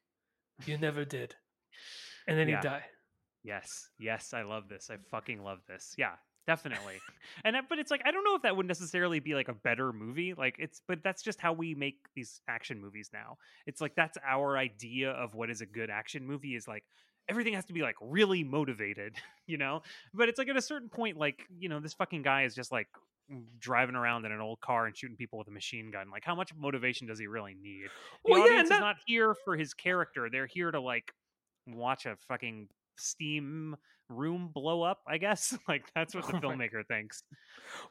You 0.65 0.77
never 0.77 1.05
did." 1.05 1.35
And 2.27 2.37
then 2.37 2.47
Yeah. 2.49 2.57
he'd 2.57 2.63
die. 2.63 2.85
Yes, 3.43 3.89
yes, 3.99 4.33
I 4.33 4.43
love 4.43 4.69
this. 4.69 4.89
I 4.89 4.97
fucking 5.11 5.43
love 5.43 5.59
this. 5.67 5.93
Yeah, 5.97 6.15
definitely. 6.47 6.99
and 7.43 7.55
that- 7.55 7.69
but 7.69 7.79
it's 7.79 7.91
like 7.91 8.01
I 8.05 8.11
don't 8.11 8.23
know 8.23 8.35
if 8.35 8.41
that 8.43 8.55
would 8.55 8.67
necessarily 8.67 9.19
be 9.19 9.33
like 9.35 9.47
a 9.47 9.53
better 9.53 9.93
movie. 9.93 10.33
Like 10.33 10.55
it's, 10.59 10.81
but 10.87 11.03
that's 11.03 11.21
just 11.23 11.39
how 11.39 11.53
we 11.53 11.75
make 11.75 11.97
these 12.15 12.41
action 12.47 12.79
movies 12.81 13.09
now. 13.13 13.37
It's 13.65 13.81
like 13.81 13.95
that's 13.95 14.17
our 14.27 14.57
idea 14.57 15.11
of 15.11 15.33
what 15.35 15.49
is 15.49 15.61
a 15.61 15.65
good 15.65 15.89
action 15.89 16.25
movie. 16.25 16.55
Is 16.55 16.67
like 16.67 16.83
everything 17.29 17.53
has 17.53 17.65
to 17.65 17.73
be 17.73 17.81
like 17.81 17.95
really 18.01 18.43
motivated, 18.43 19.15
you 19.47 19.57
know. 19.57 19.81
But 20.13 20.29
it's 20.29 20.37
like 20.37 20.49
at 20.49 20.57
a 20.57 20.61
certain 20.61 20.89
point, 20.89 21.17
like 21.17 21.43
you 21.57 21.69
know, 21.69 21.79
this 21.79 21.93
fucking 21.93 22.21
guy 22.21 22.43
is 22.43 22.55
just 22.55 22.71
like 22.71 22.87
driving 23.59 23.95
around 23.95 24.25
in 24.25 24.31
an 24.33 24.41
old 24.41 24.59
car 24.59 24.85
and 24.85 24.95
shooting 24.95 25.15
people 25.15 25.39
with 25.39 25.47
a 25.47 25.51
machine 25.51 25.91
gun. 25.91 26.09
Like, 26.11 26.25
how 26.25 26.35
much 26.35 26.53
motivation 26.55 27.07
does 27.07 27.17
he 27.17 27.27
really 27.27 27.55
need? 27.59 27.85
The 28.25 28.31
Well, 28.31 28.39
yeah, 28.39 28.45
audience 28.45 28.69
and 28.69 28.77
is 28.77 28.81
not 28.81 28.95
here 29.05 29.33
for 29.45 29.55
his 29.55 29.73
character. 29.73 30.29
They're 30.29 30.45
here 30.45 30.71
to 30.71 30.81
like 30.81 31.13
watch 31.65 32.05
a 32.05 32.17
fucking 32.27 32.67
steam 32.97 33.75
room 34.09 34.49
blow 34.53 34.81
up. 34.83 35.01
I 35.07 35.17
guess 35.17 35.57
like 35.67 35.91
that's 35.95 36.15
what 36.15 36.27
the 36.27 36.33
Oh 36.33 36.41
my 36.45 36.55
filmmaker 36.55 36.85
thinks. 36.87 37.23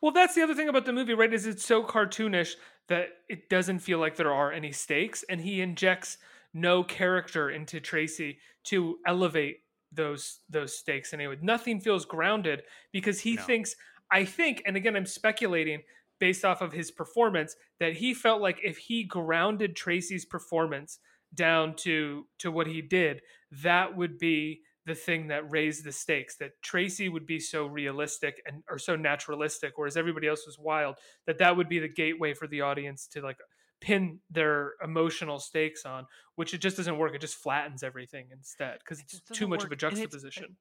Well, 0.00 0.12
that's 0.12 0.34
the 0.34 0.42
other 0.42 0.54
thing 0.54 0.68
about 0.68 0.84
the 0.86 0.92
movie, 0.92 1.14
right? 1.14 1.32
Is 1.32 1.46
it's 1.46 1.64
so 1.64 1.82
cartoonish 1.84 2.54
that 2.88 3.08
it 3.28 3.48
doesn't 3.48 3.80
feel 3.80 3.98
like 3.98 4.16
there 4.16 4.32
are 4.32 4.52
any 4.52 4.72
stakes, 4.72 5.24
and 5.28 5.40
he 5.40 5.60
injects 5.60 6.18
no 6.52 6.84
character 6.84 7.50
into 7.50 7.80
Tracy 7.80 8.38
to 8.64 8.98
elevate 9.06 9.60
those 9.90 10.40
those 10.48 10.76
stakes. 10.78 11.12
Anyway, 11.12 11.36
nothing 11.40 11.80
feels 11.80 12.04
grounded 12.04 12.62
because 12.92 13.20
he 13.20 13.36
No. 13.36 13.46
thinks. 13.46 13.74
I 14.10 14.26
think, 14.26 14.62
and 14.66 14.76
again, 14.76 14.94
I'm 14.94 15.06
speculating 15.06 15.82
based 16.18 16.44
off 16.44 16.60
of 16.60 16.72
his 16.72 16.90
performance 16.90 17.56
that 17.80 17.94
he 17.94 18.12
felt 18.12 18.42
like 18.42 18.60
if 18.62 18.76
he 18.76 19.04
grounded 19.04 19.74
Tracy's 19.74 20.26
performance 20.26 20.98
down 21.34 21.74
to 21.76 22.28
to 22.38 22.52
what 22.52 22.66
he 22.66 22.82
did, 22.82 23.22
that 23.50 23.96
would 23.96 24.18
be 24.18 24.62
the 24.86 24.94
thing 24.94 25.28
that 25.28 25.48
raised 25.50 25.84
the 25.84 25.92
stakes 25.92 26.36
that 26.36 26.60
tracy 26.62 27.08
would 27.08 27.26
be 27.26 27.38
so 27.38 27.66
realistic 27.66 28.42
and 28.46 28.62
or 28.68 28.78
so 28.78 28.96
naturalistic 28.96 29.72
whereas 29.76 29.96
everybody 29.96 30.26
else 30.26 30.44
was 30.46 30.58
wild 30.58 30.96
that 31.26 31.38
that 31.38 31.56
would 31.56 31.68
be 31.68 31.78
the 31.78 31.88
gateway 31.88 32.34
for 32.34 32.46
the 32.48 32.60
audience 32.60 33.06
to 33.06 33.20
like 33.20 33.38
pin 33.80 34.18
their 34.30 34.72
emotional 34.82 35.38
stakes 35.38 35.84
on 35.84 36.06
which 36.36 36.54
it 36.54 36.58
just 36.58 36.76
doesn't 36.76 36.98
work 36.98 37.14
it 37.14 37.20
just 37.20 37.36
flattens 37.36 37.82
everything 37.82 38.26
instead 38.32 38.78
because 38.80 38.98
It 39.00 39.06
it's 39.12 39.20
too 39.38 39.46
much 39.48 39.60
of 39.64 39.66
a 39.66 39.70
work, 39.70 39.82
it's- 39.82 39.90
juxtaposition 39.92 40.56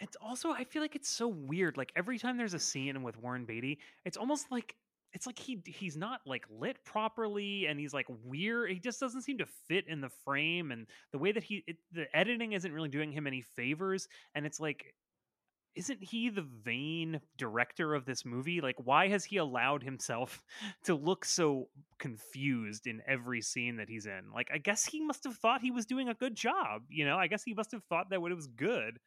It's 0.00 0.16
also 0.20 0.50
I 0.50 0.64
feel 0.64 0.82
like 0.82 0.96
it's 0.96 1.08
so 1.08 1.28
weird. 1.28 1.76
Like 1.76 1.92
every 1.94 2.18
time 2.18 2.36
there's 2.36 2.54
a 2.54 2.58
scene 2.58 3.02
with 3.04 3.16
Warren 3.16 3.44
Beatty, 3.44 3.78
it's 4.04 4.16
almost 4.16 4.50
like 4.50 4.74
it's 5.12 5.26
like 5.26 5.38
he 5.38 5.62
he's 5.66 5.96
not 5.96 6.20
like 6.26 6.46
lit 6.50 6.84
properly 6.84 7.66
and 7.66 7.78
he's 7.78 7.92
like 7.92 8.06
weird. 8.24 8.70
He 8.70 8.78
just 8.78 9.00
doesn't 9.00 9.22
seem 9.22 9.38
to 9.38 9.46
fit 9.68 9.86
in 9.88 10.00
the 10.00 10.10
frame 10.24 10.70
and 10.70 10.86
the 11.12 11.18
way 11.18 11.32
that 11.32 11.42
he 11.42 11.64
it, 11.66 11.76
the 11.92 12.06
editing 12.16 12.52
isn't 12.52 12.72
really 12.72 12.88
doing 12.88 13.12
him 13.12 13.26
any 13.26 13.42
favors. 13.42 14.08
And 14.34 14.46
it's 14.46 14.58
like, 14.58 14.94
isn't 15.74 16.02
he 16.02 16.28
the 16.28 16.46
vain 16.64 17.20
director 17.36 17.94
of 17.94 18.04
this 18.04 18.24
movie? 18.24 18.60
Like, 18.60 18.76
why 18.82 19.08
has 19.08 19.24
he 19.24 19.36
allowed 19.36 19.82
himself 19.82 20.42
to 20.84 20.94
look 20.94 21.24
so 21.24 21.68
confused 21.98 22.86
in 22.86 23.02
every 23.06 23.42
scene 23.42 23.76
that 23.76 23.88
he's 23.88 24.06
in? 24.06 24.32
Like, 24.34 24.50
I 24.52 24.58
guess 24.58 24.84
he 24.84 25.00
must 25.00 25.24
have 25.24 25.36
thought 25.36 25.60
he 25.60 25.70
was 25.70 25.86
doing 25.86 26.08
a 26.08 26.14
good 26.14 26.34
job. 26.34 26.82
You 26.88 27.04
know, 27.04 27.16
I 27.16 27.26
guess 27.26 27.42
he 27.42 27.54
must 27.54 27.72
have 27.72 27.84
thought 27.84 28.10
that 28.10 28.20
what 28.20 28.32
it 28.32 28.36
was 28.36 28.48
good. 28.48 28.98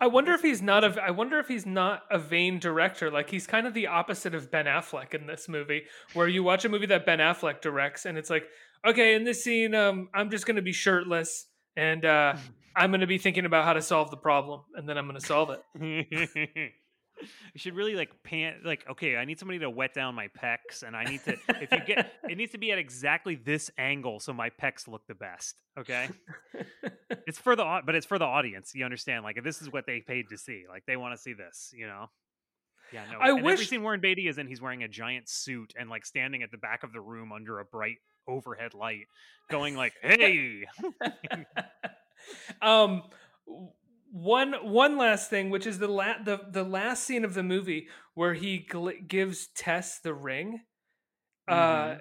I 0.00 0.06
wonder 0.06 0.32
if 0.32 0.42
he's 0.42 0.62
not 0.62 0.84
a 0.84 1.02
i 1.02 1.10
wonder 1.10 1.38
if 1.38 1.48
he's 1.48 1.66
not 1.66 2.02
a 2.10 2.18
vain 2.18 2.58
director. 2.58 3.10
Like 3.10 3.30
he's 3.30 3.46
kind 3.46 3.66
of 3.66 3.74
the 3.74 3.86
opposite 3.86 4.34
of 4.34 4.50
ben 4.50 4.66
affleck 4.66 5.14
in 5.14 5.26
this 5.26 5.48
movie 5.48 5.82
where 6.14 6.28
you 6.28 6.42
watch 6.42 6.64
a 6.64 6.68
movie 6.68 6.86
that 6.86 7.06
ben 7.06 7.18
affleck 7.18 7.60
directs 7.60 8.06
and 8.06 8.18
it's 8.18 8.30
like 8.30 8.48
okay 8.86 9.14
in 9.14 9.24
this 9.24 9.44
scene 9.44 9.74
um 9.74 10.08
i'm 10.14 10.30
just 10.30 10.46
going 10.46 10.56
to 10.56 10.62
be 10.62 10.72
shirtless 10.72 11.46
and 11.76 12.04
uh 12.04 12.34
i'm 12.76 12.90
going 12.90 13.00
to 13.00 13.06
be 13.06 13.18
thinking 13.18 13.44
about 13.44 13.64
how 13.64 13.72
to 13.72 13.82
solve 13.82 14.10
the 14.10 14.16
problem 14.16 14.62
and 14.74 14.88
then 14.88 14.96
i'm 14.96 15.06
going 15.06 15.18
to 15.18 15.26
solve 15.26 15.50
it 15.50 16.72
you 17.20 17.58
should 17.58 17.74
really 17.74 17.94
like 17.94 18.10
pan 18.22 18.54
like 18.64 18.84
okay 18.90 19.16
i 19.16 19.24
need 19.24 19.38
somebody 19.38 19.58
to 19.58 19.68
wet 19.68 19.94
down 19.94 20.14
my 20.14 20.28
pecs 20.28 20.82
and 20.82 20.96
i 20.96 21.04
need 21.04 21.22
to 21.24 21.36
if 21.60 21.70
you 21.72 21.80
get 21.86 22.12
it 22.28 22.36
needs 22.36 22.52
to 22.52 22.58
be 22.58 22.72
at 22.72 22.78
exactly 22.78 23.34
this 23.34 23.70
angle 23.78 24.20
so 24.20 24.32
my 24.32 24.50
pecs 24.50 24.88
look 24.88 25.06
the 25.06 25.14
best 25.14 25.56
okay? 25.78 26.08
It's 27.26 27.38
for 27.38 27.56
the 27.56 27.80
but 27.84 27.94
it's 27.94 28.06
for 28.06 28.18
the 28.18 28.24
audience 28.24 28.72
you 28.74 28.84
understand? 28.84 29.24
Like 29.24 29.42
this 29.42 29.62
is 29.62 29.72
what 29.72 29.86
they 29.86 30.00
paid 30.00 30.28
to 30.30 30.38
see 30.38 30.64
like 30.68 30.84
they 30.86 30.96
want 30.96 31.14
to 31.14 31.20
see 31.20 31.32
this 31.32 31.72
you 31.76 31.86
know? 31.86 32.06
Yeah 32.92 33.04
no 33.10 33.18
I 33.18 33.30
and 33.30 33.46
every 33.46 33.64
scene 33.64 33.82
warren 33.82 34.00
beatty 34.00 34.28
is 34.28 34.38
in 34.38 34.46
he's 34.46 34.60
wearing 34.60 34.82
a 34.82 34.88
giant 34.88 35.28
suit 35.28 35.74
and 35.78 35.88
like 35.88 36.04
standing 36.04 36.42
at 36.42 36.50
the 36.50 36.58
back 36.58 36.82
of 36.82 36.92
the 36.92 37.00
room 37.00 37.32
under 37.32 37.60
a 37.60 37.64
bright 37.64 37.98
overhead 38.28 38.74
light 38.74 39.06
going 39.50 39.76
like 39.76 39.94
hey! 40.02 40.66
Um 42.60 43.02
one 44.10 44.52
one 44.64 44.96
last 44.98 45.30
thing 45.30 45.50
which 45.50 45.66
is 45.66 45.78
the 45.78 45.88
la- 45.88 46.22
the 46.22 46.38
the 46.50 46.64
last 46.64 47.04
scene 47.04 47.24
of 47.24 47.34
the 47.34 47.42
movie 47.42 47.88
where 48.14 48.34
he 48.34 48.66
gl- 48.68 49.06
gives 49.06 49.48
Tess 49.48 50.00
the 50.00 50.14
ring 50.14 50.60
uh 51.48 51.94
Mhm. 51.96 52.00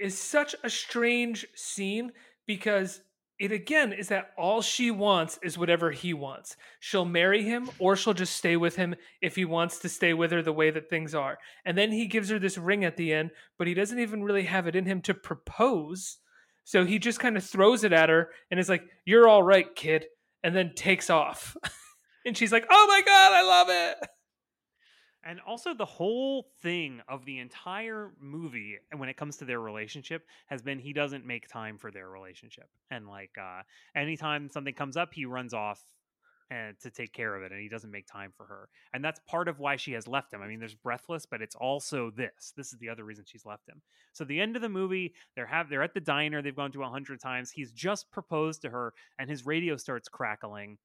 is 0.00 0.18
such 0.18 0.54
a 0.64 0.70
strange 0.70 1.46
scene 1.54 2.12
because 2.46 3.02
it 3.38 3.52
again 3.52 3.92
is 3.92 4.08
that 4.08 4.32
all 4.36 4.60
she 4.62 4.90
wants 4.90 5.38
is 5.42 5.56
whatever 5.58 5.90
he 5.90 6.12
wants. 6.14 6.56
She'll 6.80 7.06
marry 7.06 7.42
him 7.42 7.70
or 7.78 7.96
she'll 7.96 8.14
just 8.14 8.36
stay 8.36 8.56
with 8.56 8.76
him 8.76 8.94
if 9.22 9.34
he 9.36 9.46
wants 9.46 9.78
to 9.80 9.88
stay 9.88 10.12
with 10.14 10.30
her 10.32 10.42
the 10.42 10.52
way 10.52 10.70
that 10.70 10.90
things 10.90 11.14
are. 11.14 11.38
And 11.64 11.76
then 11.78 11.90
he 11.92 12.06
gives 12.06 12.28
her 12.30 12.38
this 12.38 12.58
ring 12.58 12.84
at 12.84 12.96
the 12.98 13.12
end, 13.14 13.30
but 13.58 13.66
he 13.66 13.74
doesn't 13.74 13.98
even 13.98 14.22
really 14.24 14.44
have 14.44 14.66
it 14.66 14.76
in 14.76 14.84
him 14.86 15.00
to 15.02 15.14
propose. 15.14 16.18
So 16.64 16.84
he 16.84 16.98
just 16.98 17.18
kind 17.20 17.36
of 17.36 17.44
throws 17.44 17.82
it 17.84 17.92
at 17.94 18.10
her 18.10 18.30
and 18.50 18.60
is 18.60 18.68
like, 18.68 18.84
You're 19.06 19.28
all 19.28 19.42
right, 19.42 19.74
kid. 19.74 20.06
And 20.42 20.54
then 20.54 20.74
takes 20.74 21.10
off. 21.10 21.56
and 22.26 22.36
she's 22.36 22.52
like, 22.52 22.66
Oh 22.70 22.86
my 22.88 23.02
God, 23.04 23.32
I 23.32 23.42
love 23.42 23.68
it. 23.70 24.08
And 25.22 25.38
also, 25.46 25.74
the 25.74 25.84
whole 25.84 26.46
thing 26.62 27.02
of 27.06 27.26
the 27.26 27.40
entire 27.40 28.10
movie, 28.18 28.78
when 28.96 29.10
it 29.10 29.18
comes 29.18 29.36
to 29.36 29.44
their 29.44 29.60
relationship, 29.60 30.26
has 30.46 30.62
been 30.62 30.78
he 30.78 30.94
doesn't 30.94 31.26
make 31.26 31.46
time 31.46 31.76
for 31.76 31.90
their 31.90 32.08
relationship. 32.08 32.70
And 32.90 33.06
like, 33.06 33.32
uh, 33.38 33.62
anytime 33.94 34.48
something 34.48 34.72
comes 34.72 34.96
up, 34.96 35.12
he 35.12 35.26
runs 35.26 35.52
off 35.52 35.82
and 36.50 36.78
to 36.80 36.90
take 36.90 37.12
care 37.12 37.34
of 37.36 37.42
it, 37.42 37.52
and 37.52 37.60
he 37.60 37.68
doesn't 37.68 37.90
make 37.90 38.06
time 38.06 38.32
for 38.36 38.44
her. 38.46 38.68
And 38.92 39.04
that's 39.04 39.20
part 39.28 39.48
of 39.48 39.58
why 39.58 39.76
she 39.76 39.92
has 39.92 40.08
left 40.08 40.32
him. 40.32 40.42
I 40.42 40.48
mean, 40.48 40.58
there's 40.58 40.74
Breathless, 40.74 41.26
but 41.26 41.40
it's 41.40 41.54
also 41.54 42.10
this. 42.10 42.52
This 42.56 42.72
is 42.72 42.78
the 42.80 42.88
other 42.88 43.04
reason 43.04 43.24
she's 43.26 43.46
left 43.46 43.68
him. 43.68 43.80
So 44.12 44.24
the 44.24 44.40
end 44.40 44.56
of 44.56 44.62
the 44.62 44.68
movie, 44.68 45.14
they're 45.36 45.46
have 45.46 45.70
they're 45.70 45.82
at 45.82 45.94
the 45.94 46.00
diner. 46.00 46.42
They've 46.42 46.54
gone 46.54 46.72
to 46.72 46.82
a 46.82 46.88
hundred 46.88 47.20
times. 47.20 47.50
He's 47.50 47.72
just 47.72 48.10
proposed 48.10 48.62
to 48.62 48.70
her, 48.70 48.92
and 49.18 49.30
his 49.30 49.46
radio 49.46 49.76
starts 49.76 50.08
crackling 50.08 50.78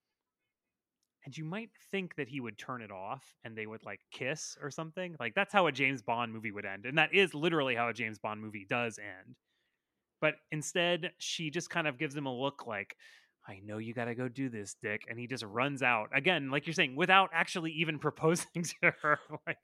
and 1.26 1.36
you 1.36 1.44
might 1.44 1.72
think 1.92 2.16
that 2.16 2.28
he 2.28 2.40
would 2.40 2.58
turn 2.58 2.82
it 2.82 2.92
off 2.92 3.24
and 3.44 3.58
they 3.58 3.66
would 3.66 3.84
like 3.84 4.00
kiss 4.12 4.58
or 4.62 4.70
something. 4.70 5.16
Like 5.20 5.34
that's 5.34 5.52
how 5.52 5.68
a 5.68 5.72
James 5.72 6.02
Bond 6.02 6.32
movie 6.32 6.52
would 6.52 6.66
end. 6.66 6.86
And 6.86 6.98
that 6.98 7.14
is 7.14 7.34
literally 7.34 7.76
how 7.76 7.90
a 7.90 7.94
James 7.94 8.20
Bond 8.20 8.42
movie 8.42 8.66
does 8.70 9.00
end. 9.00 9.36
But 10.22 10.36
instead, 10.52 11.12
she 11.18 11.50
just 11.50 11.70
kind 11.70 11.88
of 11.88 11.98
gives 11.98 12.16
him 12.16 12.26
a 12.26 12.34
look 12.34 12.68
like, 12.68 12.96
I 13.48 13.60
know 13.64 13.78
you 13.78 13.94
got 13.94 14.06
to 14.06 14.16
go 14.16 14.28
do 14.28 14.50
this, 14.50 14.76
Dick. 14.82 15.04
And 15.08 15.20
he 15.20 15.28
just 15.28 15.44
runs 15.44 15.84
out 15.84 16.10
again, 16.16 16.50
like 16.50 16.66
you're 16.66 16.74
saying, 16.74 16.96
without 16.96 17.30
actually 17.34 17.72
even 17.74 18.00
proposing 18.00 18.64
to 18.82 18.94
her. 19.02 19.20
like, 19.48 19.58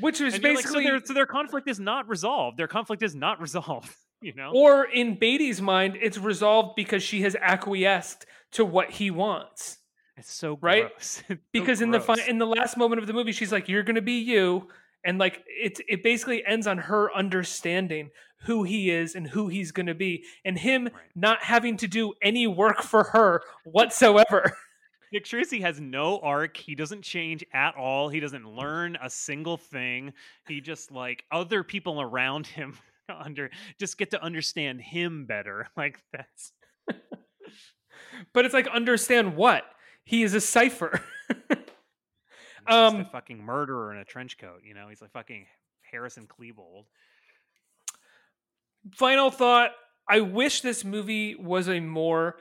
which 0.00 0.20
is 0.20 0.38
basically 0.38 0.84
like, 0.84 0.84
so, 0.84 0.90
their, 0.90 1.06
so 1.06 1.14
their 1.14 1.26
conflict 1.26 1.68
is 1.68 1.80
not 1.80 2.08
resolved. 2.08 2.58
Their 2.58 2.68
conflict 2.68 3.02
is 3.02 3.14
not 3.14 3.40
resolved. 3.40 3.90
You 4.20 4.34
know, 4.34 4.52
or 4.54 4.84
in 4.84 5.18
Beatty's 5.18 5.60
mind, 5.60 5.98
it's 6.00 6.16
resolved 6.16 6.76
because 6.76 7.02
she 7.02 7.22
has 7.22 7.36
acquiesced 7.38 8.24
to 8.52 8.64
what 8.64 8.90
he 8.90 9.10
wants. 9.10 9.78
It's 10.16 10.32
so 10.32 10.56
right 10.62 10.88
gross. 10.88 11.22
because 11.52 11.80
so 11.80 11.84
in 11.84 11.90
the 11.90 11.98
gross. 11.98 12.20
fi- 12.20 12.30
in 12.30 12.38
the 12.38 12.46
last 12.46 12.78
moment 12.78 13.00
of 13.02 13.06
the 13.06 13.12
movie, 13.12 13.32
she's 13.32 13.52
like, 13.52 13.68
"You're 13.68 13.82
gonna 13.82 14.00
be 14.00 14.20
you," 14.20 14.68
and 15.04 15.18
like 15.18 15.42
it 15.46 15.78
it 15.88 16.02
basically 16.02 16.42
ends 16.46 16.66
on 16.66 16.78
her 16.78 17.14
understanding 17.14 18.10
who 18.44 18.62
he 18.64 18.90
is 18.90 19.14
and 19.14 19.26
who 19.28 19.48
he's 19.48 19.72
gonna 19.72 19.94
be, 19.94 20.24
and 20.44 20.58
him 20.58 20.84
Right. 20.84 20.92
not 21.14 21.42
having 21.42 21.76
to 21.78 21.86
do 21.88 22.14
any 22.22 22.46
work 22.46 22.82
for 22.82 23.04
her 23.04 23.42
whatsoever. 23.64 24.52
Dick 25.12 25.24
Tracy 25.24 25.60
has 25.60 25.80
no 25.80 26.18
arc. 26.20 26.56
He 26.56 26.74
doesn't 26.74 27.02
change 27.02 27.44
at 27.52 27.76
all. 27.76 28.08
He 28.08 28.18
doesn't 28.18 28.48
learn 28.48 28.96
a 29.00 29.08
single 29.08 29.56
thing. 29.56 30.12
He 30.48 30.60
just 30.60 30.90
like 30.90 31.24
other 31.30 31.62
people 31.62 32.00
around 32.00 32.46
him 32.48 32.76
under 33.08 33.50
just 33.78 33.96
get 33.96 34.10
to 34.10 34.22
understand 34.22 34.80
him 34.80 35.26
better. 35.26 35.68
Like 35.76 36.00
that's 36.12 36.52
but 38.32 38.44
it's 38.44 38.54
like 38.54 38.66
understand 38.68 39.36
what 39.36 39.64
he 40.04 40.22
is 40.22 40.34
a 40.34 40.40
cipher. 40.40 41.00
he's 41.28 41.38
just 41.48 41.70
a 42.68 42.74
um, 42.98 43.06
fucking 43.06 43.42
murderer 43.42 43.92
in 43.92 43.98
a 43.98 44.04
trench 44.04 44.38
coat. 44.38 44.60
You 44.64 44.74
know, 44.74 44.88
he's 44.88 45.00
like 45.00 45.12
fucking 45.12 45.46
Harris 45.90 46.16
and 46.16 46.28
Klebold. 46.28 46.84
Final 48.92 49.30
thought 49.30 49.70
i 50.08 50.20
wish 50.20 50.60
this 50.60 50.84
movie 50.84 51.34
was 51.34 51.68
a 51.68 51.80
more 51.80 52.36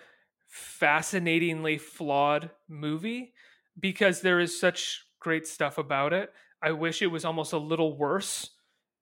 fascinatingly 0.53 1.79
flawed 1.79 2.51
movie 2.69 3.33
because 3.79 4.21
there 4.21 4.39
is 4.39 4.59
such 4.59 5.03
great 5.19 5.47
stuff 5.47 5.79
about 5.79 6.13
it. 6.13 6.31
I 6.61 6.71
wish 6.71 7.01
it 7.01 7.07
was 7.07 7.25
almost 7.25 7.53
a 7.53 7.57
little 7.57 7.97
worse 7.97 8.51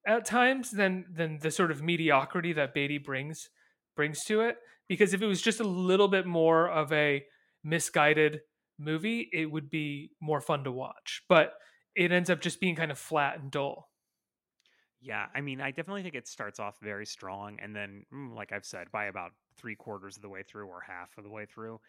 at 0.07 0.25
times 0.25 0.71
than 0.71 1.05
than 1.13 1.39
the 1.39 1.51
sort 1.51 1.71
of 1.71 1.83
mediocrity 1.83 2.53
that 2.53 2.73
beatty 2.73 2.97
brings 2.97 3.49
brings 3.95 4.23
to 4.25 4.41
it. 4.41 4.57
Because 4.87 5.13
if 5.13 5.21
it 5.21 5.27
was 5.27 5.41
just 5.41 5.59
a 5.59 5.65
little 5.65 6.07
bit 6.07 6.25
more 6.25 6.69
of 6.69 6.91
a 6.93 7.23
misguided 7.63 8.41
movie 8.79 9.29
it 9.31 9.45
would 9.45 9.69
be 9.69 10.11
more 10.21 10.41
fun 10.41 10.63
to 10.63 10.71
watch. 10.71 11.23
But 11.27 11.53
it 11.95 12.13
ends 12.13 12.29
up 12.29 12.39
just 12.39 12.61
being 12.61 12.77
kind 12.77 12.91
of 12.91 12.97
flat 12.97 13.39
and 13.39 13.51
dull 13.51 13.89
Yeah, 15.03 15.27
I 15.33 15.41
mean, 15.41 15.61
I 15.61 15.71
definitely 15.71 16.03
think 16.03 16.13
it 16.15 16.27
starts 16.27 16.59
off 16.59 16.77
very 16.79 17.05
strong, 17.07 17.59
and 17.59 17.75
then, 17.75 18.05
mm, 18.13 18.35
like 18.35 18.51
I've 18.51 18.65
said, 18.65 18.91
by 18.91 19.05
about 19.05 19.31
three 19.57 19.75
quarters 19.75 20.15
of 20.15 20.21
the 20.21 20.29
way 20.29 20.43
through 20.43 20.67
or 20.67 20.79
half 20.79 21.17
of 21.17 21.23
the 21.23 21.29
way 21.29 21.45
through, 21.47 21.79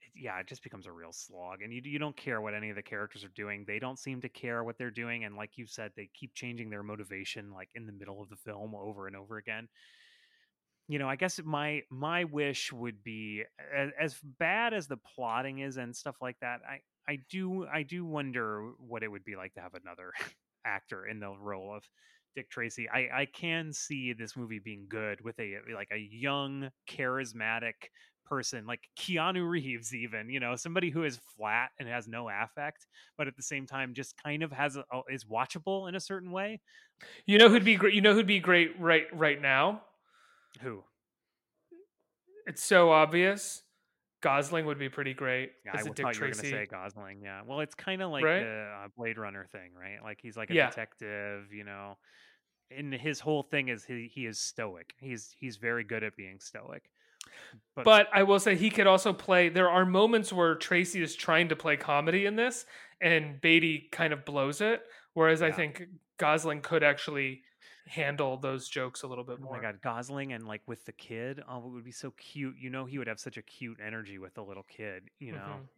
it, 0.00 0.10
yeah, 0.16 0.38
it 0.40 0.46
just 0.46 0.62
becomes 0.62 0.86
a 0.86 0.92
real 0.92 1.12
slog. 1.12 1.60
And 1.60 1.70
you 1.72 1.82
you 1.84 1.98
don't 1.98 2.16
care 2.16 2.40
what 2.40 2.54
any 2.54 2.70
of 2.70 2.76
the 2.76 2.82
characters 2.82 3.24
are 3.24 3.28
doing; 3.28 3.64
they 3.66 3.78
don't 3.78 3.98
seem 3.98 4.22
to 4.22 4.28
care 4.30 4.64
what 4.64 4.78
they're 4.78 4.90
doing. 4.90 5.24
And 5.24 5.36
like 5.36 5.58
you 5.58 5.66
said, 5.66 5.92
they 5.96 6.08
keep 6.14 6.34
changing 6.34 6.70
their 6.70 6.82
motivation, 6.82 7.52
like 7.52 7.68
in 7.74 7.84
the 7.86 7.92
middle 7.92 8.22
of 8.22 8.30
the 8.30 8.36
film, 8.36 8.74
over 8.74 9.06
and 9.06 9.16
over 9.16 9.36
again. 9.36 9.68
You 10.88 10.98
know, 10.98 11.08
I 11.08 11.16
guess 11.16 11.40
my 11.42 11.82
my 11.90 12.24
wish 12.24 12.72
would 12.72 13.02
be 13.02 13.44
as, 13.74 13.90
as 13.98 14.20
bad 14.20 14.74
as 14.74 14.88
the 14.88 14.96
plotting 14.96 15.60
is 15.60 15.76
and 15.76 15.96
stuff 15.96 16.16
like 16.20 16.38
that. 16.40 16.60
I 16.68 16.80
I 17.08 17.16
do 17.30 17.66
I 17.66 17.82
do 17.82 18.04
wonder 18.04 18.72
what 18.78 19.02
it 19.02 19.08
would 19.08 19.24
be 19.24 19.36
like 19.36 19.54
to 19.54 19.60
have 19.60 19.74
another 19.74 20.12
actor 20.64 21.06
in 21.06 21.20
the 21.20 21.30
role 21.30 21.74
of 21.74 21.88
Dick 22.34 22.50
Tracy. 22.50 22.88
I 22.88 23.08
I 23.12 23.26
can 23.26 23.72
see 23.72 24.12
this 24.12 24.36
movie 24.36 24.58
being 24.58 24.86
good 24.88 25.20
with 25.22 25.38
a 25.38 25.56
like 25.74 25.88
a 25.92 25.98
young, 25.98 26.70
charismatic 26.88 27.74
person 28.24 28.66
like 28.66 28.88
Keanu 28.98 29.48
Reeves, 29.48 29.94
even 29.94 30.30
you 30.30 30.40
know 30.40 30.56
somebody 30.56 30.90
who 30.90 31.04
is 31.04 31.18
flat 31.36 31.70
and 31.78 31.88
has 31.88 32.08
no 32.08 32.28
affect, 32.28 32.86
but 33.18 33.26
at 33.28 33.36
the 33.36 33.42
same 33.42 33.66
time 33.66 33.94
just 33.94 34.16
kind 34.22 34.42
of 34.42 34.52
has 34.52 34.76
a, 34.76 34.84
is 35.10 35.24
watchable 35.24 35.88
in 35.88 35.94
a 35.94 36.00
certain 36.00 36.30
way. 36.32 36.60
You 37.26 37.38
know 37.38 37.48
who'd 37.48 37.64
be 37.64 37.76
great? 37.76 37.94
You 37.94 38.00
know 38.00 38.14
who'd 38.14 38.26
be 38.26 38.40
great 38.40 38.78
right 38.80 39.06
right 39.12 39.40
now? 39.40 39.82
Who? 40.62 40.84
It's 42.46 42.62
so 42.62 42.90
obvious. 42.90 43.61
Gosling 44.22 44.64
would 44.66 44.78
be 44.78 44.88
pretty 44.88 45.12
great 45.14 45.52
Yeah, 45.64 45.72
as 45.74 45.86
I 45.86 45.90
a 45.90 45.92
Dick 45.92 46.06
thought 46.06 46.14
you 46.16 46.20
were 46.22 46.26
Tracy. 46.28 46.50
going 46.50 46.52
to 46.54 46.58
say 46.60 46.66
Gosling. 46.70 47.20
Yeah. 47.22 47.42
Well, 47.46 47.60
it's 47.60 47.74
kind 47.74 48.00
of 48.00 48.10
like 48.10 48.24
Right? 48.24 48.40
the 48.40 48.72
uh, 48.84 48.88
Blade 48.96 49.18
Runner 49.18 49.46
thing, 49.52 49.70
right? 49.78 50.02
Like 50.02 50.18
he's 50.22 50.36
like 50.36 50.50
a 50.50 50.54
Yeah. 50.54 50.70
detective, 50.70 51.52
you 51.52 51.64
know. 51.64 51.98
And 52.70 52.94
his 52.94 53.20
whole 53.20 53.42
thing 53.42 53.68
is 53.68 53.84
he 53.84 54.08
he 54.12 54.24
is 54.24 54.38
stoic. 54.40 54.94
He's 54.98 55.34
he's 55.38 55.56
very 55.58 55.84
good 55.84 56.02
at 56.02 56.16
being 56.16 56.40
stoic. 56.40 56.88
But, 57.76 57.84
But 57.84 58.08
I 58.12 58.22
will 58.22 58.40
say 58.40 58.56
he 58.56 58.70
could 58.70 58.86
also 58.86 59.12
play. 59.12 59.48
There 59.48 59.68
are 59.68 59.84
moments 59.84 60.32
where 60.32 60.54
Tracy 60.54 61.02
is 61.02 61.14
trying 61.14 61.48
to 61.50 61.56
play 61.56 61.76
comedy 61.76 62.24
in 62.26 62.34
this, 62.36 62.64
and 63.00 63.40
Beatty 63.40 63.88
kind 63.92 64.12
of 64.12 64.24
blows 64.24 64.60
it. 64.60 64.82
Whereas 65.14 65.42
I 65.42 65.52
think 65.52 65.82
Gosling 66.18 66.62
could 66.62 66.82
actually 66.82 67.42
handle 67.86 68.36
those 68.36 68.68
jokes 68.68 69.02
a 69.02 69.06
little 69.06 69.24
bit 69.24 69.40
more. 69.40 69.54
Oh 69.54 69.56
my 69.56 69.62
god, 69.62 69.80
Gosling 69.82 70.32
and 70.32 70.46
like 70.46 70.62
with 70.66 70.84
the 70.84 70.92
kid, 70.92 71.42
oh, 71.48 71.58
it 71.58 71.68
would 71.72 71.84
be 71.84 71.92
so 71.92 72.12
cute. 72.12 72.56
You 72.58 72.70
know, 72.70 72.84
he 72.84 72.98
would 72.98 73.06
have 73.08 73.20
such 73.20 73.36
a 73.36 73.42
cute 73.42 73.78
energy 73.84 74.18
with 74.18 74.34
the 74.34 74.42
little 74.42 74.64
kid. 74.64 75.04
You 75.18 75.32
know, 75.32 75.60
Mhm. 75.60 75.68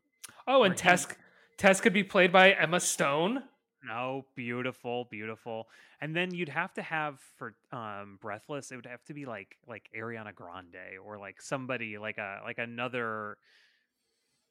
Oh, 0.46 0.62
and 0.62 0.76
Tess 0.76 1.06
Tess 1.56 1.80
could 1.80 1.92
be 1.92 2.04
played 2.04 2.32
by 2.32 2.52
Emma 2.52 2.80
Stone. 2.80 3.48
oh, 3.90 4.24
beautiful, 4.34 5.04
beautiful. 5.10 5.68
And 6.00 6.16
then 6.16 6.32
you'd 6.34 6.48
have 6.48 6.72
to 6.74 6.82
have 6.82 7.20
for 7.36 7.54
um 7.72 8.18
Breathless, 8.20 8.72
it 8.72 8.76
would 8.76 8.86
have 8.86 9.04
to 9.04 9.14
be 9.14 9.26
like 9.26 9.58
like 9.66 9.90
Ariana 9.96 10.34
Grande 10.34 10.98
or 11.04 11.18
like 11.18 11.40
somebody 11.42 11.98
like 11.98 12.18
a 12.18 12.40
like 12.44 12.58
another 12.58 13.36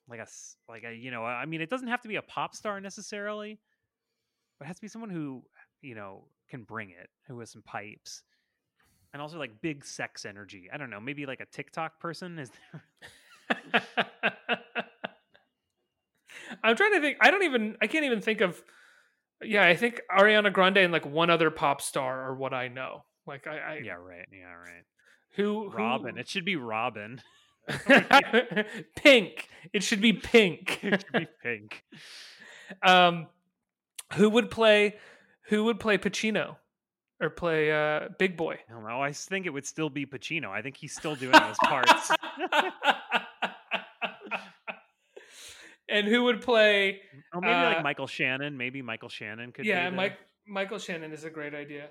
like 0.08 0.20
a 0.20 0.24
s- 0.24 0.58
like 0.68 0.84
a 0.84 0.94
you 0.94 1.12
know, 1.12 1.24
I 1.26 1.46
mean, 1.46 1.62
it 1.62 1.70
doesn't 1.70 1.88
have 1.88 2.02
to 2.02 2.08
be 2.08 2.18
a 2.18 2.22
pop 2.22 2.56
star 2.56 2.80
necessarily, 2.82 3.60
but 4.60 4.66
it 4.66 4.68
has 4.68 4.76
to 4.78 4.82
be 4.82 4.88
someone 4.88 5.10
who 5.10 5.44
you 5.82 5.96
know 5.96 6.26
can 6.49 6.64
bring 6.64 6.90
it, 6.90 7.10
who 7.28 7.40
has 7.40 7.52
some 7.52 7.64
pipes. 7.64 8.24
And 9.14 9.22
also 9.22 9.38
like 9.38 9.61
big 9.61 9.86
sex 9.86 10.26
energy. 10.26 10.70
I 10.74 10.78
don't 10.78 10.90
know, 10.90 10.99
maybe 10.99 11.26
like 11.26 11.40
a 11.40 11.45
TikTok 11.45 11.99
person 11.99 12.40
is 12.40 12.49
there 12.72 12.84
I'm 16.64 16.76
trying 16.76 16.94
to 16.94 17.02
think. 17.02 17.18
I 17.22 17.32
don't 17.32 17.44
even. 17.44 17.76
I 17.82 17.88
can't 17.88 18.06
even 18.06 18.22
think 18.22 18.41
of. 18.41 18.61
Yeah, 19.44 19.65
I 19.65 19.76
think 19.76 20.02
Ariana 20.10 20.53
Grande 20.53 20.78
and 20.78 20.94
like 20.94 21.06
one 21.06 21.30
other 21.30 21.52
pop 21.52 21.82
star 21.82 22.30
are 22.30 22.36
what 22.36 22.53
I 22.53 22.70
know. 22.70 23.03
Like 23.28 23.48
I, 23.48 23.57
I 23.57 23.82
Yeah, 23.84 23.94
right. 23.94 24.26
Yeah, 24.32 24.53
right. 24.53 24.84
who, 25.36 25.70
who 25.70 25.78
Robin. 25.78 26.18
It 26.18 26.30
should 26.30 26.45
be 26.45 26.56
Robin. 26.56 27.22
pink. 28.95 29.48
It 29.74 29.84
should 29.84 30.02
be 30.02 30.14
pink. 30.14 30.80
it 30.84 31.02
should 31.03 31.20
be 31.22 31.28
pink. 31.41 31.84
um, 32.84 33.28
who 34.14 34.30
would 34.30 34.52
play? 34.52 34.95
Who 35.49 35.65
would 35.65 35.80
play 35.80 35.98
Pacino, 35.98 36.56
or 37.22 37.30
play 37.30 37.72
uh, 37.72 38.10
Big 38.18 38.38
Boy? 38.38 38.60
I 38.70 38.74
don't 38.74 38.84
know. 38.84 39.02
I 39.02 39.11
think 39.11 39.45
it 39.45 39.49
would 39.52 39.65
still 39.65 39.90
be 39.90 40.06
Pacino. 40.06 40.49
I 40.49 40.61
think 40.61 40.78
he's 40.78 40.94
still 40.95 41.15
doing 41.15 41.32
those 41.34 41.57
parts. 41.64 42.11
and 45.90 46.07
who 46.07 46.24
would 46.24 46.41
play? 46.41 47.02
Or 47.34 47.41
maybe 47.41 47.53
Uh, 47.53 47.64
like 47.74 47.84
Michael 47.84 48.07
Shannon. 48.07 48.57
Maybe 48.57 48.82
Michael 48.82 49.10
Shannon 49.10 49.52
could. 49.52 49.65
yeah, 49.65 49.90
Mike 49.90 50.18
Michael 50.48 50.80
Shannon 50.80 51.11
is 51.11 51.24
a 51.24 51.30
great 51.30 51.53
idea. 51.53 51.90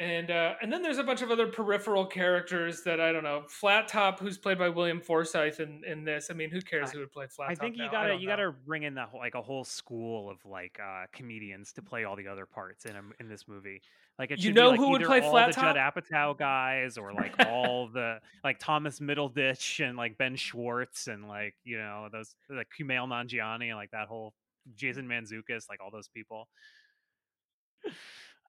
And 0.00 0.32
uh, 0.32 0.54
and 0.60 0.72
then 0.72 0.82
there's 0.82 0.98
a 0.98 1.04
bunch 1.04 1.22
of 1.22 1.30
other 1.30 1.46
peripheral 1.46 2.04
characters 2.04 2.82
that 2.82 3.00
I 3.00 3.12
don't 3.12 3.22
know. 3.22 3.44
Flat 3.46 3.86
Top, 3.86 4.18
who's 4.18 4.36
played 4.36 4.58
by 4.58 4.68
William 4.68 5.00
Forsythe 5.00 5.60
in, 5.60 5.82
in 5.86 6.02
this. 6.04 6.32
I 6.32 6.34
mean, 6.34 6.50
who 6.50 6.60
cares 6.60 6.90
who 6.90 6.98
would 6.98 7.12
play 7.12 7.26
Flat 7.28 7.50
I 7.50 7.54
Top? 7.54 7.62
I 7.62 7.64
think 7.64 7.76
you 7.76 7.84
now? 7.84 7.92
gotta 7.92 8.14
you 8.14 8.26
know. 8.26 8.32
gotta 8.32 8.50
bring 8.66 8.82
in 8.82 8.94
the 8.94 9.04
whole, 9.04 9.20
like 9.20 9.36
a 9.36 9.42
whole 9.42 9.62
school 9.62 10.28
of 10.28 10.44
like 10.44 10.80
uh 10.82 11.04
comedians 11.12 11.72
to 11.74 11.82
play 11.82 12.02
all 12.02 12.16
the 12.16 12.26
other 12.26 12.44
parts 12.44 12.86
in 12.86 12.96
a, 12.96 13.02
in 13.20 13.28
this 13.28 13.46
movie. 13.46 13.82
Like 14.18 14.32
it 14.32 14.40
You 14.40 14.52
know 14.52 14.72
be, 14.72 14.78
like, 14.78 14.80
who 14.80 14.90
would 14.90 15.02
play 15.04 15.20
all 15.20 15.30
Flat 15.30 15.54
the 15.54 15.60
Judd 15.60 15.76
Top? 15.76 15.94
Apatow 15.94 16.36
guys 16.36 16.98
or 16.98 17.12
like 17.12 17.34
all 17.46 17.86
the 17.86 18.18
like 18.42 18.58
Thomas 18.58 18.98
Middleditch 18.98 19.78
and 19.86 19.96
like 19.96 20.18
Ben 20.18 20.34
Schwartz 20.34 21.06
and 21.06 21.28
like 21.28 21.54
you 21.62 21.78
know 21.78 22.08
those 22.10 22.34
like 22.50 22.66
Kumail 22.76 23.06
Nanjiani 23.06 23.68
and 23.68 23.76
like 23.76 23.92
that 23.92 24.08
whole 24.08 24.34
Jason 24.74 25.06
Mantzoukas 25.06 25.68
like 25.68 25.80
all 25.80 25.92
those 25.92 26.08
people. 26.08 26.48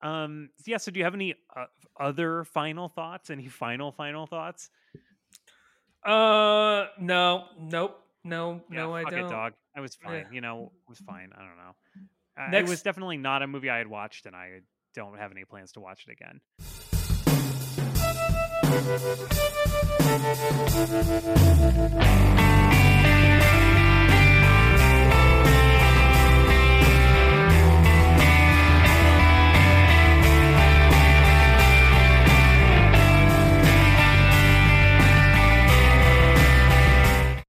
Um 0.02 0.50
yeah, 0.66 0.78
so 0.78 0.92
do 0.92 1.00
you 1.00 1.04
have 1.04 1.14
any 1.16 1.36
uh, 1.56 1.66
other 2.00 2.44
final 2.44 2.90
thoughts? 2.90 3.30
Any 3.30 3.48
final 3.48 3.92
final 3.92 4.28
thoughts? 4.28 4.70
Uh, 6.06 6.86
no, 7.00 7.46
nope, 7.60 8.00
no, 8.24 8.62
Yeah, 8.72 8.78
no, 8.84 8.94
I 8.94 9.06
don't. 9.06 9.20
it, 9.26 9.30
dog. 9.30 9.54
I 9.76 9.80
was 9.82 9.98
Yeah. 10.04 10.10
fine. 10.24 10.28
You 10.32 10.42
know, 10.42 10.72
it 10.76 10.90
was 10.90 11.00
fine. 11.00 11.32
I 11.36 11.40
don't 11.40 11.58
know. 11.58 11.76
Uh, 12.38 12.58
it 12.60 12.68
was 12.68 12.84
definitely 12.84 13.18
not 13.18 13.42
a 13.42 13.48
movie 13.48 13.70
I 13.72 13.78
had 13.80 13.88
watched, 13.88 14.28
and 14.28 14.36
I 14.36 14.60
don't 14.94 15.18
have 15.18 15.32
any 15.32 15.46
plans 15.46 15.72
to 15.74 15.80
watch 15.80 16.06
it 16.08 16.12
again. 16.12 16.42